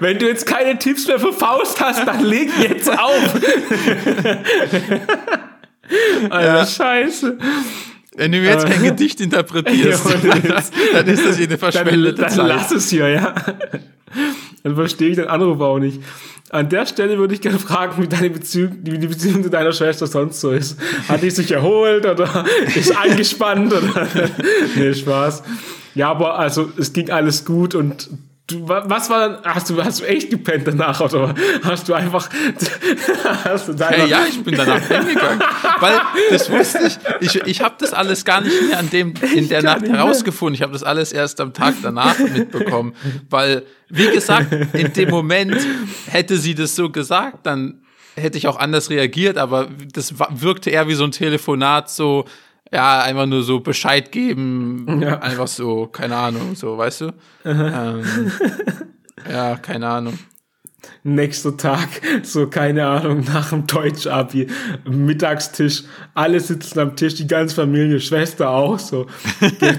Wenn 0.00 0.18
du 0.18 0.26
jetzt 0.26 0.46
keine 0.46 0.78
Tipps 0.78 1.06
mehr 1.06 1.18
für 1.18 1.32
Faust 1.32 1.80
hast, 1.80 2.06
dann 2.06 2.24
leg 2.24 2.50
jetzt 2.58 2.90
auf. 2.90 3.34
Alter, 6.30 6.56
ja. 6.58 6.66
Scheiße. 6.66 7.38
Wenn 8.16 8.32
du 8.32 8.38
jetzt 8.38 8.66
kein 8.66 8.82
Gedicht 8.82 9.20
interpretierst, 9.20 10.06
dann, 10.06 10.22
dann 10.94 11.06
ist 11.06 11.26
das 11.26 11.36
hier 11.36 11.46
eine 11.46 11.58
verschwendete 11.58 12.14
dann, 12.14 12.22
dann 12.22 12.30
Zeit. 12.30 12.38
Dann 12.38 12.48
lass 12.48 12.70
es 12.70 12.88
hier, 12.88 13.08
ja. 13.08 13.34
Dann 14.66 14.74
verstehe 14.74 15.10
ich 15.10 15.14
den 15.14 15.28
Anruf 15.28 15.60
auch 15.60 15.78
nicht. 15.78 16.02
An 16.50 16.68
der 16.68 16.86
Stelle 16.86 17.18
würde 17.18 17.34
ich 17.34 17.40
gerne 17.40 17.60
fragen, 17.60 18.02
wie 18.02 18.08
deine 18.08 18.30
Beziehung, 18.30 18.78
wie 18.82 18.98
die 18.98 19.06
Beziehung 19.06 19.44
zu 19.44 19.48
deiner 19.48 19.70
Schwester 19.70 20.08
sonst 20.08 20.40
so 20.40 20.50
ist. 20.50 20.76
Hat 21.08 21.22
die 21.22 21.30
sich 21.30 21.52
erholt 21.52 22.04
oder 22.04 22.44
ist 22.74 22.96
eingespannt 22.96 23.72
oder? 23.72 24.08
nee, 24.74 24.92
Spaß. 24.92 25.44
Ja, 25.94 26.10
aber 26.10 26.36
also, 26.40 26.68
es 26.76 26.92
ging 26.92 27.10
alles 27.10 27.44
gut 27.44 27.76
und 27.76 28.10
Du, 28.48 28.68
was 28.68 29.10
war 29.10 29.42
hast 29.42 29.70
du, 29.70 29.82
hast 29.82 30.00
du 30.00 30.04
echt 30.04 30.30
gepennt 30.30 30.68
danach 30.68 31.00
oder 31.00 31.34
hast 31.64 31.88
du 31.88 31.94
einfach, 31.94 32.30
hast 33.44 33.68
du 33.68 33.74
hey, 33.84 34.08
ja, 34.08 34.24
ich 34.28 34.40
bin 34.44 34.54
danach 34.54 34.86
hingegangen, 34.86 35.42
weil 35.80 36.00
das 36.30 36.48
wusste 36.48 36.86
ich, 36.86 36.98
ich, 37.34 37.42
ich 37.44 37.60
habe 37.60 37.74
das 37.78 37.92
alles 37.92 38.24
gar 38.24 38.42
nicht 38.42 38.54
mehr 38.68 38.78
an 38.78 38.88
dem, 38.88 39.14
in 39.34 39.48
der 39.48 39.64
Nacht 39.64 39.88
herausgefunden, 39.88 40.54
ich 40.54 40.62
habe 40.62 40.72
das 40.72 40.84
alles 40.84 41.12
erst 41.12 41.40
am 41.40 41.54
Tag 41.54 41.74
danach 41.82 42.16
mitbekommen, 42.20 42.94
weil, 43.30 43.64
wie 43.88 44.10
gesagt, 44.10 44.52
in 44.74 44.92
dem 44.92 45.10
Moment 45.10 45.56
hätte 46.06 46.36
sie 46.36 46.54
das 46.54 46.76
so 46.76 46.88
gesagt, 46.88 47.46
dann 47.46 47.80
hätte 48.14 48.38
ich 48.38 48.46
auch 48.46 48.60
anders 48.60 48.90
reagiert, 48.90 49.38
aber 49.38 49.68
das 49.92 50.14
wirkte 50.30 50.70
eher 50.70 50.86
wie 50.86 50.94
so 50.94 51.02
ein 51.02 51.10
Telefonat, 51.10 51.90
so, 51.90 52.26
ja, 52.76 53.00
einfach 53.00 53.24
nur 53.24 53.42
so 53.42 53.60
Bescheid 53.60 54.12
geben, 54.12 55.00
ja. 55.00 55.18
einfach 55.20 55.48
so, 55.48 55.86
keine 55.86 56.14
Ahnung, 56.14 56.54
so, 56.54 56.76
weißt 56.76 57.00
du? 57.00 57.12
Ähm, 57.46 58.04
ja, 59.30 59.56
keine 59.56 59.88
Ahnung. 59.88 60.18
Nächster 61.02 61.56
Tag, 61.56 61.88
so 62.22 62.46
keine 62.48 62.86
Ahnung, 62.86 63.24
nach 63.32 63.50
dem 63.50 63.66
Deutsch-Abi, 63.66 64.48
Mittagstisch, 64.88 65.82
alle 66.14 66.38
sitzen 66.40 66.78
am 66.80 66.96
Tisch, 66.96 67.14
die 67.14 67.26
ganze 67.26 67.54
Familie, 67.56 68.00
Schwester 68.00 68.50
auch 68.50 68.78
so. 68.78 69.06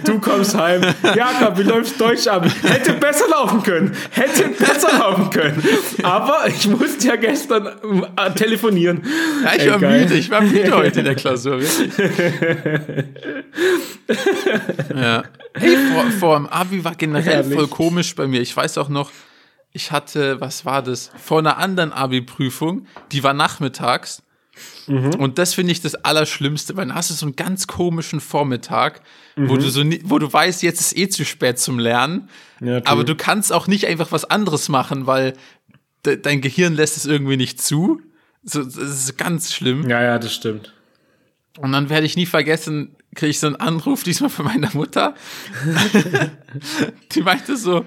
Du 0.05 0.19
kommst 0.19 0.55
heim, 0.57 0.81
Jakob, 1.15 1.57
wie 1.57 1.63
läuft 1.63 1.99
Deutsch-Abi? 1.99 2.49
Hätte 2.63 2.93
besser 2.93 3.25
laufen 3.29 3.61
können, 3.63 3.93
hätte 4.11 4.49
besser 4.49 4.97
laufen 4.99 5.29
können. 5.29 5.63
Aber 6.03 6.45
ich 6.47 6.67
musste 6.67 7.07
ja 7.07 7.15
gestern 7.15 7.67
äh, 8.15 8.31
telefonieren. 8.33 9.03
Ja, 9.43 9.51
ich 9.55 9.61
Ey, 9.63 9.71
war 9.71 9.79
geil. 9.79 10.01
müde, 10.01 10.13
ich 10.15 10.29
war 10.31 10.41
müde 10.41 10.75
heute 10.75 10.99
in 10.99 11.05
der 11.05 11.15
Klausur, 11.15 11.59
wirklich. 11.59 11.91
ja. 14.95 15.23
Hey, 15.53 15.77
vor, 15.93 16.11
vor 16.19 16.35
dem 16.37 16.47
Abi 16.47 16.83
war 16.83 16.95
generell 16.95 17.35
Herrlich. 17.43 17.53
voll 17.53 17.67
komisch 17.67 18.15
bei 18.15 18.27
mir. 18.27 18.41
Ich 18.41 18.55
weiß 18.55 18.77
auch 18.77 18.89
noch, 18.89 19.11
ich 19.71 19.91
hatte, 19.91 20.41
was 20.41 20.65
war 20.65 20.81
das? 20.81 21.11
Vor 21.17 21.39
einer 21.39 21.57
anderen 21.57 21.91
Abi-Prüfung, 21.91 22.87
die 23.11 23.23
war 23.23 23.33
nachmittags. 23.33 24.23
Mhm. 24.87 25.15
Und 25.15 25.37
das 25.37 25.53
finde 25.53 25.71
ich 25.71 25.81
das 25.81 25.95
Allerschlimmste, 25.95 26.75
weil 26.75 26.87
dann 26.87 26.95
hast 26.95 27.11
du 27.11 27.13
so 27.13 27.25
einen 27.25 27.35
ganz 27.35 27.67
komischen 27.67 28.19
Vormittag, 28.19 29.01
mhm. 29.35 29.49
wo 29.49 29.57
du 29.57 29.69
so, 29.69 29.83
wo 30.05 30.17
du 30.17 30.31
weißt, 30.31 30.63
jetzt 30.63 30.81
ist 30.81 30.97
eh 30.97 31.09
zu 31.09 31.25
spät 31.25 31.59
zum 31.59 31.77
Lernen. 31.77 32.29
Ja, 32.59 32.81
aber 32.85 33.03
du 33.03 33.15
kannst 33.15 33.53
auch 33.53 33.67
nicht 33.67 33.85
einfach 33.85 34.11
was 34.11 34.25
anderes 34.25 34.69
machen, 34.69 35.05
weil 35.05 35.33
de 36.05 36.19
dein 36.19 36.41
Gehirn 36.41 36.73
lässt 36.73 36.97
es 36.97 37.05
irgendwie 37.05 37.37
nicht 37.37 37.61
zu. 37.61 38.01
So, 38.43 38.63
das 38.63 38.75
ist 38.75 39.17
ganz 39.17 39.53
schlimm. 39.53 39.87
Ja, 39.89 40.01
ja, 40.01 40.19
das 40.19 40.33
stimmt. 40.33 40.73
Und 41.59 41.71
dann 41.71 41.89
werde 41.89 42.05
ich 42.05 42.15
nie 42.15 42.25
vergessen, 42.25 42.95
kriege 43.17 43.31
ich 43.31 43.39
so 43.39 43.47
einen 43.47 43.55
Anruf, 43.57 44.03
diesmal 44.03 44.29
von 44.29 44.45
meiner 44.45 44.69
Mutter. 44.73 45.15
die 47.11 47.21
meinte 47.21 47.57
so, 47.57 47.83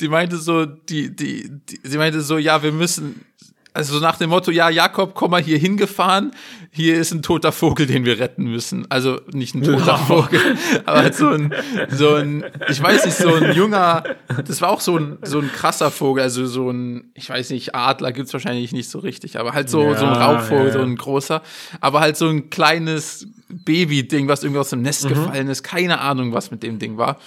die 0.00 0.08
meinte 0.08 0.38
so, 0.38 0.64
die, 0.64 1.14
die, 1.14 1.50
die, 1.50 1.80
sie 1.82 1.98
meinte 1.98 2.22
so, 2.22 2.38
ja, 2.38 2.62
wir 2.62 2.72
müssen, 2.72 3.26
also 3.72 3.94
so 3.94 4.00
nach 4.00 4.16
dem 4.16 4.30
Motto, 4.30 4.50
ja, 4.50 4.68
Jakob, 4.70 5.14
komm 5.14 5.30
mal 5.32 5.42
hier 5.42 5.58
hingefahren, 5.58 6.32
hier 6.70 6.96
ist 6.98 7.12
ein 7.12 7.22
toter 7.22 7.52
Vogel, 7.52 7.86
den 7.86 8.04
wir 8.04 8.18
retten 8.18 8.44
müssen. 8.44 8.86
Also 8.90 9.20
nicht 9.32 9.54
ein 9.54 9.62
toter 9.62 9.96
Vogel, 9.98 10.40
aber 10.86 10.98
halt 10.98 11.14
so 11.14 11.28
ein, 11.28 11.54
so 11.90 12.14
ein, 12.14 12.44
ich 12.68 12.82
weiß 12.82 13.04
nicht, 13.06 13.16
so 13.16 13.34
ein 13.34 13.52
junger, 13.54 14.02
das 14.46 14.60
war 14.60 14.70
auch 14.70 14.80
so 14.80 14.96
ein, 14.96 15.18
so 15.22 15.38
ein 15.40 15.50
krasser 15.52 15.90
Vogel, 15.90 16.22
also 16.22 16.46
so 16.46 16.70
ein, 16.70 17.10
ich 17.14 17.28
weiß 17.30 17.50
nicht, 17.50 17.74
Adler 17.74 18.12
gibt's 18.12 18.32
wahrscheinlich 18.32 18.72
nicht 18.72 18.90
so 18.90 18.98
richtig, 18.98 19.38
aber 19.38 19.52
halt 19.52 19.68
so, 19.70 19.82
Ja, 19.82 19.98
so 19.98 20.06
ein 20.06 20.12
Raubvogel, 20.14 20.66
ja. 20.66 20.72
so 20.72 20.80
ein 20.80 20.96
großer, 20.96 21.42
aber 21.80 22.00
halt 22.00 22.16
so 22.16 22.28
ein 22.28 22.50
kleines 22.50 23.26
Baby-Ding, 23.48 24.28
was 24.28 24.42
irgendwie 24.42 24.60
aus 24.60 24.70
dem 24.70 24.82
Nest 24.82 25.04
Mhm. 25.04 25.08
gefallen 25.10 25.48
ist, 25.48 25.62
keine 25.62 26.00
Ahnung, 26.00 26.32
was 26.32 26.50
mit 26.50 26.62
dem 26.62 26.78
Ding 26.78 26.96
war. 26.98 27.18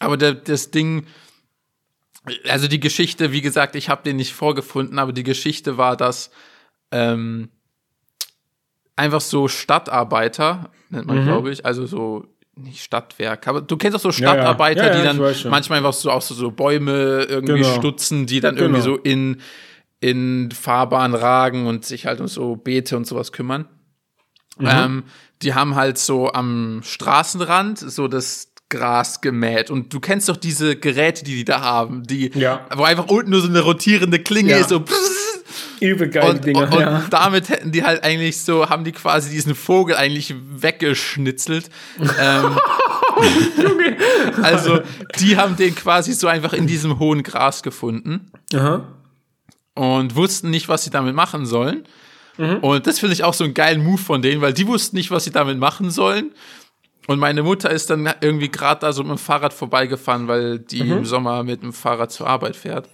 Aber 0.00 0.16
der, 0.16 0.34
das 0.34 0.70
Ding, 0.72 1.04
also 2.48 2.68
die 2.68 2.80
Geschichte, 2.80 3.32
wie 3.32 3.40
gesagt, 3.40 3.74
ich 3.74 3.88
habe 3.88 4.02
den 4.02 4.16
nicht 4.16 4.32
vorgefunden, 4.32 4.98
aber 4.98 5.12
die 5.12 5.24
Geschichte 5.24 5.76
war, 5.76 5.96
dass 5.96 6.30
ähm, 6.90 7.48
einfach 8.96 9.20
so 9.20 9.48
Stadtarbeiter, 9.48 10.70
nennt 10.90 11.06
man, 11.06 11.24
glaube 11.24 11.50
ich, 11.50 11.64
also 11.66 11.86
so 11.86 12.26
nicht 12.54 12.82
Stadtwerk, 12.82 13.48
aber 13.48 13.62
du 13.62 13.76
kennst 13.76 13.94
doch 13.94 14.00
so 14.00 14.08
Mhm. 14.10 14.14
Ja, 14.24 14.26
ja. 14.26 14.34
Stadtarbeiter, 14.34 14.86
Ja, 14.88 14.96
die 14.96 15.02
dann 15.02 15.50
manchmal 15.50 15.78
einfach 15.78 15.94
so 15.94 16.10
auch 16.10 16.22
so, 16.22 16.34
so 16.34 16.50
Bäume 16.50 17.22
irgendwie 17.24 17.62
Genau. 17.62 17.74
stutzen, 17.74 18.26
die 18.26 18.40
dann 18.40 18.56
irgendwie 18.58 18.82
Genau. 18.82 18.96
so 18.96 19.02
in, 19.02 19.40
in 20.00 20.50
Fahrbahn 20.50 21.14
ragen 21.14 21.66
und 21.66 21.84
sich 21.86 22.06
halt 22.06 22.20
um 22.20 22.28
so 22.28 22.56
Beete 22.56 22.96
und 22.96 23.06
sowas 23.06 23.32
kümmern. 23.32 23.68
Mhm. 24.58 24.66
Ähm, 24.68 25.04
die 25.40 25.54
haben 25.54 25.74
halt 25.76 25.96
so 25.96 26.30
am 26.32 26.82
Straßenrand 26.84 27.78
so 27.78 28.06
das 28.06 28.51
Gras 28.72 29.20
gemäht. 29.20 29.70
Und 29.70 29.92
du 29.92 30.00
kennst 30.00 30.28
doch 30.28 30.36
diese 30.36 30.76
Geräte, 30.76 31.22
die 31.24 31.36
die 31.36 31.44
da 31.44 31.60
haben, 31.60 32.02
die, 32.06 32.30
Ja. 32.34 32.66
wo 32.74 32.82
einfach 32.84 33.06
unten 33.06 33.30
nur 33.30 33.40
so 33.42 33.48
eine 33.48 33.60
rotierende 33.60 34.18
Klinge 34.18 34.50
Ja. 34.52 34.58
ist, 34.58 34.70
so 34.70 34.82
Übel 35.80 36.08
geile 36.08 36.30
und, 36.30 36.44
Dinger. 36.44 36.62
und, 36.62 36.80
ja. 36.80 36.96
und 36.98 37.12
damit 37.12 37.48
hätten 37.48 37.72
die 37.72 37.84
halt 37.84 38.02
eigentlich 38.04 38.40
so, 38.42 38.68
haben 38.70 38.84
die 38.84 38.92
quasi 38.92 39.30
diesen 39.30 39.54
Vogel 39.54 39.94
eigentlich 39.96 40.34
weggeschnitzelt. 40.56 41.68
ähm, 42.20 42.58
also, 44.42 44.80
die 45.18 45.36
haben 45.36 45.56
den 45.56 45.74
quasi 45.74 46.12
so 46.12 46.26
einfach 46.28 46.52
in 46.52 46.66
diesem 46.66 46.98
hohen 46.98 47.22
Gras 47.22 47.62
gefunden 47.62 48.30
Aha. 48.54 48.84
und 49.74 50.14
wussten 50.16 50.50
nicht, 50.50 50.68
was 50.68 50.84
sie 50.84 50.90
damit 50.90 51.14
machen 51.14 51.46
sollen. 51.46 51.84
Mhm. 52.38 52.56
Und 52.58 52.86
das 52.86 52.98
finde 52.98 53.12
ich 53.14 53.24
auch 53.24 53.34
so 53.34 53.44
einen 53.44 53.52
geilen 53.54 53.84
Move 53.84 53.98
von 53.98 54.22
denen, 54.22 54.40
weil 54.40 54.52
die 54.54 54.66
wussten 54.66 54.96
nicht, 54.96 55.10
was 55.10 55.24
sie 55.24 55.30
damit 55.32 55.58
machen 55.58 55.90
sollen. 55.90 56.32
Und 57.08 57.18
meine 57.18 57.42
Mutter 57.42 57.70
ist 57.70 57.90
dann 57.90 58.08
irgendwie 58.20 58.48
gerade 58.48 58.80
da 58.80 58.92
so 58.92 59.02
mit 59.02 59.10
dem 59.12 59.18
Fahrrad 59.18 59.52
vorbeigefahren, 59.52 60.28
weil 60.28 60.58
die 60.60 60.84
Mhm. 60.84 60.92
im 60.98 61.04
Sommer 61.04 61.42
mit 61.42 61.62
dem 61.62 61.72
Fahrrad 61.72 62.12
zur 62.12 62.26
Arbeit 62.28 62.54
fährt. 62.56 62.88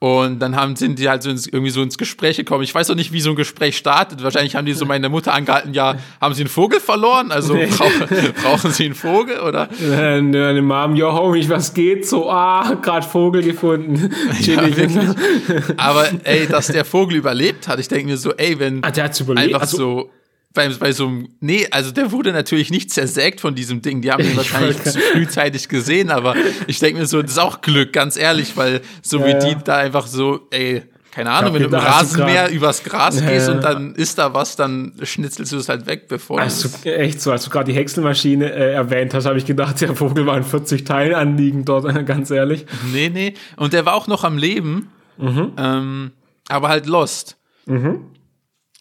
Und 0.00 0.38
dann 0.38 0.54
haben, 0.54 0.76
sind 0.76 1.00
die 1.00 1.08
halt 1.08 1.24
so 1.24 1.30
ins, 1.30 1.48
irgendwie 1.48 1.70
so 1.72 1.82
ins 1.82 1.98
Gespräch 1.98 2.36
gekommen. 2.36 2.62
Ich 2.62 2.72
weiß 2.72 2.88
auch 2.90 2.94
nicht, 2.94 3.12
wie 3.12 3.20
so 3.20 3.30
ein 3.30 3.36
Gespräch 3.36 3.76
startet. 3.76 4.22
Wahrscheinlich 4.22 4.54
haben 4.54 4.64
die 4.64 4.72
so 4.72 4.86
meine 4.86 5.08
Mutter 5.08 5.34
angehalten, 5.34 5.74
ja, 5.74 5.96
haben 6.20 6.34
sie 6.34 6.42
einen 6.42 6.48
Vogel 6.48 6.78
verloren? 6.78 7.32
Also 7.32 7.54
Nee. 7.54 7.66
brauchen, 7.66 8.06
brauchen 8.42 8.70
sie 8.70 8.84
einen 8.84 8.94
Vogel 8.94 9.40
oder? 9.40 9.68
Deine 9.80 10.62
Mom, 10.62 10.94
yo, 10.94 11.12
homie, 11.12 11.48
was 11.48 11.74
geht? 11.74 12.06
So, 12.06 12.30
ah, 12.30 12.74
grad 12.80 13.04
Vogel 13.04 13.42
gefunden. 13.42 14.14
Ja, 14.40 14.64
wirklich. 14.76 14.96
Aber 15.76 16.06
ey, 16.22 16.46
dass 16.46 16.68
der 16.68 16.84
Vogel 16.84 17.16
überlebt 17.16 17.66
hat, 17.66 17.80
ich 17.80 17.88
denke 17.88 18.06
mir 18.06 18.16
so, 18.16 18.32
ey, 18.34 18.56
wenn 18.60 18.84
Ah, 18.84 18.92
der 18.92 19.04
hat's 19.04 19.18
überlebt. 19.18 19.48
einfach 19.48 19.62
Also, 19.62 19.76
so 19.76 20.10
bei, 20.54 20.68
bei 20.68 20.92
so 20.92 21.06
einem, 21.06 21.28
nee, 21.40 21.66
also 21.70 21.90
der 21.90 22.10
wurde 22.10 22.32
natürlich 22.32 22.70
nicht 22.70 22.90
zersägt 22.90 23.40
von 23.40 23.54
diesem 23.54 23.82
Ding, 23.82 24.00
die 24.02 24.10
haben 24.10 24.24
ihn 24.24 24.30
Ich 24.30 24.36
wahrscheinlich 24.36 24.82
zu 24.82 24.98
frühzeitig 24.98 25.68
gesehen, 25.68 26.10
aber 26.10 26.34
ich 26.66 26.78
denke 26.78 27.00
mir 27.00 27.06
so, 27.06 27.22
das 27.22 27.32
ist 27.32 27.38
auch 27.38 27.60
Glück, 27.60 27.92
ganz 27.92 28.16
ehrlich, 28.16 28.56
weil 28.56 28.80
so 29.02 29.18
Ja, 29.20 29.26
wie 29.26 29.30
ja. 29.30 29.38
die 29.38 29.56
da 29.64 29.76
einfach 29.76 30.06
so, 30.06 30.48
ey, 30.50 30.82
keine 31.10 31.30
Ahnung, 31.30 31.54
wenn 31.54 31.62
du 31.62 31.68
im 31.68 31.74
Rasenmäher 31.74 32.48
übers 32.50 32.84
Gras 32.84 33.20
Ja, 33.20 33.28
gehst 33.28 33.48
und 33.48 33.62
dann 33.64 33.94
ist 33.94 34.18
da 34.18 34.34
was, 34.34 34.56
dann 34.56 34.92
schnitzelst 35.02 35.52
du 35.52 35.56
es 35.56 35.68
halt 35.68 35.86
weg, 35.86 36.06
bevor 36.08 36.40
Also, 36.40 36.68
echt 36.84 37.20
so, 37.20 37.32
als 37.32 37.44
du 37.44 37.50
gerade 37.50 37.72
die 37.72 37.76
Häckselmaschine 37.76 38.52
äh, 38.52 38.72
erwähnt 38.72 39.14
hast, 39.14 39.26
habe 39.26 39.36
ich 39.38 39.44
gedacht, 39.46 39.80
der 39.80 39.96
Vogel 39.96 40.26
war 40.26 40.36
in 40.36 40.44
40 40.44 40.84
Teilen 40.84 41.14
anliegend 41.14 41.68
dort, 41.68 41.84
ganz 42.06 42.30
ehrlich. 42.30 42.66
Nee, 42.92 43.08
nee. 43.08 43.34
Und 43.56 43.72
der 43.72 43.84
war 43.84 43.94
auch 43.94 44.06
noch 44.06 44.22
am 44.22 44.38
Leben, 44.38 44.90
ähm, 45.20 46.12
aber 46.48 46.68
halt 46.68 46.86
lost. 46.86 47.36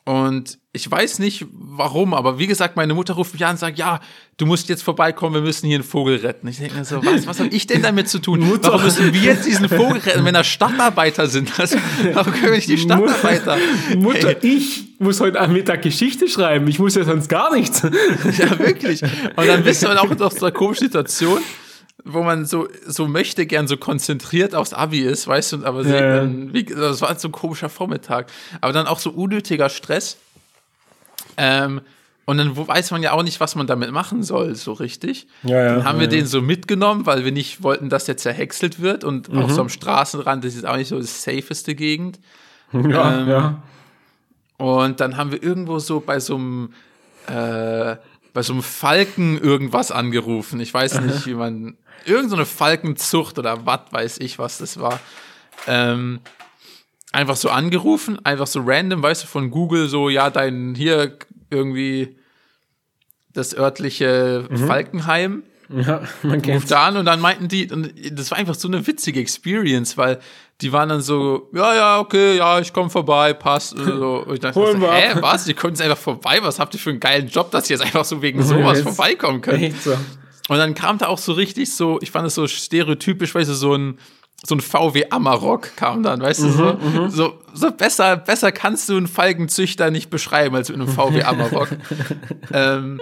Und 0.08 0.58
ich 0.72 0.90
weiß 0.90 1.20
nicht 1.20 1.46
warum, 1.52 2.14
aber 2.14 2.40
wie 2.40 2.48
gesagt, 2.48 2.78
meine 2.78 2.94
Mutter 2.94 3.16
ruft 3.16 3.34
mich 3.34 3.46
an 3.46 3.52
und 3.52 3.58
sagt, 3.58 3.78
ja, 3.78 4.00
du 4.38 4.46
musst 4.46 4.70
jetzt 4.70 4.82
vorbeikommen, 4.82 5.36
wir 5.36 5.42
müssen 5.42 5.68
hier 5.68 5.76
einen 5.76 5.84
Vogel 5.84 6.16
retten. 6.16 6.48
Ich 6.48 6.60
denke 6.60 6.78
mir 6.78 6.86
so, 6.86 7.06
was, 7.06 7.28
was 7.28 7.42
habe 7.42 7.50
ich 7.50 7.68
denn 7.68 7.82
damit 7.82 8.08
zu 8.08 8.20
tun? 8.20 8.40
Mutter. 8.40 8.70
Warum 8.70 8.86
müssen 8.86 9.14
wir 9.14 9.20
jetzt 9.20 9.46
diesen 9.46 9.68
Vogel 9.68 9.98
retten, 9.98 10.24
wenn 10.24 10.34
das 10.34 10.48
Stadtarbeiter 10.48 11.28
sind? 11.28 11.52
Also, 11.60 11.76
warum 12.14 12.32
können 12.32 12.46
wir 12.46 12.52
nicht 12.52 12.70
die 12.70 12.78
Stadtarbeiter? 12.78 13.58
Mutter, 13.98 14.42
Ey, 14.42 14.56
ich 14.56 14.86
muss 15.00 15.20
heute 15.20 15.42
am 15.42 15.52
Mittag 15.52 15.82
Geschichte 15.82 16.30
schreiben. 16.30 16.66
Ich 16.70 16.80
muss 16.80 16.96
ja 16.96 17.04
sonst 17.04 17.28
gar 17.28 17.54
nichts. 17.54 17.82
Ja, 17.82 18.58
wirklich. 18.60 19.02
Und 19.04 19.46
dann 19.46 19.66
bist 19.66 19.84
du 19.84 19.90
auch 19.90 20.10
in 20.10 20.18
so 20.18 20.30
einer 20.30 20.52
komischen 20.52 20.88
Situation, 20.88 21.42
wo 22.14 22.24
man 22.24 22.46
so, 22.46 22.68
so 22.86 23.08
möchte 23.08 23.46
gern 23.46 23.68
so 23.68 23.78
konzentriert 23.78 24.56
aufs 24.56 24.74
Abi 24.74 25.00
ist, 25.02 25.28
weißt 25.28 25.54
du, 25.54 25.66
aber 25.66 25.84
Ja, 25.86 26.18
dann, 26.18 26.54
wie, 26.54 26.64
das 26.64 27.02
war 27.02 27.18
so 27.18 27.28
ein 27.28 27.32
komischer 27.32 27.70
Vormittag. 27.70 28.28
Aber 28.62 28.74
dann 28.74 28.88
auch 28.88 29.00
so 29.00 29.12
unnötiger 29.12 29.70
Stress. 29.70 30.18
Ähm, 31.38 31.82
und 32.26 32.38
dann 32.38 32.58
weiß 32.58 32.92
man 32.92 33.02
ja 33.04 33.14
auch 33.14 33.24
nicht, 33.24 33.40
was 33.40 33.56
man 33.56 33.68
damit 33.68 33.92
machen 33.92 34.22
soll, 34.22 34.54
so 34.56 34.74
richtig. 34.74 35.28
Ja, 35.44 35.62
ja, 35.64 35.76
dann 35.76 35.86
haben 35.86 36.00
wir 36.00 36.08
ja. 36.08 36.12
den 36.12 36.26
so 36.26 36.42
mitgenommen, 36.42 37.06
weil 37.06 37.24
wir 37.24 37.32
nicht 37.32 37.64
wollten, 37.64 37.90
dass 37.90 38.04
der 38.06 38.18
zerhäckselt 38.18 38.82
wird. 38.82 39.04
Und 39.06 39.32
Mhm. 39.32 39.40
auch 39.44 39.50
so 39.50 39.62
am 39.62 39.70
Straßenrand, 39.70 40.44
das 40.44 40.56
ist 40.56 40.66
auch 40.66 40.76
nicht 40.76 40.90
so 40.90 41.00
das 41.00 41.24
safeste 41.24 41.76
Gegend. 41.76 42.20
Ja, 42.74 43.22
Ähm, 43.22 43.30
ja. 43.30 43.64
Und 44.58 45.00
dann 45.00 45.16
haben 45.16 45.32
wir 45.32 45.42
irgendwo 45.42 45.80
so 45.80 46.00
bei 46.02 46.20
so 46.20 46.36
einem, 46.36 46.74
äh, 47.28 47.96
bei 48.34 48.42
so 48.44 48.52
einem 48.54 48.62
Falken 48.64 49.40
irgendwas 49.40 49.92
angerufen. 49.92 50.60
Ich 50.60 50.74
weiß 50.74 51.00
nicht, 51.02 51.26
wie 51.28 51.34
man, 51.36 51.78
irgend 52.06 52.30
so 52.30 52.36
eine 52.36 52.46
Falkenzucht 52.46 53.40
oder 53.40 53.66
was 53.66 53.82
weiß 53.92 54.18
ich, 54.20 54.40
was 54.40 54.58
das 54.58 54.80
war. 54.80 55.00
Ähm, 55.68 56.20
einfach 57.12 57.36
so 57.36 57.50
angerufen, 57.50 58.24
einfach 58.26 58.48
so 58.48 58.62
random, 58.66 59.02
weißt 59.02 59.24
du, 59.24 59.28
von 59.28 59.52
Google 59.52 59.88
so, 59.88 60.10
ja, 60.10 60.30
dein, 60.30 60.76
hier 60.76 61.18
irgendwie 61.50 62.18
das 63.34 63.56
örtliche 63.56 64.48
Falkenheim 64.68 65.44
ja, 65.70 66.02
man 66.24 66.42
kennt 66.42 66.64
ruft 66.64 66.74
an 66.74 66.96
und 66.96 67.06
dann 67.06 67.20
meinten 67.20 67.48
die, 67.50 67.70
und 67.70 67.94
das 68.12 68.32
war 68.32 68.38
einfach 68.38 68.56
so 68.56 68.68
eine 68.68 68.86
witzige 68.88 69.20
Experience, 69.20 69.98
weil 69.98 70.20
die 70.62 70.72
waren 70.72 70.90
dann 70.90 71.02
so, 71.02 71.50
ja, 71.54 71.76
ja, 71.76 72.00
okay, 72.00 72.38
ja, 72.38 72.60
ich 72.60 72.72
komme 72.72 72.90
vorbei, 72.90 73.34
passt. 73.34 73.74
Und 73.74 73.86
so. 73.86 74.24
Und 74.28 74.36
ich 74.36 74.40
dachte, 74.40 74.60
Holen 74.60 74.80
so, 74.80 74.88
wir 74.88 74.92
hä, 74.94 75.16
was? 75.20 75.44
Die 75.44 75.54
kommen 75.54 75.74
jetzt 75.74 75.82
einfach 75.82 75.98
vorbei, 75.98 76.40
was 76.42 76.60
habt 76.60 76.74
ihr 76.74 76.80
für 76.80 76.90
einen 76.92 77.00
geilen 77.00 77.28
Job, 77.28 77.52
dass 77.52 77.70
ihr 77.70 77.76
jetzt 77.76 77.86
einfach 77.86 78.06
so 78.06 78.22
wegen 78.22 78.42
sowas 78.42 78.80
Jetzt- 78.80 78.96
vorbeikommen 78.96 79.42
könnt? 79.42 79.62
Echt 79.62 79.84
so. 79.84 79.96
Und 80.48 80.58
dann 80.58 80.74
kam 80.74 80.98
da 80.98 81.08
auch 81.08 81.18
so 81.18 81.34
richtig 81.34 81.74
so, 81.74 82.00
ich 82.02 82.12
fand 82.12 82.28
es 82.28 82.36
so 82.36 82.48
stereotypisch, 82.48 83.36
weißt 83.36 83.50
du, 83.50 83.54
so 83.54 83.76
ein, 83.76 84.00
so 84.46 84.56
ein 84.56 84.62
VW 84.62 85.08
Amarok 85.10 85.76
kam 85.76 86.04
dann, 86.04 86.22
weißt 86.22 86.44
du, 86.44 86.50
so, 86.50 86.78
so, 87.10 87.40
so 87.54 87.72
besser, 87.72 88.16
besser 88.18 88.52
kannst 88.52 88.88
du 88.88 88.96
einen 88.96 89.08
Falkenzüchter 89.08 89.90
nicht 89.92 90.10
beschreiben 90.10 90.56
als 90.56 90.70
mit 90.70 90.80
einem 90.80 90.88
VW 90.88 91.24
Amarok. 91.24 91.70
ähm, 92.54 93.02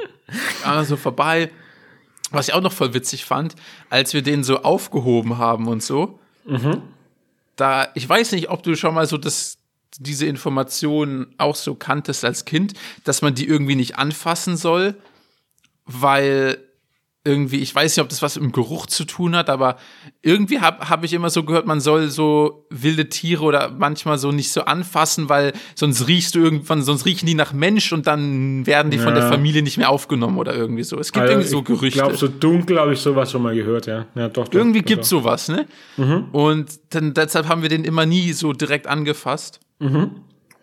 also 0.63 0.95
vorbei. 0.97 1.51
Was 2.31 2.47
ich 2.47 2.53
auch 2.53 2.61
noch 2.61 2.73
voll 2.73 2.93
witzig 2.93 3.23
fand, 3.25 3.55
als 3.89 4.13
wir 4.13 4.21
den 4.23 4.43
so 4.43 4.63
aufgehoben 4.63 5.37
haben 5.37 5.67
und 5.67 5.83
so, 5.83 6.19
da, 7.55 7.87
ich 7.93 8.09
weiß 8.09 8.31
nicht, 8.31 8.49
ob 8.49 8.63
du 8.63 8.75
schon 8.75 8.95
mal 8.95 9.05
so 9.07 9.17
das, 9.17 9.57
diese 9.99 10.25
Informationen 10.25 11.27
auch 11.37 11.55
so 11.55 11.75
kanntest 11.75 12.25
als 12.25 12.43
Kind, 12.45 12.73
dass 13.03 13.21
man 13.21 13.35
die 13.35 13.47
irgendwie 13.47 13.75
nicht 13.75 13.97
anfassen 13.97 14.57
soll, 14.57 14.95
weil 15.85 16.57
irgendwie, 17.25 17.57
ich 17.57 17.73
weiß 17.73 17.95
nicht, 17.97 18.03
ob 18.03 18.09
das 18.09 18.21
was 18.21 18.35
mit 18.35 18.43
dem 18.45 18.51
Geruch 18.51 18.85
zu 18.85 19.03
tun 19.03 19.35
hat, 19.35 19.49
aber 19.49 19.77
irgendwie 20.21 20.59
habe 20.61 20.87
hab 20.89 21.03
ich 21.03 21.11
immer 21.13 21.29
so 21.29 21.43
gehört, 21.43 21.65
man 21.65 21.81
soll 21.81 22.09
so 22.09 22.65
wilde 22.69 23.09
Tiere 23.09 23.43
oder 23.43 23.71
manchmal 23.71 24.17
so 24.19 24.31
nicht 24.31 24.51
so 24.51 24.61
anfassen, 24.61 25.27
weil 25.27 25.53
sonst 25.75 26.07
riechst 26.07 26.35
du 26.35 26.39
irgendwann, 26.39 26.83
sonst 26.83 27.05
riechen 27.05 27.25
die 27.25 27.33
nach 27.33 27.51
Mensch 27.51 27.91
und 27.91 28.05
dann 28.07 28.65
werden 28.67 28.91
die 28.91 28.99
von 28.99 29.15
Ja. 29.15 29.21
der 29.21 29.29
Familie 29.29 29.63
nicht 29.63 29.77
mehr 29.77 29.89
aufgenommen 29.89 30.37
oder 30.37 30.55
irgendwie 30.55 30.83
so. 30.83 30.99
Es 30.99 31.11
gibt 31.11 31.23
Also, 31.23 31.33
irgendwie 31.33 31.49
so 31.49 31.59
Ich 31.59 31.65
Gerüchte. 31.65 31.99
glaube, 31.99 32.15
so 32.15 32.27
dunkel 32.27 32.79
habe 32.79 32.93
ich 32.93 32.99
sowas 32.99 33.31
schon 33.31 33.41
mal 33.41 33.55
gehört, 33.55 33.87
ja. 33.87 34.05
ja 34.15 34.29
doch, 34.29 34.47
doch, 34.47 34.53
Irgendwie 34.53 34.81
doch, 34.81 34.85
gibt's 34.87 35.09
doch. 35.09 35.21
sowas, 35.23 35.49
ne? 35.49 35.65
Und 36.31 36.79
dann, 36.91 37.13
deshalb 37.15 37.47
haben 37.49 37.63
wir 37.63 37.69
den 37.69 37.83
immer 37.85 38.05
nie 38.05 38.33
so 38.33 38.53
direkt 38.53 38.85
angefasst. 38.87 39.59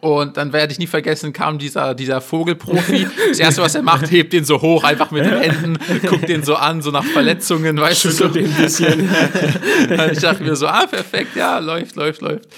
Und 0.02 0.36
dann 0.36 0.52
werde 0.52 0.72
ich 0.72 0.80
nie 0.80 0.88
vergessen, 0.88 1.32
kam 1.32 1.58
dieser, 1.60 1.94
dieser 1.94 2.20
Vogelprofi. 2.20 3.06
Das 3.28 3.38
erste, 3.38 3.62
was 3.62 3.76
er 3.76 3.82
macht, 3.82 4.10
hebt 4.10 4.32
den 4.32 4.44
so 4.44 4.60
hoch, 4.60 4.82
einfach 4.82 5.12
mit 5.12 5.24
den 5.24 5.38
Händen, 5.38 5.78
guckt 6.08 6.28
den 6.28 6.42
so 6.42 6.56
an, 6.56 6.82
so 6.82 6.90
nach 6.90 7.04
Verletzungen, 7.04 7.78
weißt 7.78 8.06
du. 8.06 8.10
So. 8.10 8.24
Schüttelt 8.24 8.46
den 8.46 8.52
ein 8.52 8.62
bisschen 8.62 9.08
ich 10.12 10.18
dachte 10.18 10.42
mir 10.42 10.56
so, 10.56 10.66
ah, 10.66 10.86
perfekt, 10.88 11.36
ja, 11.36 11.60
läuft, 11.60 11.94
läuft, 11.94 12.20
läuft. 12.20 12.48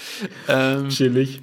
Ähm, 0.47 0.89
chillig. 0.89 1.39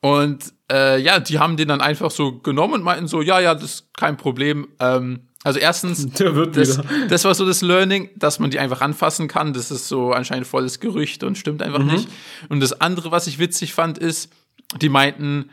und 0.00 0.44
äh, 0.72 0.98
ja, 1.02 1.20
die 1.20 1.38
haben 1.38 1.58
den 1.58 1.68
dann 1.68 1.82
einfach 1.82 2.10
so 2.10 2.38
genommen 2.38 2.72
und 2.72 2.82
meinten 2.82 3.06
so, 3.06 3.20
ja, 3.20 3.38
ja, 3.38 3.54
das 3.54 3.64
ist 3.64 3.94
kein 3.98 4.16
Problem. 4.16 4.68
Ähm, 4.80 5.28
also 5.42 5.58
erstens, 5.58 6.08
das, 6.54 6.80
das 7.10 7.24
war 7.26 7.34
so 7.34 7.44
das 7.44 7.60
Learning, 7.60 8.08
dass 8.16 8.38
man 8.38 8.50
die 8.50 8.58
einfach 8.58 8.80
anfassen 8.80 9.28
kann. 9.28 9.52
Das 9.52 9.70
ist 9.70 9.88
so 9.88 10.12
anscheinend 10.12 10.46
volles 10.46 10.80
Gerücht 10.80 11.22
und 11.22 11.36
stimmt 11.36 11.62
einfach 11.62 11.80
Mhm. 11.80 11.88
nicht. 11.92 12.08
Und 12.48 12.60
das 12.60 12.80
andere, 12.80 13.10
was 13.10 13.26
ich 13.26 13.38
witzig 13.38 13.74
fand, 13.74 13.98
ist, 13.98 14.30
die 14.80 14.88
meinten, 14.88 15.50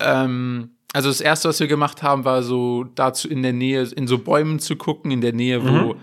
ähm, 0.00 0.70
also 0.92 1.08
das 1.08 1.20
erste, 1.20 1.48
was 1.48 1.60
wir 1.60 1.66
gemacht 1.68 2.02
haben, 2.02 2.24
war 2.24 2.42
so 2.42 2.84
dazu 2.94 3.28
in 3.28 3.42
der 3.42 3.52
Nähe, 3.52 3.82
in 3.94 4.06
so 4.08 4.18
Bäumen 4.18 4.58
zu 4.58 4.76
gucken, 4.76 5.10
in 5.10 5.20
der 5.20 5.32
Nähe, 5.32 5.62
wo 5.64 5.94
Mhm. 5.94 6.00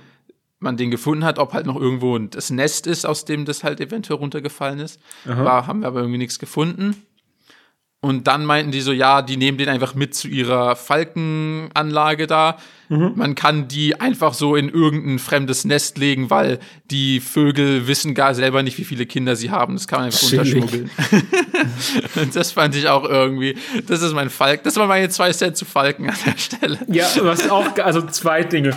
man 0.59 0.77
den 0.77 0.89
gefunden 0.91 1.23
hat, 1.25 1.39
ob 1.39 1.53
halt 1.53 1.65
noch 1.65 1.75
irgendwo 1.79 2.17
das 2.17 2.49
Nest 2.49 2.87
ist, 2.87 3.05
aus 3.05 3.25
dem 3.25 3.45
das 3.45 3.63
halt 3.63 3.79
eventuell 3.81 4.17
runtergefallen 4.19 4.79
ist. 4.79 4.99
War, 5.43 5.67
haben 5.67 5.81
wir 5.81 5.87
aber 5.87 5.99
irgendwie 5.99 6.17
nichts 6.19 6.39
gefunden. 6.39 6.95
Und 8.07 8.25
dann 8.27 8.45
meinten 8.45 8.71
die 8.71 8.79
so, 8.79 8.93
ja, 8.93 9.21
die 9.21 9.35
nehmen 9.35 9.57
den 9.57 9.67
einfach 9.67 9.93
mit 9.93 10.15
zu 10.15 10.29
ihrer 10.29 10.77
Falkenanlage 10.77 12.25
da. 12.25 12.57
Mhm. 12.87 13.13
Man 13.15 13.35
kann 13.35 13.67
die 13.67 13.99
einfach 13.99 14.33
so 14.33 14.55
in 14.55 14.69
irgendein 14.69 15.19
fremdes 15.19 15.65
Nest 15.65 15.97
legen, 15.97 16.29
weil 16.29 16.59
die 16.89 17.19
Vögel 17.19 17.85
wissen 17.85 18.13
gar 18.13 18.33
selber 18.33 18.63
nicht, 18.63 18.77
wie 18.77 18.85
viele 18.85 19.05
Kinder 19.05 19.35
sie 19.35 19.51
haben. 19.51 19.73
Das 19.73 19.89
kann 19.89 19.99
man 19.99 20.05
einfach 20.05 20.19
Chillig. 20.19 20.55
unterschmuggeln. 20.55 20.89
Und 22.15 22.33
das 22.35 22.53
fand 22.53 22.75
ich 22.75 22.87
auch 22.87 23.03
irgendwie, 23.03 23.57
das 23.87 24.01
ist 24.01 24.13
mein 24.13 24.29
Falk, 24.29 24.63
das 24.63 24.77
waren 24.77 24.87
meine 24.87 25.09
zwei 25.09 25.33
Cent 25.33 25.57
zu 25.57 25.65
Falken 25.65 26.09
an 26.09 26.15
der 26.25 26.37
Stelle. 26.37 26.79
Ja, 26.87 27.07
was 27.23 27.49
auch, 27.49 27.77
also 27.79 28.03
zwei 28.03 28.43
Dinge. 28.43 28.71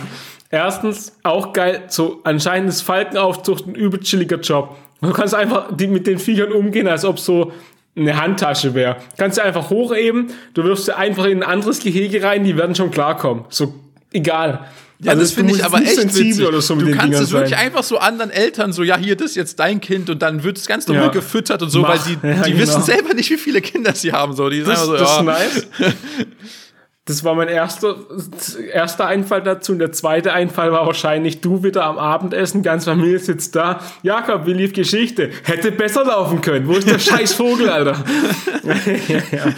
Erstens, 0.49 1.13
auch 1.23 1.53
geil, 1.53 1.83
so 1.87 2.19
anscheinend 2.25 2.67
ist 2.67 2.81
Falkenaufzucht 2.81 3.65
ein 3.65 3.75
übel 3.75 4.01
chilliger 4.01 4.41
Job. 4.41 4.75
Du 4.99 5.13
kannst 5.13 5.33
einfach 5.33 5.75
die, 5.75 5.87
mit 5.87 6.05
den 6.05 6.19
Viechern 6.19 6.51
umgehen, 6.51 6.87
als 6.87 7.05
ob 7.05 7.17
so 7.17 7.53
eine 7.95 8.19
Handtasche 8.21 8.73
wäre. 8.73 8.97
Kannst 9.17 9.37
du 9.37 9.43
einfach 9.43 9.69
hochheben, 9.69 10.27
du 10.53 10.63
wirfst 10.63 10.85
sie 10.85 10.95
einfach 10.97 11.25
in 11.25 11.43
ein 11.43 11.49
anderes 11.49 11.79
Gehege 11.79 12.23
rein, 12.23 12.43
die 12.43 12.55
werden 12.57 12.73
schon 12.75 12.89
klarkommen. 12.91 13.45
So, 13.49 13.73
egal. 14.13 14.61
Ja, 15.03 15.11
Also 15.13 15.23
das 15.23 15.31
finde 15.31 15.53
ich 15.55 15.65
aber 15.65 15.81
echt 15.81 15.97
witzig. 15.97 16.45
oder 16.45 16.61
so 16.61 16.75
du 16.75 16.91
kannst 16.95 17.19
es 17.19 17.31
wirklich 17.31 17.57
einfach 17.57 17.81
so 17.83 17.97
anderen 17.97 18.29
Eltern 18.29 18.71
so, 18.71 18.83
ja, 18.83 18.97
hier, 18.97 19.15
das 19.15 19.31
ist 19.31 19.35
jetzt 19.35 19.59
dein 19.59 19.81
Kind 19.81 20.11
und 20.11 20.21
dann 20.21 20.43
wird 20.43 20.57
es 20.59 20.67
ganz 20.67 20.87
normal 20.87 21.05
Ja. 21.05 21.09
gefüttert 21.11 21.61
und 21.63 21.69
so, 21.71 21.81
Mach. 21.81 21.89
weil 21.89 21.99
die, 22.07 22.27
Ja, 22.27 22.43
die 22.43 22.51
genau. 22.51 22.61
wissen 22.63 22.83
selber 22.83 23.13
nicht, 23.15 23.29
wie 23.31 23.37
viele 23.37 23.61
Kinder 23.61 23.93
sie 23.95 24.13
haben. 24.13 24.33
So, 24.35 24.47
die 24.49 24.59
Das, 24.59 24.69
einfach 24.69 24.85
so, 24.85 24.93
das 24.93 25.09
ja, 25.09 25.17
ist 25.17 25.25
nice. 25.25 25.67
Das 27.05 27.23
war 27.23 27.33
mein 27.33 27.47
erster, 27.47 27.95
erster 28.71 29.07
Einfall 29.07 29.41
dazu. 29.41 29.71
Und 29.71 29.79
der 29.79 29.91
zweite 29.91 30.33
Einfall 30.33 30.71
war 30.71 30.85
wahrscheinlich, 30.85 31.41
du 31.41 31.63
wieder 31.63 31.83
am 31.85 31.97
Abendessen, 31.97 32.61
ganz 32.61 32.85
Familie 32.85 33.17
sitzt 33.17 33.55
da. 33.55 33.79
Jakob, 34.03 34.45
wie 34.45 34.53
lief 34.53 34.73
Geschichte? 34.73 35.31
Hätte 35.43 35.71
besser 35.71 36.05
laufen 36.05 36.41
können. 36.41 36.67
Wo 36.67 36.73
ist 36.73 36.87
der 36.87 36.99
scheiß 36.99 37.33
Vogel, 37.33 37.69
Alter? 37.69 38.03
ja, 39.07 39.17
ja. 39.31 39.53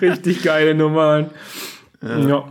Richtig 0.00 0.42
geile 0.42 0.74
Nummern. 0.74 1.30
Ja. 2.00 2.44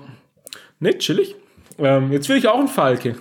Ne, 0.79 0.97
chillig. 0.99 1.35
Ähm, 1.79 2.11
jetzt 2.11 2.29
will 2.29 2.37
ich 2.37 2.47
auch 2.47 2.59
einen 2.59 2.67
Falke. 2.67 3.15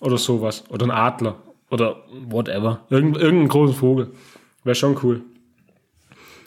Oder 0.00 0.16
sowas. 0.16 0.64
Oder 0.70 0.84
einen 0.84 0.92
Adler. 0.92 1.36
Oder 1.70 2.02
whatever. 2.28 2.80
Irgend, 2.88 3.16
irgendeinen 3.16 3.48
großen 3.48 3.74
Vogel. 3.76 4.10
Wäre 4.64 4.74
schon 4.74 4.96
cool. 5.02 5.20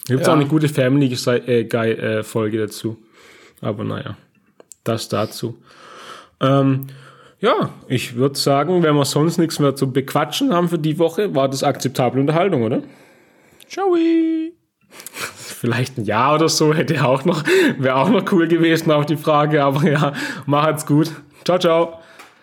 Gibt 0.07 0.25
Ja. 0.25 0.29
auch 0.33 0.35
eine 0.35 0.47
gute 0.47 0.67
Family 0.67 1.13
äh, 1.27 1.61
äh, 1.61 2.57
dazu. 2.57 2.97
Aber 3.61 3.83
naja, 3.83 4.17
das 4.83 5.09
dazu. 5.09 5.57
Ähm, 6.41 6.87
ja, 7.39 7.69
ich 7.87 8.15
würde 8.15 8.37
sagen, 8.37 8.83
wenn 8.83 8.95
wir 8.95 9.05
sonst 9.05 9.37
nichts 9.37 9.59
mehr 9.59 9.75
zu 9.75 9.91
bequatschen 9.91 10.53
haben 10.53 10.69
für 10.69 10.79
die 10.79 10.99
Woche, 10.99 11.35
war 11.35 11.47
das 11.47 11.63
akzeptable 11.63 12.19
Unterhaltung, 12.19 12.63
oder? 12.63 12.81
Ciao. 13.67 13.95
Vielleicht 15.15 15.97
ein 15.97 16.05
Jahr 16.05 16.35
oder 16.35 16.49
so 16.49 16.73
hätte 16.73 17.05
auch 17.05 17.25
noch, 17.25 17.43
wäre 17.77 17.95
auch 17.95 18.09
noch 18.09 18.29
cool 18.31 18.47
gewesen 18.47 18.91
auf 18.91 19.05
die 19.05 19.17
Frage, 19.17 19.63
aber 19.63 19.89
ja, 19.89 20.13
macht's 20.45 20.85
gut. 20.85 21.11
Ciao, 21.43 21.59
ciao. 21.59 21.99